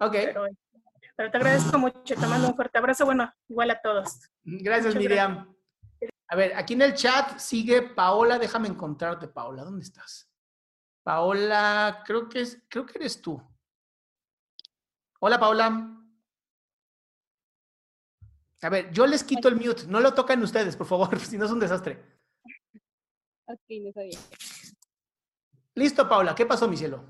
Ok. 0.00 0.16
Pero, 1.14 1.30
te 1.30 1.36
agradezco 1.36 1.78
mucho. 1.78 2.14
Te 2.14 2.26
mando 2.26 2.48
un 2.48 2.56
fuerte 2.56 2.78
abrazo. 2.78 3.04
Bueno, 3.04 3.32
igual 3.48 3.70
a 3.70 3.80
todos. 3.80 4.20
Gracias, 4.44 4.94
Miriam. 4.96 5.54
A 6.28 6.36
ver, 6.36 6.54
aquí 6.56 6.74
en 6.74 6.82
el 6.82 6.94
chat 6.94 7.38
sigue 7.38 7.82
Paola. 7.82 8.38
Déjame 8.38 8.68
encontrarte, 8.68 9.28
Paola. 9.28 9.64
¿Dónde 9.64 9.82
estás? 9.82 10.31
Paola, 11.02 12.02
creo 12.06 12.28
que, 12.28 12.42
es, 12.42 12.62
creo 12.68 12.86
que 12.86 12.98
eres 12.98 13.20
tú. 13.20 13.42
Hola, 15.20 15.38
Paola. 15.38 15.98
A 18.62 18.68
ver, 18.68 18.92
yo 18.92 19.06
les 19.06 19.24
quito 19.24 19.48
el 19.48 19.56
mute. 19.56 19.86
No 19.88 19.98
lo 19.98 20.14
tocan 20.14 20.42
ustedes, 20.42 20.76
por 20.76 20.86
favor, 20.86 21.18
si 21.20 21.36
no 21.36 21.46
es 21.46 21.50
un 21.50 21.58
desastre. 21.58 21.98
Ok, 23.46 23.60
no 23.82 23.92
sabía. 23.92 24.18
Listo, 25.74 26.08
Paula. 26.08 26.34
¿Qué 26.34 26.46
pasó, 26.46 26.68
mi 26.68 26.76
cielo? 26.76 27.04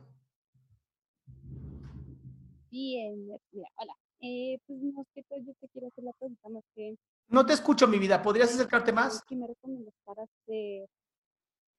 Bien, 2.70 3.26
mira, 3.50 3.68
hola. 3.76 3.94
Eh, 4.20 4.58
pues 4.66 4.78
no 4.80 5.04
sé, 5.12 5.24
pues 5.28 5.44
yo 5.44 5.52
te 5.60 5.68
quiero 5.68 5.88
hacer 5.88 6.04
la 6.04 6.12
pregunta 6.12 6.48
más 6.48 6.62
que... 6.74 6.96
No 7.28 7.44
te 7.44 7.52
escucho, 7.52 7.88
mi 7.88 7.98
vida. 7.98 8.22
¿Podrías 8.22 8.54
acercarte 8.54 8.92
más? 8.92 9.22
¿Qué 9.24 9.34
me 9.34 9.46
recomiendas 9.46 9.94
para 10.04 10.22
hacer, 10.22 10.88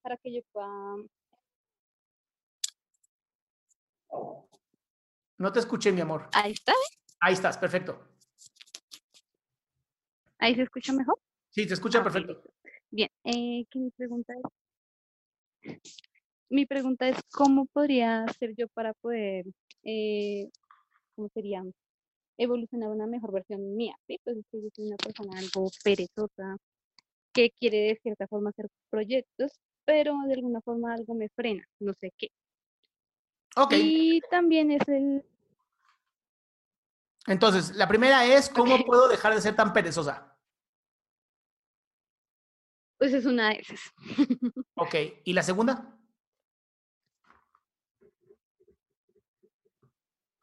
para 0.01 0.17
que 0.17 0.33
yo 0.33 0.41
pueda 0.51 0.67
no 5.37 5.51
te 5.51 5.59
escuché, 5.59 5.91
mi 5.91 6.01
amor. 6.01 6.29
Ahí 6.33 6.53
está. 6.53 6.73
Ahí 7.19 7.33
estás, 7.33 7.57
perfecto. 7.57 8.07
¿Ahí 10.39 10.55
se 10.55 10.63
escucha 10.63 10.93
mejor? 10.93 11.19
Sí, 11.49 11.67
se 11.67 11.73
escucha 11.75 12.03
perfecto. 12.03 12.43
Bien, 12.89 13.09
eh, 13.23 13.65
mi 13.75 13.91
pregunta 13.91 14.33
es, 15.61 15.79
mi 16.49 16.65
pregunta 16.65 17.07
es, 17.07 17.17
¿cómo 17.31 17.65
podría 17.65 18.23
hacer 18.23 18.53
yo 18.55 18.67
para 18.69 18.93
poder, 18.93 19.45
eh, 19.83 20.49
¿cómo 21.15 21.29
sería? 21.33 21.63
evolucionar 22.37 22.89
una 22.89 23.07
mejor 23.07 23.31
versión 23.31 23.75
mía, 23.75 23.95
¿sí? 24.07 24.19
Pues 24.23 24.37
es 24.37 24.45
que 24.51 24.61
yo 24.61 24.69
soy 24.75 24.87
una 24.87 24.97
persona 24.97 25.39
algo 25.39 25.69
perezosa, 25.83 26.57
que 27.33 27.51
quiere 27.51 27.77
de 27.77 27.99
cierta 28.01 28.27
forma 28.27 28.51
hacer 28.51 28.67
proyectos, 28.89 29.51
pero 29.85 30.15
de 30.27 30.33
alguna 30.33 30.61
forma 30.61 30.93
algo 30.93 31.15
me 31.15 31.29
frena, 31.29 31.63
no 31.79 31.93
sé 31.93 32.11
qué. 32.17 32.29
Ok. 33.55 33.73
Y 33.77 34.21
también 34.29 34.71
es 34.71 34.87
el... 34.87 35.23
Entonces, 37.27 37.75
la 37.75 37.87
primera 37.87 38.25
es, 38.25 38.49
¿cómo 38.49 38.83
puedo 38.85 39.07
dejar 39.07 39.33
de 39.33 39.41
ser 39.41 39.55
tan 39.55 39.71
perezosa? 39.71 40.37
Pues 42.97 43.13
es 43.13 43.25
una 43.25 43.49
de 43.49 43.59
esas. 43.59 43.79
Ok, 44.75 44.95
¿y 45.23 45.33
la 45.33 45.43
segunda? 45.43 45.97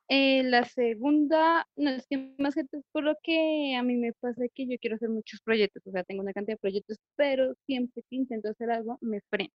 Eh, 0.08 0.42
la 0.42 0.64
segunda, 0.64 1.66
no 1.76 1.90
es 1.90 2.06
que 2.08 2.34
más 2.38 2.54
que 2.54 2.64
todo 2.64 2.80
es 2.80 2.86
por 2.90 3.04
lo 3.04 3.14
que 3.22 3.76
a 3.76 3.82
mí 3.84 3.96
me 3.96 4.12
pasa 4.12 4.42
que 4.52 4.66
yo 4.66 4.76
quiero 4.80 4.96
hacer 4.96 5.08
muchos 5.08 5.40
proyectos, 5.40 5.86
o 5.86 5.90
sea, 5.92 6.02
tengo 6.02 6.20
una 6.20 6.32
cantidad 6.32 6.56
de 6.56 6.60
proyectos, 6.60 6.98
pero 7.14 7.54
siempre 7.66 8.02
que 8.10 8.16
intento 8.16 8.50
hacer 8.50 8.70
algo 8.72 8.98
me 9.00 9.20
freno. 9.30 9.52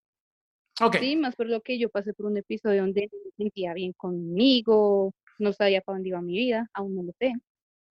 Ok. 0.82 0.98
Sí, 1.00 1.16
más 1.16 1.36
por 1.36 1.48
lo 1.48 1.62
que 1.62 1.78
yo 1.80 1.90
pasé 1.90 2.14
por 2.14 2.26
un 2.26 2.38
episodio 2.38 2.82
donde 2.82 3.10
no 3.12 3.20
me 3.24 3.32
sentía 3.38 3.74
bien 3.74 3.94
conmigo, 3.94 5.14
no 5.40 5.54
sabía 5.54 5.82
para 5.82 5.96
dónde 5.98 6.10
iba 6.10 6.22
mi 6.22 6.34
vida, 6.34 6.70
aún 6.74 6.96
no 6.96 7.04
lo 7.04 7.14
sé, 7.20 7.34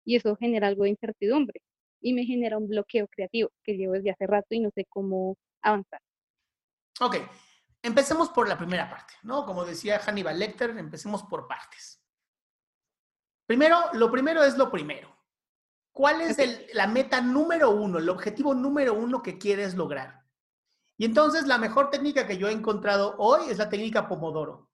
y 0.04 0.16
eso 0.16 0.36
genera 0.36 0.68
algo 0.68 0.84
de 0.84 0.90
incertidumbre 0.90 1.60
y 2.00 2.12
me 2.12 2.24
genera 2.24 2.58
un 2.58 2.68
bloqueo 2.68 3.08
creativo 3.08 3.50
que 3.64 3.76
llevo 3.76 3.94
desde 3.94 4.10
hace 4.10 4.26
rato 4.26 4.46
y 4.54 4.60
no 4.60 4.70
sé 4.74 4.84
cómo 4.88 5.36
avanzar. 5.62 6.00
Ok, 7.00 7.16
empecemos 7.82 8.28
por 8.30 8.48
la 8.48 8.56
primera 8.56 8.88
parte, 8.88 9.14
¿no? 9.24 9.44
Como 9.44 9.64
decía 9.64 9.98
Hannibal 9.98 10.38
Lecter, 10.38 10.70
empecemos 10.70 11.24
por 11.24 11.48
partes. 11.48 12.00
Primero, 13.46 13.78
lo 13.94 14.10
primero 14.10 14.44
es 14.44 14.56
lo 14.56 14.70
primero. 14.70 15.16
¿Cuál 15.92 16.20
es 16.20 16.38
el- 16.38 16.66
la 16.74 16.86
meta 16.86 17.20
número 17.20 17.70
uno, 17.70 17.98
el 17.98 18.08
objetivo 18.08 18.54
número 18.54 18.94
uno 18.94 19.22
que 19.22 19.38
quieres 19.38 19.74
lograr? 19.74 20.27
Y 20.98 21.04
entonces 21.04 21.46
la 21.46 21.58
mejor 21.58 21.90
técnica 21.90 22.26
que 22.26 22.38
yo 22.38 22.48
he 22.48 22.52
encontrado 22.52 23.14
hoy 23.18 23.48
es 23.48 23.56
la 23.56 23.68
técnica 23.68 24.08
Pomodoro. 24.08 24.68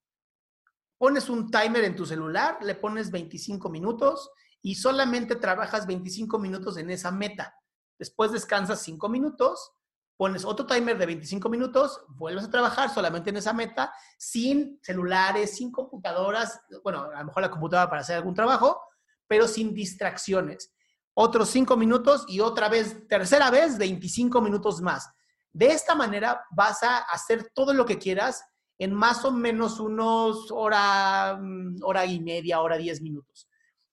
Pones 0.96 1.28
un 1.28 1.50
timer 1.50 1.84
en 1.84 1.94
tu 1.94 2.06
celular, 2.06 2.56
le 2.62 2.74
pones 2.74 3.10
25 3.10 3.68
minutos 3.68 4.30
y 4.62 4.74
solamente 4.74 5.36
trabajas 5.36 5.86
25 5.86 6.38
minutos 6.38 6.78
en 6.78 6.88
esa 6.88 7.10
meta. 7.10 7.54
Después 7.98 8.32
descansas 8.32 8.80
5 8.80 9.06
minutos, 9.10 9.72
pones 10.16 10.46
otro 10.46 10.64
timer 10.64 10.96
de 10.96 11.04
25 11.04 11.50
minutos, 11.50 12.02
vuelves 12.08 12.44
a 12.44 12.50
trabajar 12.50 12.88
solamente 12.88 13.28
en 13.28 13.36
esa 13.36 13.52
meta, 13.52 13.92
sin 14.16 14.80
celulares, 14.82 15.56
sin 15.56 15.70
computadoras, 15.70 16.58
bueno, 16.82 17.02
a 17.02 17.18
lo 17.18 17.24
mejor 17.26 17.42
la 17.42 17.50
computadora 17.50 17.90
para 17.90 18.00
hacer 18.00 18.16
algún 18.16 18.34
trabajo, 18.34 18.80
pero 19.26 19.46
sin 19.46 19.74
distracciones. 19.74 20.72
Otros 21.12 21.50
5 21.50 21.76
minutos 21.76 22.24
y 22.28 22.40
otra 22.40 22.70
vez, 22.70 23.06
tercera 23.08 23.50
vez, 23.50 23.76
25 23.76 24.40
minutos 24.40 24.80
más. 24.80 25.10
De 25.54 25.66
esta 25.66 25.94
manera 25.94 26.44
vas 26.50 26.82
a 26.82 26.98
hacer 26.98 27.50
todo 27.54 27.72
lo 27.72 27.86
que 27.86 27.96
quieras 27.96 28.44
en 28.76 28.92
más 28.92 29.24
o 29.24 29.30
menos 29.30 29.78
unos 29.78 30.50
hora, 30.50 31.38
mm, 31.40 31.76
hora 31.84 32.04
y 32.04 32.18
media, 32.20 32.60
hora 32.60 32.76
10 32.76 33.00
minutos. 33.00 33.48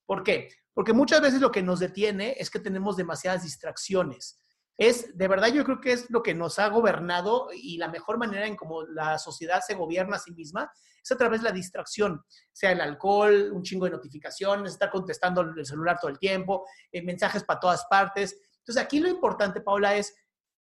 ¿Por 0.08 0.24
qué? 0.24 0.50
Porque 0.74 0.92
muchas 0.92 1.22
veces 1.22 1.40
lo 1.40 1.52
que 1.52 1.62
nos 1.62 1.80
detiene 1.80 2.36
es 2.40 2.50
que 2.50 2.60
tenemos 2.60 2.98
demasiadas 2.98 3.44
distracciones. 3.44 4.40
Es, 4.76 5.16
de 5.16 5.28
verdad, 5.28 5.50
yo 5.50 5.64
creo 5.64 5.80
que 5.80 5.94
es 5.94 6.10
lo 6.10 6.24
que 6.24 6.34
nos 6.34 6.58
ha 6.58 6.68
gobernado 6.70 7.50
y 7.54 7.78
la 7.78 7.90
mejor 7.90 8.18
manera 8.18 8.48
en 8.48 8.56
cómo 8.56 8.82
la 8.84 9.20
sociedad 9.20 9.62
se 9.62 9.76
gobierna 9.76 10.16
a 10.16 10.20
sí 10.20 10.32
misma 10.32 10.72
es 11.04 11.12
a 11.12 11.18
través 11.18 11.42
de 11.42 11.50
la 11.50 11.56
distracción, 11.56 12.24
sea 12.52 12.72
el 12.72 12.82
alcohol, 12.82 13.52
un 13.54 13.62
chingo 13.62 13.86
de 13.86 13.92
notificaciones, 13.92 14.74
estar 14.74 14.90
contestando 14.90 15.42
el 15.42 15.66
celular 15.66 16.00
todo 16.00 16.10
el 16.10 16.18
tiempo, 16.18 16.66
eh, 16.92 17.04
mensajes 17.04 17.44
para 17.44 17.60
todas 17.60 17.86
partes. 17.90 18.36
Entonces, 18.58 18.84
aquí 18.84 19.00
lo 19.00 19.08
importante, 19.08 19.62
Paula, 19.62 19.96
es 19.96 20.16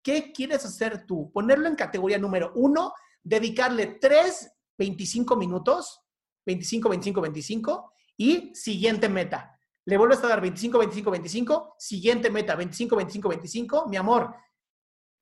¿qué 0.03 0.31
quieres 0.31 0.65
hacer 0.65 1.05
tú? 1.05 1.31
Ponerlo 1.31 1.67
en 1.67 1.75
categoría 1.75 2.17
número 2.17 2.51
uno, 2.55 2.93
dedicarle 3.23 3.97
3, 3.99 4.51
25 4.77 5.35
minutos, 5.35 6.01
25, 6.45 6.89
25, 6.89 7.21
25, 7.21 7.93
y 8.17 8.53
siguiente 8.53 9.07
meta. 9.07 9.57
Le 9.85 9.97
vuelves 9.97 10.23
a 10.23 10.27
dar 10.27 10.41
25, 10.41 10.77
25, 10.77 11.11
25, 11.11 11.75
siguiente 11.79 12.29
meta, 12.29 12.55
25, 12.55 12.95
25, 12.95 13.29
25. 13.29 13.87
Mi 13.87 13.97
amor, 13.97 14.35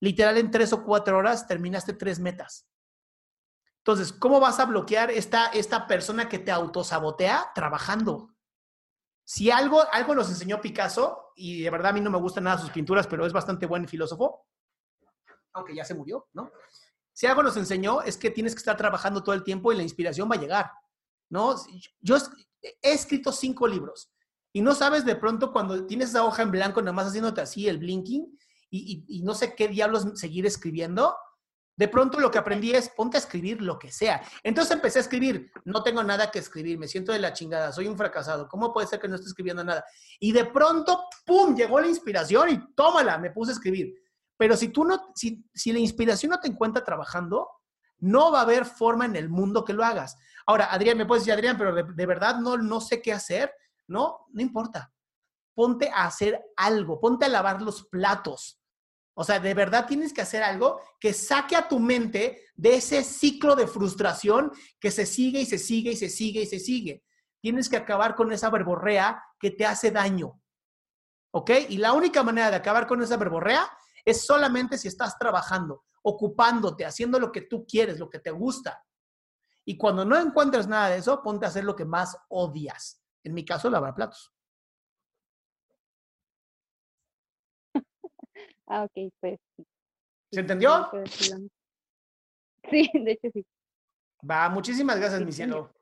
literal 0.02 0.38
en 0.38 0.52
tres 0.52 0.74
o 0.74 0.84
cuatro 0.84 1.18
horas 1.18 1.48
terminaste 1.48 1.94
tres 1.94 2.20
metas. 2.20 2.68
Entonces, 3.78 4.12
¿cómo 4.12 4.40
vas 4.40 4.60
a 4.60 4.66
bloquear 4.66 5.12
esta, 5.12 5.48
esta 5.48 5.88
persona 5.88 6.28
que 6.28 6.40
te 6.40 6.52
autosabotea 6.52 7.52
trabajando? 7.56 8.36
Si 9.24 9.52
algo, 9.52 9.82
algo 9.92 10.16
nos 10.16 10.30
enseñó 10.30 10.60
Picasso, 10.60 11.32
y 11.36 11.62
de 11.62 11.70
verdad 11.70 11.92
a 11.92 11.94
mí 11.94 12.02
no 12.02 12.10
me 12.10 12.18
gustan 12.18 12.46
nada 12.46 12.58
sus 12.58 12.72
pinturas, 12.72 13.08
pero 13.08 13.26
es 13.26 13.32
bastante 13.32 13.66
buen 13.66 13.88
filósofo, 13.88 14.46
aunque 15.58 15.76
ya 15.76 15.84
se 15.86 15.96
murió, 15.96 16.28
¿no? 16.34 16.52
Si 17.14 17.26
algo 17.26 17.44
nos 17.44 17.58
enseñó 17.58 18.02
es 18.02 18.16
que 18.16 18.30
tienes 18.30 18.54
que 18.54 18.60
estar 18.60 18.78
trabajando 18.78 19.24
todo 19.24 19.34
el 19.34 19.44
tiempo 19.44 19.72
y 19.72 19.76
la 19.76 19.84
inspiración 19.84 20.30
va 20.30 20.36
a 20.36 20.40
llegar, 20.40 20.72
¿no? 21.30 21.56
Yo 22.00 22.18
he 22.62 22.94
escrito 22.94 23.32
cinco 23.32 23.68
libros 23.68 24.12
y 24.54 24.62
no 24.62 24.74
sabes 24.74 25.06
de 25.06 25.16
pronto 25.16 25.52
cuando 25.52 25.86
tienes 25.86 26.10
esa 26.10 26.24
hoja 26.24 26.44
en 26.44 26.52
blanco 26.52 26.82
nada 26.82 26.94
más 26.94 27.08
haciéndote 27.08 27.42
así 27.42 27.68
el 27.68 27.80
blinking 27.80 28.38
y, 28.70 29.06
y, 29.08 29.24
no 29.24 29.34
sé 29.34 29.56
qué 29.56 29.68
diablos 29.68 30.06
seguir 30.16 30.46
escribiendo, 30.46 31.16
de 31.78 31.88
pronto 31.88 32.20
lo 32.20 32.30
que 32.30 32.38
aprendí 32.38 32.72
es 32.72 32.90
ponte 32.90 33.18
a 33.18 33.20
escribir 33.20 33.62
lo 33.62 33.80
que 33.80 33.92
sea. 33.92 34.22
Entonces 34.44 34.74
empecé 34.74 35.00
a 35.00 35.04
escribir, 35.04 35.52
no 35.64 35.84
tengo 35.84 36.04
nada 36.04 36.30
que 36.32 36.40
escribir, 36.40 36.78
me 36.78 36.88
siento 36.88 37.14
de 37.14 37.20
la 37.20 37.34
chingada, 37.34 37.72
soy 37.72 37.88
un 37.88 37.96
fracasado, 37.98 38.48
¿cómo 38.50 38.74
puede 38.74 38.88
ser 38.88 39.00
que 39.00 39.08
no 39.08 39.16
esté 39.16 39.28
escribiendo 39.28 39.64
nada? 39.64 39.86
Y 40.20 40.32
de 40.32 40.46
pronto, 40.46 41.06
¡pum!, 41.26 41.56
llegó 41.56 41.80
la 41.80 41.88
inspiración 41.88 42.50
y 42.50 42.76
tómala, 42.76 43.18
me 43.18 43.32
puse 43.32 43.52
a 43.52 43.56
escribir. 43.56 43.94
Pero 44.38 44.56
si 44.56 44.70
tú 44.70 44.84
no, 44.84 45.12
si, 45.16 45.44
si 45.54 45.74
la 45.74 45.80
inspiración 45.80 46.32
no 46.32 46.40
te 46.40 46.48
encuentra 46.48 46.84
trabajando, 46.84 47.50
no 48.00 48.32
va 48.32 48.40
a 48.40 48.44
haber 48.44 48.66
forma 48.66 49.06
en 49.06 49.16
el 49.16 49.30
mundo 49.30 49.66
que 49.66 49.74
lo 49.74 49.84
hagas. 49.84 50.18
Ahora, 50.46 50.72
Adrián, 50.72 50.98
me 50.98 51.06
puedes 51.06 51.24
decir, 51.24 51.34
Adrián, 51.34 51.58
pero 51.58 51.74
de, 51.74 52.06
verdad 52.06 52.40
no, 52.40 52.58
no 52.58 52.80
sé 52.80 53.02
qué 53.02 53.12
hacer. 53.12 53.52
No, 53.88 54.28
no 54.32 54.42
importa. 54.42 54.94
Ponte 55.54 55.90
a 55.90 56.06
hacer 56.06 56.42
algo, 56.56 57.00
ponte 57.00 57.26
a 57.26 57.30
lavar 57.30 57.62
los 57.62 57.88
platos. 57.88 58.62
O 59.16 59.24
sea, 59.24 59.40
de 59.40 59.54
verdad 59.56 59.88
tienes 59.88 60.14
que 60.14 60.22
hacer 60.22 60.44
algo 60.44 60.80
que 61.00 61.12
saque 61.12 61.56
a 61.56 61.68
tu 61.68 61.80
mente 61.80 62.44
de 62.56 62.76
ese 62.76 63.04
ciclo 63.04 63.56
de 63.56 63.66
frustración 63.66 64.52
que 64.80 64.92
se 64.92 65.08
sigue 65.08 65.42
y 65.42 65.46
se 65.46 65.58
sigue 65.58 65.92
y 65.92 65.96
se 65.96 66.10
sigue 66.10 66.42
y 66.42 66.46
se 66.46 66.60
sigue. 66.60 67.04
Tienes 67.42 67.68
que 67.68 67.78
acabar 67.78 68.16
con 68.16 68.32
esa 68.32 68.52
verborrea 68.52 69.24
que 69.40 69.50
te 69.50 69.66
hace 69.66 69.90
daño. 69.90 70.40
¿Ok? 71.32 71.50
Y 71.70 71.78
la 71.78 71.94
única 71.94 72.22
manera 72.22 72.52
de 72.52 72.58
acabar 72.58 72.86
con 72.86 73.02
esa 73.02 73.18
verborrea 73.18 73.68
es 74.08 74.26
solamente 74.26 74.78
si 74.78 74.88
estás 74.88 75.18
trabajando, 75.20 75.84
ocupándote, 76.02 76.86
haciendo 76.86 77.20
lo 77.20 77.30
que 77.30 77.42
tú 77.42 77.66
quieres, 77.66 78.00
lo 78.00 78.10
que 78.10 78.20
te 78.20 78.32
gusta. 78.32 78.82
Y 79.66 79.78
cuando 79.78 80.06
no 80.06 80.18
encuentres 80.18 80.66
nada 80.66 80.88
de 80.90 81.00
eso, 81.00 81.22
ponte 81.22 81.46
a 81.46 81.50
hacer 81.50 81.66
lo 81.66 81.76
que 81.76 81.84
más 81.84 82.18
odias. 82.30 83.04
En 83.22 83.34
mi 83.34 83.44
caso, 83.44 83.70
lavar 83.70 83.94
platos. 83.94 84.34
Ah, 88.70 88.84
ok, 88.84 89.14
pues 89.22 89.40
sí. 89.56 89.66
¿Se 90.32 90.40
entendió? 90.40 90.90
Sí, 92.70 92.90
de 92.94 93.12
hecho 93.12 93.30
sí. 93.34 93.46
Va, 94.30 94.50
muchísimas 94.50 94.98
gracias, 95.00 95.22
mi 95.22 95.32
Sí, 95.32 95.38
cielo. 95.38 95.74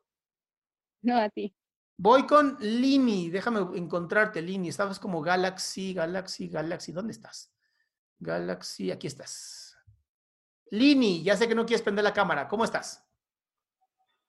No, 1.02 1.18
a 1.18 1.30
ti. 1.30 1.56
Voy 1.98 2.28
con 2.28 2.58
Lini. 2.60 3.32
Déjame 3.32 3.62
encontrarte, 3.76 4.40
Lini. 4.42 4.70
Estabas 4.70 5.00
como 5.00 5.22
Galaxy, 5.22 5.96
Galaxy, 5.96 6.48
Galaxy. 6.48 6.92
¿Dónde 6.92 7.14
estás? 7.14 7.55
Galaxy, 8.20 8.92
aquí 8.92 9.08
estás. 9.08 9.78
Lini, 10.72 11.24
ya 11.24 11.36
sé 11.36 11.48
que 11.48 11.56
no 11.56 11.66
quieres 11.66 11.82
prender 11.82 12.04
la 12.04 12.14
cámara. 12.14 12.48
¿Cómo 12.48 12.64
estás? 12.64 13.06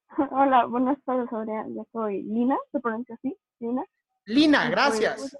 Hola, 0.30 0.66
buenas 0.66 1.02
tardes, 1.04 1.32
Adrián. 1.32 1.74
Yo 1.74 1.86
soy 1.92 2.22
Lina, 2.22 2.56
¿se 2.72 2.80
pronuncia 2.80 3.14
así? 3.16 3.36
Lina. 3.60 3.84
Lina, 4.26 4.58
Pues, 4.60 4.70
gracias. 4.70 5.36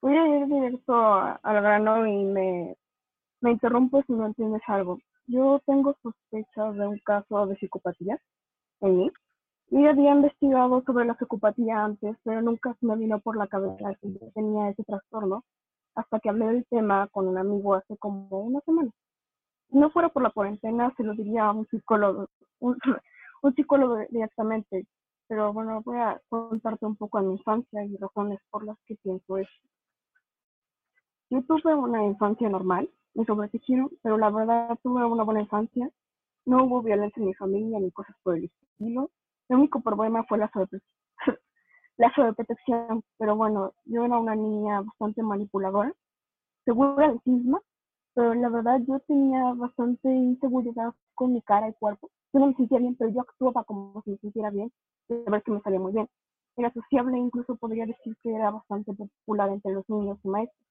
Voy 0.00 0.16
a 0.16 0.38
ir 0.38 0.46
directo 0.46 0.94
al 0.94 1.62
grano 1.62 2.06
y 2.06 2.24
me, 2.24 2.76
me 3.40 3.50
interrumpo 3.50 4.02
si 4.06 4.12
no 4.12 4.26
entiendes 4.26 4.62
algo. 4.66 4.98
Yo 5.26 5.60
tengo 5.66 5.96
sospechas 6.02 6.74
de 6.76 6.86
un 6.86 6.98
caso 7.00 7.46
de 7.46 7.56
psicopatía 7.56 8.18
en 8.80 8.96
mí 8.98 9.10
y 9.70 9.86
había 9.86 10.12
investigado 10.12 10.82
sobre 10.86 11.04
la 11.04 11.16
psicopatía 11.18 11.84
antes, 11.84 12.16
pero 12.22 12.40
nunca 12.40 12.74
se 12.80 12.86
me 12.86 12.96
vino 12.96 13.18
por 13.20 13.36
la 13.36 13.48
cabeza 13.48 13.94
que 14.00 14.12
yo 14.12 14.30
tenía 14.34 14.70
ese 14.70 14.84
trastorno 14.84 15.44
hasta 15.98 16.20
que 16.20 16.28
hablé 16.28 16.46
del 16.46 16.66
tema 16.66 17.08
con 17.08 17.26
un 17.26 17.38
amigo 17.38 17.74
hace 17.74 17.96
como 17.96 18.40
una 18.40 18.60
semana. 18.60 18.90
Si 19.68 19.76
no 19.76 19.90
fuera 19.90 20.08
por 20.08 20.22
la 20.22 20.30
cuarentena, 20.30 20.94
se 20.96 21.02
lo 21.02 21.12
diría 21.14 21.46
a 21.46 21.52
un 21.52 21.66
psicólogo, 21.66 22.28
un, 22.60 22.78
psicólogo 23.56 23.98
directamente. 24.08 24.86
Pero 25.26 25.52
bueno, 25.52 25.82
voy 25.84 25.98
a 25.98 26.20
contarte 26.28 26.86
un 26.86 26.96
poco 26.96 27.20
de 27.20 27.26
mi 27.26 27.32
infancia 27.34 27.84
y 27.84 27.96
razones 27.96 28.38
por 28.50 28.64
las 28.64 28.78
que 28.86 28.94
pienso 29.02 29.38
eso. 29.38 29.50
Yo 31.30 31.42
tuve 31.42 31.74
una 31.74 32.04
infancia 32.04 32.48
normal, 32.48 32.88
me 33.14 33.24
sobreexigieron, 33.24 33.90
pero 34.02 34.16
la 34.16 34.30
verdad 34.30 34.78
tuve 34.82 35.04
una 35.04 35.24
buena 35.24 35.42
infancia. 35.42 35.90
No 36.46 36.64
hubo 36.64 36.80
violencia 36.80 37.20
en 37.20 37.26
mi 37.26 37.34
familia 37.34 37.80
ni 37.80 37.90
cosas 37.90 38.16
por 38.22 38.36
el 38.36 38.44
estilo. 38.44 39.10
El 39.48 39.56
único 39.56 39.80
problema 39.80 40.24
fue 40.24 40.38
la, 40.38 40.48
la 41.98 42.12
sobreprotección, 42.14 43.02
pero 43.18 43.36
bueno, 43.36 43.74
yo 43.84 44.04
era 44.04 44.18
una 44.18 44.34
niña 44.34 44.80
bastante 44.82 45.22
manipuladora, 45.22 45.92
segura 46.64 47.12
de 47.12 47.20
sí 47.24 47.30
misma, 47.30 47.60
pero 48.14 48.34
la 48.34 48.48
verdad 48.48 48.80
yo 48.86 49.00
tenía 49.00 49.52
bastante 49.54 50.08
inseguridad 50.08 50.94
con 51.14 51.32
mi 51.32 51.42
cara 51.42 51.68
y 51.68 51.74
cuerpo. 51.74 52.10
Yo 52.32 52.40
no 52.40 52.48
me 52.48 52.54
sentía 52.54 52.78
bien, 52.78 52.96
pero 52.96 53.10
yo 53.10 53.20
actuaba 53.22 53.64
como 53.64 54.02
si 54.02 54.12
me 54.12 54.18
sintiera 54.18 54.50
bien, 54.50 54.72
de 55.08 55.24
ver 55.30 55.42
que 55.42 55.50
me 55.52 55.60
salía 55.60 55.80
muy 55.80 55.92
bien. 55.92 56.08
Era 56.56 56.72
sociable, 56.72 57.18
incluso 57.18 57.56
podría 57.56 57.86
decir 57.86 58.16
que 58.22 58.34
era 58.34 58.50
bastante 58.50 58.92
popular 58.94 59.50
entre 59.50 59.72
los 59.72 59.88
niños 59.88 60.18
y 60.24 60.28
maestros. 60.28 60.66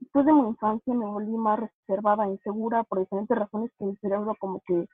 Después 0.00 0.26
de 0.26 0.32
mi 0.32 0.48
infancia 0.48 0.94
me 0.94 1.06
volví 1.06 1.32
más 1.36 1.58
reservada 1.60 2.26
e 2.26 2.32
insegura 2.32 2.84
por 2.84 3.00
diferentes 3.00 3.36
razones 3.36 3.72
que 3.78 3.86
mi 3.86 3.96
cerebro 3.96 4.34
como 4.38 4.60
que 4.66 4.86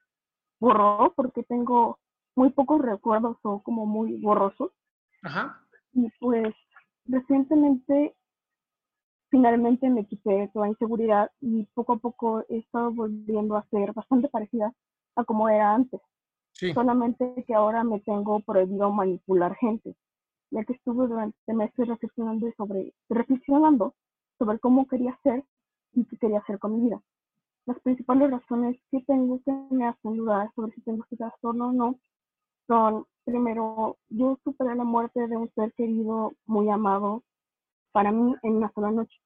borró, 0.60 1.12
porque 1.16 1.42
tengo 1.42 1.98
muy 2.36 2.50
pocos 2.50 2.80
recuerdos 2.80 3.36
o 3.42 3.62
como 3.62 3.86
muy 3.86 4.20
borrosos. 4.20 4.70
Ajá. 5.22 5.60
Y 5.92 6.08
pues 6.20 6.54
recientemente 7.06 8.14
finalmente 9.30 9.88
me 9.88 10.06
quité 10.06 10.50
toda 10.52 10.68
inseguridad 10.68 11.30
y 11.40 11.64
poco 11.74 11.94
a 11.94 11.96
poco 11.96 12.44
he 12.48 12.58
estado 12.58 12.92
volviendo 12.92 13.56
a 13.56 13.66
ser 13.70 13.92
bastante 13.92 14.28
parecida 14.28 14.72
a 15.16 15.24
como 15.24 15.48
era 15.48 15.74
antes. 15.74 16.00
Solamente 16.74 17.44
que 17.46 17.54
ahora 17.54 17.82
me 17.82 17.98
tengo 18.00 18.38
prohibido 18.40 18.92
manipular 18.92 19.56
gente, 19.56 19.96
ya 20.50 20.62
que 20.64 20.74
estuve 20.74 21.08
durante 21.08 21.54
meses 21.54 21.88
reflexionando 21.88 22.52
sobre, 22.56 22.94
reflexionando 23.08 23.94
sobre 24.38 24.58
cómo 24.60 24.86
quería 24.86 25.18
ser 25.24 25.42
y 25.94 26.04
qué 26.04 26.18
quería 26.18 26.38
hacer 26.38 26.58
con 26.58 26.76
mi 26.76 26.84
vida. 26.84 27.02
Las 27.66 27.80
principales 27.80 28.30
razones 28.30 28.76
que 28.90 29.00
tengo 29.00 29.40
que 29.44 29.52
me 29.70 29.86
hacen 29.86 30.16
dudar 30.16 30.52
sobre 30.54 30.72
si 30.72 30.82
tengo 30.82 31.02
este 31.04 31.16
trastorno 31.16 31.68
o 31.68 31.72
no 31.72 31.98
son, 32.66 33.06
primero, 33.24 33.98
yo 34.08 34.38
superé 34.44 34.74
la 34.74 34.84
muerte 34.84 35.26
de 35.26 35.36
un 35.36 35.50
ser 35.54 35.72
querido 35.74 36.32
muy 36.46 36.68
amado 36.70 37.22
para 37.92 38.12
mí 38.12 38.34
en 38.42 38.56
una 38.56 38.72
sola 38.72 38.90
noche. 38.90 39.16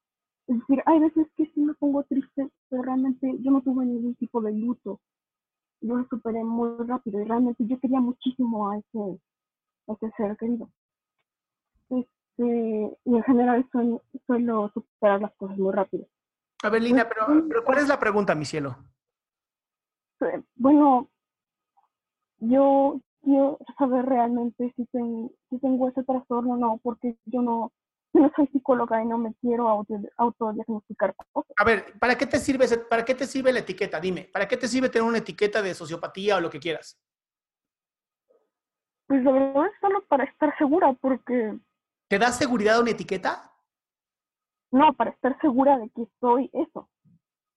Es 0.47 0.59
decir, 0.61 0.83
hay 0.87 1.01
veces 1.01 1.27
que 1.37 1.47
sí 1.47 1.61
me 1.61 1.75
pongo 1.75 2.05
triste, 2.05 2.49
pero 2.69 2.83
realmente 2.83 3.37
yo 3.41 3.51
no 3.51 3.63
tuve 3.63 3.85
ningún 3.85 4.15
tipo 4.15 4.41
de 4.41 4.53
luto. 4.53 5.01
Yo 5.81 5.97
lo 5.97 6.07
superé 6.09 6.45
muy 6.45 6.71
rápido 6.87 7.21
y 7.21 7.25
realmente 7.25 7.65
yo 7.67 7.79
quería 7.81 8.01
muchísimo 8.01 8.71
a 8.71 8.79
ese, 8.79 9.21
a 9.89 9.93
ese 9.93 10.11
ser 10.17 10.37
querido. 10.37 10.69
Este, 11.91 12.99
y 13.05 13.17
en 13.17 13.23
general 13.25 13.69
suelo, 13.71 14.71
superar 14.73 15.21
las 15.21 15.35
cosas 15.35 15.59
muy 15.59 15.73
rápido. 15.73 16.07
A 16.63 16.71
ver, 16.71 16.83
Lina, 16.83 17.09
pero, 17.09 17.27
pues, 17.27 17.45
pero 17.49 17.65
¿cuál 17.65 17.79
es 17.79 17.89
la 17.89 17.99
pregunta, 17.99 18.35
mi 18.35 18.45
cielo? 18.45 18.77
Bueno, 20.55 21.09
yo 22.39 23.01
quiero 23.27 23.59
saber 23.77 24.07
realmente 24.07 24.73
si, 24.77 24.87
si 24.87 25.59
tengo 25.59 25.89
ese 25.89 26.05
trastorno 26.05 26.55
o 26.55 26.57
no, 26.57 26.81
porque 26.83 27.17
yo 27.25 27.43
no, 27.43 27.73
no 28.13 28.31
soy 28.37 28.47
psicóloga 28.47 29.03
y 29.03 29.07
no 29.07 29.19
me 29.19 29.35
quiero 29.41 29.69
auto, 29.69 30.01
autodiagnosticar. 30.17 31.15
A 31.57 31.65
ver, 31.65 31.99
¿para 31.99 32.17
qué 32.17 32.27
te 32.27 32.39
sirve 32.39 32.67
para 32.89 33.05
qué 33.05 33.17
te 33.17 33.27
sirve 33.27 33.53
la 33.53 33.59
etiqueta? 33.59 33.99
Dime, 33.99 34.31
¿para 34.33 34.47
qué 34.47 34.57
te 34.57 34.69
sirve 34.69 34.89
tener 34.89 35.09
una 35.09 35.19
etiqueta 35.19 35.61
de 35.61 35.75
sociopatía 35.75 36.37
o 36.37 36.41
lo 36.41 36.49
que 36.49 36.61
quieras? 36.61 36.99
Pues 39.09 39.23
la 39.25 39.33
verdad 39.33 39.67
es 39.67 39.73
solo 39.81 40.05
para 40.07 40.25
estar 40.25 40.57
segura, 40.57 40.93
porque. 40.93 41.59
¿Te 42.09 42.19
da 42.19 42.31
seguridad 42.31 42.81
una 42.81 42.93
etiqueta? 42.93 43.53
No, 44.71 44.93
para 44.95 45.11
estar 45.11 45.37
segura 45.41 45.79
de 45.79 45.91
que 45.91 46.07
soy 46.21 46.49
eso. 46.53 46.89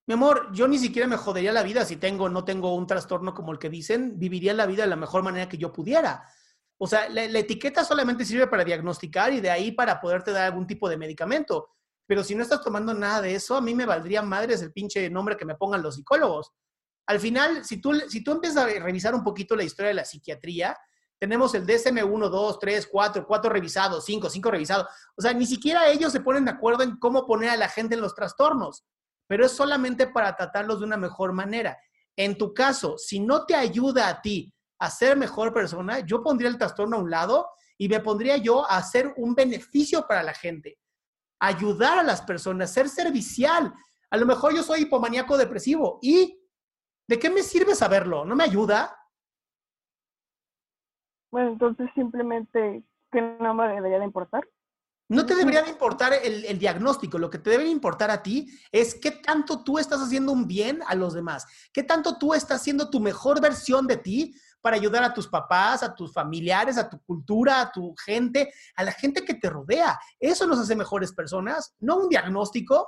Mi 0.10 0.14
amor, 0.14 0.50
yo 0.52 0.68
ni 0.68 0.80
siquiera 0.80 1.08
me 1.08 1.18
jodería 1.18 1.52
la 1.52 1.62
vida 1.62 1.86
si 1.86 1.98
tengo 1.98 2.24
o 2.24 2.30
no 2.30 2.44
tengo 2.44 2.74
un 2.74 2.88
trastorno 2.88 3.32
como 3.32 3.52
el 3.52 3.60
que 3.60 3.70
dicen, 3.70 4.18
viviría 4.18 4.56
la 4.56 4.66
vida 4.66 4.82
de 4.82 4.90
la 4.90 4.96
mejor 4.96 5.22
manera 5.22 5.48
que 5.48 5.60
yo 5.60 5.72
pudiera. 5.72 6.28
O 6.80 6.88
sea, 6.88 7.08
la, 7.10 7.26
etiqueta 7.26 7.84
solamente 7.84 8.26
sirve 8.26 8.48
para 8.48 8.64
diagnosticar 8.64 9.32
y 9.34 9.40
de 9.40 9.52
ahí 9.52 9.72
para 9.72 10.02
poderte 10.02 10.32
dar 10.32 10.46
algún 10.46 10.66
tipo 10.66 10.90
de 10.90 10.98
medicamento. 10.98 11.70
Pero 12.08 12.24
si 12.24 12.34
no 12.34 12.42
estás 12.42 12.64
tomando 12.64 12.92
nada 12.92 13.22
de 13.22 13.36
eso, 13.36 13.56
a 13.56 13.62
mí 13.62 13.76
me 13.76 13.86
valdría 13.86 14.24
madres 14.24 14.64
el 14.64 14.74
pinche 14.74 15.12
nombre 15.12 15.38
que 15.38 15.46
me 15.46 15.54
pongan 15.54 15.84
los 15.84 15.94
psicólogos. 15.94 16.54
Al 17.06 17.20
final, 17.20 17.64
si 17.64 17.80
tú, 17.80 17.94
si 18.08 18.24
tú 18.24 18.32
empiezas 18.32 18.64
a 18.64 18.80
revisar 18.80 19.14
un 19.14 19.24
poquito 19.24 19.56
la 19.56 19.64
historia 19.64 19.90
de 19.90 19.94
la 19.94 20.06
psiquiatría, 20.06 20.76
tenemos 21.20 21.54
el 21.54 21.68
DSM-1, 21.68 22.30
2, 22.30 22.58
3, 22.58 22.90
4, 22.92 23.28
4 23.28 23.50
revisados, 23.52 24.06
5, 24.06 24.28
5 24.28 24.50
revisados. 24.50 24.88
O 25.16 25.22
sea, 25.22 25.34
ni 25.34 25.46
siquiera 25.46 25.88
ellos 25.88 26.12
se 26.12 26.22
ponen 26.22 26.46
de 26.46 26.52
acuerdo 26.52 26.82
en 26.82 26.98
cómo 26.98 27.28
poner 27.28 27.52
a 27.52 27.58
la 27.58 27.70
gente 27.70 27.94
en 27.94 28.02
los 28.02 28.16
trastornos, 28.16 28.86
pero 29.30 29.46
es 29.46 29.52
solamente 29.52 30.08
para 30.08 30.36
tratarlos 30.36 30.80
de 30.80 30.88
una 30.88 30.98
mejor 30.98 31.34
manera. 31.34 31.78
En 32.18 32.36
tu 32.36 32.52
caso, 32.52 32.98
si 32.98 33.20
no 33.20 33.46
te 33.46 33.54
ayuda 33.54 34.10
a 34.10 34.22
ti 34.22 34.52
a 34.80 34.90
ser 34.90 35.16
mejor 35.16 35.54
persona, 35.54 36.00
yo 36.00 36.24
pondría 36.24 36.50
el 36.50 36.58
trastorno 36.58 36.98
a 36.98 37.00
un 37.00 37.12
lado 37.12 37.48
y 37.78 37.88
me 37.88 38.00
pondría 38.00 38.38
yo 38.38 38.66
a 38.66 38.78
hacer 38.78 39.14
un 39.18 39.36
beneficio 39.36 40.08
para 40.08 40.24
la 40.24 40.34
gente, 40.34 40.80
ayudar 41.40 42.00
a 42.00 42.04
las 42.04 42.24
personas, 42.24 42.74
ser 42.74 42.90
servicial. 42.90 43.72
A 44.10 44.18
lo 44.18 44.26
mejor 44.26 44.56
yo 44.56 44.64
soy 44.64 44.82
hipomaníaco 44.82 45.38
depresivo 45.38 46.00
y 46.02 46.42
¿de 47.08 47.20
qué 47.20 47.30
me 47.30 47.44
sirve 47.44 47.76
saberlo? 47.76 48.26
¿No 48.26 48.36
me 48.36 48.46
ayuda? 48.46 48.98
Bueno, 51.32 51.52
entonces 51.52 51.88
simplemente 51.94 52.84
que 53.12 53.22
no 53.22 53.54
me 53.54 53.68
debería 53.68 54.00
de 54.00 54.06
importar. 54.06 54.44
No 55.10 55.26
te 55.26 55.36
debería 55.36 55.64
de 55.64 55.72
importar 55.72 56.14
el, 56.14 56.46
el, 56.46 56.60
diagnóstico, 56.60 57.18
lo 57.18 57.32
que 57.32 57.40
te 57.40 57.50
debe 57.50 57.68
importar 57.68 58.12
a 58.12 58.22
ti 58.22 58.48
es 58.72 58.94
qué 58.94 59.10
tanto 59.10 59.64
tú 59.64 59.80
estás 59.80 60.00
haciendo 60.02 60.32
un 60.32 60.46
bien 60.46 60.82
a 60.88 60.94
los 60.94 61.16
demás, 61.16 61.48
qué 61.74 61.82
tanto 61.82 62.20
tú 62.20 62.36
estás 62.36 62.62
haciendo 62.62 62.92
tu 62.92 63.00
mejor 63.00 63.42
versión 63.42 63.88
de 63.88 63.98
ti 63.98 64.36
para 64.62 64.76
ayudar 64.76 65.04
a 65.04 65.14
tus 65.14 65.28
papás, 65.28 65.84
a 65.84 65.96
tus 65.96 66.14
familiares, 66.14 66.78
a 66.78 66.90
tu 66.90 67.02
cultura, 67.02 67.62
a 67.62 67.72
tu 67.72 67.96
gente, 68.06 68.52
a 68.76 68.84
la 68.84 68.92
gente 68.92 69.26
que 69.26 69.34
te 69.34 69.50
rodea. 69.50 69.98
Eso 70.20 70.46
nos 70.46 70.60
hace 70.60 70.76
mejores 70.76 71.14
personas, 71.14 71.76
no 71.80 71.98
un 71.98 72.10
diagnóstico. 72.10 72.88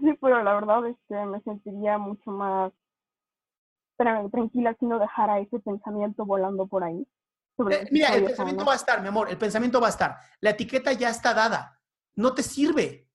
Sí, 0.00 0.18
pero 0.20 0.42
la 0.42 0.54
verdad 0.54 0.86
es 0.86 0.96
que 1.08 1.14
me 1.14 1.40
sentiría 1.42 1.98
mucho 1.98 2.30
más 2.30 2.72
tranquila 4.32 4.74
si 4.80 4.86
no 4.86 4.98
dejara 4.98 5.38
ese 5.38 5.60
pensamiento 5.60 6.24
volando 6.24 6.66
por 6.66 6.82
ahí. 6.82 7.06
Eh, 7.70 7.86
mira, 7.90 8.14
el 8.14 8.24
pensamiento 8.24 8.64
va 8.64 8.72
a 8.72 8.76
estar, 8.76 9.00
mi 9.02 9.08
amor, 9.08 9.30
el 9.30 9.38
pensamiento 9.38 9.80
va 9.80 9.88
a 9.88 9.90
estar. 9.90 10.16
La 10.40 10.50
etiqueta 10.50 10.92
ya 10.92 11.10
está 11.10 11.34
dada. 11.34 11.80
No 12.14 12.34
te 12.34 12.42
sirve. 12.42 13.08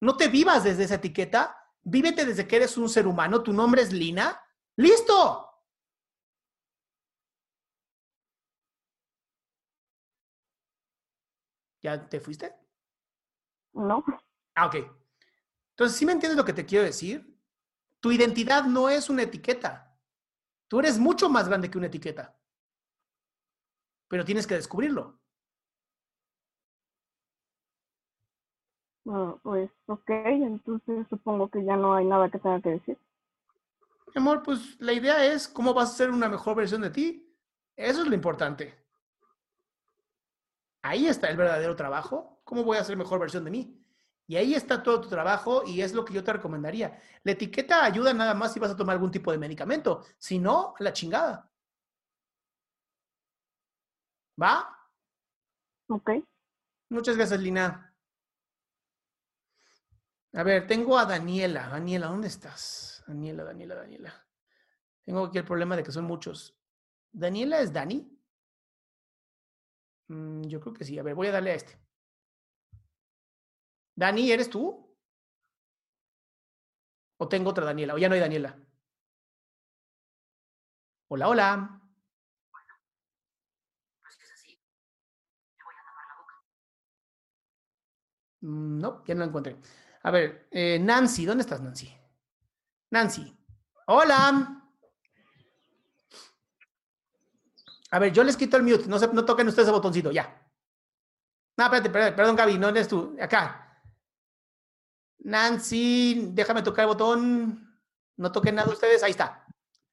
No 0.00 0.16
te 0.16 0.28
vivas 0.28 0.64
desde 0.64 0.84
esa 0.84 0.96
etiqueta. 0.96 1.56
Vívete 1.82 2.24
desde 2.24 2.46
que 2.46 2.56
eres 2.56 2.76
un 2.76 2.88
ser 2.88 3.06
humano. 3.06 3.42
Tu 3.42 3.52
nombre 3.52 3.82
es 3.82 3.92
Lina. 3.92 4.40
¡Listo! 4.76 5.50
¿Ya 11.82 12.08
te 12.08 12.18
fuiste? 12.18 12.54
No. 13.74 14.02
Ah, 14.54 14.66
ok. 14.66 14.76
Entonces, 15.70 15.98
¿sí 15.98 16.06
me 16.06 16.12
entiendes 16.12 16.38
lo 16.38 16.44
que 16.44 16.54
te 16.54 16.64
quiero 16.64 16.84
decir? 16.84 17.38
Tu 18.00 18.12
identidad 18.12 18.64
no 18.64 18.88
es 18.88 19.10
una 19.10 19.22
etiqueta. 19.22 19.98
Tú 20.68 20.78
eres 20.80 20.98
mucho 20.98 21.28
más 21.28 21.48
grande 21.48 21.70
que 21.70 21.76
una 21.76 21.88
etiqueta. 21.88 22.38
Pero 24.08 24.24
tienes 24.24 24.46
que 24.46 24.54
descubrirlo. 24.54 25.18
Bueno, 29.04 29.38
pues, 29.42 29.70
ok, 29.86 30.08
entonces 30.08 31.06
supongo 31.10 31.50
que 31.50 31.62
ya 31.64 31.76
no 31.76 31.94
hay 31.94 32.06
nada 32.06 32.30
que 32.30 32.38
tenga 32.38 32.60
que 32.60 32.70
decir. 32.70 32.98
Amor, 34.14 34.42
pues 34.42 34.80
la 34.80 34.92
idea 34.92 35.24
es 35.26 35.48
cómo 35.48 35.74
vas 35.74 35.92
a 35.92 35.96
ser 35.96 36.10
una 36.10 36.28
mejor 36.28 36.56
versión 36.56 36.80
de 36.82 36.90
ti. 36.90 37.36
Eso 37.76 38.02
es 38.02 38.08
lo 38.08 38.14
importante. 38.14 38.74
Ahí 40.82 41.06
está 41.06 41.28
el 41.28 41.36
verdadero 41.36 41.74
trabajo. 41.74 42.40
¿Cómo 42.44 42.62
voy 42.62 42.76
a 42.76 42.84
ser 42.84 42.96
mejor 42.96 43.18
versión 43.18 43.44
de 43.44 43.50
mí? 43.50 43.84
Y 44.26 44.36
ahí 44.36 44.54
está 44.54 44.82
todo 44.82 45.00
tu 45.00 45.08
trabajo 45.08 45.64
y 45.66 45.82
es 45.82 45.92
lo 45.92 46.04
que 46.04 46.14
yo 46.14 46.24
te 46.24 46.32
recomendaría. 46.32 46.98
La 47.24 47.32
etiqueta 47.32 47.84
ayuda 47.84 48.14
nada 48.14 48.34
más 48.34 48.52
si 48.52 48.60
vas 48.60 48.70
a 48.70 48.76
tomar 48.76 48.94
algún 48.94 49.10
tipo 49.10 49.32
de 49.32 49.38
medicamento. 49.38 50.04
Si 50.16 50.38
no, 50.38 50.74
la 50.78 50.92
chingada. 50.92 51.50
¿Va? 54.40 54.68
Ok. 55.88 56.10
Muchas 56.90 57.16
gracias, 57.16 57.40
Lina. 57.40 57.94
A 60.32 60.42
ver, 60.42 60.66
tengo 60.66 60.98
a 60.98 61.04
Daniela. 61.06 61.68
Daniela, 61.68 62.08
¿dónde 62.08 62.28
estás? 62.28 63.04
Daniela, 63.06 63.44
Daniela, 63.44 63.74
Daniela. 63.76 64.26
Tengo 65.04 65.24
aquí 65.26 65.38
el 65.38 65.44
problema 65.44 65.76
de 65.76 65.84
que 65.84 65.92
son 65.92 66.04
muchos. 66.04 66.58
¿Daniela 67.12 67.60
es 67.60 67.72
Dani? 67.72 68.10
Mm, 70.08 70.42
yo 70.48 70.60
creo 70.60 70.74
que 70.74 70.84
sí. 70.84 70.98
A 70.98 71.02
ver, 71.02 71.14
voy 71.14 71.28
a 71.28 71.32
darle 71.32 71.52
a 71.52 71.54
este. 71.54 71.78
Dani, 73.96 74.32
¿eres 74.32 74.50
tú? 74.50 74.84
¿O 77.18 77.28
tengo 77.28 77.50
otra 77.50 77.64
Daniela? 77.64 77.94
¿O 77.94 77.98
ya 77.98 78.08
no 78.08 78.14
hay 78.14 78.20
Daniela? 78.20 78.58
Hola, 81.08 81.28
hola. 81.28 81.80
Mm, 88.33 88.33
no, 88.44 89.02
ya 89.04 89.14
no 89.14 89.20
la 89.20 89.26
encontré. 89.26 89.56
A 90.02 90.10
ver, 90.10 90.48
eh, 90.50 90.78
Nancy, 90.78 91.24
¿dónde 91.24 91.42
estás, 91.42 91.62
Nancy? 91.62 91.92
Nancy. 92.90 93.34
Hola. 93.86 94.62
A 97.90 97.98
ver, 97.98 98.12
yo 98.12 98.22
les 98.22 98.36
quito 98.36 98.56
el 98.56 98.62
mute. 98.62 98.86
No, 98.86 98.98
se, 98.98 99.08
no 99.08 99.24
toquen 99.24 99.48
ustedes 99.48 99.68
el 99.68 99.74
botoncito, 99.74 100.12
ya. 100.12 100.42
No, 101.56 101.64
espérate, 101.64 101.90
perdón, 101.90 102.16
perdón, 102.16 102.36
Gaby, 102.36 102.58
no 102.58 102.68
eres 102.68 102.88
tú. 102.88 103.16
Acá. 103.20 103.80
Nancy, 105.20 106.28
déjame 106.32 106.62
tocar 106.62 106.82
el 106.82 106.88
botón. 106.88 107.80
No 108.16 108.30
toquen 108.30 108.56
nada 108.56 108.70
ustedes. 108.70 109.02
Ahí 109.02 109.12
está. 109.12 109.46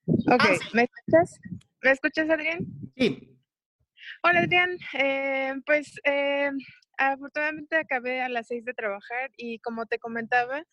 Ok, 0.06 0.44
¿me 0.74 0.82
escuchas? 0.82 1.40
¿Me 1.80 1.90
escuchas, 1.92 2.28
Adrián? 2.28 2.66
Sí. 2.96 3.40
Hola, 4.22 4.40
Adrián. 4.40 4.76
Eh, 4.94 5.54
pues 5.64 5.94
eh, 6.04 6.50
afortunadamente 6.96 7.76
acabé 7.76 8.20
a 8.22 8.28
las 8.28 8.48
seis 8.48 8.64
de 8.64 8.74
trabajar 8.74 9.30
y 9.36 9.58
como 9.60 9.86
te 9.86 9.98
comentaba, 9.98 10.64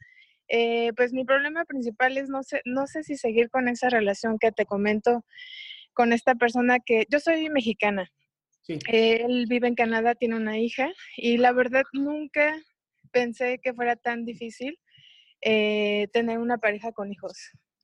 eh, 0.47 0.91
pues 0.95 1.13
mi 1.13 1.25
problema 1.25 1.65
principal 1.65 2.17
es 2.17 2.29
no 2.29 2.43
sé, 2.43 2.61
no 2.65 2.87
sé 2.87 3.03
si 3.03 3.17
seguir 3.17 3.49
con 3.49 3.67
esa 3.67 3.89
relación 3.89 4.37
que 4.39 4.51
te 4.51 4.65
comento 4.65 5.23
con 5.93 6.13
esta 6.13 6.35
persona 6.35 6.79
que 6.79 7.05
yo 7.09 7.19
soy 7.19 7.49
mexicana. 7.49 8.11
Él 8.87 9.45
vive 9.49 9.67
en 9.67 9.75
Canadá, 9.75 10.13
tiene 10.13 10.35
una 10.35 10.59
hija 10.59 10.91
y 11.17 11.37
la 11.37 11.51
verdad 11.53 11.83
nunca 11.91 12.55
pensé 13.11 13.59
que 13.63 13.73
fuera 13.73 13.95
tan 13.95 14.25
difícil 14.25 14.79
eh, 15.41 16.07
tener 16.13 16.37
una 16.37 16.57
pareja 16.57 16.91
con 16.91 17.11
hijos. 17.11 17.35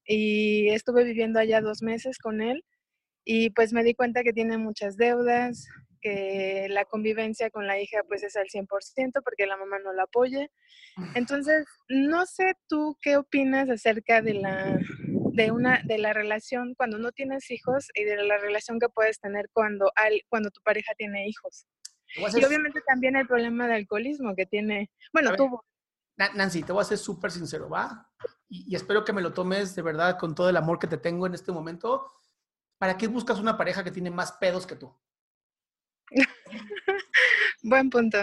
Y 0.06 0.70
estuve 0.70 1.03
viviendo 1.03 1.40
allá 1.40 1.62
dos 1.62 1.82
meses 1.82 2.20
con 2.20 2.41
él 2.41 2.64
y 3.24 3.49
pues 3.49 3.74
me 3.74 3.84
di 3.84 3.95
cuenta 3.95 4.24
que 4.24 4.34
tiene 4.34 4.60
muchas 4.60 4.98
deudas, 4.98 5.68
que 6.06 6.68
la 6.69 6.86
convivencia 6.86 7.49
con 7.49 7.65
la 7.65 7.80
hija 7.80 8.03
pues 8.07 8.22
es 8.22 8.36
al 8.36 8.45
100% 8.45 9.23
porque 9.23 9.48
la 9.48 9.57
mamá 9.57 9.80
no 9.80 9.91
la 9.91 10.03
apoya. 10.03 10.48
Entonces, 11.15 11.65
no 11.90 12.27
sé 12.27 12.53
tú 12.68 12.95
qué 13.02 13.18
opinas 13.18 13.72
acerca 13.72 14.22
de 14.22 14.36
la 14.36 14.80
de 15.34 15.52
una 15.52 15.82
de 15.84 15.98
la 15.98 16.14
relación 16.14 16.76
cuando 16.76 16.99
no 16.99 17.11
tienes 17.11 17.49
hijos 17.49 17.88
y 17.95 18.03
de 18.03 18.23
la 18.23 18.38
relación 18.38 18.80
que 18.80 18.88
puedes 18.88 19.19
tener 19.19 19.49
cuando 19.52 19.91
al, 19.95 20.22
cuando 20.30 20.52
tu 20.52 20.61
pareja 20.61 20.94
tiene 20.95 21.27
hijos. 21.27 21.65
Y 22.15 22.45
obviamente 22.45 22.82
también 22.86 23.15
el 23.15 23.27
problema 23.27 23.68
de 23.68 23.73
alcoholismo 23.73 24.36
que 24.36 24.45
tiene, 24.45 24.91
bueno, 25.11 25.36
tuvo. 25.36 25.65
Nancy, 26.18 26.61
te 26.61 26.72
voy 26.72 26.82
a 26.82 26.86
ser 26.86 26.99
súper 26.99 27.32
sincero, 27.32 27.68
¿va? 27.68 28.10
Y, 28.48 28.72
y, 28.72 28.76
espero 28.76 29.03
que 29.03 29.11
me 29.11 29.22
lo 29.22 29.34
tomes 29.34 29.76
de 29.76 29.82
verdad 29.82 30.18
con 30.19 30.36
todo 30.36 30.49
el 30.49 30.56
amor 30.56 30.77
que 30.77 30.88
te 30.88 30.98
tengo 30.98 31.26
en 31.26 31.34
este 31.34 31.52
momento. 31.52 32.06
¿Para 32.77 32.95
qué 32.95 33.07
buscas 33.07 33.40
una 33.40 33.57
pareja 33.57 33.84
que 33.84 33.91
tiene 33.91 34.11
más 34.11 34.34
pedos 34.34 34.68
que 34.68 34.76
tú? 34.76 34.95
Buen 37.64 37.90
punto. 37.90 38.19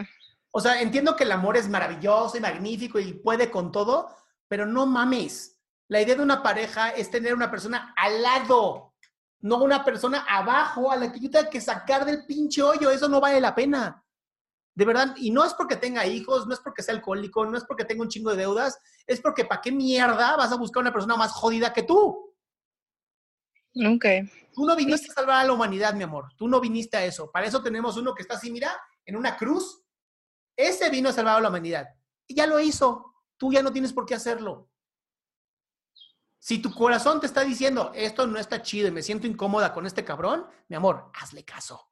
O 0.51 0.61
sea, 0.61 0.81
entiendo 0.81 1.17
que 1.17 1.25
el 1.25 1.33
amor 1.33 1.57
es 1.57 1.69
maravilloso 1.69 2.37
y 2.37 2.41
magnífico 2.41 2.99
y 2.99 3.15
puede 3.15 3.51
con 3.51 3.73
todo, 3.73 4.15
pero 4.49 4.67
no 4.67 4.87
mames. 4.87 5.59
La 5.89 6.01
idea 6.01 6.15
de 6.15 6.23
una 6.23 6.43
pareja 6.43 6.91
es 6.91 7.11
tener 7.11 7.35
una 7.35 7.51
persona 7.51 7.95
al 7.97 8.23
lado, 8.23 8.95
no 9.41 9.63
una 9.63 9.85
persona 9.85 10.25
abajo 10.29 10.93
a 10.93 10.97
la 10.97 11.13
que 11.13 11.21
yo 11.21 11.31
tenga 11.31 11.51
que 11.51 11.61
sacar 11.61 12.05
del 12.05 12.27
pinche 12.27 12.63
hoyo. 12.63 12.91
Eso 12.91 13.09
no 13.09 13.21
vale 13.21 13.41
la 13.41 13.55
pena. 13.55 14.05
De 14.75 14.85
verdad, 14.85 15.15
y 15.17 15.31
no 15.31 15.45
es 15.45 15.53
porque 15.53 15.77
tenga 15.77 16.07
hijos, 16.07 16.47
no 16.47 16.55
es 16.55 16.61
porque 16.61 16.83
sea 16.83 16.95
alcohólico, 16.95 17.45
no 17.45 17.59
es 17.59 17.65
porque 17.65 17.85
tenga 17.85 18.03
un 18.03 18.09
chingo 18.09 18.31
de 18.31 18.39
deudas, 18.39 18.79
es 19.07 19.21
porque 19.21 19.45
¿para 19.45 19.61
qué 19.61 19.71
mierda 19.71 20.37
vas 20.37 20.51
a 20.51 20.57
buscar 20.57 20.81
una 20.81 20.93
persona 20.93 21.17
más 21.17 21.33
jodida 21.33 21.75
que 21.75 21.83
tú? 21.83 22.32
Ok. 23.75 24.05
Tú 24.53 24.67
no 24.67 24.77
viniste 24.77 25.11
a 25.11 25.15
salvar 25.15 25.41
a 25.41 25.45
la 25.45 25.53
humanidad, 25.53 25.95
mi 25.95 26.03
amor. 26.03 26.29
Tú 26.37 26.47
no 26.49 26.61
viniste 26.61 26.97
a 26.97 27.05
eso. 27.05 27.31
Para 27.31 27.47
eso 27.47 27.63
tenemos 27.63 27.97
uno 27.97 28.15
que 28.15 28.23
está 28.23 28.35
así, 28.35 28.51
mira, 28.51 28.73
en 29.05 29.17
una 29.17 29.37
cruz. 29.37 29.83
Ese 30.57 30.91
vino 30.91 31.09
a 31.09 31.13
salvar 31.13 31.39
a 31.39 31.41
la 31.41 31.49
humanidad. 31.49 31.89
Y 32.27 32.35
ya 32.35 32.47
lo 32.47 32.61
hizo. 32.61 33.15
Tú 33.37 33.53
ya 33.53 33.63
no 33.63 33.73
tienes 33.73 33.93
por 33.93 34.07
qué 34.07 34.15
hacerlo. 34.15 34.71
Si 36.39 36.59
tu 36.59 36.75
corazón 36.75 37.21
te 37.21 37.27
está 37.27 37.45
diciendo, 37.45 37.93
esto 37.95 38.27
no 38.27 38.39
está 38.39 38.63
chido 38.63 38.89
y 38.89 38.91
me 38.91 39.03
siento 39.03 39.29
incómoda 39.29 39.73
con 39.73 39.87
este 39.87 40.05
cabrón, 40.05 40.45
mi 40.69 40.75
amor, 40.75 41.11
hazle 41.15 41.45
caso. 41.45 41.89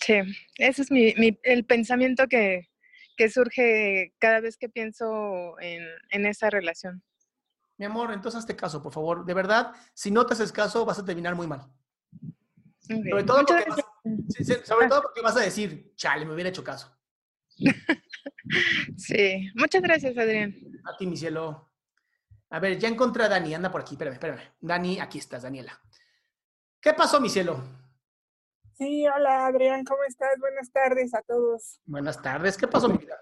Sí, 0.00 0.14
ese 0.56 0.80
es 0.80 0.90
mi, 0.90 1.14
el 1.42 1.64
pensamiento 1.66 2.26
que, 2.28 2.70
que, 3.16 3.28
surge 3.28 4.14
cada 4.18 4.40
vez 4.40 4.56
que 4.56 4.70
pienso 4.70 5.60
en, 5.60 5.86
en, 6.10 6.24
esa 6.24 6.48
relación. 6.48 7.04
Mi 7.82 7.86
amor, 7.86 8.12
entonces 8.12 8.38
hazte 8.38 8.54
caso, 8.54 8.80
por 8.80 8.92
favor. 8.92 9.24
De 9.24 9.34
verdad, 9.34 9.72
si 9.92 10.12
no 10.12 10.24
te 10.24 10.34
haces 10.34 10.52
caso, 10.52 10.84
vas 10.84 11.00
a 11.00 11.04
terminar 11.04 11.34
muy 11.34 11.48
mal. 11.48 11.68
Sobre, 12.78 13.24
todo 13.24 13.44
porque, 13.44 13.68
vas, 13.68 14.66
sobre 14.68 14.86
todo 14.86 15.02
porque 15.02 15.20
vas 15.20 15.36
a 15.36 15.40
decir, 15.40 15.92
chale, 15.96 16.24
me 16.24 16.32
hubiera 16.32 16.50
hecho 16.50 16.62
caso. 16.62 16.96
sí, 18.96 19.50
muchas 19.56 19.82
gracias, 19.82 20.16
Adrián. 20.16 20.54
A 20.84 20.96
ti, 20.96 21.08
mi 21.08 21.16
cielo. 21.16 21.72
A 22.50 22.60
ver, 22.60 22.78
ya 22.78 22.86
encontré 22.86 23.24
a 23.24 23.28
Dani, 23.28 23.52
anda 23.52 23.72
por 23.72 23.80
aquí, 23.80 23.94
espérame, 23.94 24.14
espérame. 24.14 24.42
Dani, 24.60 25.00
aquí 25.00 25.18
estás, 25.18 25.42
Daniela. 25.42 25.76
¿Qué 26.80 26.92
pasó, 26.92 27.20
mi 27.20 27.30
cielo? 27.30 27.64
Sí, 28.74 29.08
hola 29.08 29.46
Adrián, 29.46 29.84
¿cómo 29.84 30.04
estás? 30.04 30.38
Buenas 30.38 30.70
tardes 30.70 31.14
a 31.14 31.22
todos. 31.22 31.80
Buenas 31.84 32.22
tardes, 32.22 32.56
¿qué 32.56 32.68
pasó, 32.68 32.88
mi 32.88 32.98
vida? 32.98 33.18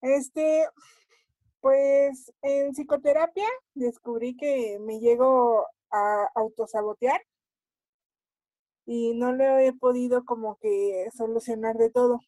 Este, 0.00 0.66
pues 1.60 2.32
en 2.42 2.72
psicoterapia 2.72 3.48
descubrí 3.74 4.36
que 4.36 4.78
me 4.80 4.98
llego 5.00 5.66
a 5.90 6.28
autosabotear 6.34 7.20
y 8.86 9.14
no 9.14 9.32
lo 9.32 9.58
he 9.58 9.72
podido 9.72 10.24
como 10.24 10.56
que 10.56 11.08
solucionar 11.16 11.76
de 11.76 11.90
todo. 11.90 12.20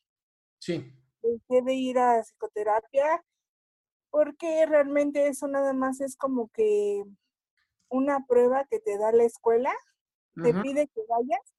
Sí. 0.58 0.92
Dejé 1.22 1.62
de 1.62 1.74
ir 1.74 1.98
a 1.98 2.22
psicoterapia 2.22 3.24
porque 4.10 4.66
realmente 4.66 5.26
eso 5.26 5.48
nada 5.48 5.72
más 5.72 6.00
es 6.00 6.16
como 6.16 6.48
que 6.48 7.02
una 7.88 8.24
prueba 8.26 8.66
que 8.70 8.78
te 8.78 8.98
da 8.98 9.12
la 9.12 9.24
escuela, 9.24 9.72
te 10.42 10.54
pide 10.54 10.88
que 10.88 11.00
vayas, 11.08 11.54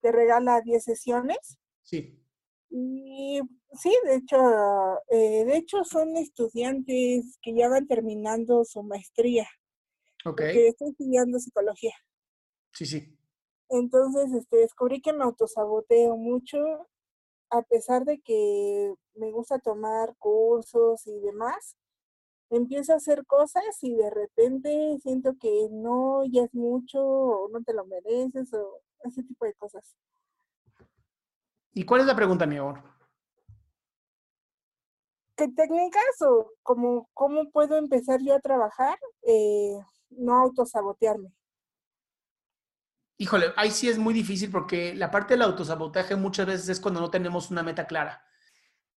te 0.00 0.12
regala 0.12 0.60
10 0.60 0.84
sesiones. 0.84 1.58
Sí. 1.82 2.22
Y 2.70 3.40
sí, 3.72 3.94
de 4.04 4.16
hecho, 4.16 4.36
eh, 5.10 5.44
de 5.44 5.56
hecho 5.56 5.84
son 5.84 6.16
estudiantes 6.16 7.38
que 7.42 7.54
ya 7.54 7.68
van 7.68 7.86
terminando 7.86 8.64
su 8.64 8.82
maestría. 8.82 9.48
Ok. 10.24 10.38
Que 10.38 10.68
estoy 10.68 10.90
estudiando 10.90 11.38
psicología. 11.38 11.94
Sí, 12.72 12.86
sí. 12.86 13.18
Entonces, 13.70 14.32
este, 14.32 14.58
descubrí 14.58 15.00
que 15.00 15.12
me 15.12 15.24
autosaboteo 15.24 16.16
mucho, 16.16 16.58
a 17.50 17.62
pesar 17.62 18.04
de 18.04 18.20
que 18.20 18.94
me 19.14 19.30
gusta 19.30 19.58
tomar 19.58 20.14
cursos 20.18 21.06
y 21.06 21.18
demás, 21.20 21.76
empiezo 22.50 22.92
a 22.92 22.96
hacer 22.96 23.26
cosas 23.26 23.64
y 23.82 23.94
de 23.94 24.10
repente 24.10 24.98
siento 25.02 25.34
que 25.38 25.68
no, 25.70 26.24
ya 26.24 26.44
es 26.44 26.54
mucho, 26.54 27.00
o 27.02 27.48
no 27.48 27.62
te 27.62 27.74
lo 27.74 27.84
mereces, 27.84 28.52
o 28.54 28.80
ese 29.04 29.22
tipo 29.22 29.44
de 29.44 29.54
cosas. 29.54 29.96
¿Y 31.72 31.84
cuál 31.84 32.00
es 32.00 32.06
la 32.06 32.16
pregunta, 32.16 32.46
mi 32.46 32.56
amor? 32.56 32.82
¿Qué 35.38 35.46
técnicas 35.46 36.20
o 36.22 36.50
cómo, 36.64 37.08
cómo 37.14 37.48
puedo 37.52 37.78
empezar 37.78 38.18
yo 38.20 38.34
a 38.34 38.40
trabajar, 38.40 38.98
eh, 39.22 39.78
no 40.10 40.36
autosabotearme? 40.36 41.32
Híjole, 43.18 43.52
ahí 43.56 43.70
sí 43.70 43.88
es 43.88 43.98
muy 43.98 44.12
difícil 44.12 44.50
porque 44.50 44.96
la 44.96 45.12
parte 45.12 45.34
del 45.34 45.42
autosabotaje 45.42 46.16
muchas 46.16 46.44
veces 46.44 46.68
es 46.68 46.80
cuando 46.80 47.00
no 47.00 47.08
tenemos 47.08 47.52
una 47.52 47.62
meta 47.62 47.86
clara. 47.86 48.20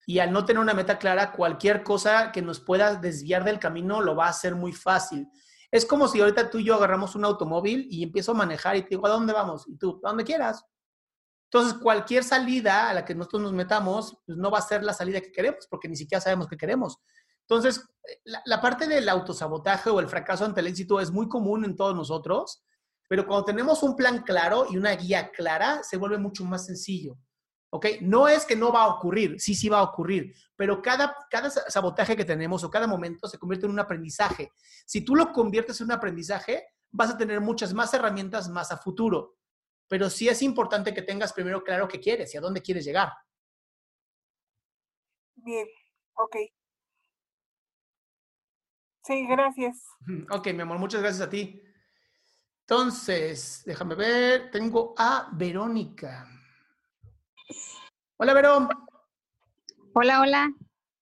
Y 0.05 0.19
al 0.19 0.31
no 0.31 0.45
tener 0.45 0.61
una 0.61 0.73
meta 0.73 0.97
clara, 0.97 1.33
cualquier 1.33 1.83
cosa 1.83 2.31
que 2.31 2.41
nos 2.41 2.61
pueda 2.61 2.95
desviar 2.95 3.43
del 3.43 3.59
camino 3.59 3.99
lo 4.01 4.15
va 4.15 4.27
a 4.27 4.29
hacer 4.29 4.55
muy 4.55 4.71
fácil. 4.71 5.27
Es 5.69 5.85
como 5.85 6.07
si 6.07 6.21
ahorita 6.21 6.49
tú 6.49 6.59
y 6.59 6.63
yo 6.63 6.75
agarramos 6.75 7.15
un 7.15 7.25
automóvil 7.25 7.85
y 7.91 8.01
empiezo 8.01 8.31
a 8.31 8.35
manejar 8.35 8.77
y 8.77 8.83
te 8.83 8.91
digo, 8.91 9.05
¿a 9.07 9.09
dónde 9.09 9.33
vamos? 9.33 9.67
Y 9.67 9.77
tú, 9.77 9.99
a 10.05 10.07
donde 10.07 10.23
quieras. 10.23 10.63
Entonces, 11.51 11.79
cualquier 11.81 12.23
salida 12.23 12.89
a 12.89 12.93
la 12.93 13.05
que 13.05 13.15
nosotros 13.15 13.41
nos 13.41 13.53
metamos, 13.53 14.17
pues 14.25 14.37
no 14.37 14.51
va 14.51 14.59
a 14.59 14.61
ser 14.61 14.83
la 14.83 14.93
salida 14.93 15.19
que 15.19 15.31
queremos, 15.31 15.65
porque 15.67 15.89
ni 15.89 15.95
siquiera 15.95 16.21
sabemos 16.21 16.47
qué 16.47 16.57
queremos. 16.57 16.97
Entonces, 17.41 17.83
la, 18.23 18.41
la 18.45 18.61
parte 18.61 18.87
del 18.87 19.09
autosabotaje 19.09 19.89
o 19.89 19.99
el 19.99 20.07
fracaso 20.07 20.45
ante 20.45 20.59
el 20.59 20.67
éxito 20.67 20.99
es 20.99 21.09
muy 21.09 21.27
común 21.27 21.65
en 21.65 21.75
todos 21.75 21.95
nosotros, 21.95 22.63
pero 23.09 23.25
cuando 23.25 23.45
tenemos 23.45 23.81
un 23.81 23.95
plan 23.95 24.21
claro 24.21 24.67
y 24.69 24.77
una 24.77 24.91
guía 24.91 25.31
clara, 25.31 25.81
se 25.81 25.97
vuelve 25.97 26.19
mucho 26.19 26.45
más 26.45 26.67
sencillo. 26.67 27.17
¿Ok? 27.71 27.85
No 28.01 28.27
es 28.27 28.45
que 28.45 28.55
no 28.55 28.71
va 28.71 28.83
a 28.83 28.87
ocurrir, 28.87 29.39
sí, 29.39 29.53
sí 29.53 29.69
va 29.69 29.79
a 29.79 29.83
ocurrir, 29.83 30.33
pero 30.55 30.81
cada, 30.81 31.15
cada 31.29 31.49
sabotaje 31.49 32.15
que 32.15 32.25
tenemos 32.25 32.63
o 32.63 32.69
cada 32.69 32.87
momento 32.87 33.27
se 33.27 33.37
convierte 33.37 33.65
en 33.65 33.71
un 33.71 33.79
aprendizaje. 33.79 34.51
Si 34.85 35.01
tú 35.01 35.15
lo 35.15 35.31
conviertes 35.31 35.79
en 35.79 35.85
un 35.85 35.91
aprendizaje, 35.91 36.65
vas 36.91 37.11
a 37.11 37.17
tener 37.17 37.41
muchas 37.41 37.73
más 37.73 37.93
herramientas 37.93 38.49
más 38.49 38.71
a 38.71 38.77
futuro. 38.77 39.38
Pero 39.89 40.09
sí 40.09 40.29
es 40.29 40.41
importante 40.43 40.93
que 40.93 41.01
tengas 41.01 41.33
primero 41.33 41.63
claro 41.63 41.87
qué 41.87 41.99
quieres 41.99 42.33
y 42.33 42.37
a 42.37 42.41
dónde 42.41 42.61
quieres 42.61 42.85
llegar. 42.85 43.11
Bien, 45.35 45.67
ok. 46.13 46.35
Sí, 49.03 49.25
gracias. 49.27 49.83
Ok, 50.29 50.53
mi 50.53 50.61
amor, 50.61 50.77
muchas 50.77 51.01
gracias 51.01 51.27
a 51.27 51.29
ti. 51.29 51.59
Entonces, 52.61 53.63
déjame 53.65 53.95
ver, 53.95 54.51
tengo 54.51 54.93
a 54.95 55.29
Verónica. 55.33 56.27
Hola, 58.17 58.33
Verón. 58.35 58.69
Hola, 59.93 60.21
hola. 60.21 60.53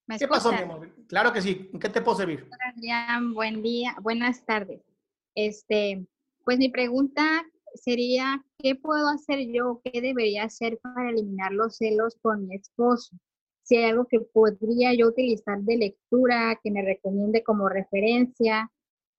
¿Me 0.05 0.18
¿Qué 0.18 0.30
pasó, 0.30 0.53
mi 0.53 0.59
amor? 0.59 0.95
Claro 1.09 1.34
que 1.34 1.41
sí. 1.41 1.69
¿En 1.73 1.80
qué 1.81 1.89
te 1.89 2.01
puedo 2.01 2.19
servir? 2.19 2.43
Hola, 2.45 2.73
Adrián. 2.73 3.34
Buen 3.34 3.61
día. 3.61 3.97
Buenas 4.01 4.45
tardes. 4.45 4.81
Este, 5.35 6.07
pues 6.45 6.57
mi 6.57 6.69
pregunta 6.69 7.45
sería, 7.77 8.43
¿qué 8.57 8.75
puedo 8.75 9.07
hacer 9.09 9.47
yo? 9.51 9.81
¿Qué 9.83 10.01
debería 10.01 10.43
hacer 10.43 10.79
para 10.79 11.09
eliminar 11.09 11.51
los 11.51 11.77
celos 11.77 12.17
con 12.21 12.47
mi 12.47 12.55
esposo? 12.55 13.15
Si 13.63 13.77
hay 13.77 13.91
algo 13.91 14.05
que 14.05 14.19
podría 14.19 14.93
yo 14.93 15.07
utilizar 15.07 15.59
de 15.61 15.77
lectura, 15.77 16.59
que 16.63 16.71
me 16.71 16.81
recomiende 16.81 17.43
como 17.43 17.69
referencia, 17.69 18.71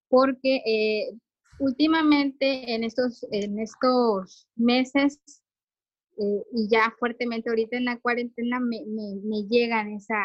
porque 0.09 0.63
eh, 0.67 1.11
últimamente 1.59 2.75
en 2.75 2.85
estos, 2.85 3.27
en 3.31 3.59
estos 3.59 4.49
meses 4.57 5.21
eh, 6.19 6.45
y 6.53 6.69
ya 6.69 6.95
fuertemente 6.99 7.49
ahorita 7.49 7.77
en 7.77 7.85
la 7.85 7.99
cuarentena 7.99 8.59
me, 8.59 8.85
me, 8.87 9.17
me 9.23 9.43
llegan 9.49 9.91
esa, 9.91 10.21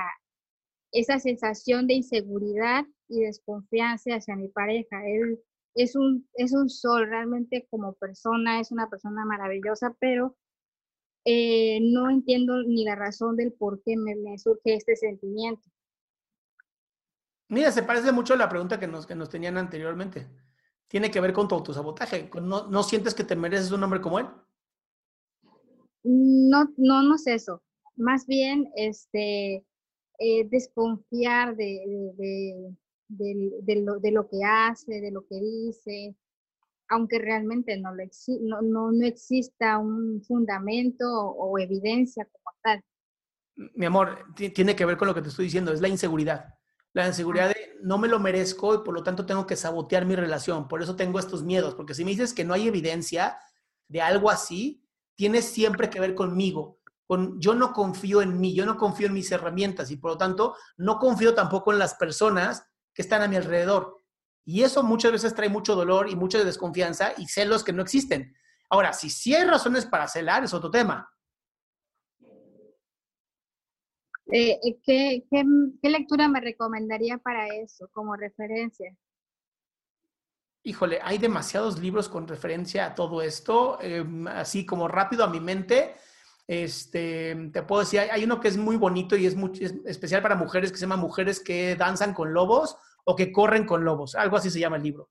esa 0.92 1.20
sensación 1.20 1.88
de 1.88 1.96
inseguridad 1.96 2.86
y 3.08 3.22
desconfianza 3.22 4.16
hacia 4.16 4.36
mi 4.36 4.48
pareja. 4.48 5.06
Él 5.08 5.40
es 5.76 5.96
un, 5.96 6.28
es 6.36 6.54
un 6.54 6.70
sol 6.70 7.08
realmente 7.08 7.68
como 7.70 7.94
persona, 7.94 8.60
es 8.60 8.72
una 8.72 8.90
persona 8.90 9.26
maravillosa, 9.26 9.96
pero 10.00 10.38
eh, 11.26 11.80
no 11.82 12.10
entiendo 12.10 12.62
ni 12.64 12.84
la 12.84 12.96
razón 12.96 13.36
del 13.36 13.54
por 13.54 13.82
qué 13.84 13.96
me, 13.98 14.16
me, 14.16 14.38
surge 14.38 14.76
este 14.76 14.96
sentimiento. 14.96 15.70
Mira, 17.50 17.72
se 17.72 17.84
parece 17.84 18.12
mucho 18.12 18.34
a 18.34 18.38
la 18.38 18.50
pregunta 18.50 18.80
que 18.80 18.88
nos, 18.88 19.06
que 19.06 19.16
nos 19.16 19.30
tenían 19.30 19.58
anteriormente. 19.58 20.28
Tiene 20.88 21.12
que 21.12 21.22
ver 21.22 21.34
con 21.34 21.48
tu 21.48 21.56
autosabotaje. 21.56 22.30
¿No, 22.42 22.68
¿No 22.68 22.84
sientes 22.84 23.14
que 23.16 23.24
te 23.24 23.36
mereces 23.36 23.72
un 23.72 23.84
hombre 23.84 24.02
como 24.02 24.20
él? 24.20 24.28
No, 26.04 26.66
no, 26.78 27.04
no 27.04 27.16
es 27.16 27.28
eso. 27.28 27.64
Más 27.96 28.26
bien, 28.26 28.70
este, 28.76 29.66
eh, 30.20 30.48
desconfiar 30.50 31.56
de, 31.56 31.82
de, 31.86 32.14
de, 32.18 32.78
de, 33.18 33.76
lo, 33.82 34.00
de 34.00 34.12
lo 34.12 34.28
que 34.28 34.44
hace, 34.44 35.02
de 35.02 35.12
lo 35.12 35.26
que 35.26 35.40
dice, 35.40 36.16
aunque 36.90 37.20
realmente 37.20 37.78
no, 37.80 37.94
lo 37.94 38.04
exi 38.04 38.40
no, 38.42 38.62
no, 38.62 38.92
no, 38.92 39.06
exista 39.06 39.78
un 39.78 40.22
fundamento 40.24 41.06
o, 41.06 41.52
o, 41.52 41.60
evidencia 41.60 42.26
como 42.26 42.56
tal. 42.62 42.84
Mi 43.56 43.86
amor, 43.86 44.26
tiene 44.36 44.76
que 44.76 44.86
ver 44.86 44.98
con 44.98 45.08
lo 45.08 45.14
que 45.14 45.22
te 45.22 45.30
estoy 45.30 45.46
diciendo, 45.46 45.72
es 45.72 45.82
la 45.82 45.88
inseguridad. 45.88 46.56
La 46.94 47.08
inseguridad 47.08 47.50
de 47.50 47.78
no 47.82 47.98
me 47.98 48.08
lo 48.08 48.20
merezco 48.20 48.76
y 48.76 48.84
por 48.84 48.94
lo 48.94 49.04
tanto 49.04 49.26
tengo 49.26 49.48
que 49.48 49.56
sabotear 49.56 50.06
mi 50.06 50.16
relación. 50.16 50.68
Por 50.68 50.82
eso 50.82 50.96
tengo 50.96 51.20
estos 51.20 51.44
miedos, 51.44 51.76
porque 51.76 51.94
si 51.94 52.06
me 52.06 52.12
dices 52.12 52.34
que 52.34 52.46
no 52.46 52.54
hay 52.54 52.68
evidencia 52.68 53.38
de 53.88 54.02
algo 54.02 54.30
así, 54.30 54.88
tiene 55.16 55.42
siempre 55.42 55.90
que 55.90 56.00
ver 56.00 56.16
conmigo. 56.16 56.80
Con, 57.06 57.40
yo 57.40 57.54
no 57.54 57.74
confío 57.74 58.22
en 58.22 58.40
mí, 58.40 58.54
yo 58.54 58.66
no 58.66 58.78
confío 58.78 59.08
en 59.08 59.14
mis 59.14 59.32
herramientas 59.32 59.92
y 59.92 59.98
por 59.98 60.12
lo 60.12 60.18
tanto 60.18 60.56
no 60.78 61.00
confío 61.00 61.34
tampoco 61.34 61.74
en 61.74 61.80
las 61.80 61.96
personas 61.96 62.64
que 62.94 63.02
están 63.02 63.22
a 63.22 63.28
mi 63.28 63.36
alrededor. 63.36 64.00
Y 64.46 64.64
eso 64.64 64.84
muchas 64.84 65.12
veces 65.12 65.34
trae 65.34 65.50
mucho 65.50 65.76
dolor 65.76 66.10
y 66.10 66.16
mucha 66.16 66.44
desconfianza 66.44 67.14
y 67.18 67.28
celos 67.28 67.64
que 67.64 67.74
no 67.74 67.82
existen. 67.82 68.36
Ahora, 68.70 68.94
si 68.94 69.10
sí 69.10 69.34
hay 69.36 69.46
razones 69.46 69.86
para 69.86 70.08
celar, 70.08 70.44
es 70.44 70.54
otro 70.54 70.70
tema. 70.70 71.10
Eh, 74.32 74.60
eh, 74.64 74.80
¿qué, 74.84 75.24
qué, 75.30 75.44
qué 75.82 75.90
lectura 75.90 76.28
me 76.28 76.42
recomendaría 76.42 77.18
para 77.18 77.48
eso 77.48 77.90
como 77.94 78.16
referencia? 78.16 78.96
Híjole, 80.64 81.00
hay 81.04 81.18
demasiados 81.18 81.80
libros 81.80 82.08
con 82.08 82.28
referencia 82.28 82.86
a 82.86 82.96
todo 82.96 83.22
esto, 83.22 83.78
eh, 83.82 84.04
así 84.28 84.66
como 84.66 84.88
rápido 84.88 85.26
a 85.26 85.30
mi 85.30 85.42
mente. 85.42 85.96
Este, 86.48 87.50
te 87.54 87.64
puedo 87.64 87.82
decir, 87.82 88.02
hay 88.02 88.24
uno 88.24 88.40
que 88.40 88.50
es 88.50 88.58
muy 88.58 88.76
bonito 88.76 89.16
y 89.16 89.26
es, 89.26 89.36
muy, 89.36 89.52
es 89.60 89.76
especial 89.86 90.22
para 90.22 90.36
mujeres 90.36 90.72
que 90.72 90.78
se 90.78 90.82
llama 90.82 90.98
Mujeres 90.98 91.40
que 91.40 91.76
danzan 91.76 92.14
con 92.14 92.34
lobos 92.34 92.76
o 93.06 93.16
que 93.16 93.32
corren 93.32 93.66
con 93.66 93.84
lobos, 93.84 94.16
algo 94.16 94.38
así 94.38 94.50
se 94.50 94.60
llama 94.60 94.78
el 94.78 94.84
libro. 94.84 95.10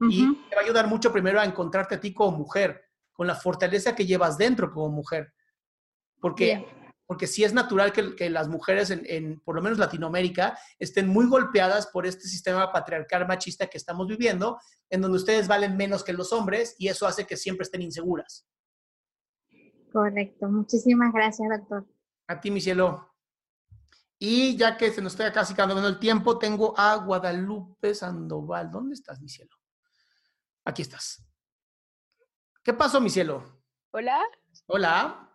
Uh 0.00 0.06
-huh. 0.06 0.12
Y 0.12 0.48
te 0.48 0.56
va 0.56 0.62
a 0.62 0.64
ayudar 0.64 0.86
mucho 0.86 1.12
primero 1.12 1.40
a 1.40 1.44
encontrarte 1.44 1.94
a 1.94 2.00
ti 2.00 2.12
como 2.12 2.36
mujer, 2.36 2.82
con 3.12 3.26
la 3.26 3.34
fortaleza 3.34 3.94
que 3.94 4.06
llevas 4.06 4.36
dentro 4.36 4.70
como 4.72 4.88
mujer. 4.90 5.32
Porque, 6.20 6.66
porque 7.06 7.26
sí 7.26 7.44
es 7.44 7.52
natural 7.52 7.92
que, 7.92 8.14
que 8.16 8.28
las 8.28 8.48
mujeres, 8.48 8.90
en, 8.90 9.02
en, 9.06 9.40
por 9.40 9.54
lo 9.54 9.62
menos 9.62 9.78
Latinoamérica, 9.78 10.58
estén 10.78 11.06
muy 11.08 11.26
golpeadas 11.26 11.86
por 11.88 12.06
este 12.06 12.28
sistema 12.28 12.72
patriarcal 12.72 13.26
machista 13.26 13.66
que 13.66 13.78
estamos 13.78 14.06
viviendo, 14.06 14.58
en 14.90 15.00
donde 15.00 15.18
ustedes 15.18 15.48
valen 15.48 15.76
menos 15.76 16.02
que 16.02 16.12
los 16.12 16.32
hombres 16.32 16.74
y 16.78 16.88
eso 16.88 17.06
hace 17.06 17.26
que 17.26 17.36
siempre 17.36 17.64
estén 17.64 17.82
inseguras. 17.82 18.46
Correcto. 19.94 20.48
Muchísimas 20.48 21.12
gracias, 21.12 21.48
doctor. 21.48 21.86
A 22.26 22.40
ti, 22.40 22.50
mi 22.50 22.60
cielo. 22.60 23.14
Y 24.18 24.56
ya 24.56 24.76
que 24.76 24.90
se 24.90 25.00
nos 25.00 25.12
está 25.12 25.32
casi 25.32 25.52
acabando 25.52 25.86
el 25.86 26.00
tiempo, 26.00 26.36
tengo 26.36 26.74
a 26.76 26.96
Guadalupe 26.96 27.94
Sandoval. 27.94 28.72
¿Dónde 28.72 28.94
estás, 28.94 29.20
mi 29.20 29.28
cielo? 29.28 29.54
Aquí 30.64 30.82
estás. 30.82 31.24
¿Qué 32.64 32.72
pasó, 32.72 33.00
mi 33.00 33.08
cielo? 33.08 33.62
Hola. 33.92 34.20
Hola. 34.66 35.30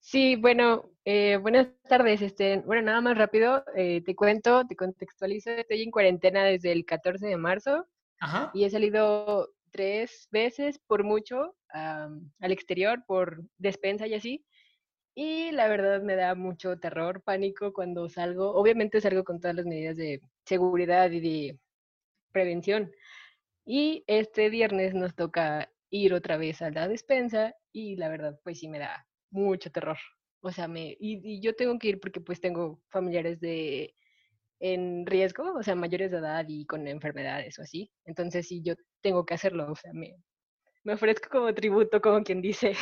Sí, 0.00 0.36
bueno, 0.36 0.90
eh, 1.06 1.38
buenas 1.38 1.68
tardes. 1.88 2.20
Este, 2.20 2.58
bueno, 2.58 2.82
nada 2.82 3.00
más 3.00 3.16
rápido, 3.16 3.64
eh, 3.74 4.02
te 4.04 4.14
cuento, 4.14 4.66
te 4.66 4.76
contextualizo. 4.76 5.48
Estoy 5.48 5.80
en 5.80 5.90
cuarentena 5.90 6.44
desde 6.44 6.72
el 6.72 6.84
14 6.84 7.26
de 7.26 7.38
marzo 7.38 7.86
Ajá. 8.20 8.50
y 8.52 8.64
he 8.64 8.70
salido 8.70 9.53
tres 9.74 10.28
veces 10.30 10.78
por 10.86 11.02
mucho 11.02 11.56
al 11.72 12.52
exterior 12.52 13.04
por 13.08 13.42
despensa 13.58 14.06
y 14.06 14.14
así. 14.14 14.46
Y 15.16 15.50
la 15.50 15.66
verdad 15.66 16.00
me 16.00 16.14
da 16.14 16.36
mucho 16.36 16.78
terror, 16.78 17.22
pánico 17.24 17.72
cuando 17.72 18.08
salgo. 18.08 18.52
Obviamente 18.54 19.00
salgo 19.00 19.24
con 19.24 19.40
todas 19.40 19.56
las 19.56 19.66
medidas 19.66 19.96
de 19.96 20.20
seguridad 20.46 21.10
y 21.10 21.20
de 21.20 21.58
prevención. 22.32 22.92
Y 23.66 24.04
este 24.06 24.48
viernes 24.48 24.94
nos 24.94 25.16
toca 25.16 25.68
ir 25.90 26.14
otra 26.14 26.36
vez 26.36 26.62
a 26.62 26.70
la 26.70 26.86
despensa 26.86 27.54
y 27.72 27.96
la 27.96 28.08
verdad 28.08 28.38
pues 28.44 28.60
sí 28.60 28.68
me 28.68 28.78
da 28.78 29.08
mucho 29.30 29.72
terror. 29.72 29.98
O 30.40 30.52
sea, 30.52 30.68
me, 30.68 30.90
y, 31.00 31.20
y 31.24 31.40
yo 31.40 31.56
tengo 31.56 31.78
que 31.80 31.88
ir 31.88 32.00
porque 32.00 32.20
pues 32.20 32.40
tengo 32.40 32.80
familiares 32.90 33.40
de 33.40 33.94
en 34.60 35.04
riesgo, 35.06 35.54
o 35.54 35.62
sea, 35.62 35.74
mayores 35.74 36.10
de 36.12 36.18
edad 36.18 36.44
y 36.48 36.64
con 36.66 36.86
enfermedades 36.86 37.58
o 37.58 37.62
así. 37.62 37.90
Entonces, 38.04 38.46
sí, 38.48 38.62
yo 38.62 38.74
tengo 39.04 39.26
que 39.26 39.34
hacerlo, 39.34 39.70
o 39.70 39.76
sea, 39.76 39.92
me, 39.92 40.16
me 40.82 40.94
ofrezco 40.94 41.28
como 41.28 41.54
tributo, 41.54 42.00
como 42.00 42.24
quien 42.24 42.40
dice. 42.40 42.72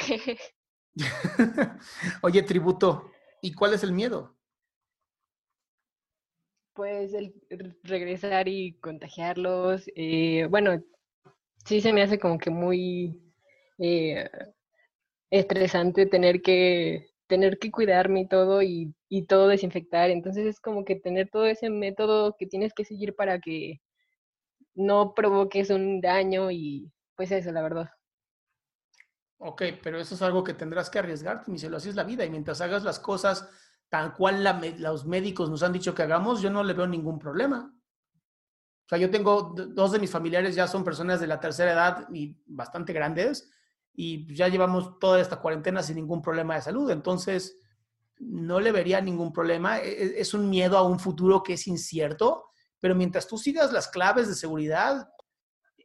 Oye, 2.22 2.42
tributo, 2.44 3.10
¿y 3.42 3.52
cuál 3.52 3.74
es 3.74 3.82
el 3.82 3.92
miedo? 3.92 4.36
Pues 6.74 7.12
el 7.12 7.34
regresar 7.82 8.48
y 8.48 8.78
contagiarlos. 8.78 9.84
Eh, 9.96 10.46
bueno, 10.48 10.80
sí 11.66 11.80
se 11.80 11.92
me 11.92 12.02
hace 12.02 12.20
como 12.20 12.38
que 12.38 12.50
muy 12.50 13.20
eh, 13.78 14.30
estresante 15.30 16.06
tener 16.06 16.40
que 16.40 17.08
tener 17.26 17.58
que 17.58 17.70
cuidarme 17.70 18.20
y 18.20 18.28
todo 18.28 18.62
y, 18.62 18.94
y, 19.08 19.24
todo 19.26 19.48
desinfectar. 19.48 20.10
Entonces 20.10 20.46
es 20.46 20.60
como 20.60 20.84
que 20.84 20.96
tener 20.96 21.30
todo 21.30 21.46
ese 21.46 21.70
método 21.70 22.36
que 22.38 22.46
tienes 22.46 22.74
que 22.74 22.84
seguir 22.84 23.14
para 23.16 23.40
que 23.40 23.80
no 24.74 25.14
provoques 25.14 25.70
un 25.70 26.00
daño 26.00 26.50
y 26.50 26.90
pues 27.14 27.30
eso, 27.30 27.52
la 27.52 27.62
verdad. 27.62 27.90
Ok, 29.38 29.62
pero 29.82 29.98
eso 29.98 30.14
es 30.14 30.22
algo 30.22 30.44
que 30.44 30.54
tendrás 30.54 30.88
que 30.88 31.00
arriesgarte, 31.00 31.50
mi 31.50 31.58
cielo, 31.58 31.76
así 31.76 31.88
es 31.88 31.96
la 31.96 32.04
vida. 32.04 32.24
Y 32.24 32.30
mientras 32.30 32.60
hagas 32.60 32.84
las 32.84 33.00
cosas 33.00 33.48
tal 33.88 34.14
cual 34.14 34.42
la, 34.42 34.60
los 34.78 35.04
médicos 35.04 35.50
nos 35.50 35.62
han 35.62 35.72
dicho 35.72 35.94
que 35.94 36.02
hagamos, 36.02 36.40
yo 36.40 36.48
no 36.48 36.62
le 36.62 36.72
veo 36.72 36.86
ningún 36.86 37.18
problema. 37.18 37.74
O 38.86 38.88
sea, 38.88 38.98
yo 38.98 39.10
tengo 39.10 39.54
dos 39.54 39.92
de 39.92 39.98
mis 39.98 40.10
familiares 40.10 40.54
ya 40.54 40.66
son 40.66 40.84
personas 40.84 41.20
de 41.20 41.26
la 41.26 41.40
tercera 41.40 41.72
edad 41.72 42.08
y 42.12 42.40
bastante 42.46 42.92
grandes 42.92 43.50
y 43.94 44.32
ya 44.34 44.48
llevamos 44.48 44.98
toda 44.98 45.20
esta 45.20 45.40
cuarentena 45.40 45.82
sin 45.82 45.96
ningún 45.96 46.22
problema 46.22 46.54
de 46.54 46.62
salud. 46.62 46.90
Entonces, 46.90 47.58
no 48.18 48.60
le 48.60 48.72
vería 48.72 49.00
ningún 49.00 49.32
problema. 49.32 49.78
Es, 49.78 50.12
es, 50.16 50.34
un 50.34 50.48
miedo 50.48 50.78
a 50.78 50.82
un 50.82 50.98
futuro 50.98 51.42
que 51.42 51.54
es 51.54 51.66
incierto, 51.66 52.51
pero 52.82 52.96
mientras 52.96 53.28
tú 53.28 53.38
sigas 53.38 53.72
las 53.72 53.86
claves 53.86 54.26
de 54.26 54.34
seguridad, 54.34 55.08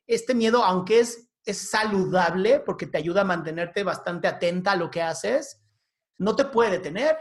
este 0.07 0.33
miedo, 0.33 0.63
aunque 0.63 0.99
es, 0.99 1.29
es 1.45 1.69
saludable 1.69 2.59
porque 2.59 2.87
te 2.87 2.97
ayuda 2.97 3.21
a 3.21 3.23
mantenerte 3.23 3.83
bastante 3.83 4.27
atenta 4.27 4.71
a 4.71 4.75
lo 4.75 4.89
que 4.89 5.03
haces, 5.03 5.61
no 6.17 6.35
te 6.35 6.45
puede 6.45 6.71
detener. 6.71 7.15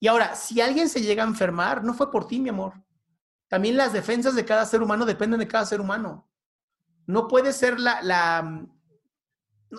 Y 0.00 0.08
ahora, 0.08 0.34
si 0.34 0.62
alguien 0.62 0.88
se 0.88 1.02
llega 1.02 1.22
a 1.22 1.26
enfermar, 1.26 1.84
no 1.84 1.92
fue 1.92 2.10
por 2.10 2.26
ti, 2.26 2.40
mi 2.40 2.48
amor. 2.48 2.82
También 3.46 3.76
las 3.76 3.92
defensas 3.92 4.34
de 4.34 4.46
cada 4.46 4.64
ser 4.64 4.82
humano 4.82 5.04
dependen 5.04 5.40
de 5.40 5.48
cada 5.48 5.66
ser 5.66 5.82
humano. 5.82 6.26
No 7.04 7.28
puede 7.28 7.52
ser 7.52 7.78
la, 7.78 8.00
la 8.00 8.66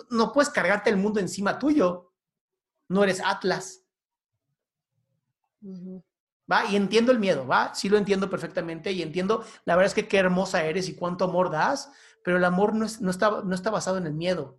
no 0.08 0.32
puedes 0.32 0.50
cargarte 0.50 0.88
el 0.88 0.98
mundo 0.98 1.18
encima 1.18 1.58
tuyo. 1.58 2.14
No 2.88 3.02
eres 3.02 3.20
Atlas. 3.24 3.84
¿Va? 6.50 6.64
Y 6.66 6.76
entiendo 6.76 7.12
el 7.12 7.18
miedo, 7.18 7.46
¿va? 7.46 7.74
Sí 7.74 7.88
lo 7.88 7.96
entiendo 7.96 8.28
perfectamente 8.28 8.90
y 8.92 9.02
entiendo, 9.02 9.44
la 9.64 9.76
verdad 9.76 9.88
es 9.88 9.94
que 9.94 10.08
qué 10.08 10.18
hermosa 10.18 10.64
eres 10.64 10.88
y 10.88 10.96
cuánto 10.96 11.24
amor 11.24 11.50
das, 11.50 11.92
pero 12.24 12.38
el 12.38 12.44
amor 12.44 12.74
no, 12.74 12.86
es, 12.86 13.00
no, 13.00 13.10
está, 13.10 13.42
no 13.44 13.54
está 13.54 13.70
basado 13.70 13.98
en 13.98 14.06
el 14.06 14.14
miedo. 14.14 14.58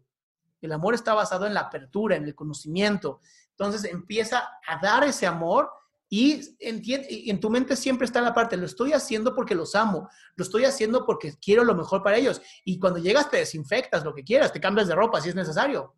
El 0.61 0.71
amor 0.71 0.93
está 0.93 1.13
basado 1.13 1.47
en 1.47 1.53
la 1.53 1.61
apertura, 1.61 2.15
en 2.15 2.23
el 2.23 2.35
conocimiento. 2.35 3.19
Entonces 3.49 3.83
empieza 3.91 4.47
a 4.65 4.79
dar 4.81 5.03
ese 5.03 5.27
amor 5.27 5.69
Y 6.13 6.41
en 6.59 7.39
tu 7.39 7.49
mente 7.49 7.77
siempre 7.77 8.05
está 8.05 8.19
la 8.19 8.33
parte, 8.33 8.57
lo 8.57 8.65
estoy 8.65 8.91
haciendo 8.91 9.33
porque 9.33 9.55
los 9.55 9.75
amo, 9.75 10.09
lo 10.35 10.43
estoy 10.43 10.65
haciendo 10.65 11.05
porque 11.05 11.35
quiero 11.39 11.63
lo 11.63 11.73
mejor 11.73 12.03
para 12.03 12.17
ellos. 12.17 12.41
Y 12.65 12.79
cuando 12.79 12.99
llegas 12.99 13.29
te 13.31 13.37
desinfectas, 13.37 14.03
lo 14.03 14.13
que 14.13 14.25
quieras, 14.25 14.51
te 14.51 14.59
cambias 14.59 14.89
de 14.89 14.95
ropa 14.95 15.21
si 15.21 15.29
es 15.29 15.35
necesario. 15.35 15.95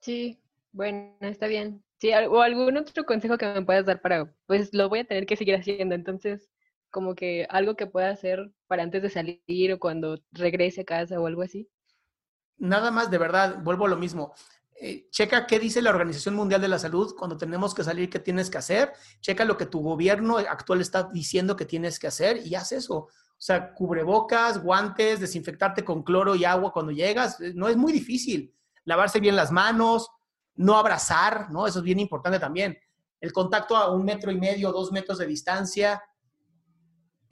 Sí, 0.00 0.40
bueno, 0.70 1.16
está 1.20 1.48
bien. 1.48 1.82
Sí, 2.02 2.10
o 2.12 2.42
algún 2.42 2.76
otro 2.76 3.06
consejo 3.06 3.38
que 3.38 3.46
me 3.46 3.62
puedas 3.62 3.86
dar 3.86 4.00
para, 4.00 4.34
pues 4.46 4.74
lo 4.74 4.88
voy 4.88 4.98
a 4.98 5.04
tener 5.04 5.24
que 5.24 5.36
seguir 5.36 5.54
haciendo. 5.54 5.94
Entonces, 5.94 6.50
como 6.90 7.14
que 7.14 7.46
algo 7.48 7.76
que 7.76 7.86
pueda 7.86 8.10
hacer 8.10 8.50
para 8.66 8.82
antes 8.82 9.02
de 9.02 9.08
salir 9.08 9.72
o 9.72 9.78
cuando 9.78 10.18
regrese 10.32 10.80
a 10.80 10.84
casa 10.84 11.20
o 11.20 11.28
algo 11.28 11.42
así. 11.42 11.70
Nada 12.58 12.90
más, 12.90 13.08
de 13.08 13.18
verdad, 13.18 13.62
vuelvo 13.62 13.86
a 13.86 13.88
lo 13.88 13.96
mismo. 13.96 14.34
Eh, 14.80 15.06
checa 15.10 15.46
qué 15.46 15.60
dice 15.60 15.80
la 15.80 15.90
Organización 15.90 16.34
Mundial 16.34 16.60
de 16.60 16.66
la 16.66 16.80
Salud 16.80 17.14
cuando 17.16 17.36
tenemos 17.36 17.72
que 17.72 17.84
salir, 17.84 18.10
qué 18.10 18.18
tienes 18.18 18.50
que 18.50 18.58
hacer. 18.58 18.92
Checa 19.20 19.44
lo 19.44 19.56
que 19.56 19.66
tu 19.66 19.80
gobierno 19.80 20.38
actual 20.38 20.80
está 20.80 21.04
diciendo 21.04 21.54
que 21.54 21.66
tienes 21.66 22.00
que 22.00 22.08
hacer 22.08 22.44
y 22.44 22.56
haz 22.56 22.72
eso. 22.72 22.96
O 22.96 23.10
sea, 23.38 23.72
cubrebocas, 23.74 24.60
guantes, 24.60 25.20
desinfectarte 25.20 25.84
con 25.84 26.02
cloro 26.02 26.34
y 26.34 26.44
agua 26.44 26.72
cuando 26.72 26.90
llegas. 26.90 27.40
Eh, 27.40 27.52
no 27.54 27.68
es 27.68 27.76
muy 27.76 27.92
difícil. 27.92 28.52
Lavarse 28.86 29.20
bien 29.20 29.36
las 29.36 29.52
manos, 29.52 30.10
no 30.56 30.76
abrazar, 30.76 31.50
¿no? 31.50 31.66
Eso 31.66 31.78
es 31.78 31.84
bien 31.84 32.00
importante 32.00 32.38
también. 32.38 32.78
El 33.20 33.32
contacto 33.32 33.76
a 33.76 33.90
un 33.92 34.04
metro 34.04 34.30
y 34.30 34.38
medio, 34.38 34.72
dos 34.72 34.92
metros 34.92 35.18
de 35.18 35.26
distancia 35.26 36.02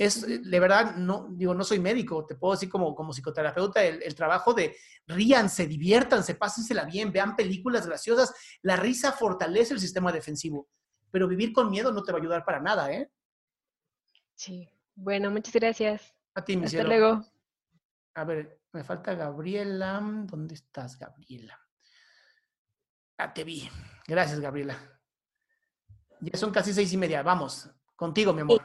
es, 0.01 0.25
de 0.27 0.61
verdad, 0.61 0.97
no, 0.97 1.29
digo, 1.33 1.53
no 1.53 1.63
soy 1.63 1.79
médico, 1.79 2.25
te 2.25 2.35
puedo 2.35 2.55
decir 2.55 2.71
como, 2.71 2.95
como 2.95 3.13
psicoterapeuta, 3.13 3.85
el, 3.85 4.15
trabajo 4.15 4.55
de 4.55 4.75
ríanse, 5.07 5.67
diviértanse, 5.67 6.37
pásensela 6.37 6.87
bien, 6.87 7.13
vean 7.13 7.37
películas 7.37 7.87
graciosas. 7.87 8.33
La 8.63 8.77
risa 8.77 9.13
fortalece 9.13 9.75
el 9.75 9.81
sistema 9.81 10.11
defensivo, 10.11 10.69
pero 11.11 11.29
vivir 11.29 11.53
con 11.53 11.69
miedo 11.69 11.93
no 11.93 12.03
te 12.03 12.13
va 12.13 12.19
a 12.19 12.21
ayudar 12.23 12.47
para 12.47 12.61
nada, 12.61 12.91
¿eh? 12.91 13.11
Sí. 14.35 14.71
Bueno, 14.95 15.31
muchas 15.31 15.53
gracias. 15.53 16.15
A 16.35 16.43
ti, 16.43 16.57
mi 16.57 16.65
Hasta 16.65 16.83
luego. 16.83 17.23
A 18.15 18.25
ver, 18.25 18.59
me 18.73 18.83
falta 18.83 19.15
Gabriela. 19.15 20.01
¿Dónde 20.03 20.55
estás, 20.55 20.99
Gabriela? 20.99 21.60
Ah, 23.23 23.35
te 23.35 23.45
vi. 23.45 23.69
Gracias, 24.09 24.41
Gabriela. 24.41 24.77
Ya 26.21 26.39
son 26.39 26.51
casi 26.53 26.73
seis 26.73 26.91
y 26.95 26.97
media. 26.97 27.23
Vamos, 27.23 27.71
contigo, 27.95 28.33
mi 28.33 28.41
amor. 28.41 28.63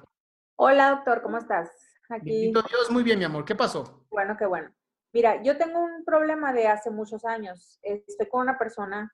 Hola, 0.56 0.92
doctor, 0.92 1.22
¿cómo 1.22 1.38
estás? 1.38 1.70
Aquí. 2.08 2.54
Dios, 2.54 2.90
muy 2.90 3.04
bien, 3.04 3.20
mi 3.20 3.26
amor. 3.26 3.44
¿Qué 3.44 3.54
pasó? 3.54 4.06
Bueno, 4.10 4.38
qué 4.38 4.46
bueno. 4.46 4.74
Mira, 5.12 5.44
yo 5.44 5.58
tengo 5.58 5.82
un 5.82 6.06
problema 6.06 6.54
de 6.54 6.70
hace 6.70 6.90
muchos 6.90 7.26
años. 7.26 7.80
Estoy 7.82 8.30
con 8.30 8.44
una 8.44 8.58
persona 8.58 9.14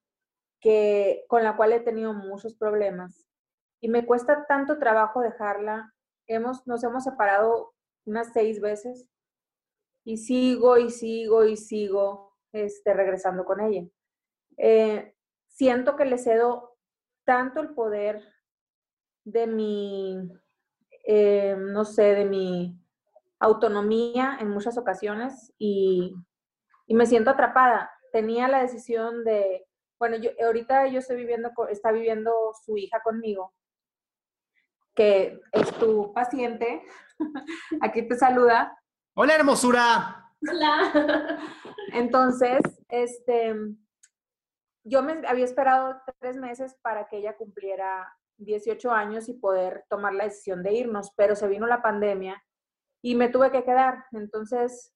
que, 0.60 1.26
con 1.28 1.44
la 1.44 1.56
cual 1.56 1.74
he 1.74 1.80
tenido 1.80 2.14
muchos 2.14 2.54
problemas 2.54 3.26
y 3.80 3.90
me 3.90 4.06
cuesta 4.06 4.46
tanto 4.46 4.78
trabajo 4.78 5.22
dejarla. 5.22 5.92
Hemos, 6.28 6.68
nos 6.68 6.84
hemos 6.84 7.04
separado 7.04 7.74
unas 8.06 8.32
seis 8.32 8.62
veces 8.62 9.10
y 10.04 10.18
sigo 10.18 10.78
y 10.78 10.92
sigo 10.92 11.46
y 11.46 11.58
sigo 11.58 12.38
este, 12.52 12.94
regresando 12.94 13.44
con 13.44 13.60
ella. 13.60 13.88
Eh, 14.58 15.16
siento 15.62 15.96
que 15.96 16.06
le 16.06 16.18
cedo 16.18 16.76
tanto 17.24 17.62
el 17.62 17.76
poder 17.76 18.28
de 19.24 19.46
mi 19.46 20.32
eh, 21.06 21.56
no 21.56 21.86
sé, 21.86 22.16
de 22.16 22.26
mi 22.26 22.76
autonomía 23.40 24.38
en 24.40 24.50
muchas 24.50 24.80
ocasiones 24.80 25.54
y, 25.60 26.16
me 26.88 27.06
siento 27.06 27.30
atrapada. 27.30 27.92
Tenía 28.12 28.48
la 28.48 28.64
decisión 28.64 29.24
de, 29.24 29.68
bueno, 30.00 30.18
yo 30.18 30.32
ahorita 30.44 30.88
yo 30.88 30.98
estoy 30.98 31.18
viviendo, 31.18 31.52
está 31.70 31.92
viviendo 31.92 32.32
su 32.66 32.76
hija 32.76 33.00
conmigo, 33.04 33.54
que 34.96 35.40
es 35.52 35.72
tu 35.78 36.12
paciente. 36.12 36.82
Aquí 37.82 38.08
te 38.08 38.18
saluda. 38.18 38.76
Hola, 39.14 39.36
hermosura. 39.36 40.34
Hola. 40.42 41.40
Entonces, 41.94 42.62
este, 42.90 43.56
yo 44.84 45.04
me 45.04 45.26
había 45.28 45.46
esperado 45.46 46.02
tres 46.20 46.38
meses 46.38 46.76
para 46.82 47.08
que 47.08 47.18
ella 47.18 47.36
cumpliera 47.38 48.12
18 48.38 48.92
años 48.92 49.30
y 49.30 49.34
poder 49.34 49.86
tomar 49.90 50.14
la 50.14 50.24
decisión 50.26 50.64
de 50.64 50.74
irnos, 50.74 51.12
pero 51.16 51.36
se 51.36 51.48
vino 51.48 51.68
la 51.68 51.82
pandemia 51.82 52.44
y 53.04 53.16
me 53.16 53.30
tuve 53.30 53.52
que 53.52 53.64
quedar. 53.64 54.06
Entonces, 54.12 54.94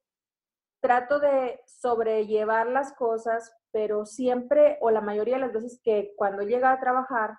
trato 0.82 1.20
de 1.20 1.62
sobrellevar 1.66 2.68
las 2.68 2.94
cosas, 2.94 3.54
pero 3.72 4.06
siempre 4.06 4.78
o 4.82 4.92
la 4.92 5.02
mayoría 5.02 5.36
de 5.36 5.42
las 5.42 5.54
veces 5.54 5.80
que 5.84 6.14
cuando 6.16 6.44
llega 6.44 6.72
a 6.72 6.80
trabajar, 6.80 7.38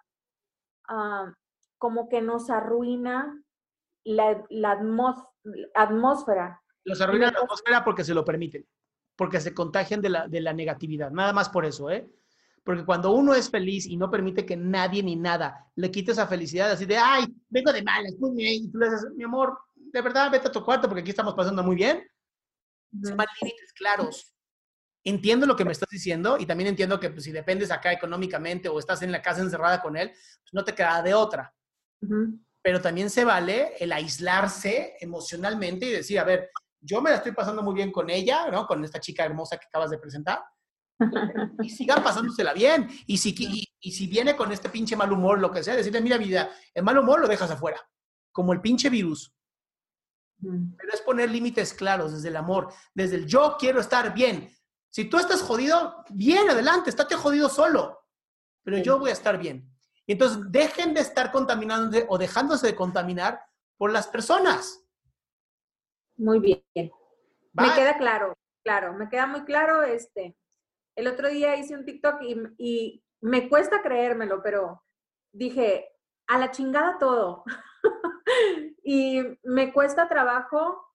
ah, 0.88 1.32
como 1.78 2.08
que 2.08 2.22
nos 2.22 2.50
arruina 2.50 3.42
la, 4.04 4.44
atmósfera. 5.74 6.62
Los 6.84 7.00
arruina 7.00 7.30
la 7.30 7.40
atmósfera 7.40 7.84
porque 7.84 8.04
se 8.04 8.14
lo 8.14 8.24
permiten, 8.24 8.66
porque 9.16 9.40
se 9.40 9.54
contagian 9.54 10.00
de 10.00 10.10
la, 10.10 10.28
de 10.28 10.40
la 10.40 10.52
negatividad, 10.52 11.10
nada 11.10 11.32
más 11.32 11.48
por 11.48 11.66
eso, 11.66 11.90
¿eh? 11.90 12.08
Porque 12.66 12.84
cuando 12.84 13.12
uno 13.12 13.32
es 13.32 13.48
feliz 13.48 13.86
y 13.86 13.96
no 13.96 14.10
permite 14.10 14.44
que 14.44 14.56
nadie 14.56 15.00
ni 15.00 15.14
nada 15.14 15.70
le 15.76 15.88
quite 15.88 16.10
esa 16.10 16.26
felicidad, 16.26 16.68
así 16.72 16.84
de, 16.84 16.96
ay, 16.98 17.24
vengo 17.48 17.72
de 17.72 17.80
malas, 17.80 18.14
y 18.14 18.18
tú 18.18 18.34
le 18.34 18.90
dices, 18.90 19.06
mi 19.14 19.22
amor, 19.22 19.56
de 19.76 20.02
verdad, 20.02 20.32
vete 20.32 20.48
a 20.48 20.50
tu 20.50 20.64
cuarto 20.64 20.88
porque 20.88 21.02
aquí 21.02 21.10
estamos 21.10 21.34
pasando 21.34 21.62
muy 21.62 21.76
bien. 21.76 22.04
Se 23.04 23.14
van 23.14 23.28
límites 23.40 23.72
claros. 23.72 24.34
Entiendo 25.04 25.46
lo 25.46 25.54
que 25.54 25.64
me 25.64 25.70
estás 25.70 25.88
diciendo 25.88 26.38
y 26.40 26.44
también 26.44 26.66
entiendo 26.66 26.98
que 26.98 27.10
pues, 27.10 27.22
si 27.22 27.30
dependes 27.30 27.70
acá 27.70 27.92
económicamente 27.92 28.68
o 28.68 28.80
estás 28.80 29.00
en 29.02 29.12
la 29.12 29.22
casa 29.22 29.42
encerrada 29.42 29.80
con 29.80 29.96
él, 29.96 30.08
pues 30.08 30.52
no 30.52 30.64
te 30.64 30.74
queda 30.74 31.00
de 31.02 31.14
otra. 31.14 31.54
Pero 32.62 32.80
también 32.80 33.10
se 33.10 33.24
vale 33.24 33.74
el 33.78 33.92
aislarse 33.92 34.96
emocionalmente 34.98 35.86
y 35.86 35.92
decir, 35.92 36.18
a 36.18 36.24
ver, 36.24 36.50
yo 36.80 37.00
me 37.00 37.10
la 37.10 37.16
estoy 37.18 37.30
pasando 37.30 37.62
muy 37.62 37.76
bien 37.76 37.92
con 37.92 38.10
ella, 38.10 38.50
¿no? 38.50 38.66
Con 38.66 38.84
esta 38.84 38.98
chica 38.98 39.24
hermosa 39.24 39.56
que 39.56 39.66
acabas 39.66 39.90
de 39.90 39.98
presentar 39.98 40.40
y 41.62 41.70
sigan 41.70 42.02
pasándosela 42.02 42.52
bien. 42.52 42.88
Y 43.06 43.18
si, 43.18 43.34
y, 43.80 43.92
si 43.92 44.06
viene 44.06 44.36
con 44.36 44.52
este 44.52 44.68
pinche 44.68 44.96
mal 44.96 45.12
humor, 45.12 45.38
lo 45.38 45.50
que 45.50 45.62
sea, 45.62 45.76
decirle, 45.76 46.00
mira 46.00 46.18
vida, 46.18 46.50
el 46.74 46.82
mal 46.82 46.98
humor 46.98 47.20
lo 47.20 47.28
dejas 47.28 47.50
afuera, 47.50 47.80
como 48.32 48.52
el 48.52 48.60
pinche 48.60 48.88
virus. 48.88 49.32
Pero 50.38 50.92
es 50.92 51.00
poner 51.00 51.30
límites 51.30 51.72
claros 51.72 52.12
desde 52.12 52.28
el 52.28 52.36
amor, 52.36 52.72
desde 52.94 53.16
el 53.16 53.26
yo 53.26 53.56
quiero 53.58 53.80
estar 53.80 54.12
bien. 54.12 54.50
Si 54.90 55.06
tú 55.06 55.18
estás 55.18 55.42
jodido, 55.42 56.04
bien, 56.10 56.48
adelante, 56.48 56.90
estate 56.90 57.16
jodido 57.16 57.48
solo. 57.48 58.00
Pero 58.62 58.78
yo 58.78 58.98
voy 58.98 59.10
a 59.10 59.14
estar 59.14 59.38
bien. 59.38 59.70
Y 60.06 60.12
entonces 60.12 60.40
dejen 60.48 60.94
de 60.94 61.00
estar 61.00 61.32
contaminando 61.32 61.98
o 62.08 62.18
dejándose 62.18 62.66
de 62.66 62.76
contaminar 62.76 63.40
por 63.76 63.92
las 63.92 64.08
personas. 64.08 64.82
Muy 66.16 66.38
bien. 66.40 66.62
Me 67.52 67.74
queda 67.74 67.96
claro, 67.98 68.36
claro, 68.62 68.94
me 68.94 69.08
queda 69.08 69.26
muy 69.26 69.44
claro 69.44 69.82
este 69.82 70.36
el 70.96 71.06
otro 71.06 71.28
día 71.28 71.56
hice 71.56 71.74
un 71.74 71.84
TikTok 71.84 72.22
y, 72.58 73.02
me 73.22 73.48
cuesta 73.48 73.82
creérmelo, 73.82 74.42
pero 74.42 74.84
dije, 75.32 75.88
a 76.28 76.38
la 76.38 76.50
chingada 76.50 76.98
todo. 76.98 77.44
y 78.84 79.22
me 79.42 79.72
cuesta 79.72 80.06
trabajo 80.06 80.86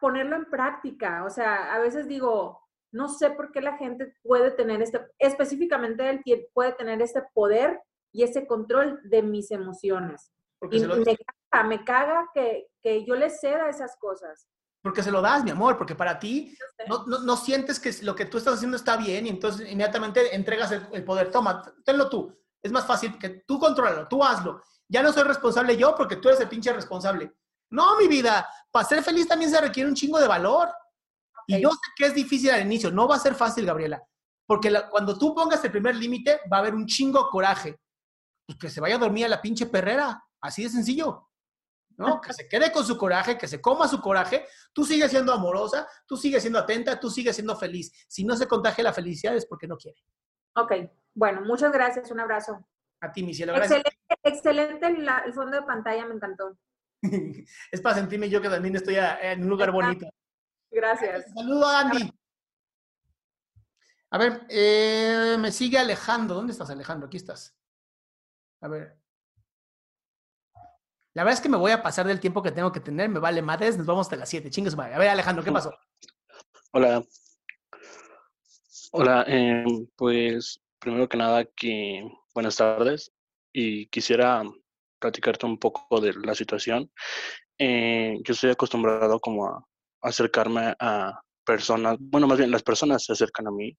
ponerlo 0.00 0.36
en 0.36 0.46
práctica. 0.46 1.24
O 1.24 1.30
sea, 1.30 1.72
a 1.74 1.78
veces 1.78 2.08
digo, 2.08 2.60
no 2.92 3.08
sé 3.08 3.30
por 3.30 3.52
qué 3.52 3.60
la 3.60 3.76
gente 3.78 4.14
puede 4.22 4.50
tener 4.50 4.82
este, 4.82 5.00
específicamente 5.18 6.10
él 6.10 6.22
puede 6.52 6.72
tener 6.72 7.00
este 7.00 7.22
poder 7.32 7.80
y 8.12 8.24
ese 8.24 8.46
control 8.46 9.00
de 9.04 9.22
mis 9.22 9.50
emociones. 9.52 10.32
y 10.70 10.80
me 10.80 11.16
caga, 11.16 11.68
me 11.68 11.84
caga 11.84 12.30
que, 12.34 12.68
que 12.82 13.04
yo 13.04 13.14
le 13.14 13.30
ceda 13.30 13.68
esas 13.68 13.96
cosas. 13.96 14.48
Porque 14.86 15.02
se 15.02 15.10
lo 15.10 15.20
das, 15.20 15.42
mi 15.42 15.50
amor, 15.50 15.76
porque 15.76 15.96
para 15.96 16.16
ti 16.16 16.56
no, 16.86 17.04
no, 17.08 17.36
sientes 17.36 17.80
que 17.80 17.92
lo 18.04 18.14
que 18.14 18.26
tú 18.26 18.38
estás 18.38 18.54
haciendo 18.54 18.76
está 18.76 18.96
bien 18.96 19.26
y 19.26 19.30
entonces 19.30 19.68
inmediatamente 19.68 20.32
entregas 20.32 20.70
el, 20.70 21.02
poder. 21.02 21.32
Toma, 21.32 21.60
tenlo 21.84 22.08
tú. 22.08 22.32
Es 22.62 22.70
más 22.70 22.86
fácil 22.86 23.18
que 23.18 23.42
tú 23.44 23.58
controlalo, 23.58 24.06
tú 24.06 24.22
hazlo. 24.22 24.62
Ya 24.88 25.02
no 25.02 25.12
soy 25.12 25.24
responsable 25.24 25.76
yo 25.76 25.92
porque 25.96 26.14
tú 26.14 26.28
eres 26.28 26.40
el 26.40 26.48
pinche 26.48 26.72
responsable. 26.72 27.32
No, 27.68 27.98
mi 27.98 28.06
vida, 28.06 28.48
para 28.70 28.86
ser 28.86 29.02
feliz 29.02 29.26
también 29.26 29.50
se 29.50 29.60
requiere 29.60 29.88
un 29.88 29.96
chingo 29.96 30.20
de 30.20 30.28
valor. 30.28 30.68
Y 31.48 31.60
yo 31.60 31.70
sé 31.72 31.90
que 31.96 32.06
es 32.06 32.14
difícil 32.14 32.50
al 32.52 32.62
inicio, 32.62 32.92
no 32.92 33.08
va 33.08 33.16
a 33.16 33.18
ser 33.18 33.34
fácil, 33.34 33.66
Gabriela, 33.66 34.00
porque 34.46 34.72
cuando 34.88 35.18
tú 35.18 35.34
pongas 35.34 35.64
el 35.64 35.72
primer 35.72 35.96
límite 35.96 36.42
va 36.52 36.58
a 36.58 36.60
haber 36.60 36.76
un 36.76 36.86
chingo 36.86 37.28
coraje. 37.28 37.76
Pues 38.46 38.56
que 38.56 38.70
se 38.70 38.80
vaya 38.80 38.94
a 38.94 38.98
dormir 38.98 39.24
a 39.24 39.30
la 39.30 39.42
pinche 39.42 39.66
perrera, 39.66 40.24
así 40.40 40.62
de 40.62 40.68
sencillo. 40.68 41.25
¿No? 41.96 42.20
Que 42.20 42.32
se 42.32 42.48
quede 42.48 42.70
con 42.72 42.84
su 42.84 42.96
coraje, 42.96 43.38
que 43.38 43.48
se 43.48 43.60
coma 43.60 43.88
su 43.88 44.00
coraje, 44.00 44.46
tú 44.72 44.84
sigues 44.84 45.10
siendo 45.10 45.32
amorosa, 45.32 45.88
tú 46.06 46.16
sigues 46.16 46.42
siendo 46.42 46.58
atenta, 46.58 46.98
tú 47.00 47.10
sigues 47.10 47.36
siendo 47.36 47.56
feliz. 47.56 47.92
Si 48.08 48.24
no 48.24 48.36
se 48.36 48.46
contagia 48.46 48.84
la 48.84 48.92
felicidad 48.92 49.34
es 49.34 49.46
porque 49.46 49.66
no 49.66 49.76
quiere. 49.76 49.98
Ok, 50.54 50.72
bueno, 51.14 51.42
muchas 51.42 51.72
gracias, 51.72 52.10
un 52.10 52.20
abrazo. 52.20 52.66
A 53.00 53.12
ti, 53.12 53.22
mi 53.22 53.34
cielo, 53.34 53.52
gracias. 53.52 53.82
Excelente, 54.22 54.86
el 54.86 55.32
fondo 55.34 55.60
de 55.60 55.62
pantalla, 55.62 56.06
me 56.06 56.14
encantó. 56.14 56.56
es 57.72 57.80
para 57.80 57.96
sentirme 57.96 58.28
yo 58.28 58.40
que 58.40 58.48
también 58.48 58.76
estoy 58.76 58.96
en 58.96 59.42
un 59.42 59.48
lugar 59.48 59.70
bonito. 59.70 60.08
Gracias. 60.70 61.32
Saludo 61.34 61.66
a 61.66 61.80
Andy. 61.80 62.10
A 64.10 64.18
ver, 64.18 64.46
eh, 64.48 65.36
me 65.38 65.52
sigue 65.52 65.78
Alejandro. 65.78 66.36
¿Dónde 66.36 66.52
estás, 66.52 66.70
Alejandro? 66.70 67.06
Aquí 67.06 67.16
estás. 67.16 67.56
A 68.60 68.68
ver. 68.68 68.98
La 71.16 71.24
verdad 71.24 71.38
es 71.38 71.40
que 71.40 71.48
me 71.48 71.56
voy 71.56 71.72
a 71.72 71.82
pasar 71.82 72.06
del 72.06 72.20
tiempo 72.20 72.42
que 72.42 72.52
tengo 72.52 72.70
que 72.72 72.80
tener, 72.80 73.08
me 73.08 73.18
vale 73.18 73.40
madres, 73.40 73.78
nos 73.78 73.86
vamos 73.86 74.04
hasta 74.04 74.16
las 74.16 74.28
7, 74.28 74.50
chingues 74.50 74.76
madre. 74.76 74.92
A 74.92 74.98
ver, 74.98 75.08
Alejandro, 75.08 75.42
¿qué 75.42 75.50
pasó? 75.50 75.74
Hola. 76.72 77.02
Hola, 78.92 79.24
em, 79.26 79.86
pues 79.96 80.60
primero 80.78 81.08
que 81.08 81.16
nada, 81.16 81.46
que 81.46 82.06
buenas 82.34 82.56
tardes 82.56 83.14
y 83.50 83.86
quisiera 83.86 84.42
platicarte 84.98 85.46
un 85.46 85.56
poco 85.56 86.02
de 86.02 86.12
la 86.12 86.34
situación. 86.34 86.92
Eh, 87.58 88.18
yo 88.22 88.34
estoy 88.34 88.50
acostumbrado 88.50 89.18
como 89.18 89.46
a 89.46 89.66
acercarme 90.02 90.74
a 90.78 91.18
personas, 91.46 91.96
bueno, 91.98 92.26
más 92.26 92.36
bien 92.36 92.50
las 92.50 92.62
personas 92.62 93.04
se 93.04 93.14
acercan 93.14 93.46
a 93.46 93.52
mí 93.52 93.74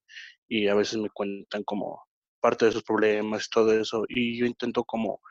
y 0.47 0.69
a 0.69 0.73
veces 0.73 0.97
me 0.97 1.11
cuentan 1.11 1.64
como 1.65 2.03
parte 2.41 2.65
de 2.65 2.72
sus 2.72 2.81
problemas 2.81 3.45
y 3.45 3.49
todo 3.51 3.80
eso 3.80 4.05
y 4.09 4.39
yo 4.39 4.47
intento 4.47 4.84
como 4.84 5.22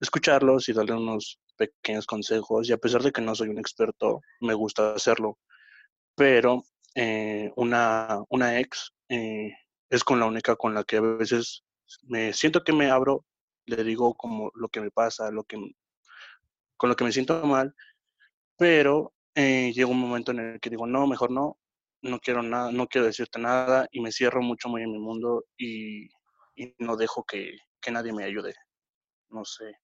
escucharlos 0.00 0.68
y 0.68 0.72
darle 0.72 0.94
unos 0.94 1.40
pequeños 1.56 2.06
consejos 2.06 2.68
y 2.68 2.72
a 2.72 2.78
pesar 2.78 3.02
de 3.02 3.12
que 3.12 3.20
no 3.20 3.34
soy 3.34 3.48
un 3.48 3.58
experto, 3.58 4.20
me 4.40 4.54
gusta 4.54 4.94
hacerlo. 4.94 5.38
Pero 6.16 6.64
eh, 6.94 7.50
una, 7.56 8.20
una 8.30 8.58
ex 8.60 8.92
eh, 9.08 9.52
es 9.90 10.04
con 10.04 10.20
la 10.20 10.26
única 10.26 10.56
con 10.56 10.74
la 10.74 10.84
que 10.84 10.96
a 10.98 11.00
veces 11.00 11.64
me 12.04 12.32
siento 12.32 12.64
que 12.64 12.72
me 12.72 12.90
abro, 12.90 13.24
le 13.66 13.84
digo 13.84 14.14
como 14.14 14.50
lo 14.54 14.68
que 14.68 14.80
me 14.80 14.90
pasa, 14.90 15.30
lo 15.30 15.44
que, 15.44 15.56
con 16.76 16.88
lo 16.90 16.96
que 16.96 17.04
me 17.04 17.12
siento 17.12 17.44
mal, 17.44 17.74
pero 18.56 19.12
eh, 19.34 19.72
llega 19.74 19.88
un 19.88 19.98
momento 20.00 20.32
en 20.32 20.40
el 20.40 20.60
que 20.60 20.70
digo, 20.70 20.86
no, 20.86 21.06
mejor 21.06 21.30
no, 21.30 21.58
no 22.02 22.20
quiero 22.20 22.42
nada, 22.42 22.72
no 22.72 22.86
quiero 22.88 23.06
decirte 23.06 23.38
nada 23.38 23.86
y 23.92 24.00
me 24.00 24.12
cierro 24.12 24.42
mucho 24.42 24.68
muy 24.68 24.82
en 24.82 24.92
mi 24.92 24.98
mundo 24.98 25.44
y, 25.56 26.06
y 26.56 26.74
no 26.78 26.96
dejo 26.96 27.24
que, 27.24 27.56
que, 27.80 27.90
nadie 27.90 28.12
me 28.12 28.24
ayude. 28.24 28.54
No 29.30 29.44
sé. 29.44 29.74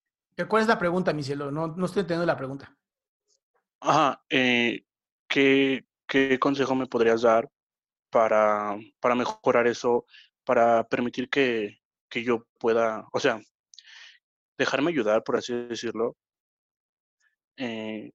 ¿Cuál 0.45 0.61
es 0.61 0.67
la 0.67 0.77
pregunta, 0.77 1.13
mi 1.13 1.23
cielo? 1.23 1.51
No, 1.51 1.67
no 1.67 1.85
estoy 1.85 2.01
entendiendo 2.01 2.25
la 2.25 2.37
pregunta. 2.37 2.75
Ajá, 3.79 4.23
eh, 4.29 4.85
¿qué, 5.27 5.85
¿qué 6.07 6.37
consejo 6.39 6.75
me 6.75 6.85
podrías 6.85 7.23
dar 7.23 7.49
para, 8.09 8.77
para 8.99 9.15
mejorar 9.15 9.67
eso, 9.67 10.05
para 10.43 10.87
permitir 10.87 11.29
que, 11.29 11.79
que 12.09 12.23
yo 12.23 12.45
pueda, 12.59 13.07
o 13.11 13.19
sea, 13.19 13.39
dejarme 14.57 14.91
ayudar, 14.91 15.23
por 15.23 15.37
así 15.37 15.53
decirlo, 15.53 16.15
eh, 17.57 18.11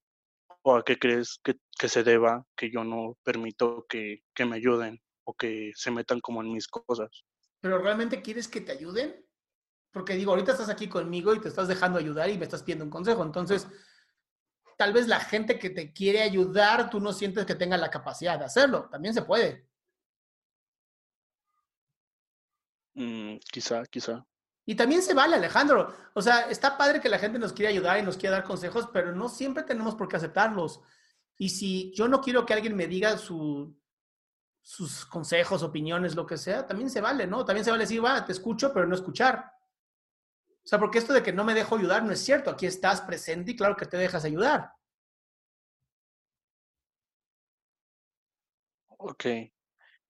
o 0.63 0.77
a 0.77 0.85
qué 0.85 0.99
crees 0.99 1.41
que, 1.43 1.57
que, 1.79 1.89
se 1.89 2.05
deba 2.05 2.47
que 2.57 2.71
yo 2.71 2.85
no 2.85 3.17
permito 3.25 3.85
que, 3.89 4.23
que, 4.35 4.45
me 4.45 4.57
ayuden 4.57 5.01
o 5.25 5.35
que 5.35 5.73
se 5.75 5.91
metan 5.91 6.21
como 6.21 6.41
en 6.43 6.53
mis 6.53 6.69
cosas. 6.69 7.25
¿Pero 7.61 7.79
realmente 7.79 8.23
quieres 8.23 8.49
que 8.49 8.61
te 8.61 8.73
ayuden? 8.73 9.25
Porque 9.93 10.15
digo, 10.15 10.33
ahorita 10.33 10.53
estás 10.53 10.71
aquí 10.71 10.89
conmigo 10.89 11.35
y 11.35 11.41
te 11.41 11.49
estás 11.49 11.69
dejando 11.69 11.99
ayudar 11.99 12.31
y 12.31 12.39
me 12.39 12.45
estás 12.45 12.63
pidiendo 12.63 12.85
un 12.85 12.91
consejo. 12.91 13.23
Entonces, 13.23 13.69
tal 14.77 14.93
vez 14.93 15.07
la 15.07 15.21
gente 15.21 15.59
que 15.59 15.71
te 15.71 15.93
quiere 15.93 16.23
ayudar, 16.23 16.91
tú 16.91 16.99
no 16.99 17.13
sientes 17.13 17.45
que 17.45 17.55
tenga 17.55 17.77
la 17.77 17.91
capacidad 17.91 18.39
de 18.39 18.47
hacerlo. 18.47 18.89
También 18.91 19.15
se 19.15 19.23
puede. 19.23 19.69
Mm, 22.95 23.37
quizá, 23.51 23.85
quizá. 23.87 24.27
Y 24.65 24.75
también 24.75 25.03
se 25.03 25.13
vale, 25.13 25.37
Alejandro. 25.37 25.95
O 26.15 26.23
sea, 26.23 26.51
está 26.51 26.79
padre 26.79 27.01
que 27.01 27.09
la 27.09 27.19
gente 27.19 27.39
nos 27.39 27.53
quiera 27.53 27.71
ayudar 27.71 27.99
y 27.99 28.03
nos 28.03 28.17
quiera 28.17 28.37
dar 28.37 28.45
consejos, 28.45 28.89
pero 28.93 29.15
no 29.15 29.29
siempre 29.29 29.65
tenemos 29.65 29.95
por 29.95 30.09
qué 30.09 30.17
aceptarlos. 30.17 30.81
Y 31.37 31.51
si 31.51 31.93
yo 31.95 32.09
no 32.09 32.21
quiero 32.21 32.47
que 32.47 32.55
alguien 32.55 32.77
me 32.77 32.87
diga 32.87 33.19
su, 33.19 33.77
sus 34.63 35.05
consejos, 35.05 35.63
opiniones, 35.63 36.15
lo 36.15 36.27
que 36.27 36.39
sea, 36.39 36.67
también 36.67 36.89
se 36.89 37.01
vale, 37.01 37.27
¿no? 37.27 37.45
También 37.45 37.65
se 37.65 37.71
vale 37.71 37.85
decir, 37.85 38.05
va, 38.05 38.25
te 38.25 38.33
escucho, 38.33 38.73
pero 38.73 38.87
no 38.87 38.95
escuchar. 38.95 39.53
O 40.65 40.69
sea, 40.69 40.79
porque 40.79 40.99
esto 40.99 41.13
de 41.13 41.23
que 41.23 41.33
no 41.33 41.45
me 41.45 41.55
dejo 41.55 41.77
ayudar 41.77 42.05
no 42.05 42.13
es 42.13 42.21
cierto. 42.21 42.51
Aquí 42.51 42.67
estás 42.67 43.01
presente 43.01 43.53
y 43.53 43.57
claro 43.57 43.77
que 43.77 43.87
te 43.87 43.97
dejas 43.97 44.25
ayudar. 44.25 44.73
Ok. 48.99 49.27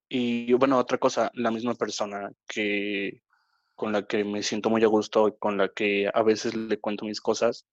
Y 0.09 0.53
bueno, 0.53 0.79
otra 0.79 0.99
cosa, 0.99 1.31
la 1.35 1.51
misma 1.51 1.75
persona 1.75 2.31
que 2.47 3.23
con 3.75 3.93
la 3.93 4.07
que 4.07 4.25
me 4.25 4.43
siento 4.43 4.71
muy 4.71 4.85
a 4.85 4.87
gusto 4.87 5.29
y 5.29 5.37
con 5.39 5.57
la 5.57 5.69
que 5.71 6.11
a 6.13 6.23
veces 6.23 6.55
le 6.55 6.79
cuento 6.79 7.07
mis 7.07 7.21
cosas, 7.21 7.67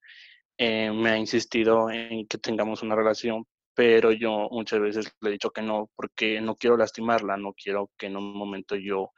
eh, 0.57 0.91
me 0.91 1.11
ha 1.11 1.18
insistido 1.18 1.91
en 1.91 2.27
que 2.27 2.38
tengamos 2.38 2.81
una 2.81 2.95
relación, 2.95 3.45
pero 3.73 4.11
yo 4.11 4.47
muchas 4.51 4.80
veces 4.80 5.14
le 5.22 5.30
he 5.30 5.34
dicho 5.34 5.51
que 5.51 5.61
no, 5.61 5.89
porque 5.95 6.41
no 6.41 6.56
quiero 6.56 6.77
lastimarla, 6.77 7.38
no 7.38 7.53
quiero 7.53 7.91
que 7.97 8.07
en 8.07 8.18
un 8.18 8.34
momento 8.34 8.76
yo 8.76 9.11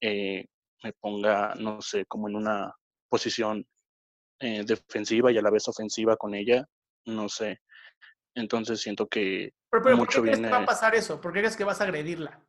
eh, 0.00 0.46
me 0.82 0.92
ponga, 0.94 1.54
no 1.56 1.80
sé, 1.82 2.06
como 2.06 2.28
en 2.28 2.36
una 2.36 2.74
posición 3.12 3.66
eh, 4.40 4.64
defensiva 4.64 5.30
y 5.30 5.36
a 5.36 5.42
la 5.42 5.50
vez 5.50 5.68
ofensiva 5.68 6.16
con 6.16 6.34
ella, 6.34 6.66
no 7.04 7.28
sé. 7.28 7.60
Entonces 8.34 8.80
siento 8.80 9.06
que 9.06 9.52
pero, 9.70 9.82
pero 9.82 9.96
mucho 9.98 10.20
¿por 10.20 10.30
qué 10.30 10.30
viene... 10.30 10.48
crees 10.48 10.50
que 10.50 10.56
va 10.56 10.62
a 10.62 10.66
pasar 10.66 10.94
eso? 10.94 11.20
¿Por 11.20 11.30
qué 11.34 11.40
crees 11.40 11.54
que 11.54 11.64
vas 11.64 11.82
a 11.82 11.84
agredirla? 11.84 12.42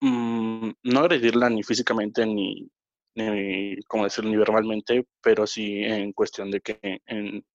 Mm, 0.00 0.70
no 0.82 1.00
agredirla 1.00 1.48
ni 1.48 1.62
físicamente 1.62 2.26
ni, 2.26 2.68
ni, 3.14 3.80
como 3.84 4.02
decirlo, 4.02 4.30
ni 4.30 4.36
verbalmente, 4.36 5.06
pero 5.22 5.46
sí 5.46 5.84
en 5.84 6.12
cuestión 6.12 6.50
de 6.50 6.60
que 6.60 6.80
en, 7.06 7.46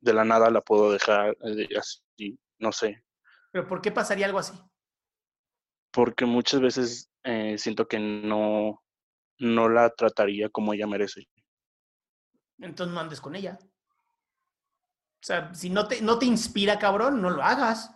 de 0.00 0.12
la 0.12 0.24
nada 0.24 0.50
la 0.50 0.60
puedo 0.60 0.92
dejar 0.92 1.36
eh, 1.44 1.66
así, 1.76 2.38
no 2.60 2.70
sé. 2.70 3.02
¿Pero 3.50 3.66
por 3.66 3.80
qué 3.80 3.90
pasaría 3.90 4.26
algo 4.26 4.38
así? 4.38 4.56
Porque 5.90 6.26
muchas 6.26 6.60
veces 6.60 7.10
eh, 7.24 7.58
siento 7.58 7.88
que 7.88 7.98
no, 7.98 8.84
no 9.40 9.68
la 9.68 9.90
trataría 9.90 10.48
como 10.48 10.72
ella 10.72 10.86
merece. 10.86 11.26
Entonces 12.60 12.94
no 12.94 13.00
andes 13.00 13.20
con 13.20 13.34
ella. 13.34 13.58
O 15.22 15.22
sea, 15.22 15.52
si 15.54 15.70
no 15.70 15.86
te, 15.86 16.00
no 16.00 16.18
te 16.18 16.26
inspira, 16.26 16.78
cabrón, 16.78 17.20
no 17.20 17.30
lo 17.30 17.42
hagas. 17.42 17.94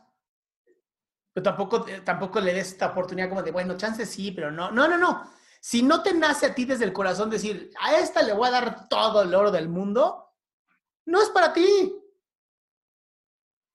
Pero 1.33 1.43
tampoco, 1.43 1.89
eh, 1.89 2.01
tampoco 2.01 2.41
le 2.41 2.53
des 2.55 2.69
esta 2.69 2.89
oportunidad 2.89 3.29
como 3.29 3.43
de, 3.43 3.51
bueno, 3.51 3.77
chance 3.77 4.05
sí, 4.07 4.31
pero 4.31 4.51
no. 4.51 4.71
No, 4.71 4.87
no, 4.87 4.99
no. 4.99 5.31
Si 5.61 5.83
no 5.83 6.03
te 6.03 6.13
nace 6.13 6.47
a 6.47 6.55
ti 6.55 6.65
desde 6.65 6.85
el 6.85 6.93
corazón 6.93 7.31
decir, 7.31 7.71
a 7.81 7.97
esta 7.97 8.23
le 8.23 8.35
voy 8.35 8.49
a 8.49 8.53
dar 8.53 8.89
todo 8.89 9.23
el 9.23 9.35
oro 9.35 9.51
del 9.51 9.69
mundo, 9.69 10.35
no 11.07 11.23
es 11.23 11.31
para 11.31 11.53
ti. 11.53 11.95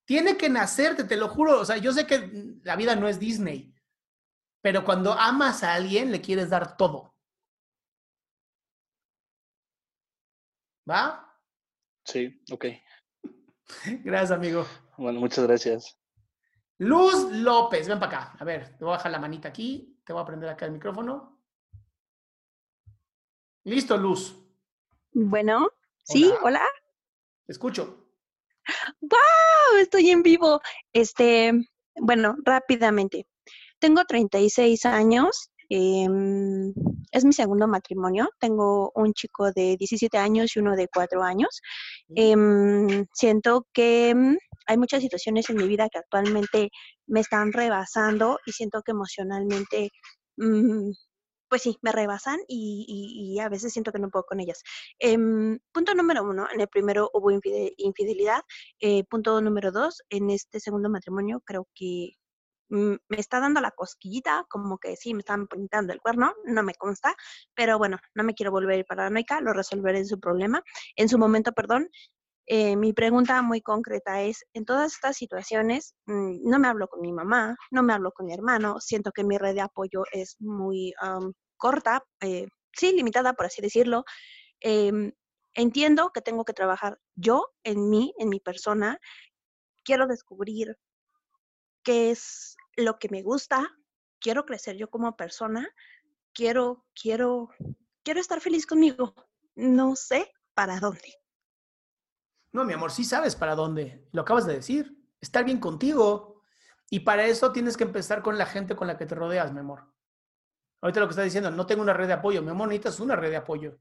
Tiene 0.06 0.38
que 0.38 0.50
nacerte, 0.50 1.04
te 1.04 1.18
lo 1.18 1.28
juro. 1.28 1.60
O 1.60 1.66
sea, 1.66 1.78
yo 1.78 1.92
sé 1.92 2.06
que 2.06 2.60
la 2.64 2.76
vida 2.76 2.96
no 2.96 3.08
es 3.08 3.20
Disney, 3.20 3.74
pero 4.62 4.86
cuando 4.86 5.14
amas 5.14 5.64
a 5.64 5.74
alguien, 5.74 6.12
le 6.12 6.22
quieres 6.22 6.50
dar 6.50 6.78
todo. 6.78 7.16
¿Va? 10.90 11.38
Sí, 12.04 12.42
ok. 12.52 12.66
Gracias, 14.04 14.32
amigo. 14.32 14.66
Bueno, 14.98 15.20
muchas 15.20 15.46
gracias. 15.46 15.98
Luz 16.80 17.32
López, 17.32 17.88
ven 17.88 18.00
para 18.00 18.18
acá. 18.18 18.38
A 18.40 18.44
ver, 18.44 18.78
te 18.78 18.84
voy 18.84 18.94
a 18.94 18.98
bajar 18.98 19.12
la 19.12 19.20
manita 19.20 19.50
aquí. 19.50 20.02
Te 20.06 20.14
voy 20.14 20.22
a 20.22 20.26
prender 20.26 20.50
acá 20.50 20.66
el 20.66 20.72
micrófono. 20.72 21.40
Listo, 23.66 23.98
Luz. 23.98 24.36
Bueno, 25.12 25.70
sí, 26.04 26.32
hola. 26.42 26.66
Te 27.46 27.52
escucho. 27.52 28.10
¡Wow! 29.02 29.80
Estoy 29.80 30.10
en 30.10 30.24
vivo. 30.24 30.62
Este, 30.92 31.52
bueno, 31.96 32.36
rápidamente. 32.44 33.28
Tengo 33.80 34.04
36 34.06 34.86
años. 34.86 35.52
Eh, 35.70 36.08
es 37.12 37.26
mi 37.26 37.34
segundo 37.34 37.68
matrimonio. 37.68 38.30
Tengo 38.40 38.92
un 38.96 39.14
chico 39.14 39.52
de 39.52 39.78
17 39.78 40.18
años 40.18 40.56
y 40.56 40.60
uno 40.60 40.76
de 40.76 40.88
4 40.88 41.24
años. 41.24 41.62
Eh, 42.16 42.36
siento 43.14 43.68
que 43.74 44.14
mm, 44.16 44.38
hay 44.68 44.78
muchas 44.78 45.02
situaciones 45.02 45.50
en 45.50 45.58
mi 45.58 45.68
vida 45.68 45.90
que 45.90 46.00
actualmente 46.00 46.70
me 47.08 47.22
están 47.22 47.52
rebasando 47.54 48.40
y 48.46 48.52
siento 48.52 48.82
que 48.84 48.92
emocionalmente, 48.92 49.90
mmm, 50.38 50.92
pues 51.50 51.64
sí, 51.64 51.78
me 51.82 51.92
rebasan 51.92 52.40
y, 52.48 52.86
y, 52.88 53.36
y, 53.36 53.40
a 53.40 53.50
veces 53.50 53.74
siento 53.74 53.92
que 53.92 54.00
no 54.00 54.10
puedo 54.10 54.26
con 54.26 54.40
ellas. 54.40 54.62
Eh, 55.00 55.18
punto 55.72 55.96
número 55.96 56.24
uno, 56.24 56.48
en 56.54 56.62
el 56.62 56.68
primero 56.68 57.10
hubo 57.14 57.32
infidelidad. 57.32 58.42
Eh, 58.80 59.04
punto 59.06 59.42
número 59.42 59.72
dos, 59.72 60.04
en 60.10 60.30
este 60.30 60.60
segundo 60.60 60.90
matrimonio 60.90 61.42
creo 61.46 61.68
que 61.74 62.12
mm, 62.12 62.19
me 62.70 63.00
está 63.10 63.40
dando 63.40 63.62
la 63.62 63.72
cosquillita, 63.72 64.46
como 64.50 64.78
que 64.78 64.96
sí, 64.96 65.14
me 65.14 65.20
están 65.20 65.48
pintando 65.48 65.94
el 65.94 66.02
cuerno, 66.02 66.34
no 66.46 66.64
me 66.64 66.74
consta, 66.76 67.16
pero 67.56 67.78
bueno, 67.78 67.98
no 68.16 68.24
me 68.24 68.34
quiero 68.34 68.52
volver 68.52 68.86
paranoica, 68.86 69.42
lo 69.42 69.54
resolveré 69.54 70.00
en 70.00 70.08
su 70.08 70.20
problema, 70.20 70.64
en 70.96 71.10
su 71.10 71.18
momento, 71.18 71.52
perdón, 71.52 71.90
eh, 72.52 72.76
mi 72.76 72.94
pregunta 72.94 73.42
muy 73.44 73.62
concreta 73.62 74.22
es, 74.22 74.44
en 74.54 74.66
todas 74.66 74.94
estas 74.94 75.18
situaciones, 75.18 75.94
mmm, 76.06 76.38
no 76.50 76.58
me 76.58 76.68
hablo 76.68 76.88
con 76.88 77.02
mi 77.02 77.12
mamá, 77.14 77.56
no 77.70 77.84
me 77.84 77.94
hablo 77.94 78.12
con 78.12 78.26
mi 78.26 78.34
hermano, 78.34 78.80
siento 78.80 79.12
que 79.12 79.24
mi 79.24 79.38
red 79.38 79.54
de 79.54 79.62
apoyo 79.62 80.04
es 80.12 80.36
muy 80.40 80.94
um, 81.04 81.32
corta, 81.58 82.04
eh, 82.22 82.48
sí, 82.74 82.92
limitada, 82.94 83.34
por 83.34 83.46
así 83.46 83.62
decirlo. 83.62 84.04
Eh, 84.62 85.14
entiendo 85.54 86.10
que 86.12 86.22
tengo 86.22 86.44
que 86.46 86.54
trabajar 86.54 86.98
yo 87.16 87.50
en 87.64 87.90
mí, 87.90 88.14
en 88.18 88.30
mi 88.30 88.40
persona. 88.40 88.98
Quiero 89.84 90.08
descubrir 90.08 90.76
qué 91.90 92.12
es 92.12 92.56
lo 92.78 93.00
que 93.00 93.10
me 93.10 93.24
gusta, 93.24 93.68
quiero 94.20 94.46
crecer 94.46 94.78
yo 94.78 94.92
como 94.92 95.18
persona, 95.18 95.68
quiero, 96.36 96.86
quiero, 96.94 97.50
quiero 98.04 98.20
estar 98.20 98.42
feliz 98.42 98.68
conmigo, 98.68 99.16
no 99.56 99.96
sé 99.96 100.32
para 100.54 100.80
dónde. 100.80 101.16
No, 102.52 102.64
mi 102.64 102.74
amor, 102.74 102.92
sí 102.92 103.04
sabes 103.04 103.36
para 103.36 103.56
dónde. 103.56 104.08
Lo 104.12 104.22
acabas 104.22 104.46
de 104.46 104.54
decir. 104.54 104.96
Estar 105.20 105.44
bien 105.44 105.60
contigo. 105.60 106.44
Y 106.92 107.00
para 107.00 107.26
eso 107.26 107.52
tienes 107.52 107.76
que 107.76 107.86
empezar 107.86 108.22
con 108.22 108.38
la 108.38 108.46
gente 108.46 108.76
con 108.76 108.86
la 108.86 108.96
que 108.96 109.08
te 109.08 109.16
rodeas, 109.16 109.52
mi 109.52 109.60
amor. 109.60 109.92
Ahorita 110.82 111.00
lo 111.00 111.08
que 111.08 111.14
estás 111.14 111.26
diciendo, 111.26 111.50
no 111.50 111.66
tengo 111.66 111.82
una 111.82 111.94
red 111.94 112.06
de 112.06 112.14
apoyo. 112.14 112.44
Mi 112.44 112.52
amor, 112.52 112.68
necesitas 112.68 113.00
una 113.00 113.16
red 113.16 113.32
de 113.32 113.38
apoyo. 113.38 113.80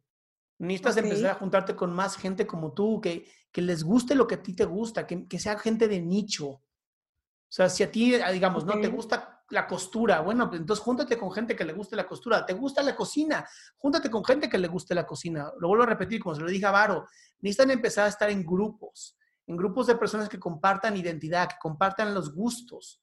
Necesitas 0.57 0.97
Ok. 0.97 1.05
empezar 1.05 1.33
a 1.33 1.35
juntarte 1.35 1.77
con 1.77 1.93
más 1.93 2.17
gente 2.17 2.47
como 2.47 2.73
tú, 2.73 3.03
que, 3.03 3.31
que 3.53 3.61
les 3.61 3.85
guste 3.85 4.15
lo 4.15 4.27
que 4.27 4.37
a 4.37 4.43
ti 4.43 4.55
te 4.55 4.65
gusta, 4.65 5.07
que, 5.07 5.29
que 5.29 5.39
sea 5.39 5.59
gente 5.59 5.89
de 5.89 6.01
nicho. 6.01 6.63
O 7.49 7.53
sea, 7.53 7.69
si 7.69 7.83
a 7.83 7.91
ti, 7.91 8.15
ah, 8.17 8.31
digamos, 8.31 8.65
no 8.65 8.79
te 8.81 8.89
gusta 8.89 9.43
la 9.51 9.67
costura, 9.67 10.21
bueno, 10.21 10.49
pues 10.49 10.61
entonces 10.61 10.85
júntate 10.85 11.17
con 11.17 11.33
gente 11.33 11.57
que 11.57 11.65
le 11.65 11.73
guste 11.73 11.97
la 11.97 12.07
costura. 12.07 12.45
¿Te 12.45 12.53
gusta 12.53 12.83
la 12.83 12.95
cocina? 12.95 13.49
Júntate 13.79 14.11
con 14.11 14.23
gente 14.25 14.49
que 14.49 14.59
le 14.59 14.69
guste 14.69 14.95
la 14.95 15.07
cocina. 15.07 15.51
Lo 15.59 15.69
vuelvo 15.69 15.85
a 15.85 15.87
repetir, 15.87 16.21
como 16.21 16.35
se 16.35 16.43
lo 16.43 16.49
dije 16.49 16.67
a 16.67 16.71
Varo, 16.71 17.07
necesitan 17.41 17.71
empezar 17.71 18.05
a 18.05 18.09
estar 18.09 18.29
en 18.29 18.45
grupos, 18.45 19.17
en 19.47 19.57
grupos 19.57 19.87
de 19.87 19.95
personas 19.95 20.29
que 20.29 20.39
compartan 20.39 20.97
identidad, 20.97 21.49
que 21.49 21.57
compartan 21.61 22.13
los 22.15 22.35
gustos. 22.35 23.01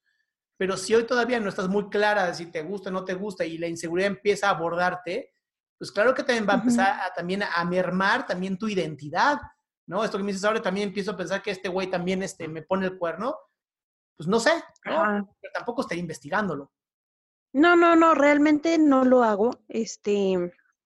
Pero 0.58 0.78
si 0.78 0.94
hoy 0.94 1.06
todavía 1.06 1.40
no 1.40 1.50
estás 1.50 1.68
muy 1.68 1.90
clara 1.90 2.28
de 2.28 2.36
si 2.36 2.46
te 2.46 2.62
gusta 2.62 2.90
o 2.90 2.94
no 2.94 3.04
te 3.04 3.16
gusta 3.16 3.44
y 3.44 3.58
la 3.58 3.68
inseguridad 3.68 4.12
empieza 4.12 4.48
a 4.48 4.52
abordarte, 4.52 5.34
pues 5.78 5.92
claro 5.92 6.14
que 6.14 6.24
también 6.24 6.48
va 6.48 6.54
a 6.54 6.58
empezar 6.58 7.00
a, 7.02 7.14
también 7.14 7.44
a 7.44 7.66
mermar 7.66 8.26
también 8.26 8.58
tu 8.58 8.70
identidad, 8.70 9.40
¿no? 9.88 10.04
Esto 10.04 10.18
que 10.18 10.24
me 10.24 10.32
dices 10.32 10.46
ahora, 10.46 10.62
también 10.62 10.88
empiezo 10.88 11.12
a 11.12 11.18
pensar 11.18 11.42
que 11.42 11.52
este 11.52 11.68
güey 11.68 11.90
también 11.90 12.24
este, 12.24 12.48
me 12.48 12.62
pone 12.62 12.86
el 12.86 12.98
cuerno. 12.98 13.36
Pues 14.18 14.28
no 14.28 14.40
sé, 14.40 14.52
¿no? 14.86 15.02
Ajá. 15.02 15.26
Pero 15.42 15.54
tampoco 15.54 15.82
estaría 15.82 16.02
investigándolo. 16.02 16.72
No, 17.54 17.76
no, 17.76 17.96
no, 17.96 18.16
realmente 18.16 18.78
no 18.78 19.06
lo 19.06 19.24
hago. 19.24 19.62
Este, 19.70 20.36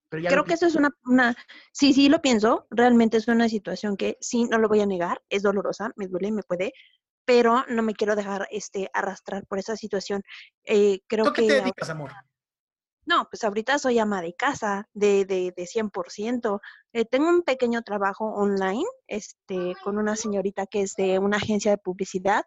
Pero 0.10 0.24
creo 0.28 0.46
que 0.46 0.54
eso 0.54 0.68
es 0.68 0.76
una, 0.76 0.90
una, 1.06 1.36
sí, 1.72 1.94
sí 1.94 2.10
lo 2.10 2.22
pienso, 2.22 2.68
realmente 2.70 3.18
es 3.18 3.28
una 3.28 3.50
situación 3.50 3.98
que 3.98 4.18
sí, 4.22 4.46
no 4.46 4.60
lo 4.60 4.68
voy 4.68 4.82
a 4.82 4.86
negar, 4.86 5.22
es 5.30 5.42
dolorosa, 5.42 5.92
me 5.96 6.08
duele, 6.08 6.32
me 6.32 6.44
puede, 6.44 6.74
pero 7.26 7.64
no 7.70 7.82
me 7.84 7.94
quiero 7.94 8.16
dejar 8.16 8.48
este, 8.52 8.90
arrastrar 8.94 9.46
por 9.48 9.60
esa 9.60 9.76
situación. 9.76 10.22
Eh, 10.64 11.00
creo 11.08 11.26
¿Tú 11.26 11.30
a 11.32 11.34
qué 11.34 11.42
que 11.42 11.48
te 11.48 11.54
dedicas, 11.56 11.90
amor? 11.90 12.12
no, 13.10 13.28
pues 13.30 13.44
ahorita 13.44 13.80
soy 13.80 13.98
ama 13.98 14.22
de 14.22 14.36
casa 14.36 14.88
de, 14.94 15.26
de, 15.26 15.52
de 15.58 15.64
100%. 15.66 16.60
Eh, 16.94 17.06
tengo 17.06 17.30
un 17.30 17.42
pequeño 17.42 17.82
trabajo 17.82 18.26
online 18.26 18.86
este, 19.08 19.76
con 19.84 19.98
una 19.98 20.16
señorita 20.16 20.68
que 20.68 20.82
es 20.82 20.94
de 20.96 21.18
una 21.18 21.38
agencia 21.38 21.72
de 21.72 21.80
publicidad, 21.80 22.44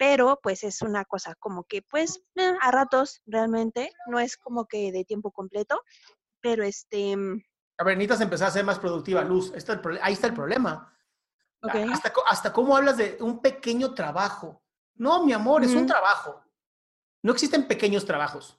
pero 0.00 0.40
pues 0.42 0.64
es 0.64 0.80
una 0.80 1.04
cosa 1.04 1.34
como 1.38 1.64
que 1.64 1.82
pues 1.82 2.22
eh, 2.34 2.54
a 2.62 2.70
ratos 2.70 3.20
realmente, 3.26 3.92
no 4.06 4.18
es 4.18 4.38
como 4.38 4.64
que 4.66 4.90
de 4.92 5.04
tiempo 5.04 5.30
completo, 5.30 5.82
pero 6.40 6.64
este, 6.64 7.14
mm, 7.14 7.42
A 7.76 7.84
ver, 7.84 7.98
necesitas 7.98 8.22
empezar 8.22 8.48
a 8.48 8.50
ser 8.50 8.64
más 8.64 8.78
productiva, 8.78 9.22
Luz. 9.22 9.50
Ahí 9.52 9.58
está 9.58 9.74
el, 9.74 9.82
prole- 9.82 10.00
ahí 10.02 10.14
está 10.14 10.26
el 10.28 10.32
problema. 10.32 10.90
ok. 11.62 11.74
Hasta, 11.92 12.12
hasta 12.28 12.50
cómo 12.50 12.74
hablas 12.74 12.96
de 12.96 13.18
un 13.20 13.42
pequeño 13.42 13.92
trabajo. 13.92 14.62
No, 14.94 15.22
mi 15.22 15.34
amor, 15.34 15.64
es 15.64 15.74
un 15.74 15.84
trabajo. 15.86 16.42
No 17.22 17.32
existen 17.32 17.68
pequeños 17.68 18.06
trabajos. 18.06 18.58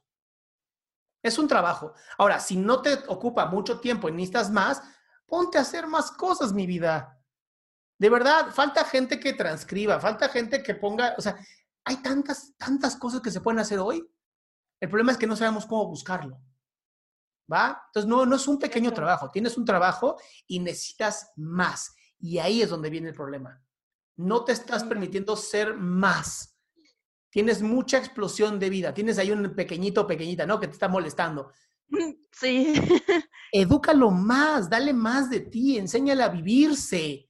Es 1.24 1.40
un 1.40 1.48
trabajo. 1.48 1.94
Ahora, 2.20 2.40
si 2.40 2.56
no 2.56 2.84
te 2.84 2.94
ocupa 3.08 3.48
mucho 3.48 3.80
tiempo 3.80 4.08
y 4.10 4.12
necesitas 4.12 4.52
más, 4.52 4.84
ponte 5.26 5.58
a 5.58 5.62
hacer 5.62 5.88
más 5.88 6.12
cosas, 6.12 6.54
mi 6.54 6.68
vida. 6.68 7.18
De 8.02 8.10
verdad, 8.10 8.50
falta 8.50 8.84
gente 8.84 9.20
que 9.20 9.34
transcriba, 9.34 10.00
falta 10.00 10.28
gente 10.28 10.64
que 10.64 10.74
ponga, 10.74 11.14
o 11.20 11.22
sea, 11.22 11.38
hay 11.86 11.98
tantas, 11.98 12.58
tantas 12.58 12.96
cosas 12.96 13.22
que 13.22 13.30
se 13.30 13.42
pueden 13.42 13.60
hacer 13.60 13.78
hoy. 13.78 14.04
El 14.80 14.90
problema 14.90 15.12
es 15.12 15.20
que 15.20 15.28
no 15.28 15.36
sabemos 15.36 15.68
cómo 15.68 15.86
buscarlo. 15.86 16.42
¿Va? 17.54 17.80
Entonces, 17.86 18.10
no, 18.10 18.26
no 18.26 18.38
es 18.38 18.48
un 18.48 18.58
pequeño 18.58 18.92
trabajo. 18.92 19.30
Tienes 19.30 19.56
un 19.56 19.66
trabajo 19.66 20.20
y 20.48 20.60
necesitas 20.60 21.32
más. 21.36 21.94
Y 22.18 22.40
ahí 22.40 22.64
es 22.64 22.72
donde 22.72 22.90
viene 22.90 23.10
el 23.10 23.14
problema. 23.14 23.62
No 24.16 24.46
te 24.46 24.54
estás 24.54 24.84
permitiendo 24.84 25.36
ser 25.36 25.76
más. 25.76 26.58
Tienes 27.30 27.62
mucha 27.62 28.00
explosión 28.00 28.58
de 28.58 28.72
vida. 28.72 28.96
Tienes 28.96 29.20
ahí 29.20 29.30
un 29.30 29.54
pequeñito, 29.54 30.08
pequeñita, 30.08 30.48
¿no? 30.48 30.60
Que 30.60 30.66
te 30.66 30.74
está 30.74 30.88
molestando. 30.88 31.52
Sí. 32.32 32.74
Edúcalo 33.52 34.10
más, 34.10 34.72
dale 34.72 34.92
más 34.92 35.30
de 35.30 35.42
ti, 35.42 35.78
enséñale 35.78 36.24
a 36.24 36.30
vivirse. 36.30 37.28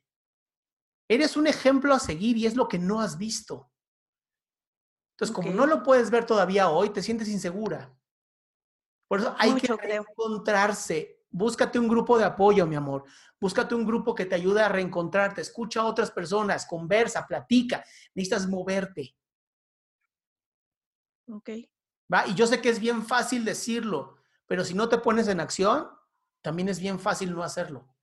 Eres 1.12 1.36
un 1.36 1.46
ejemplo 1.46 1.94
a 1.94 2.00
seguir 2.00 2.38
y 2.38 2.46
es 2.46 2.56
lo 2.56 2.70
que 2.70 2.80
no 2.80 3.02
has 3.02 3.18
visto. 3.18 3.70
Entonces, 5.14 5.36
como 5.36 5.52
no 5.52 5.66
lo 5.66 5.84
puedes 5.84 6.10
ver 6.10 6.26
todavía 6.26 6.70
hoy, 6.70 6.90
te 6.92 7.04
sientes 7.04 7.28
insegura. 7.28 7.94
Por 9.10 9.20
eso 9.20 9.36
hay 9.38 9.52
Mucho, 9.52 9.76
que 9.78 9.88
creo. 9.88 10.06
encontrarse. 10.10 11.26
Búscate 11.30 11.78
un 11.78 11.90
grupo 11.90 12.18
de 12.18 12.24
apoyo, 12.24 12.66
mi 12.66 12.78
amor. 12.78 13.04
Búscate 13.42 13.76
un 13.76 13.86
grupo 13.86 14.16
que 14.16 14.26
te 14.26 14.36
ayude 14.36 14.62
a 14.62 14.70
reencontrarte. 14.70 15.42
Escucha 15.42 15.82
a 15.82 15.86
otras 15.86 16.12
personas, 16.12 16.66
conversa, 16.66 17.28
platica. 17.28 17.84
Necesitas 18.16 18.48
moverte. 18.48 19.14
Ok. 21.28 21.50
¿va? 22.12 22.26
Y 22.26 22.36
yo 22.36 22.48
sé 22.48 22.62
que 22.62 22.70
es 22.70 22.80
bien 22.80 23.06
fácil 23.06 23.44
decirlo, 23.44 24.16
pero 24.46 24.64
si 24.64 24.76
no 24.76 24.88
te 24.88 24.98
pones 24.98 25.28
en 25.28 25.42
acción, 25.42 25.90
también 26.42 26.70
es 26.70 26.80
bien 26.80 27.02
fácil 27.02 27.34
no 27.34 27.44
hacerlo. 27.44 27.94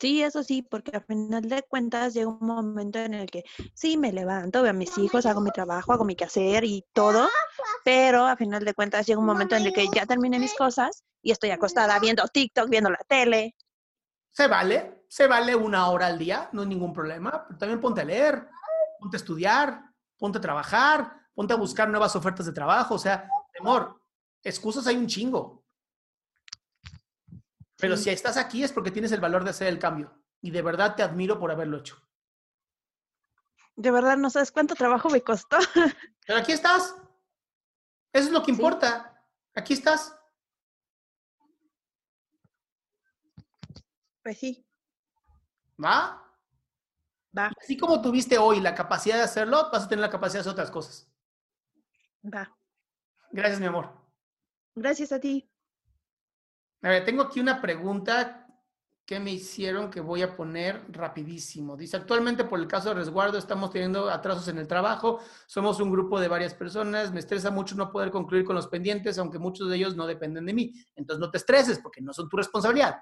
Sí, 0.00 0.22
eso 0.22 0.44
sí, 0.44 0.62
porque 0.62 0.92
al 0.94 1.02
final 1.02 1.48
de 1.48 1.64
cuentas 1.64 2.14
llega 2.14 2.28
un 2.28 2.46
momento 2.46 3.00
en 3.00 3.14
el 3.14 3.28
que 3.28 3.42
sí, 3.74 3.96
me 3.96 4.12
levanto, 4.12 4.62
veo 4.62 4.70
a 4.70 4.74
mis 4.74 4.96
hijos, 4.96 5.26
hago 5.26 5.40
mi 5.40 5.50
trabajo, 5.50 5.92
hago 5.92 6.04
mi 6.04 6.14
quehacer 6.14 6.62
y 6.62 6.84
todo, 6.92 7.28
pero 7.84 8.26
al 8.26 8.36
final 8.36 8.64
de 8.64 8.74
cuentas 8.74 9.06
llega 9.06 9.18
un 9.18 9.26
momento 9.26 9.56
en 9.56 9.66
el 9.66 9.72
que 9.72 9.88
ya 9.92 10.06
terminé 10.06 10.38
mis 10.38 10.54
cosas 10.54 11.02
y 11.20 11.32
estoy 11.32 11.50
acostada 11.50 11.98
viendo 11.98 12.28
TikTok, 12.28 12.68
viendo 12.70 12.90
la 12.90 13.00
tele. 13.08 13.56
Se 14.30 14.46
vale, 14.46 15.04
se 15.08 15.26
vale 15.26 15.56
una 15.56 15.88
hora 15.90 16.06
al 16.06 16.18
día, 16.18 16.48
no 16.52 16.62
hay 16.62 16.68
ningún 16.68 16.92
problema, 16.92 17.44
pero 17.48 17.58
también 17.58 17.80
ponte 17.80 18.02
a 18.02 18.04
leer, 18.04 18.48
ponte 19.00 19.16
a 19.16 19.18
estudiar, 19.18 19.82
ponte 20.16 20.38
a 20.38 20.40
trabajar, 20.40 21.12
ponte 21.34 21.54
a 21.54 21.56
buscar 21.56 21.88
nuevas 21.88 22.14
ofertas 22.14 22.46
de 22.46 22.52
trabajo, 22.52 22.94
o 22.94 22.98
sea, 22.98 23.28
amor, 23.58 24.00
excusas 24.44 24.86
hay 24.86 24.96
un 24.96 25.08
chingo. 25.08 25.57
Pero 27.78 27.96
si 27.96 28.10
estás 28.10 28.36
aquí 28.36 28.64
es 28.64 28.72
porque 28.72 28.90
tienes 28.90 29.12
el 29.12 29.20
valor 29.20 29.44
de 29.44 29.50
hacer 29.50 29.68
el 29.68 29.78
cambio 29.78 30.12
y 30.40 30.50
de 30.50 30.62
verdad 30.62 30.96
te 30.96 31.02
admiro 31.02 31.38
por 31.38 31.50
haberlo 31.50 31.78
hecho. 31.78 31.96
De 33.76 33.92
verdad, 33.92 34.16
no 34.16 34.28
sabes 34.28 34.50
cuánto 34.50 34.74
trabajo 34.74 35.08
me 35.08 35.22
costó. 35.22 35.56
Pero 36.26 36.40
aquí 36.40 36.50
estás. 36.50 36.96
Eso 38.12 38.26
es 38.26 38.30
lo 38.32 38.42
que 38.42 38.50
importa. 38.50 39.24
Aquí 39.54 39.74
estás. 39.74 40.14
Pues 44.24 44.38
sí. 44.38 44.66
¿Va? 45.82 46.20
Va. 47.36 47.52
Así 47.60 47.76
como 47.76 48.02
tuviste 48.02 48.36
hoy 48.36 48.60
la 48.60 48.74
capacidad 48.74 49.16
de 49.16 49.22
hacerlo, 49.22 49.70
vas 49.70 49.84
a 49.84 49.88
tener 49.88 50.02
la 50.02 50.10
capacidad 50.10 50.38
de 50.38 50.40
hacer 50.40 50.52
otras 50.52 50.70
cosas. 50.72 51.08
Va. 52.24 52.52
Gracias, 53.30 53.60
mi 53.60 53.66
amor. 53.66 53.92
Gracias 54.74 55.12
a 55.12 55.20
ti. 55.20 55.48
A 56.82 56.90
ver, 56.90 57.04
tengo 57.04 57.22
aquí 57.22 57.40
una 57.40 57.60
pregunta 57.60 58.46
que 59.04 59.18
me 59.18 59.32
hicieron 59.32 59.90
que 59.90 60.00
voy 60.00 60.22
a 60.22 60.36
poner 60.36 60.84
rapidísimo. 60.90 61.76
Dice, 61.78 61.96
actualmente 61.96 62.44
por 62.44 62.60
el 62.60 62.68
caso 62.68 62.90
de 62.90 62.96
resguardo 62.96 63.38
estamos 63.38 63.70
teniendo 63.70 64.10
atrasos 64.10 64.46
en 64.48 64.58
el 64.58 64.68
trabajo, 64.68 65.18
somos 65.46 65.80
un 65.80 65.90
grupo 65.90 66.20
de 66.20 66.28
varias 66.28 66.52
personas, 66.52 67.10
me 67.10 67.20
estresa 67.20 67.50
mucho 67.50 67.74
no 67.74 67.90
poder 67.90 68.10
concluir 68.10 68.44
con 68.44 68.54
los 68.54 68.66
pendientes, 68.68 69.18
aunque 69.18 69.38
muchos 69.38 69.70
de 69.70 69.76
ellos 69.76 69.96
no 69.96 70.06
dependen 70.06 70.44
de 70.44 70.52
mí. 70.52 70.74
Entonces 70.94 71.20
no 71.20 71.30
te 71.30 71.38
estreses 71.38 71.78
porque 71.78 72.02
no 72.02 72.12
son 72.12 72.28
tu 72.28 72.36
responsabilidad. 72.36 72.96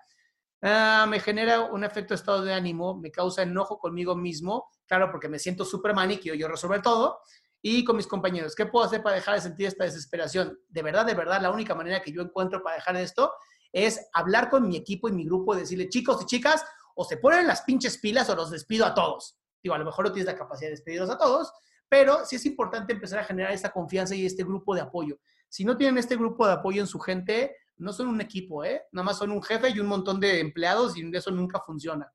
Ah, 0.63 1.07
me 1.09 1.19
genera 1.19 1.63
un 1.63 1.83
efecto 1.85 2.15
de 2.15 2.17
estado 2.17 2.43
de 2.43 2.55
ánimo, 2.55 2.97
me 2.97 3.11
causa 3.11 3.43
enojo 3.43 3.79
conmigo 3.79 4.15
mismo, 4.15 4.71
claro, 4.87 5.11
porque 5.11 5.29
me 5.29 5.41
siento 5.41 5.65
súper 5.65 5.93
y 6.09 6.19
quiero 6.19 6.39
yo 6.39 6.49
resolver 6.49 6.83
todo, 6.83 7.19
y 7.61 7.85
con 7.85 7.97
mis 7.97 8.07
compañeros. 8.07 8.55
¿Qué 8.55 8.67
puedo 8.67 8.87
hacer 8.87 9.03
para 9.03 9.17
dejar 9.17 9.35
de 9.35 9.41
sentir 9.41 9.67
esta 9.67 9.83
desesperación? 9.85 10.57
De 10.69 10.83
verdad, 10.83 11.05
de 11.05 11.15
verdad, 11.15 11.43
la 11.43 11.51
única 11.51 11.75
manera 11.75 12.01
que 12.01 12.13
yo 12.13 12.23
encuentro 12.23 12.63
para 12.63 12.77
dejar 12.77 12.97
esto 12.97 13.33
es 13.77 14.09
hablar 14.15 14.49
con 14.49 14.67
mi 14.67 14.75
equipo 14.75 15.07
y 15.07 15.13
mi 15.13 15.27
grupo 15.27 15.55
y 15.55 15.59
decirle, 15.59 15.91
chicos 15.91 16.23
y 16.23 16.25
chicas, 16.25 16.65
o 16.95 17.05
se 17.05 17.19
ponen 17.19 17.47
las 17.47 17.61
pinches 17.61 17.99
pilas 17.99 18.31
o 18.31 18.35
los 18.35 18.51
despido 18.51 18.87
a 18.87 18.95
todos. 18.95 19.39
Digo, 19.63 19.75
a 19.75 19.79
lo 19.79 19.85
mejor 19.85 20.07
no 20.07 20.13
tienes 20.13 20.33
la 20.33 20.39
capacidad 20.39 20.69
de 20.69 20.77
despedirlos 20.77 21.11
a 21.11 21.19
todos, 21.19 21.53
pero 21.87 22.25
sí 22.25 22.37
es 22.37 22.47
importante 22.47 22.95
empezar 22.95 23.19
a 23.19 23.25
generar 23.25 23.53
esta 23.53 23.71
confianza 23.71 24.15
y 24.15 24.25
este 24.25 24.45
grupo 24.45 24.75
de 24.75 24.81
apoyo. 24.81 25.19
Si 25.51 25.63
no 25.63 25.77
tienen 25.77 25.99
este 25.99 26.17
grupo 26.17 26.47
de 26.47 26.55
apoyo 26.55 26.81
en 26.81 26.87
su 26.87 26.99
gente, 26.99 27.55
no 27.77 27.93
son 27.93 28.09
un 28.09 28.23
equipo, 28.23 28.65
¿eh? 28.65 28.87
Nada 28.93 29.05
más 29.05 29.19
son 29.19 29.31
un 29.31 29.43
jefe 29.43 29.69
y 29.69 29.79
un 29.79 29.89
montón 29.89 30.21
de 30.21 30.41
empleados 30.41 30.97
y 30.97 31.15
eso 31.15 31.31
nunca 31.31 31.61
funciona. 31.61 32.11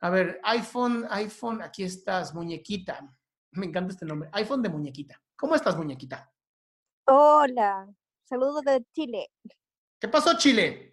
A 0.00 0.08
ver, 0.08 0.40
iPhone, 0.44 1.06
iPhone, 1.10 1.60
aquí 1.60 1.84
estás, 1.84 2.34
muñequita. 2.34 3.06
Me 3.50 3.66
encanta 3.66 3.92
este 3.92 4.06
nombre. 4.06 4.30
iPhone 4.32 4.62
de 4.62 4.70
muñequita. 4.70 5.20
¿Cómo 5.36 5.54
estás, 5.54 5.76
muñequita? 5.76 6.32
Hola, 7.04 7.86
saludos 8.24 8.62
de 8.62 8.82
Chile. 8.94 9.28
¿Qué 10.02 10.08
pasó, 10.08 10.36
Chile? 10.36 10.90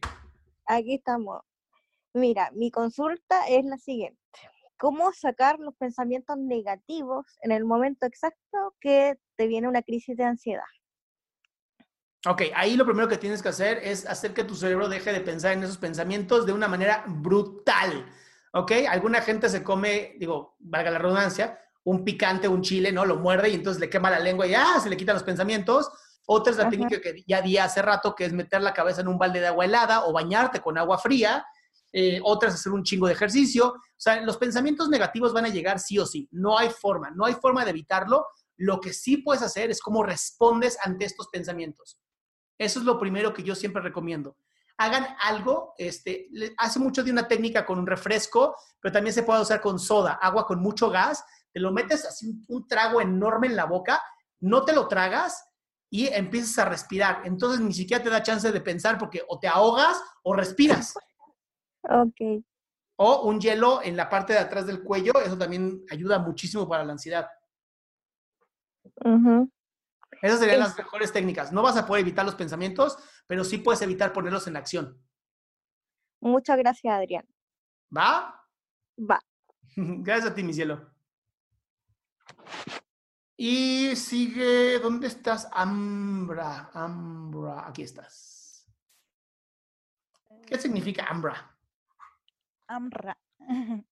Aquí 0.67 0.93
estamos. 0.93 1.41
Mira, 2.13 2.51
mi 2.53 2.69
consulta 2.69 3.47
es 3.47 3.65
la 3.65 3.79
siguiente. 3.79 4.19
¿Cómo 4.77 5.11
sacar 5.13 5.57
los 5.57 5.73
pensamientos 5.73 6.37
negativos 6.37 7.25
en 7.41 7.51
el 7.51 7.65
momento 7.65 8.05
exacto 8.05 8.75
que 8.79 9.17
te 9.35 9.47
viene 9.47 9.67
una 9.67 9.81
crisis 9.81 10.15
de 10.15 10.25
ansiedad? 10.25 10.69
Ok, 12.27 12.43
ahí 12.53 12.75
lo 12.75 12.85
primero 12.85 13.07
que 13.07 13.17
tienes 13.17 13.41
que 13.41 13.49
hacer 13.49 13.79
es 13.79 14.05
hacer 14.05 14.35
que 14.35 14.43
tu 14.43 14.53
cerebro 14.53 14.87
deje 14.87 15.11
de 15.11 15.21
pensar 15.21 15.53
en 15.53 15.63
esos 15.63 15.79
pensamientos 15.79 16.45
de 16.45 16.53
una 16.53 16.67
manera 16.67 17.03
brutal. 17.07 18.05
¿Ok? 18.53 18.73
Alguna 18.87 19.21
gente 19.21 19.49
se 19.49 19.63
come, 19.63 20.17
digo, 20.19 20.55
valga 20.59 20.91
la 20.91 20.99
redundancia, 20.99 21.59
un 21.83 22.05
picante, 22.05 22.47
un 22.47 22.61
chile, 22.61 22.91
¿no? 22.91 23.05
Lo 23.05 23.15
muerde 23.15 23.49
y 23.49 23.55
entonces 23.55 23.81
le 23.81 23.89
quema 23.89 24.11
la 24.11 24.19
lengua 24.19 24.45
y 24.45 24.51
ya 24.51 24.79
se 24.79 24.87
le 24.87 24.97
quitan 24.97 25.15
los 25.15 25.23
pensamientos. 25.23 25.89
Otra 26.31 26.51
es 26.51 26.57
la 26.57 26.63
Ajá. 26.65 26.69
técnica 26.69 27.01
que 27.01 27.23
ya 27.25 27.41
di 27.41 27.57
hace 27.57 27.81
rato, 27.81 28.13
que 28.13 28.23
es 28.23 28.33
meter 28.33 28.61
la 28.61 28.71
cabeza 28.71 29.01
en 29.01 29.07
un 29.07 29.17
balde 29.17 29.39
de 29.39 29.47
agua 29.47 29.65
helada 29.65 30.05
o 30.05 30.13
bañarte 30.13 30.61
con 30.61 30.77
agua 30.77 30.99
fría. 30.99 31.43
Eh, 31.91 32.19
otra 32.23 32.49
es 32.49 32.55
hacer 32.55 32.71
un 32.71 32.83
chingo 32.83 33.07
de 33.07 33.13
ejercicio. 33.13 33.69
O 33.69 33.81
sea, 33.97 34.21
los 34.21 34.37
pensamientos 34.37 34.89
negativos 34.89 35.33
van 35.33 35.45
a 35.45 35.49
llegar 35.49 35.79
sí 35.79 35.97
o 35.97 36.05
sí. 36.05 36.29
No 36.31 36.55
hay 36.55 36.69
forma, 36.69 37.09
no 37.09 37.25
hay 37.25 37.33
forma 37.33 37.65
de 37.65 37.71
evitarlo. 37.71 38.27
Lo 38.57 38.79
que 38.79 38.93
sí 38.93 39.17
puedes 39.17 39.41
hacer 39.41 39.71
es 39.71 39.81
cómo 39.81 40.03
respondes 40.03 40.77
ante 40.83 41.05
estos 41.05 41.29
pensamientos. 41.29 41.99
Eso 42.59 42.77
es 42.77 42.85
lo 42.85 42.99
primero 42.99 43.33
que 43.33 43.41
yo 43.41 43.55
siempre 43.55 43.81
recomiendo. 43.81 44.37
Hagan 44.77 45.07
algo, 45.21 45.73
este, 45.79 46.29
hace 46.57 46.77
mucho 46.77 47.03
de 47.03 47.09
una 47.09 47.27
técnica 47.27 47.65
con 47.65 47.79
un 47.79 47.87
refresco, 47.87 48.55
pero 48.79 48.91
también 48.91 49.15
se 49.15 49.23
puede 49.23 49.41
usar 49.41 49.61
con 49.61 49.79
soda, 49.79 50.19
agua 50.21 50.45
con 50.45 50.61
mucho 50.61 50.91
gas, 50.91 51.25
te 51.51 51.59
lo 51.59 51.71
metes 51.71 52.05
así 52.05 52.27
un, 52.27 52.45
un 52.47 52.67
trago 52.67 53.01
enorme 53.01 53.47
en 53.47 53.55
la 53.55 53.65
boca, 53.65 53.99
no 54.41 54.63
te 54.63 54.73
lo 54.73 54.87
tragas 54.87 55.48
y 55.89 56.07
empiezas 56.07 56.57
a 56.59 56.65
respirar. 56.65 57.21
Entonces 57.25 57.59
ni 57.59 57.73
siquiera 57.73 58.03
te 58.03 58.09
da 58.09 58.23
chance 58.23 58.51
de 58.51 58.61
pensar 58.61 58.97
porque 58.97 59.23
o 59.27 59.39
te 59.39 59.47
ahogas 59.47 60.01
o 60.23 60.33
respiras. 60.33 60.93
Ok. 61.83 62.43
O 62.97 63.23
un 63.23 63.39
hielo 63.39 63.81
en 63.81 63.95
la 63.95 64.09
parte 64.09 64.33
de 64.33 64.39
atrás 64.39 64.67
del 64.67 64.83
cuello, 64.83 65.13
eso 65.23 65.37
también 65.37 65.83
ayuda 65.89 66.19
muchísimo 66.19 66.67
para 66.67 66.83
la 66.83 66.93
ansiedad. 66.93 67.27
Ujú. 69.03 69.49
Esas 70.21 70.39
serían 70.39 70.59
las 70.59 70.77
mejores 70.77 71.13
técnicas. 71.13 71.51
No 71.51 71.61
vas 71.61 71.77
a 71.77 71.85
poder 71.85 72.01
evitar 72.01 72.25
los 72.25 72.35
pensamientos, 72.35 72.97
pero 73.25 73.43
sí 73.43 73.59
puedes 73.59 73.81
evitar 73.81 74.11
ponerlos 74.11 74.47
en 74.47 74.57
acción. 74.57 75.01
Muchas 76.19 76.57
gracias, 76.57 76.93
Adrián. 76.93 77.25
¿Va? 77.95 78.45
Va. 78.99 79.19
Gracias 79.75 80.31
a 80.31 80.35
ti, 80.35 80.43
mi 80.43 80.53
cielo. 80.53 80.93
Y 83.41 83.95
sigue, 83.95 84.79
¿dónde 84.79 85.07
estás? 85.07 85.47
Ambra, 85.53 86.71
Ambra, 86.73 87.69
aquí 87.69 87.83
estás. 87.83 88.67
¿Qué 90.45 90.59
significa 90.59 91.05
Ambra? 91.05 91.49
Amra. 92.67 93.17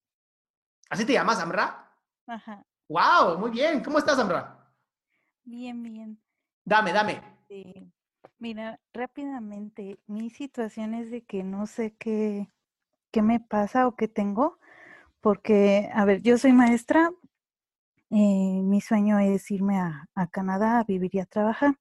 ¿Así 0.90 1.06
te 1.06 1.14
llamas, 1.14 1.40
Ambra? 1.40 1.94
Ajá. 2.28 2.66
¡Wow! 2.90 3.38
Muy 3.40 3.52
bien. 3.52 3.82
¿Cómo 3.82 4.00
estás, 4.00 4.20
Ambra? 4.20 4.70
Bien, 5.46 5.82
bien. 5.82 6.22
Dame, 6.66 6.92
dame. 6.92 7.22
Este, 7.48 7.90
mira, 8.40 8.82
rápidamente, 8.92 9.98
mi 10.08 10.30
situación 10.30 10.94
es 10.94 11.10
de 11.10 11.24
que 11.24 11.46
no 11.46 11.68
sé 11.68 11.96
qué, 11.96 12.50
qué 13.12 13.22
me 13.22 13.40
pasa 13.40 13.88
o 13.88 13.96
qué 13.96 14.10
tengo, 14.10 14.60
porque, 15.22 15.90
a 15.94 16.04
ver, 16.04 16.22
yo 16.22 16.38
soy 16.38 16.52
maestra, 16.52 17.14
eh, 18.10 18.62
mi 18.64 18.82
sueño 18.82 19.20
es 19.20 19.50
irme 19.52 19.80
a, 19.80 20.08
a 20.16 20.28
Canadá 20.28 20.80
a 20.80 20.84
vivir 20.84 21.12
y 21.16 21.20
a 21.20 21.26
trabajar. 21.26 21.76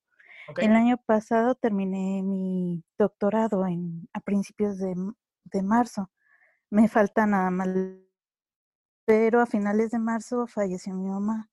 El 0.58 0.74
año 0.74 0.96
pasado 1.06 1.56
terminé 1.56 2.22
mi 2.22 2.84
doctorado 2.98 3.66
en, 3.66 4.08
a 4.12 4.20
principios 4.20 4.78
de, 4.78 4.94
de 5.44 5.62
marzo. 5.62 6.10
Me 6.70 6.88
falta 6.88 7.26
nada 7.26 7.50
más, 7.50 7.68
pero 9.04 9.40
a 9.40 9.46
finales 9.46 9.90
de 9.90 9.98
marzo 9.98 10.46
falleció 10.46 10.94
mi 10.94 11.08
mamá. 11.08 11.50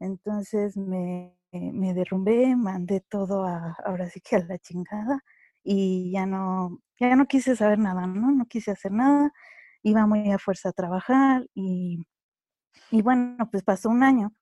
Entonces 0.00 0.76
me, 0.76 1.36
me 1.52 1.94
derrumbé, 1.94 2.56
mandé 2.56 3.00
todo 3.00 3.44
a, 3.44 3.76
ahora 3.84 4.08
sí 4.08 4.20
que 4.20 4.36
a 4.36 4.44
la 4.44 4.58
chingada 4.58 5.20
y 5.64 6.10
ya 6.12 6.26
no, 6.26 6.80
ya 6.98 7.14
no 7.16 7.26
quise 7.26 7.54
saber 7.56 7.78
nada, 7.78 8.06
¿no? 8.06 8.32
No 8.32 8.46
quise 8.46 8.72
hacer 8.72 8.92
nada, 8.92 9.32
iba 9.82 10.06
muy 10.06 10.32
a 10.32 10.38
fuerza 10.38 10.70
a 10.70 10.72
trabajar 10.72 11.46
y, 11.54 12.04
y 12.90 13.02
bueno, 13.02 13.48
pues 13.50 13.62
pasó 13.62 13.88
un 13.88 14.02
año. 14.02 14.32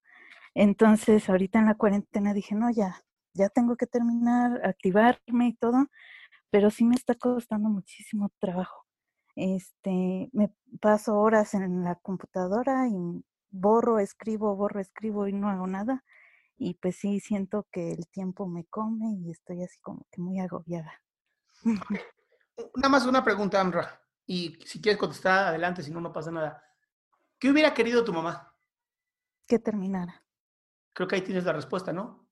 Entonces 0.55 1.29
ahorita 1.29 1.59
en 1.59 1.67
la 1.67 1.77
cuarentena 1.77 2.35
dije, 2.35 2.55
no, 2.55 2.71
ya, 2.71 3.03
ya 3.35 3.49
tengo 3.49 3.77
que 3.77 3.87
terminar, 3.87 4.61
activarme 4.65 5.49
y 5.49 5.55
todo, 5.55 5.87
pero 6.51 6.71
sí 6.71 6.85
me 6.85 6.97
está 6.97 7.15
costando 7.15 7.69
muchísimo 7.69 8.31
trabajo. 8.39 8.87
Este, 9.37 10.29
me 10.33 10.53
paso 10.81 11.19
horas 11.19 11.55
en 11.55 11.85
la 11.85 11.95
computadora 11.97 12.89
y 12.89 13.25
borro, 13.51 13.99
escribo, 13.99 14.57
borro, 14.57 14.81
escribo 14.81 15.29
y 15.29 15.33
no 15.33 15.49
hago 15.49 15.67
nada. 15.67 16.05
Y 16.59 16.75
pues 16.75 16.97
sí, 16.97 17.21
siento 17.21 17.67
que 17.73 17.93
el 17.93 18.09
tiempo 18.09 18.47
me 18.47 18.67
come 18.67 19.13
y 19.13 19.31
estoy 19.31 19.63
así 19.63 19.79
como 19.81 20.07
que 20.11 20.21
muy 20.21 20.41
agobiada. 20.41 20.93
Nada 21.65 22.89
más 22.89 23.07
una 23.07 23.25
pregunta, 23.25 23.61
Ambra. 23.61 24.01
Y 24.27 24.59
si 24.65 24.81
quieres 24.81 24.99
contestar, 24.99 25.49
adelante, 25.49 25.83
si 25.83 25.91
no, 25.91 26.01
no 26.01 26.13
pasa 26.13 26.31
nada. 26.31 26.63
¿Qué 27.41 27.51
hubiera 27.51 27.73
querido 27.73 28.05
tu 28.05 28.13
mamá? 28.13 28.55
Que 29.49 29.59
terminara. 29.59 30.23
Creo 30.93 31.09
que 31.09 31.17
ahí 31.17 31.23
tienes 31.23 31.45
la 31.45 31.55
respuesta, 31.55 31.91
¿no? 31.91 32.29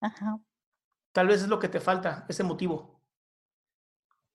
Ajá. 0.00 0.38
Tal 1.12 1.26
vez 1.26 1.42
es 1.42 1.48
lo 1.48 1.58
que 1.58 1.68
te 1.68 1.80
falta, 1.80 2.24
ese 2.28 2.44
motivo. 2.44 3.02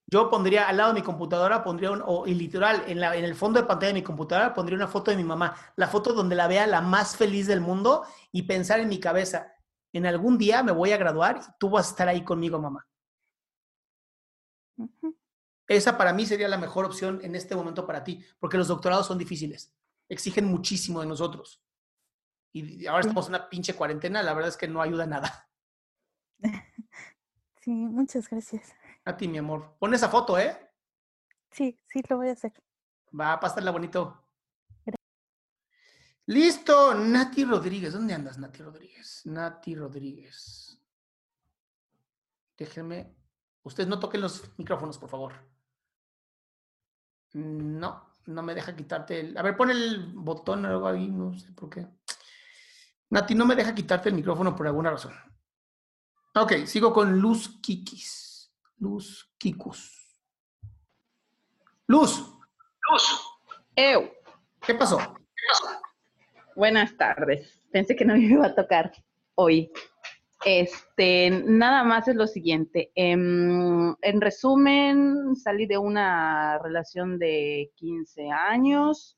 Yo 0.06 0.28
pondría 0.28 0.68
al 0.68 0.76
lado 0.76 0.92
de 0.92 1.00
mi 1.00 1.04
computadora, 1.04 1.64
pondría 1.64 1.90
un, 1.90 2.02
o 2.04 2.26
y 2.26 2.34
literal, 2.34 2.84
en, 2.86 3.00
la, 3.00 3.16
en 3.16 3.24
el 3.24 3.34
fondo 3.34 3.58
de 3.58 3.66
pantalla 3.66 3.88
de 3.88 4.00
mi 4.00 4.02
computadora, 4.02 4.52
pondría 4.52 4.76
una 4.76 4.86
foto 4.86 5.10
de 5.10 5.16
mi 5.16 5.24
mamá, 5.24 5.56
la 5.76 5.88
foto 5.88 6.12
donde 6.12 6.36
la 6.36 6.46
vea 6.46 6.66
la 6.66 6.82
más 6.82 7.16
feliz 7.16 7.46
del 7.46 7.62
mundo 7.62 8.04
y 8.30 8.42
pensar 8.42 8.80
en 8.80 8.88
mi 8.90 9.00
cabeza, 9.00 9.54
en 9.94 10.04
algún 10.04 10.36
día 10.36 10.62
me 10.62 10.72
voy 10.72 10.92
a 10.92 10.98
graduar 10.98 11.38
y 11.38 11.52
tú 11.58 11.70
vas 11.70 11.86
a 11.86 11.90
estar 11.90 12.08
ahí 12.08 12.22
conmigo, 12.22 12.58
mamá. 12.58 12.86
Esa 15.66 15.96
para 15.96 16.12
mí 16.12 16.26
sería 16.26 16.48
la 16.48 16.58
mejor 16.58 16.84
opción 16.84 17.20
en 17.22 17.34
este 17.34 17.56
momento 17.56 17.86
para 17.86 18.04
ti, 18.04 18.24
porque 18.38 18.58
los 18.58 18.68
doctorados 18.68 19.06
son 19.06 19.18
difíciles, 19.18 19.72
exigen 20.08 20.46
muchísimo 20.46 21.00
de 21.00 21.06
nosotros. 21.06 21.62
Y 22.52 22.86
ahora 22.86 23.00
estamos 23.00 23.26
en 23.26 23.34
una 23.34 23.48
pinche 23.48 23.74
cuarentena, 23.74 24.22
la 24.22 24.34
verdad 24.34 24.50
es 24.50 24.56
que 24.56 24.68
no 24.68 24.80
ayuda 24.80 25.06
nada. 25.06 25.48
Sí, 27.64 27.70
muchas 27.70 28.28
gracias. 28.28 28.74
A 29.06 29.16
ti, 29.16 29.26
mi 29.26 29.38
amor. 29.38 29.74
Pon 29.78 29.94
esa 29.94 30.10
foto, 30.10 30.38
¿eh? 30.38 30.54
Sí, 31.50 31.80
sí, 31.86 32.02
lo 32.10 32.18
voy 32.18 32.28
a 32.28 32.32
hacer. 32.32 32.52
Va 33.18 33.32
a 33.32 33.40
pasarla 33.40 33.70
bonito. 33.70 34.22
Listo, 36.26 36.94
Nati 36.94 37.46
Rodríguez. 37.46 37.94
¿Dónde 37.94 38.12
andas, 38.12 38.36
Nati 38.36 38.62
Rodríguez? 38.62 39.22
Nati 39.24 39.74
Rodríguez. 39.74 40.78
Déjenme. 42.58 43.16
Ustedes 43.62 43.88
no 43.88 43.98
toquen 43.98 44.20
los 44.20 44.58
micrófonos, 44.58 44.98
por 44.98 45.08
favor. 45.08 45.32
No, 47.34 48.10
no 48.26 48.42
me 48.42 48.54
deja 48.54 48.74
quitarte 48.74 49.20
el. 49.20 49.36
A 49.36 49.42
ver, 49.42 49.56
pon 49.56 49.70
el 49.70 50.12
botón 50.14 50.64
o 50.64 50.68
algo 50.68 50.88
ahí, 50.88 51.08
no 51.08 51.36
sé 51.38 51.52
por 51.52 51.68
qué. 51.68 51.86
Nati, 53.10 53.34
no 53.34 53.44
me 53.44 53.56
deja 53.56 53.74
quitarte 53.74 54.08
el 54.08 54.14
micrófono 54.14 54.56
por 54.56 54.66
alguna 54.66 54.90
razón. 54.90 55.14
Ok, 56.34 56.64
sigo 56.64 56.92
con 56.92 57.20
Luz 57.20 57.60
Kikis. 57.60 58.52
Luz 58.78 59.30
Kikus. 59.38 60.04
Luz. 61.86 62.24
Luz. 62.90 63.20
Eu. 63.76 64.10
¿Qué 64.60 64.74
pasó? 64.74 64.98
Buenas 66.56 66.96
tardes. 66.96 67.60
Pensé 67.70 67.94
que 67.94 68.04
no 68.04 68.14
me 68.14 68.20
iba 68.20 68.46
a 68.46 68.54
tocar 68.54 68.92
hoy. 69.34 69.70
Este, 70.44 71.30
nada 71.30 71.84
más 71.84 72.06
es 72.08 72.16
lo 72.16 72.26
siguiente. 72.26 72.92
Em, 72.94 73.94
en 74.02 74.20
resumen, 74.20 75.34
salí 75.36 75.66
de 75.66 75.78
una 75.78 76.58
relación 76.58 77.18
de 77.18 77.72
15 77.76 78.30
años 78.30 79.16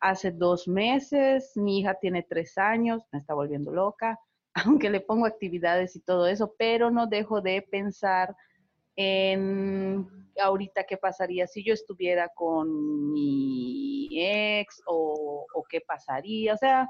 hace 0.00 0.32
dos 0.32 0.66
meses. 0.66 1.52
Mi 1.56 1.80
hija 1.80 1.94
tiene 2.00 2.24
tres 2.28 2.58
años, 2.58 3.04
me 3.12 3.20
está 3.20 3.34
volviendo 3.34 3.72
loca, 3.72 4.18
aunque 4.82 4.90
le 4.90 5.00
pongo 5.00 5.26
actividades 5.26 5.94
y 5.96 6.00
todo 6.00 6.26
eso, 6.26 6.54
pero 6.58 6.90
no 6.90 7.06
dejo 7.06 7.40
de 7.40 7.62
pensar 7.62 8.34
en 8.96 10.08
ahorita 10.42 10.84
qué 10.84 10.96
pasaría 10.96 11.46
si 11.46 11.64
yo 11.64 11.72
estuviera 11.72 12.28
con 12.34 13.12
mi 13.12 14.08
ex 14.12 14.82
o, 14.86 15.46
o 15.54 15.62
qué 15.68 15.80
pasaría. 15.80 16.54
O 16.54 16.56
sea, 16.56 16.88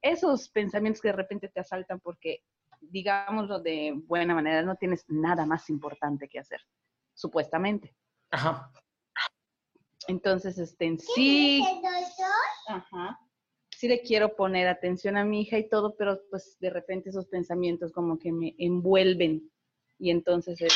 esos 0.00 0.48
pensamientos 0.48 1.02
que 1.02 1.08
de 1.08 1.12
repente 1.12 1.48
te 1.48 1.60
asaltan 1.60 2.00
porque, 2.00 2.40
digámoslo 2.90 3.60
de 3.60 3.92
buena 4.06 4.34
manera, 4.34 4.62
no 4.62 4.76
tienes 4.76 5.04
nada 5.08 5.46
más 5.46 5.68
importante 5.70 6.28
que 6.28 6.38
hacer, 6.38 6.60
supuestamente. 7.14 7.94
Ajá. 8.30 8.72
Entonces, 10.08 10.58
este, 10.58 10.86
en 10.86 10.98
sí, 10.98 11.62
ajá, 12.66 13.18
sí 13.70 13.88
le 13.88 14.02
quiero 14.02 14.34
poner 14.36 14.68
atención 14.68 15.16
a 15.16 15.24
mi 15.24 15.42
hija 15.42 15.58
y 15.58 15.68
todo, 15.68 15.96
pero 15.96 16.20
pues 16.30 16.56
de 16.60 16.70
repente 16.70 17.10
esos 17.10 17.26
pensamientos 17.26 17.92
como 17.92 18.18
que 18.18 18.32
me 18.32 18.54
envuelven 18.58 19.50
y 19.98 20.10
entonces 20.10 20.60
es 20.60 20.74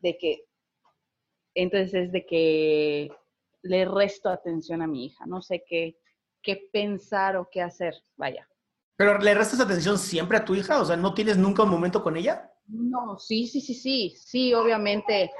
de 0.00 0.16
que, 0.16 0.44
entonces 1.54 1.94
es 1.94 2.12
de 2.12 2.24
que 2.26 3.10
le 3.62 3.84
resto 3.84 4.28
atención 4.28 4.82
a 4.82 4.86
mi 4.86 5.06
hija, 5.06 5.26
no 5.26 5.42
sé 5.42 5.64
qué, 5.68 5.98
qué 6.42 6.68
pensar 6.72 7.36
o 7.36 7.48
qué 7.50 7.62
hacer, 7.62 7.94
vaya. 8.16 8.47
¿Pero 8.98 9.16
le 9.18 9.32
restas 9.32 9.60
atención 9.60 9.96
siempre 9.96 10.36
a 10.38 10.44
tu 10.44 10.56
hija? 10.56 10.80
O 10.80 10.84
sea, 10.84 10.96
¿no 10.96 11.14
tienes 11.14 11.36
nunca 11.38 11.62
un 11.62 11.70
momento 11.70 12.02
con 12.02 12.16
ella? 12.16 12.52
No, 12.66 13.16
sí, 13.16 13.46
sí, 13.46 13.60
sí, 13.60 13.72
sí, 13.74 14.14
sí, 14.18 14.52
obviamente. 14.54 15.30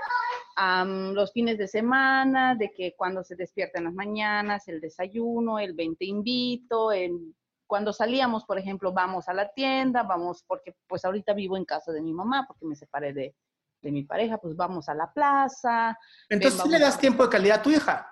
am, 0.54 1.12
los 1.12 1.32
fines 1.32 1.58
de 1.58 1.66
semana, 1.66 2.54
de 2.54 2.72
que 2.72 2.94
cuando 2.96 3.24
se 3.24 3.34
despierta 3.34 3.78
en 3.78 3.86
las 3.86 3.94
mañanas, 3.94 4.68
el 4.68 4.80
desayuno, 4.80 5.58
el 5.58 5.74
20 5.74 6.04
invito, 6.04 6.92
el, 6.92 7.34
cuando 7.66 7.92
salíamos, 7.92 8.44
por 8.44 8.58
ejemplo, 8.58 8.92
vamos 8.92 9.28
a 9.28 9.34
la 9.34 9.48
tienda, 9.52 10.04
vamos, 10.04 10.44
porque 10.46 10.76
pues 10.86 11.04
ahorita 11.04 11.32
vivo 11.34 11.56
en 11.56 11.64
casa 11.64 11.90
de 11.92 12.00
mi 12.00 12.12
mamá, 12.12 12.44
porque 12.46 12.64
me 12.64 12.76
separé 12.76 13.12
de, 13.12 13.34
de 13.82 13.92
mi 13.92 14.04
pareja, 14.04 14.38
pues 14.38 14.54
vamos 14.54 14.88
a 14.88 14.94
la 14.94 15.12
plaza. 15.12 15.98
ven, 16.30 16.38
Entonces, 16.38 16.60
¿sí 16.62 16.68
le 16.68 16.78
das 16.78 16.94
a- 16.96 17.00
tiempo 17.00 17.24
de 17.24 17.28
calidad 17.28 17.58
a 17.58 17.62
tu 17.62 17.70
hija? 17.70 18.08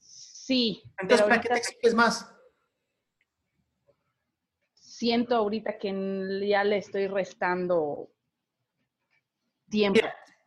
Sí. 0.00 0.82
Entonces, 0.98 1.26
¿para 1.26 1.40
qué 1.40 1.48
te 1.48 1.58
exiges 1.58 1.94
más? 1.94 2.28
Siento 5.02 5.34
ahorita 5.34 5.78
que 5.78 6.46
ya 6.48 6.62
le 6.62 6.76
estoy 6.76 7.08
restando 7.08 8.08
tiempo. 9.68 9.98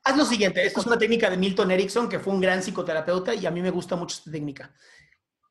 Haz 0.01 0.15
lo 0.15 0.23
siguiente, 0.23 0.65
esta 0.65 0.79
es 0.79 0.85
una 0.85 0.97
técnica 0.97 1.29
de 1.29 1.35
Milton 1.35 1.71
Erickson, 1.71 2.07
que 2.07 2.19
fue 2.19 2.31
un 2.31 2.39
gran 2.39 2.61
psicoterapeuta 2.61 3.35
y 3.35 3.45
a 3.45 3.51
mí 3.51 3.61
me 3.61 3.69
gusta 3.69 3.97
mucho 3.97 4.15
esta 4.15 4.31
técnica. 4.31 4.73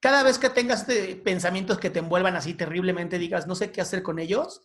Cada 0.01 0.23
vez 0.23 0.39
que 0.39 0.49
tengas 0.49 0.89
este, 0.89 1.17
pensamientos 1.17 1.79
que 1.79 1.91
te 1.91 1.99
envuelvan 1.99 2.35
así 2.35 2.55
terriblemente, 2.55 3.19
digas, 3.19 3.47
no 3.47 3.55
sé 3.55 3.71
qué 3.71 3.83
hacer 3.83 4.03
con 4.03 4.19
ellos, 4.19 4.63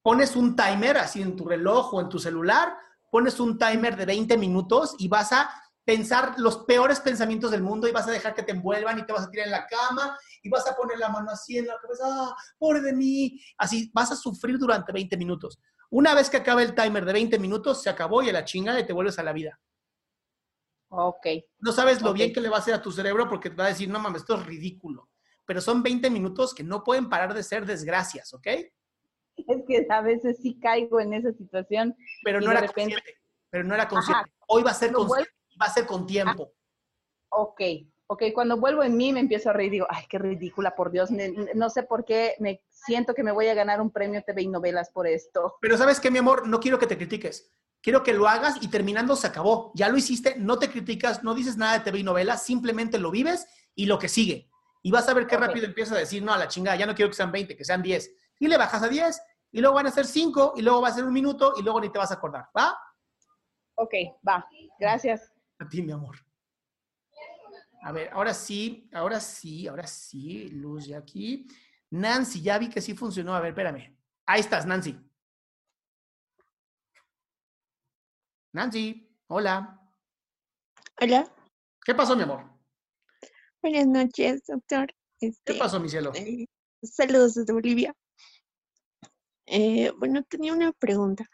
pones 0.00 0.36
un 0.36 0.54
timer 0.54 0.98
así 0.98 1.20
en 1.20 1.34
tu 1.34 1.44
reloj 1.44 1.92
o 1.94 2.00
en 2.00 2.08
tu 2.08 2.20
celular, 2.20 2.76
pones 3.10 3.40
un 3.40 3.58
timer 3.58 3.96
de 3.96 4.06
20 4.06 4.38
minutos 4.38 4.94
y 5.00 5.08
vas 5.08 5.32
a 5.32 5.50
pensar 5.90 6.34
los 6.38 6.58
peores 6.66 7.00
pensamientos 7.00 7.50
del 7.50 7.62
mundo 7.62 7.88
y 7.88 7.90
vas 7.90 8.06
a 8.06 8.12
dejar 8.12 8.32
que 8.32 8.44
te 8.44 8.52
envuelvan 8.52 8.96
y 9.00 9.04
te 9.04 9.12
vas 9.12 9.26
a 9.26 9.30
tirar 9.30 9.46
en 9.46 9.50
la 9.50 9.66
cama 9.66 10.16
y 10.40 10.48
vas 10.48 10.64
a 10.68 10.76
poner 10.76 10.96
la 11.00 11.08
mano 11.08 11.32
así 11.32 11.58
en 11.58 11.66
la 11.66 11.76
cabeza, 11.80 12.04
¡ah, 12.06 12.36
pobre 12.58 12.80
de 12.80 12.92
mí! 12.92 13.40
Así, 13.58 13.90
vas 13.92 14.12
a 14.12 14.14
sufrir 14.14 14.56
durante 14.56 14.92
20 14.92 15.16
minutos. 15.16 15.58
Una 15.90 16.14
vez 16.14 16.30
que 16.30 16.36
acabe 16.36 16.62
el 16.62 16.76
timer 16.76 17.04
de 17.04 17.12
20 17.12 17.40
minutos, 17.40 17.82
se 17.82 17.90
acabó 17.90 18.22
y 18.22 18.28
a 18.28 18.32
la 18.32 18.44
chingada 18.44 18.78
y 18.78 18.86
te 18.86 18.92
vuelves 18.92 19.18
a 19.18 19.24
la 19.24 19.32
vida. 19.32 19.58
Ok. 20.90 21.26
No 21.58 21.72
sabes 21.72 22.00
lo 22.02 22.12
bien 22.12 22.32
que 22.32 22.40
le 22.40 22.48
va 22.48 22.58
a 22.58 22.60
hacer 22.60 22.74
a 22.74 22.82
tu 22.82 22.92
cerebro 22.92 23.28
porque 23.28 23.50
te 23.50 23.56
va 23.56 23.64
a 23.64 23.70
decir, 23.70 23.88
no 23.88 23.98
mames, 23.98 24.22
esto 24.22 24.36
es 24.36 24.46
ridículo. 24.46 25.10
Pero 25.44 25.60
son 25.60 25.82
20 25.82 26.08
minutos 26.08 26.54
que 26.54 26.62
no 26.62 26.84
pueden 26.84 27.08
parar 27.08 27.34
de 27.34 27.42
ser 27.42 27.66
desgracias, 27.66 28.32
¿ok? 28.32 28.46
Es 28.46 29.64
que 29.66 29.86
a 29.90 30.02
veces 30.02 30.38
sí 30.40 30.56
caigo 30.60 31.00
en 31.00 31.14
esa 31.14 31.32
situación. 31.32 31.96
Pero 32.22 32.40
no 32.40 32.52
era 32.52 32.60
repente- 32.60 32.94
consciente. 32.94 33.14
Pero 33.50 33.64
no 33.64 33.74
era 33.74 33.88
consciente. 33.88 34.20
Ajá. 34.20 34.44
Hoy 34.46 34.62
va 34.62 34.70
a 34.70 34.74
ser 34.74 34.92
consciente 34.92 35.32
va 35.60 35.66
a 35.66 35.70
ser 35.70 35.86
con 35.86 36.06
tiempo. 36.06 36.52
Ok, 37.30 37.60
ok, 38.06 38.24
cuando 38.34 38.56
vuelvo 38.56 38.82
en 38.82 38.96
mí 38.96 39.12
me 39.12 39.20
empiezo 39.20 39.50
a 39.50 39.52
reír, 39.52 39.70
digo, 39.70 39.86
ay, 39.88 40.04
qué 40.08 40.18
ridícula, 40.18 40.74
por 40.74 40.90
Dios, 40.90 41.10
no 41.54 41.70
sé 41.70 41.84
por 41.84 42.04
qué 42.04 42.34
me 42.40 42.62
siento 42.68 43.14
que 43.14 43.22
me 43.22 43.32
voy 43.32 43.48
a 43.48 43.54
ganar 43.54 43.80
un 43.80 43.90
premio 43.90 44.22
TV 44.24 44.42
y 44.42 44.48
novelas 44.48 44.90
por 44.90 45.06
esto. 45.06 45.56
Pero 45.60 45.76
sabes 45.76 46.00
qué, 46.00 46.10
mi 46.10 46.18
amor, 46.18 46.48
no 46.48 46.60
quiero 46.60 46.78
que 46.78 46.86
te 46.86 46.96
critiques. 46.96 47.52
Quiero 47.82 48.02
que 48.02 48.12
lo 48.12 48.28
hagas 48.28 48.56
y 48.60 48.68
terminando 48.68 49.16
se 49.16 49.26
acabó. 49.26 49.72
Ya 49.74 49.88
lo 49.88 49.96
hiciste, 49.96 50.34
no 50.36 50.58
te 50.58 50.70
criticas, 50.70 51.22
no 51.22 51.34
dices 51.34 51.56
nada 51.56 51.78
de 51.78 51.84
TV 51.84 52.00
y 52.00 52.02
novelas, 52.02 52.42
simplemente 52.44 52.98
lo 52.98 53.10
vives 53.10 53.46
y 53.74 53.86
lo 53.86 53.98
que 53.98 54.08
sigue. 54.08 54.50
Y 54.82 54.90
vas 54.90 55.08
a 55.08 55.14
ver 55.14 55.26
qué 55.26 55.36
rápido 55.36 55.66
empiezas 55.66 55.96
a 55.96 56.00
decir, 56.00 56.22
no, 56.22 56.32
a 56.32 56.38
la 56.38 56.48
chingada, 56.48 56.76
ya 56.76 56.86
no 56.86 56.94
quiero 56.94 57.10
que 57.10 57.16
sean 57.16 57.32
20, 57.32 57.56
que 57.56 57.64
sean 57.64 57.82
10. 57.82 58.10
Y 58.38 58.48
le 58.48 58.58
bajas 58.58 58.82
a 58.82 58.88
10 58.88 59.22
y 59.52 59.60
luego 59.60 59.76
van 59.76 59.86
a 59.86 59.90
ser 59.90 60.06
5 60.06 60.54
y 60.56 60.62
luego 60.62 60.80
va 60.82 60.88
a 60.88 60.94
ser 60.94 61.04
un 61.04 61.12
minuto 61.12 61.54
y 61.56 61.62
luego 61.62 61.80
ni 61.80 61.90
te 61.90 61.98
vas 61.98 62.10
a 62.10 62.14
acordar, 62.14 62.48
¿va? 62.56 62.78
Ok, 63.76 63.94
va, 64.26 64.46
gracias. 64.78 65.32
A 65.60 65.68
ti, 65.68 65.82
mi 65.82 65.92
amor. 65.92 66.16
A 67.82 67.92
ver, 67.92 68.08
ahora 68.12 68.32
sí, 68.34 68.88
ahora 68.92 69.20
sí, 69.20 69.66
ahora 69.68 69.86
sí, 69.86 70.48
luz 70.48 70.86
ya 70.86 70.98
aquí. 70.98 71.46
Nancy, 71.90 72.40
ya 72.40 72.58
vi 72.58 72.70
que 72.70 72.80
sí 72.80 72.94
funcionó. 72.94 73.34
A 73.34 73.40
ver, 73.40 73.50
espérame. 73.50 73.94
Ahí 74.26 74.40
estás, 74.40 74.64
Nancy. 74.66 74.98
Nancy, 78.52 79.16
hola. 79.28 79.76
Hola, 81.00 81.30
¿Qué 81.84 81.94
pasó, 81.94 82.16
mi 82.16 82.22
amor? 82.22 82.44
buenas 83.62 83.86
noches, 83.86 84.42
doctor. 84.46 84.86
¿Qué 85.18 85.28
Este, 85.28 85.58
pasó, 85.58 85.78
mi 85.78 85.88
cielo? 85.88 86.12
eh, 86.14 86.46
saludos 86.82 87.34
desde 87.34 87.52
Bolivia. 87.52 87.94
Eh, 89.46 89.92
bueno, 89.98 90.22
tenía 90.24 90.52
una 90.54 90.72
pregunta 90.72 91.26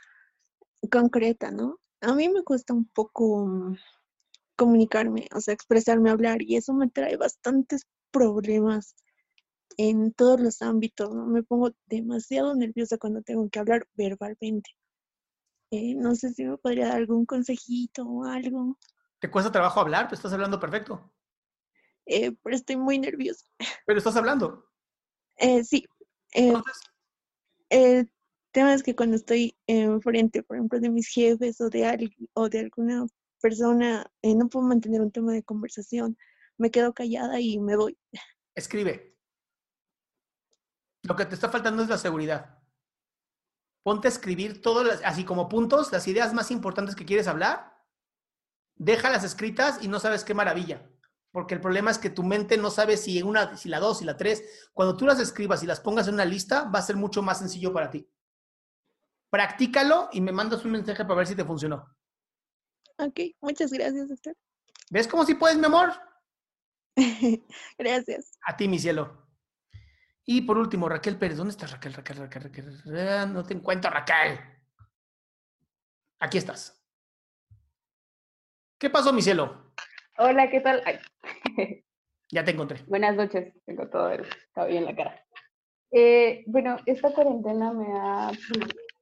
concreta, 0.90 1.50
¿no? 1.50 1.78
A 2.00 2.14
mí 2.14 2.28
me 2.28 2.42
cuesta 2.42 2.74
un 2.74 2.86
poco 2.88 3.46
mm, 3.46 3.76
comunicarme, 4.56 5.28
o 5.34 5.40
sea, 5.40 5.54
expresarme, 5.54 6.10
hablar, 6.10 6.42
y 6.42 6.56
eso 6.56 6.74
me 6.74 6.88
trae 6.88 7.16
bastantes 7.16 7.86
problemas 8.10 8.94
en 9.76 10.12
todos 10.12 10.40
los 10.40 10.62
ámbitos, 10.62 11.14
¿no? 11.14 11.26
Me 11.26 11.42
pongo 11.42 11.70
demasiado 11.86 12.54
nerviosa 12.54 12.98
cuando 12.98 13.22
tengo 13.22 13.48
que 13.50 13.58
hablar 13.58 13.86
verbalmente. 13.94 14.70
Eh, 15.70 15.94
no 15.94 16.14
sé 16.14 16.32
si 16.32 16.44
me 16.44 16.56
podría 16.58 16.88
dar 16.88 16.96
algún 16.96 17.26
consejito 17.26 18.04
o 18.04 18.24
algo, 18.24 18.78
¿Te 19.18 19.30
cuesta 19.30 19.50
trabajo 19.50 19.80
hablar? 19.80 20.08
Pues 20.08 20.18
estás 20.18 20.32
hablando 20.32 20.60
perfecto. 20.60 21.12
eh, 22.06 22.32
pero 22.42 22.54
estoy 22.54 22.76
muy 22.76 22.98
nerviosa. 22.98 23.46
Pero 23.86 23.98
estás 23.98 24.16
hablando. 24.16 24.64
Eh, 25.36 25.64
sí. 25.64 25.86
eh, 26.34 26.52
el 27.70 28.10
tema 28.52 28.74
es 28.74 28.82
que 28.82 28.94
cuando 28.94 29.16
estoy 29.16 29.56
enfrente, 29.66 30.42
por 30.42 30.56
ejemplo, 30.56 30.80
de 30.80 30.90
mis 30.90 31.08
jefes 31.08 31.60
o 31.60 31.68
de 31.70 31.86
alguien 31.86 32.28
o 32.34 32.48
de 32.48 32.60
alguna 32.60 33.06
persona, 33.40 34.10
eh, 34.22 34.34
no 34.34 34.48
puedo 34.48 34.66
mantener 34.66 35.00
un 35.00 35.12
tema 35.12 35.32
de 35.32 35.42
conversación. 35.42 36.16
Me 36.58 36.70
quedo 36.70 36.94
callada 36.94 37.40
y 37.40 37.58
me 37.58 37.76
voy. 37.76 37.98
Escribe. 38.54 39.16
Lo 41.02 41.14
que 41.14 41.26
te 41.26 41.34
está 41.34 41.48
faltando 41.48 41.82
es 41.82 41.88
la 41.88 41.98
seguridad. 41.98 42.58
Ponte 43.82 44.08
a 44.08 44.10
escribir 44.10 44.62
todas 44.62 44.86
las, 44.86 45.04
así 45.04 45.24
como 45.24 45.48
puntos, 45.48 45.92
las 45.92 46.08
ideas 46.08 46.34
más 46.34 46.50
importantes 46.50 46.96
que 46.96 47.04
quieres 47.04 47.28
hablar. 47.28 47.72
Déjalas 48.74 49.22
escritas 49.22 49.82
y 49.82 49.88
no 49.88 50.00
sabes 50.00 50.24
qué 50.24 50.34
maravilla. 50.34 50.90
Porque 51.30 51.54
el 51.54 51.60
problema 51.60 51.90
es 51.90 51.98
que 51.98 52.10
tu 52.10 52.22
mente 52.22 52.56
no 52.56 52.70
sabe 52.70 52.96
si 52.96 53.22
una, 53.22 53.56
si 53.56 53.68
la 53.68 53.78
dos, 53.78 53.98
si 53.98 54.04
la 54.04 54.16
tres. 54.16 54.70
Cuando 54.72 54.96
tú 54.96 55.06
las 55.06 55.20
escribas 55.20 55.62
y 55.62 55.66
las 55.66 55.80
pongas 55.80 56.08
en 56.08 56.14
una 56.14 56.24
lista, 56.24 56.64
va 56.64 56.80
a 56.80 56.82
ser 56.82 56.96
mucho 56.96 57.22
más 57.22 57.38
sencillo 57.38 57.72
para 57.72 57.90
ti. 57.90 58.10
Practícalo 59.30 60.08
y 60.12 60.20
me 60.20 60.32
mandas 60.32 60.64
un 60.64 60.72
mensaje 60.72 61.04
para 61.04 61.18
ver 61.18 61.26
si 61.26 61.36
te 61.36 61.44
funcionó. 61.44 61.95
Ok, 62.98 63.20
muchas 63.40 63.72
gracias, 63.72 64.08
doctor. 64.08 64.36
¿Ves 64.90 65.08
cómo 65.08 65.24
si 65.24 65.34
puedes, 65.34 65.58
mi 65.58 65.66
amor? 65.66 65.92
Gracias. 67.78 68.38
A 68.46 68.56
ti, 68.56 68.68
mi 68.68 68.78
cielo. 68.78 69.26
Y 70.24 70.42
por 70.42 70.58
último, 70.58 70.88
Raquel 70.88 71.18
Pérez. 71.18 71.36
¿Dónde 71.36 71.50
estás, 71.50 71.72
Raquel? 71.72 71.92
Raquel, 71.92 72.16
Raquel, 72.16 72.42
Raquel. 72.44 72.82
Raquel? 72.84 73.32
No 73.32 73.44
te 73.44 73.54
encuentro, 73.54 73.90
Raquel. 73.90 74.40
Aquí 76.20 76.38
estás. 76.38 76.82
¿Qué 78.78 78.90
pasó, 78.90 79.12
mi 79.12 79.22
cielo? 79.22 79.72
Hola, 80.18 80.50
¿qué 80.50 80.60
tal? 80.60 80.82
Ay. 80.84 80.98
Ya 82.28 82.44
te 82.44 82.50
encontré. 82.50 82.82
Buenas 82.88 83.14
noches, 83.14 83.54
tengo 83.66 83.88
todo 83.88 84.10
el 84.10 84.26
cabello 84.52 84.78
en 84.78 84.84
la 84.86 84.96
cara. 84.96 85.24
Eh, 85.92 86.42
bueno, 86.48 86.76
esta 86.84 87.12
cuarentena 87.12 87.72
me 87.72 87.86
ha... 87.96 88.32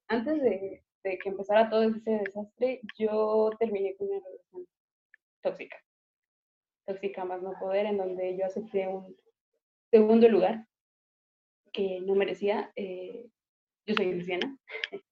Antes 0.09 0.43
de, 0.43 0.85
de 1.05 1.19
que 1.19 1.29
empezara 1.29 1.69
todo 1.69 1.83
ese 1.83 2.11
desastre, 2.11 2.81
yo 2.99 3.51
terminé 3.59 3.95
con 3.97 4.09
una 4.09 4.21
relación 4.21 4.67
tóxica. 5.43 5.77
Tóxica 6.87 7.25
más 7.25 7.43
no 7.43 7.53
poder, 7.61 7.87
en 7.87 7.99
donde 7.99 8.37
yo 8.37 8.47
acepté 8.47 8.89
un 8.89 9.15
segundo 9.91 10.29
lugar 10.29 10.67
que 11.73 12.01
no 12.01 12.15
merecía. 12.15 12.73
eh, 12.75 13.29
yo 13.87 13.95
soy 13.95 14.15
lesbiana. 14.15 14.57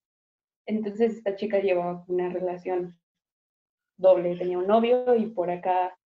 Entonces 0.67 1.17
esta 1.17 1.37
chica 1.37 1.59
llevaba 1.59 2.05
una 2.09 2.31
relación 2.31 2.99
doble, 3.99 4.37
tenía 4.37 4.59
un 4.59 4.67
novio 4.67 5.15
y 5.15 5.27
por 5.27 5.51
acá 5.51 5.97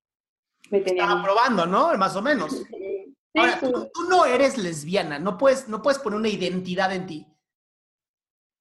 me 0.71 0.81
tenía... 0.81 1.05
Estaba 1.05 1.23
probando, 1.23 1.67
¿no? 1.67 1.97
Más 1.97 2.17
o 2.17 2.23
menos. 2.23 2.65
Ahora, 3.35 3.61
tú, 3.61 3.91
tú 3.93 4.03
no 4.09 4.25
eres 4.25 4.57
lesbiana, 4.57 5.19
no 5.19 5.37
puedes, 5.37 5.69
no 5.69 5.83
puedes 5.83 5.99
poner 6.01 6.19
una 6.19 6.29
identidad 6.29 6.93
en 6.93 7.07
ti. 7.07 7.27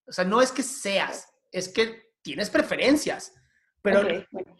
O 0.07 0.11
sea, 0.11 0.26
no 0.26 0.41
es 0.41 0.52
que 0.52 0.64
seas, 0.64 1.27
es 1.52 1.69
que 1.69 2.11
tienes 2.22 2.49
preferencias. 2.49 3.34
Pero 3.82 4.03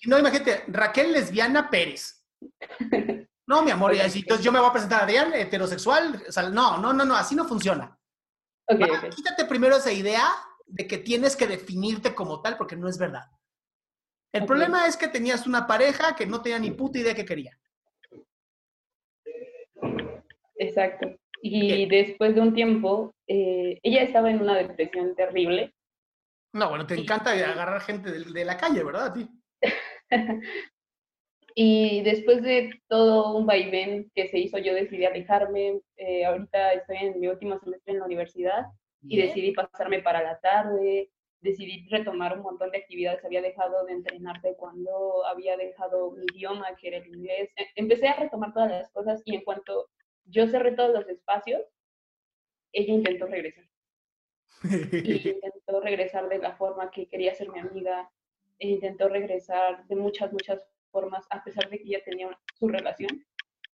no, 0.06 0.20
imagínate, 0.20 0.66
Raquel 0.68 1.12
lesbiana 1.12 1.70
Pérez. 1.70 2.24
No, 3.48 3.62
mi 3.62 3.70
amor, 3.70 3.94
y 3.94 4.00
así, 4.00 4.22
entonces 4.22 4.44
yo 4.44 4.52
me 4.52 4.60
voy 4.60 4.70
a 4.70 4.72
presentar 4.72 5.02
a 5.02 5.04
Adrián, 5.04 5.32
heterosexual. 5.32 6.24
O 6.28 6.32
sea, 6.32 6.50
no, 6.50 6.80
no, 6.80 6.94
no, 6.94 7.06
no, 7.06 7.16
así 7.16 7.36
no 7.36 7.48
funciona. 7.48 7.96
Va, 8.68 9.10
Quítate 9.10 9.46
primero 9.46 9.76
esa 9.76 9.92
idea 9.92 10.28
de 10.66 10.88
que 10.88 10.98
tienes 10.98 11.36
que 11.36 11.46
definirte 11.46 12.16
como 12.16 12.42
tal, 12.42 12.58
porque 12.58 12.76
no 12.76 12.90
es 12.90 12.98
verdad. 12.98 13.26
El 14.32 14.46
problema 14.46 14.88
es 14.88 14.98
que 14.98 15.08
tenías 15.08 15.46
una 15.46 15.68
pareja 15.68 16.16
que 16.16 16.26
no 16.26 16.42
tenía 16.42 16.58
ni 16.58 16.72
puta 16.72 16.98
idea 16.98 17.14
que 17.14 17.24
quería. 17.24 17.58
Exacto. 20.58 21.16
Y 21.48 21.86
después 21.86 22.34
de 22.34 22.42
un 22.42 22.56
tiempo, 22.56 23.14
eh, 23.28 23.80
ella 23.84 24.02
estaba 24.02 24.32
en 24.32 24.42
una 24.42 24.58
depresión 24.58 25.16
terrible. 25.16 25.76
No, 26.54 26.70
bueno, 26.70 26.88
te 26.88 26.96
encanta 26.96 27.32
agarrar 27.32 27.82
gente 27.82 28.12
de, 28.12 28.24
de 28.32 28.46
la 28.46 28.58
calle, 28.58 28.84
¿verdad? 28.84 29.06
A 29.08 29.14
ti. 29.14 29.30
Y 31.58 32.02
después 32.04 32.42
de 32.42 32.82
todo 32.90 33.38
un 33.38 33.46
vaivén 33.46 34.12
que 34.14 34.28
se 34.28 34.40
hizo, 34.40 34.58
yo 34.58 34.74
decidí 34.74 35.06
alejarme. 35.06 35.80
Eh, 35.96 36.26
ahorita 36.26 36.74
estoy 36.74 36.98
en 36.98 37.20
mi 37.20 37.28
último 37.28 37.58
semestre 37.60 37.94
en 37.94 38.00
la 38.00 38.06
universidad 38.06 38.66
y 39.08 39.18
decidí 39.18 39.52
pasarme 39.54 40.02
para 40.02 40.22
la 40.22 40.40
tarde, 40.40 41.12
decidí 41.42 41.88
retomar 41.90 42.36
un 42.36 42.44
montón 42.44 42.72
de 42.72 42.80
actividades. 42.80 43.24
Había 43.24 43.42
dejado 43.42 43.86
de 43.86 43.94
entrenar 43.94 44.42
cuando 44.58 45.26
había 45.28 45.56
dejado 45.56 46.12
mi 46.12 46.26
idioma, 46.34 46.76
que 46.76 46.90
era 46.90 46.98
el 46.98 47.08
inglés. 47.08 47.50
E- 47.56 47.68
Empecé 47.76 48.08
a 48.10 48.16
retomar 48.20 48.54
todas 48.54 48.72
las 48.72 48.92
cosas 48.92 49.22
y 49.24 49.36
en 49.36 49.42
cuanto 49.44 49.88
yo 50.26 50.48
cerré 50.48 50.72
todos 50.74 50.92
los 50.94 51.08
espacios, 51.10 51.62
ella 52.72 52.94
intentó 52.94 53.26
regresar. 53.28 53.66
Y 54.64 54.64
intentó 55.30 55.80
regresar 55.82 56.28
de 56.30 56.40
la 56.40 56.56
forma 56.56 56.90
que 56.92 57.08
quería 57.08 57.34
ser 57.36 57.50
mi 57.52 57.60
amiga. 57.60 58.10
E 58.58 58.70
intentó 58.70 59.10
regresar 59.10 59.86
de 59.88 59.96
muchas, 59.98 60.32
muchas 60.32 60.66
formas, 60.90 61.26
a 61.30 61.44
pesar 61.44 61.70
de 61.70 61.78
que 61.78 61.84
ella 61.84 62.04
tenía 62.06 62.28
una- 62.28 62.40
su 62.58 62.68
relación. 62.70 63.26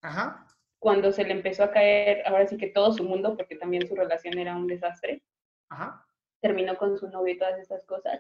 Ajá. 0.02 0.48
Cuando 0.80 1.12
se 1.12 1.24
le 1.24 1.34
empezó 1.34 1.64
a 1.64 1.72
caer, 1.72 2.24
ahora 2.26 2.48
sí 2.48 2.58
que 2.58 2.68
todo 2.68 2.92
su 2.92 3.04
mundo, 3.04 3.38
porque 3.38 3.56
también 3.56 3.88
su 3.88 3.96
relación 3.96 4.40
era 4.40 4.56
un 4.56 4.66
desastre, 4.66 5.22
Ajá. 5.70 6.04
terminó 6.42 6.76
con 6.78 6.98
su 6.98 7.08
novio 7.10 7.36
y 7.36 7.38
todas 7.38 7.60
estas 7.60 7.86
cosas, 7.86 8.20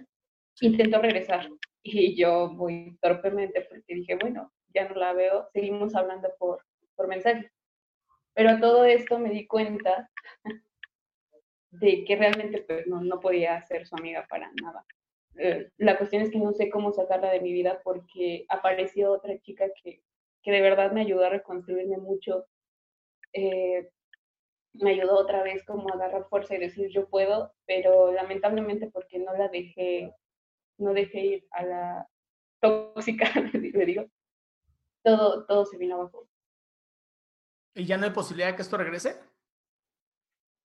intentó 0.62 1.00
regresar. 1.02 1.50
Y 1.82 2.16
yo 2.16 2.50
muy 2.50 2.96
torpemente, 3.02 3.62
porque 3.62 3.96
dije, 3.96 4.16
bueno, 4.22 4.54
ya 4.76 4.88
no 4.88 4.94
la 4.96 5.14
veo, 5.14 5.50
seguimos 5.52 5.96
hablando 5.96 6.30
por, 6.38 6.64
por 6.96 7.08
mensaje. 7.08 7.52
Pero 8.34 8.50
a 8.52 8.60
todo 8.60 8.86
esto 8.86 9.20
me 9.20 9.30
di 9.30 9.46
cuenta 9.48 10.10
de 11.72 12.04
que 12.06 12.16
realmente 12.16 12.62
pues, 12.62 12.88
no, 12.88 13.02
no 13.02 13.20
podía 13.20 13.62
ser 13.62 13.86
su 13.88 13.96
amiga 13.96 14.26
para 14.30 14.52
nada. 14.62 14.86
Eh, 15.38 15.70
la 15.78 15.98
cuestión 15.98 16.22
es 16.22 16.30
que 16.30 16.40
no 16.40 16.52
sé 16.54 16.70
cómo 16.70 16.92
sacarla 16.92 17.32
de 17.32 17.42
mi 17.42 17.54
vida 17.54 17.82
porque 17.84 18.46
apareció 18.50 19.12
otra 19.12 19.40
chica 19.40 19.66
que, 19.82 20.02
que 20.44 20.52
de 20.52 20.62
verdad 20.62 20.92
me 20.92 21.02
ayudó 21.02 21.26
a 21.26 21.30
reconstruirme 21.30 21.98
mucho. 21.98 22.46
Eh, 23.34 23.90
me 24.74 24.92
ayudó 24.92 25.18
otra 25.18 25.44
vez 25.44 25.64
como 25.66 25.90
a 25.90 25.96
agarrar 25.96 26.28
fuerza 26.30 26.56
y 26.56 26.60
decir 26.60 26.90
yo 26.90 27.08
puedo, 27.10 27.54
pero 27.66 28.12
lamentablemente 28.12 28.90
porque 28.90 29.20
no 29.20 29.34
la 29.34 29.48
dejé, 29.50 30.14
no 30.78 30.94
dejé 30.94 31.20
ir 31.20 31.48
a 31.52 31.64
la 31.64 32.08
tóxica, 32.62 33.26
le 33.54 33.86
digo, 33.86 34.06
todo, 35.04 35.46
todo 35.46 35.66
se 35.66 35.78
vino 35.78 35.96
abajo. 35.96 36.28
¿Y 37.76 37.86
ya 37.86 37.98
no 37.98 38.06
hay 38.06 38.12
posibilidad 38.12 38.50
de 38.50 38.56
que 38.56 38.62
esto 38.62 38.78
regrese? 38.78 39.18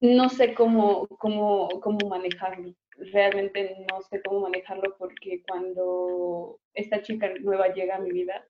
no 0.00 0.28
sé 0.28 0.54
cómo, 0.54 1.06
cómo, 1.18 1.68
cómo 1.80 2.08
manejarlo. 2.08 2.74
Realmente 3.12 3.76
no 3.90 4.00
sé 4.02 4.22
cómo 4.22 4.40
manejarlo 4.40 4.96
porque 4.98 5.42
cuando 5.46 6.60
esta 6.74 7.02
chica 7.02 7.30
nueva 7.40 7.68
llega 7.68 7.96
a 7.96 8.00
mi 8.00 8.10
vida, 8.10 8.46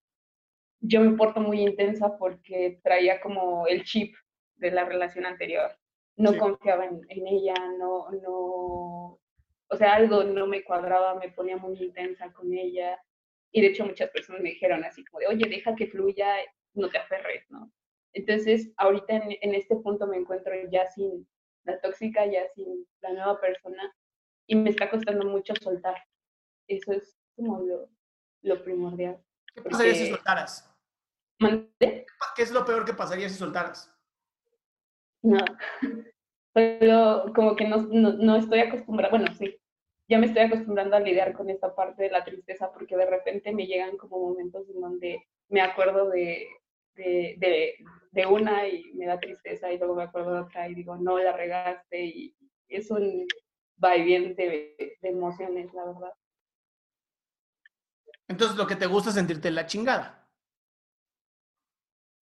yo 0.80 1.00
me 1.00 1.16
porto 1.16 1.40
muy 1.40 1.60
intensa 1.62 2.16
porque 2.18 2.80
traía 2.82 3.20
como 3.20 3.66
el 3.66 3.84
chip 3.84 4.14
de 4.56 4.70
la 4.70 4.84
relación 4.84 5.26
anterior. 5.26 5.70
No 6.16 6.32
Sí. 6.32 6.38
confiaba 6.38 6.86
en, 6.86 7.00
en 7.08 7.26
ella, 7.26 7.54
no, 7.78 8.10
no, 8.22 8.32
o 9.68 9.76
sea, 9.76 9.94
algo 9.94 10.24
no 10.24 10.46
me 10.46 10.64
cuadraba, 10.64 11.14
me 11.16 11.30
ponía 11.32 11.56
muy 11.56 11.76
intensa 11.82 12.32
con 12.32 12.52
ella. 12.54 13.00
Y 13.52 13.60
de 13.62 13.68
hecho 13.68 13.84
muchas 13.84 14.10
personas 14.10 14.42
me 14.42 14.50
dijeron 14.50 14.84
así 14.84 15.04
como 15.04 15.20
de, 15.20 15.28
oye, 15.28 15.48
deja 15.48 15.74
que 15.76 15.88
fluya, 15.88 16.36
no 16.74 16.88
te 16.90 16.98
aferres, 16.98 17.44
¿no? 17.50 17.72
Entonces, 18.16 18.72
ahorita 18.78 19.14
en, 19.14 19.36
en 19.42 19.54
este 19.54 19.76
punto 19.76 20.06
me 20.06 20.16
encuentro 20.16 20.54
ya 20.70 20.86
sin 20.90 21.28
la 21.64 21.78
tóxica, 21.80 22.24
ya 22.24 22.48
sin 22.54 22.86
la 23.02 23.12
nueva 23.12 23.38
persona, 23.38 23.94
y 24.46 24.54
me 24.56 24.70
está 24.70 24.88
costando 24.88 25.26
mucho 25.26 25.52
soltar. 25.60 25.96
Eso 26.66 26.92
es 26.92 27.18
como 27.36 27.60
lo, 27.60 27.90
lo 28.42 28.64
primordial. 28.64 29.22
¿Qué 29.54 29.60
pasaría 29.62 29.94
si 29.94 30.00
porque- 30.00 30.14
soltaras? 30.16 30.74
¿Mandé? 31.38 32.06
¿Qué 32.34 32.42
es 32.42 32.50
lo 32.52 32.64
peor 32.64 32.86
que 32.86 32.94
pasaría 32.94 33.28
si 33.28 33.34
soltaras? 33.34 33.92
No, 35.22 35.38
pero 36.54 37.24
como 37.34 37.54
que 37.54 37.68
no, 37.68 37.82
no, 37.90 38.14
no 38.14 38.36
estoy 38.36 38.60
acostumbrada, 38.60 39.10
bueno, 39.10 39.26
sí, 39.34 39.58
ya 40.08 40.18
me 40.18 40.26
estoy 40.26 40.44
acostumbrando 40.44 40.96
a 40.96 41.00
lidiar 41.00 41.34
con 41.34 41.50
esta 41.50 41.74
parte 41.74 42.04
de 42.04 42.10
la 42.10 42.24
tristeza 42.24 42.72
porque 42.72 42.96
de 42.96 43.04
repente 43.04 43.52
me 43.52 43.66
llegan 43.66 43.98
como 43.98 44.18
momentos 44.20 44.66
en 44.70 44.80
donde 44.80 45.22
me 45.48 45.60
acuerdo 45.60 46.08
de, 46.08 46.46
de, 46.96 47.36
de, 47.38 47.84
de 48.10 48.26
una 48.26 48.66
y 48.66 48.92
me 48.94 49.06
da 49.06 49.20
tristeza 49.20 49.70
y 49.70 49.78
luego 49.78 49.94
me 49.94 50.04
acuerdo 50.04 50.34
de 50.34 50.40
otra 50.40 50.68
y 50.68 50.74
digo, 50.74 50.96
no, 50.96 51.18
la 51.18 51.32
regaste 51.32 52.04
y 52.04 52.36
es 52.68 52.90
un 52.90 53.26
vaivén 53.76 54.34
de, 54.34 54.98
de 55.00 55.08
emociones, 55.08 55.72
la 55.74 55.84
verdad. 55.84 56.12
Entonces 58.28 58.56
lo 58.56 58.66
que 58.66 58.76
te 58.76 58.86
gusta 58.86 59.10
es 59.10 59.14
sentirte 59.14 59.50
la 59.50 59.66
chingada. 59.66 60.28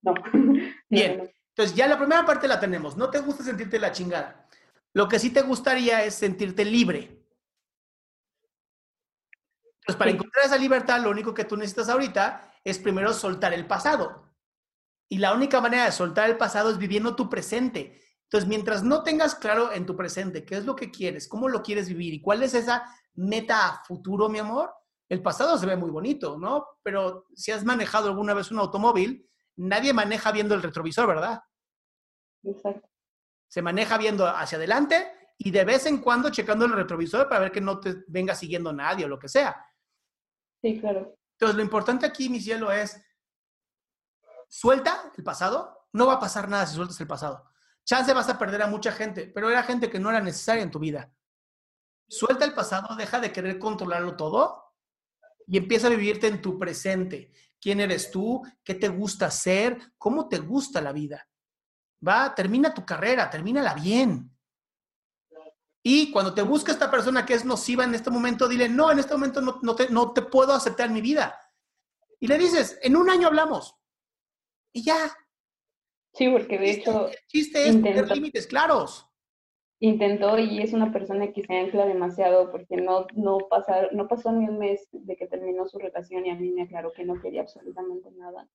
No. 0.03 0.15
Bien. 0.91 1.33
Entonces 1.51 1.77
ya 1.77 1.87
la 1.87 1.99
primera 1.99 2.27
parte 2.27 2.49
la 2.49 2.61
tenemos. 2.61 2.97
No 2.97 3.11
te 3.11 3.21
gusta 3.21 3.45
sentirte 3.45 3.79
la 3.79 3.93
chingada. 3.93 4.49
Lo 4.93 5.09
que 5.09 5.19
sí 5.19 5.33
te 5.33 5.43
gustaría 5.43 6.05
es 6.05 6.15
sentirte 6.15 6.65
libre. 6.65 7.25
Pues 9.87 9.97
para 9.97 10.11
encontrar 10.11 10.47
esa 10.47 10.57
libertad, 10.57 11.01
lo 11.01 11.11
único 11.11 11.35
que 11.35 11.45
tú 11.45 11.57
necesitas 11.57 11.89
ahorita 11.89 12.55
es 12.65 12.79
primero 12.79 13.13
soltar 13.13 13.53
el 13.53 13.67
pasado. 13.67 14.34
Y 15.15 15.19
la 15.19 15.33
única 15.33 15.61
manera 15.61 15.85
de 15.85 15.93
soltar 15.93 16.29
el 16.29 16.37
pasado 16.37 16.71
es 16.71 16.77
viviendo 16.77 17.15
tu 17.15 17.31
presente. 17.31 18.03
Entonces, 18.25 18.49
mientras 18.49 18.83
no 18.83 19.05
tengas 19.05 19.37
claro 19.37 19.71
en 19.71 19.87
tu 19.87 19.95
presente 19.95 20.45
qué 20.45 20.57
es 20.57 20.65
lo 20.65 20.75
que 20.75 20.91
quieres, 20.91 21.29
cómo 21.29 21.49
lo 21.49 21.63
quieres 21.63 21.89
vivir 21.89 22.15
y 22.15 22.21
cuál 22.21 22.43
es 22.43 22.53
esa 22.53 22.83
meta 23.15 23.69
a 23.69 23.85
futuro, 23.85 24.29
mi 24.29 24.41
amor, 24.41 24.75
el 25.09 25.23
pasado 25.23 25.57
se 25.57 25.67
ve 25.67 25.77
muy 25.77 25.91
bonito, 25.91 26.37
¿no? 26.37 26.67
Pero 26.83 27.29
si 27.33 27.53
has 27.53 27.63
manejado 27.65 28.09
alguna 28.09 28.35
vez 28.35 28.51
un 28.51 28.59
automóvil, 28.59 29.31
nadie 29.55 29.93
maneja 29.93 30.33
viendo 30.33 30.57
el 30.57 30.65
retrovisor, 30.65 31.07
¿verdad? 31.07 31.41
Exacto. 32.43 32.89
Se 33.47 33.63
maneja 33.63 33.97
viendo 33.97 34.27
hacia 34.27 34.59
adelante 34.59 35.13
y 35.39 35.53
de 35.53 35.65
vez 35.65 35.87
en 35.87 35.99
cuando 35.99 36.31
checando 36.31 36.65
el 36.65 36.73
retrovisor 36.73 37.29
para 37.29 37.43
ver 37.43 37.53
que 37.53 37.61
no 37.61 37.79
te 37.79 38.03
venga 38.09 38.35
siguiendo 38.35 38.73
nadie 38.73 39.05
o 39.05 39.09
lo 39.09 39.21
que 39.21 39.29
sea. 39.29 39.65
Sí, 40.61 40.81
claro. 40.81 41.15
Entonces, 41.39 41.57
lo 41.57 41.63
importante 41.63 42.05
aquí, 42.05 42.29
mi 42.29 42.41
cielo, 42.41 42.73
es 42.73 43.01
suelta 44.55 45.11
el 45.17 45.25
pasado. 45.25 45.89
No 45.93 46.07
va 46.07 46.15
a 46.15 46.21
pasar 46.21 46.49
nada 46.49 46.67
si 46.67 46.77
sueltas 46.77 47.01
el 47.01 47.09
pasado. 47.09 47.45
Chance 47.85 48.13
vas 48.13 48.29
a 48.29 48.39
perder 48.39 48.63
a 48.63 48.69
mucha 48.69 48.93
gente, 48.93 49.27
pero 49.27 49.51
era 49.51 49.65
gente 49.65 49.91
que 49.91 49.99
no 49.99 50.11
era 50.11 50.21
necesaria 50.21 50.63
en 50.63 50.71
tu 50.71 50.79
vida. 50.79 51.13
Suelta 52.09 52.45
el 52.45 52.55
pasado, 52.55 52.95
deja 52.95 53.19
de 53.19 53.33
querer 53.33 53.59
controlarlo 53.59 54.17
todo 54.17 54.75
y 55.47 55.59
empieza 55.59 55.89
a 55.89 55.91
vivirte 55.91 56.29
en 56.29 56.41
tu 56.41 56.59
presente. 56.59 57.33
¿Quién 57.61 57.81
eres 57.81 58.11
tú? 58.11 58.43
¿Qué 58.63 58.75
te 58.75 58.89
gusta 58.89 59.27
hacer? 59.27 59.93
¿Cómo 59.99 60.29
te 60.29 60.39
gusta 60.39 60.81
la 60.81 60.93
vida? 60.93 61.29
Va, 62.07 62.35
termina 62.35 62.73
tu 62.73 62.87
carrera, 62.87 63.29
termínala 63.29 63.75
bien. 63.75 64.31
Y 65.83 66.13
cuando 66.13 66.33
te 66.33 66.43
busca 66.43 66.73
esta 66.73 66.91
persona 66.91 67.27
que 67.27 67.35
es 67.35 67.45
nociva 67.45 67.85
en 67.85 67.95
este 67.95 68.11
momento, 68.11 68.49
dile, 68.49 68.69
no, 68.69 68.91
en 68.91 69.01
este 69.01 69.15
momento 69.15 69.41
no, 69.41 69.75
te, 69.75 69.91
no 69.91 70.13
te 70.13 70.23
puedo 70.23 70.53
aceptar 70.53 70.91
mi 70.91 71.01
vida. 71.01 71.39
Y 72.21 72.29
le 72.29 72.39
dices, 72.39 72.79
en 72.83 72.97
un 72.97 73.11
año 73.11 73.27
hablamos. 73.27 73.77
Y 74.75 74.83
ya. 74.83 75.17
Sí, 76.13 76.29
porque 76.29 76.59
de 76.59 76.71
hecho... 76.71 77.09
El 77.09 77.17
chiste 77.29 77.69
es 77.69 77.77
poner 77.77 78.11
límites 78.11 78.47
claros. 78.47 79.09
Intentó 79.81 80.39
y 80.39 80.61
es 80.61 80.73
una 80.73 80.93
persona 80.93 81.33
que 81.33 81.43
se 81.43 81.55
ancla 81.57 81.87
demasiado 81.87 82.51
porque 82.51 82.77
no, 82.77 83.07
no, 83.15 83.39
pasa, 83.49 83.89
no 83.93 84.09
pasó 84.09 84.33
ni 84.33 84.49
un 84.49 84.59
mes 84.59 84.89
de 84.93 85.17
que 85.17 85.27
terminó 85.27 85.67
su 85.67 85.79
relación 85.79 86.27
y 86.27 86.31
a 86.31 86.35
mí 86.35 86.51
me 86.51 86.63
aclaró 86.63 86.93
que 86.93 87.05
no 87.05 87.21
quería 87.21 87.43
absolutamente 87.43 88.11
nada. 88.13 88.49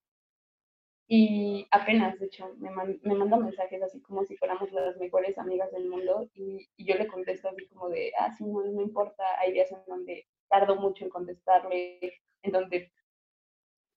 Y 1.07 1.67
apenas, 1.71 2.19
de 2.19 2.27
hecho, 2.27 2.53
me, 2.57 2.69
man- 2.69 2.99
me 3.03 3.15
manda 3.15 3.37
mensajes 3.37 3.81
así 3.81 4.01
como 4.01 4.23
si 4.25 4.35
fuéramos 4.37 4.71
las 4.71 4.97
mejores 4.97 5.37
amigas 5.37 5.71
del 5.71 5.89
mundo 5.89 6.29
y, 6.33 6.69
y 6.75 6.85
yo 6.85 6.95
le 6.95 7.07
contesto 7.07 7.49
así 7.49 7.65
como 7.67 7.89
de, 7.89 8.11
ah, 8.19 8.31
sí, 8.37 8.45
no, 8.45 8.61
no 8.63 8.81
importa, 8.81 9.23
hay 9.39 9.53
días 9.53 9.71
en 9.71 9.79
donde 9.87 10.27
tardo 10.49 10.75
mucho 10.75 11.05
en 11.05 11.09
contestarle, 11.09 12.13
en 12.43 12.51
donde... 12.51 12.91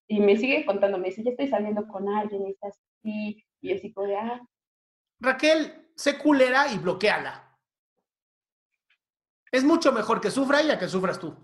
Y 0.09 0.20
me 0.20 0.37
sigue 0.37 0.66
contando, 0.66 0.99
me 0.99 1.09
dice, 1.09 1.23
ya 1.23 1.31
estoy 1.31 1.49
saliendo 1.49 1.87
con 1.89 2.09
alguien 2.09 2.47
y 2.47 2.51
estás 2.51 2.79
así, 2.99 3.45
y 3.61 3.73
así 3.73 3.93
como 3.93 4.09
de, 4.09 4.16
ah, 4.16 4.41
Raquel, 5.23 5.93
sé 5.95 6.19
culera 6.19 6.66
y 6.73 6.79
bloqueala. 6.79 7.57
Es 9.53 9.62
mucho 9.62 9.93
mejor 9.93 10.20
que 10.20 10.31
sufra 10.31 10.61
ella 10.61 10.79
que 10.79 10.89
sufras 10.89 11.19
tú. 11.19 11.37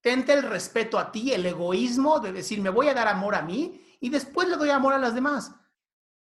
Tente 0.00 0.32
el 0.32 0.44
respeto 0.44 0.98
a 0.98 1.10
ti, 1.10 1.32
el 1.32 1.44
egoísmo 1.44 2.20
de 2.20 2.32
decir, 2.32 2.60
me 2.60 2.70
voy 2.70 2.88
a 2.88 2.94
dar 2.94 3.08
amor 3.08 3.34
a 3.34 3.42
mí 3.42 3.84
y 4.00 4.08
después 4.08 4.48
le 4.48 4.56
doy 4.56 4.70
amor 4.70 4.92
a 4.92 4.98
las 4.98 5.14
demás. 5.14 5.52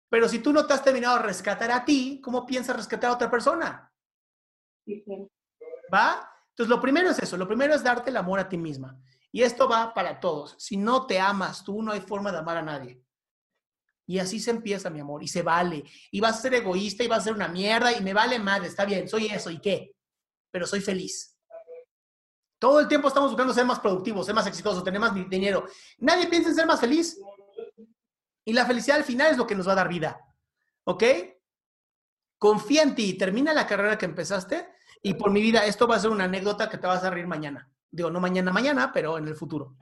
Pero 0.09 0.27
si 0.27 0.39
tú 0.39 0.51
no 0.51 0.65
te 0.65 0.73
has 0.73 0.83
terminado 0.83 1.17
de 1.17 1.23
rescatar 1.23 1.69
a 1.69 1.85
ti, 1.85 2.19
¿cómo 2.23 2.45
piensas 2.45 2.75
rescatar 2.75 3.11
a 3.11 3.13
otra 3.13 3.29
persona? 3.29 3.93
¿Va? 5.93 6.31
Entonces, 6.49 6.69
lo 6.69 6.81
primero 6.81 7.09
es 7.09 7.19
eso. 7.19 7.37
Lo 7.37 7.47
primero 7.47 7.75
es 7.75 7.83
darte 7.83 8.09
el 8.09 8.17
amor 8.17 8.39
a 8.39 8.49
ti 8.49 8.57
misma. 8.57 8.97
Y 9.35 9.43
esto 9.43 9.67
va 9.67 9.93
para 9.93 10.17
todos. 10.21 10.55
Si 10.57 10.77
no 10.77 11.05
te 11.05 11.19
amas 11.19 11.61
tú, 11.61 11.83
no 11.83 11.91
hay 11.91 11.99
forma 11.99 12.31
de 12.31 12.37
amar 12.37 12.55
a 12.55 12.61
nadie. 12.61 13.03
Y 14.07 14.17
así 14.17 14.39
se 14.39 14.49
empieza, 14.49 14.89
mi 14.89 15.01
amor, 15.01 15.21
y 15.23 15.27
se 15.27 15.41
vale. 15.41 15.83
Y 16.09 16.21
vas 16.21 16.37
a 16.37 16.41
ser 16.43 16.53
egoísta 16.53 17.03
y 17.03 17.09
vas 17.09 17.19
a 17.19 17.23
ser 17.25 17.33
una 17.33 17.49
mierda 17.49 17.91
y 17.91 18.01
me 18.01 18.13
vale 18.13 18.39
madre, 18.39 18.69
está 18.69 18.85
bien, 18.85 19.09
soy 19.09 19.25
eso, 19.25 19.49
¿y 19.51 19.59
qué? 19.59 19.93
Pero 20.51 20.65
soy 20.65 20.79
feliz. 20.79 21.37
Todo 22.57 22.79
el 22.79 22.87
tiempo 22.87 23.09
estamos 23.09 23.29
buscando 23.31 23.53
ser 23.53 23.65
más 23.65 23.81
productivos, 23.81 24.25
ser 24.25 24.33
más 24.35 24.47
exitosos, 24.47 24.85
tener 24.85 25.01
más 25.01 25.13
di- 25.13 25.25
dinero. 25.25 25.65
Nadie 25.97 26.27
piensa 26.27 26.47
en 26.51 26.55
ser 26.55 26.65
más 26.65 26.79
feliz. 26.79 27.19
Y 28.45 28.53
la 28.53 28.65
felicidad 28.65 28.95
al 28.99 29.03
final 29.03 29.31
es 29.31 29.37
lo 29.37 29.45
que 29.45 29.55
nos 29.55 29.67
va 29.67 29.73
a 29.73 29.75
dar 29.75 29.89
vida. 29.89 30.17
¿Ok? 30.85 31.03
Confía 32.37 32.83
en 32.83 32.95
ti, 32.95 33.15
termina 33.17 33.53
la 33.53 33.67
carrera 33.67 33.97
que 33.97 34.05
empezaste 34.05 34.69
Y 35.01 35.15
por 35.15 35.29
mi 35.29 35.41
vida, 35.41 35.65
esto 35.65 35.87
va 35.87 35.97
a 35.97 35.99
ser 35.99 36.11
una 36.11 36.23
anécdota 36.23 36.69
que 36.69 36.77
te 36.77 36.87
vas 36.87 37.03
a 37.03 37.09
reír 37.09 37.27
mañana. 37.27 37.69
Digo, 37.95 38.11
no 38.11 38.19
mañana, 38.19 38.51
mañana, 38.51 38.91
pero 38.91 39.17
en 39.17 39.25
el 39.25 39.35
futuro. 39.35 39.77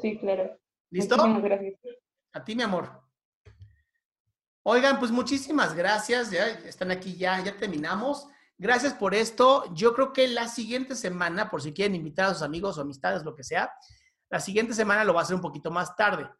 Sí, 0.00 0.16
claro. 0.16 0.56
¿Listo? 0.90 1.16
Muchísimas 1.16 1.42
gracias. 1.42 1.80
A 2.32 2.44
ti, 2.44 2.54
mi 2.54 2.62
amor. 2.62 3.02
Oigan, 4.62 5.00
pues 5.00 5.10
muchísimas 5.10 5.74
gracias. 5.74 6.30
Ya 6.30 6.46
están 6.46 6.92
aquí, 6.92 7.16
ya, 7.16 7.42
ya 7.42 7.56
terminamos. 7.56 8.28
Gracias 8.56 8.94
por 8.94 9.12
esto. 9.12 9.64
Yo 9.74 9.92
creo 9.92 10.12
que 10.12 10.28
la 10.28 10.46
siguiente 10.46 10.94
semana, 10.94 11.50
por 11.50 11.62
si 11.62 11.72
quieren 11.72 11.96
invitar 11.96 12.26
a 12.26 12.34
sus 12.34 12.42
amigos 12.42 12.78
o 12.78 12.82
amistades, 12.82 13.24
lo 13.24 13.34
que 13.34 13.42
sea, 13.42 13.72
la 14.28 14.38
siguiente 14.38 14.72
semana 14.72 15.02
lo 15.02 15.12
va 15.12 15.20
a 15.20 15.22
hacer 15.24 15.34
un 15.34 15.42
poquito 15.42 15.72
más 15.72 15.96
tarde. 15.96 16.30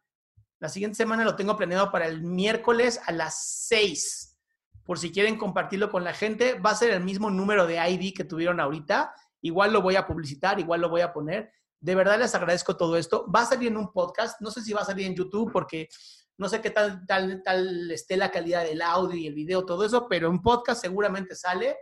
La 0.59 0.69
siguiente 0.69 0.95
semana 0.95 1.25
lo 1.25 1.35
tengo 1.35 1.57
planeado 1.57 1.91
para 1.91 2.07
el 2.07 2.21
miércoles 2.21 3.01
a 3.05 3.11
las 3.11 3.65
6. 3.67 4.39
Por 4.85 4.99
si 4.99 5.11
quieren 5.11 5.37
compartirlo 5.37 5.91
con 5.91 6.05
la 6.05 6.13
gente, 6.13 6.57
va 6.59 6.69
a 6.69 6.75
ser 6.75 6.91
el 6.91 7.03
mismo 7.03 7.29
número 7.29 7.67
de 7.67 7.75
ID 7.89 8.13
que 8.15 8.23
tuvieron 8.23 8.61
ahorita. 8.61 9.13
Igual 9.41 9.73
lo 9.73 9.81
voy 9.81 9.95
a 9.95 10.05
publicitar, 10.05 10.59
igual 10.59 10.81
lo 10.81 10.89
voy 10.89 11.01
a 11.01 11.11
poner. 11.11 11.51
De 11.79 11.95
verdad 11.95 12.19
les 12.19 12.35
agradezco 12.35 12.77
todo 12.77 12.95
esto. 12.95 13.29
Va 13.31 13.41
a 13.41 13.45
salir 13.45 13.69
en 13.69 13.77
un 13.77 13.91
podcast. 13.91 14.39
No 14.39 14.51
sé 14.51 14.61
si 14.61 14.71
va 14.71 14.81
a 14.81 14.85
salir 14.85 15.07
en 15.07 15.15
YouTube 15.15 15.51
porque 15.51 15.89
no 16.37 16.47
sé 16.47 16.61
qué 16.61 16.69
tal, 16.69 17.05
tal, 17.05 17.41
tal 17.43 17.91
esté 17.91 18.17
la 18.17 18.31
calidad 18.31 18.63
del 18.63 18.81
audio 18.81 19.15
y 19.15 19.27
el 19.27 19.33
video, 19.33 19.65
todo 19.65 19.85
eso, 19.85 20.07
pero 20.07 20.27
en 20.29 20.41
podcast 20.41 20.81
seguramente 20.81 21.35
sale. 21.35 21.77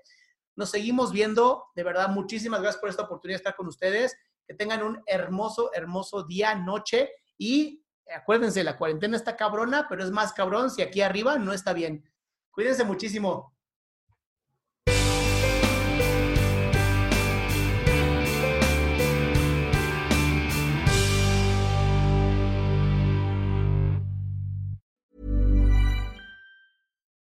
Nos 0.56 0.72
seguimos 0.72 1.12
viendo. 1.12 1.66
De 1.76 1.84
verdad, 1.84 2.10
muchísimas 2.10 2.62
gracias 2.62 2.80
por 2.80 2.90
esta 2.90 3.04
oportunidad 3.04 3.36
de 3.36 3.42
estar 3.42 3.56
con 3.56 3.68
ustedes. 3.68 4.16
Que 4.48 4.54
tengan 4.54 4.84
un 4.84 5.02
hermoso, 5.06 5.72
hermoso 5.74 6.24
día, 6.24 6.56
noche. 6.56 7.12
Y 7.38 7.86
acuérdense, 8.14 8.64
la 8.64 8.78
cuarentena 8.78 9.16
está 9.16 9.36
cabrona, 9.36 9.88
pero 9.88 10.04
es 10.04 10.12
más 10.12 10.34
cabrón 10.34 10.70
si 10.72 10.82
aquí 10.82 11.02
arriba 11.02 11.38
no 11.38 11.54
está 11.54 11.74
bien. 11.74 12.04
Cuídense 12.52 12.84
muchísimo. 12.84 13.59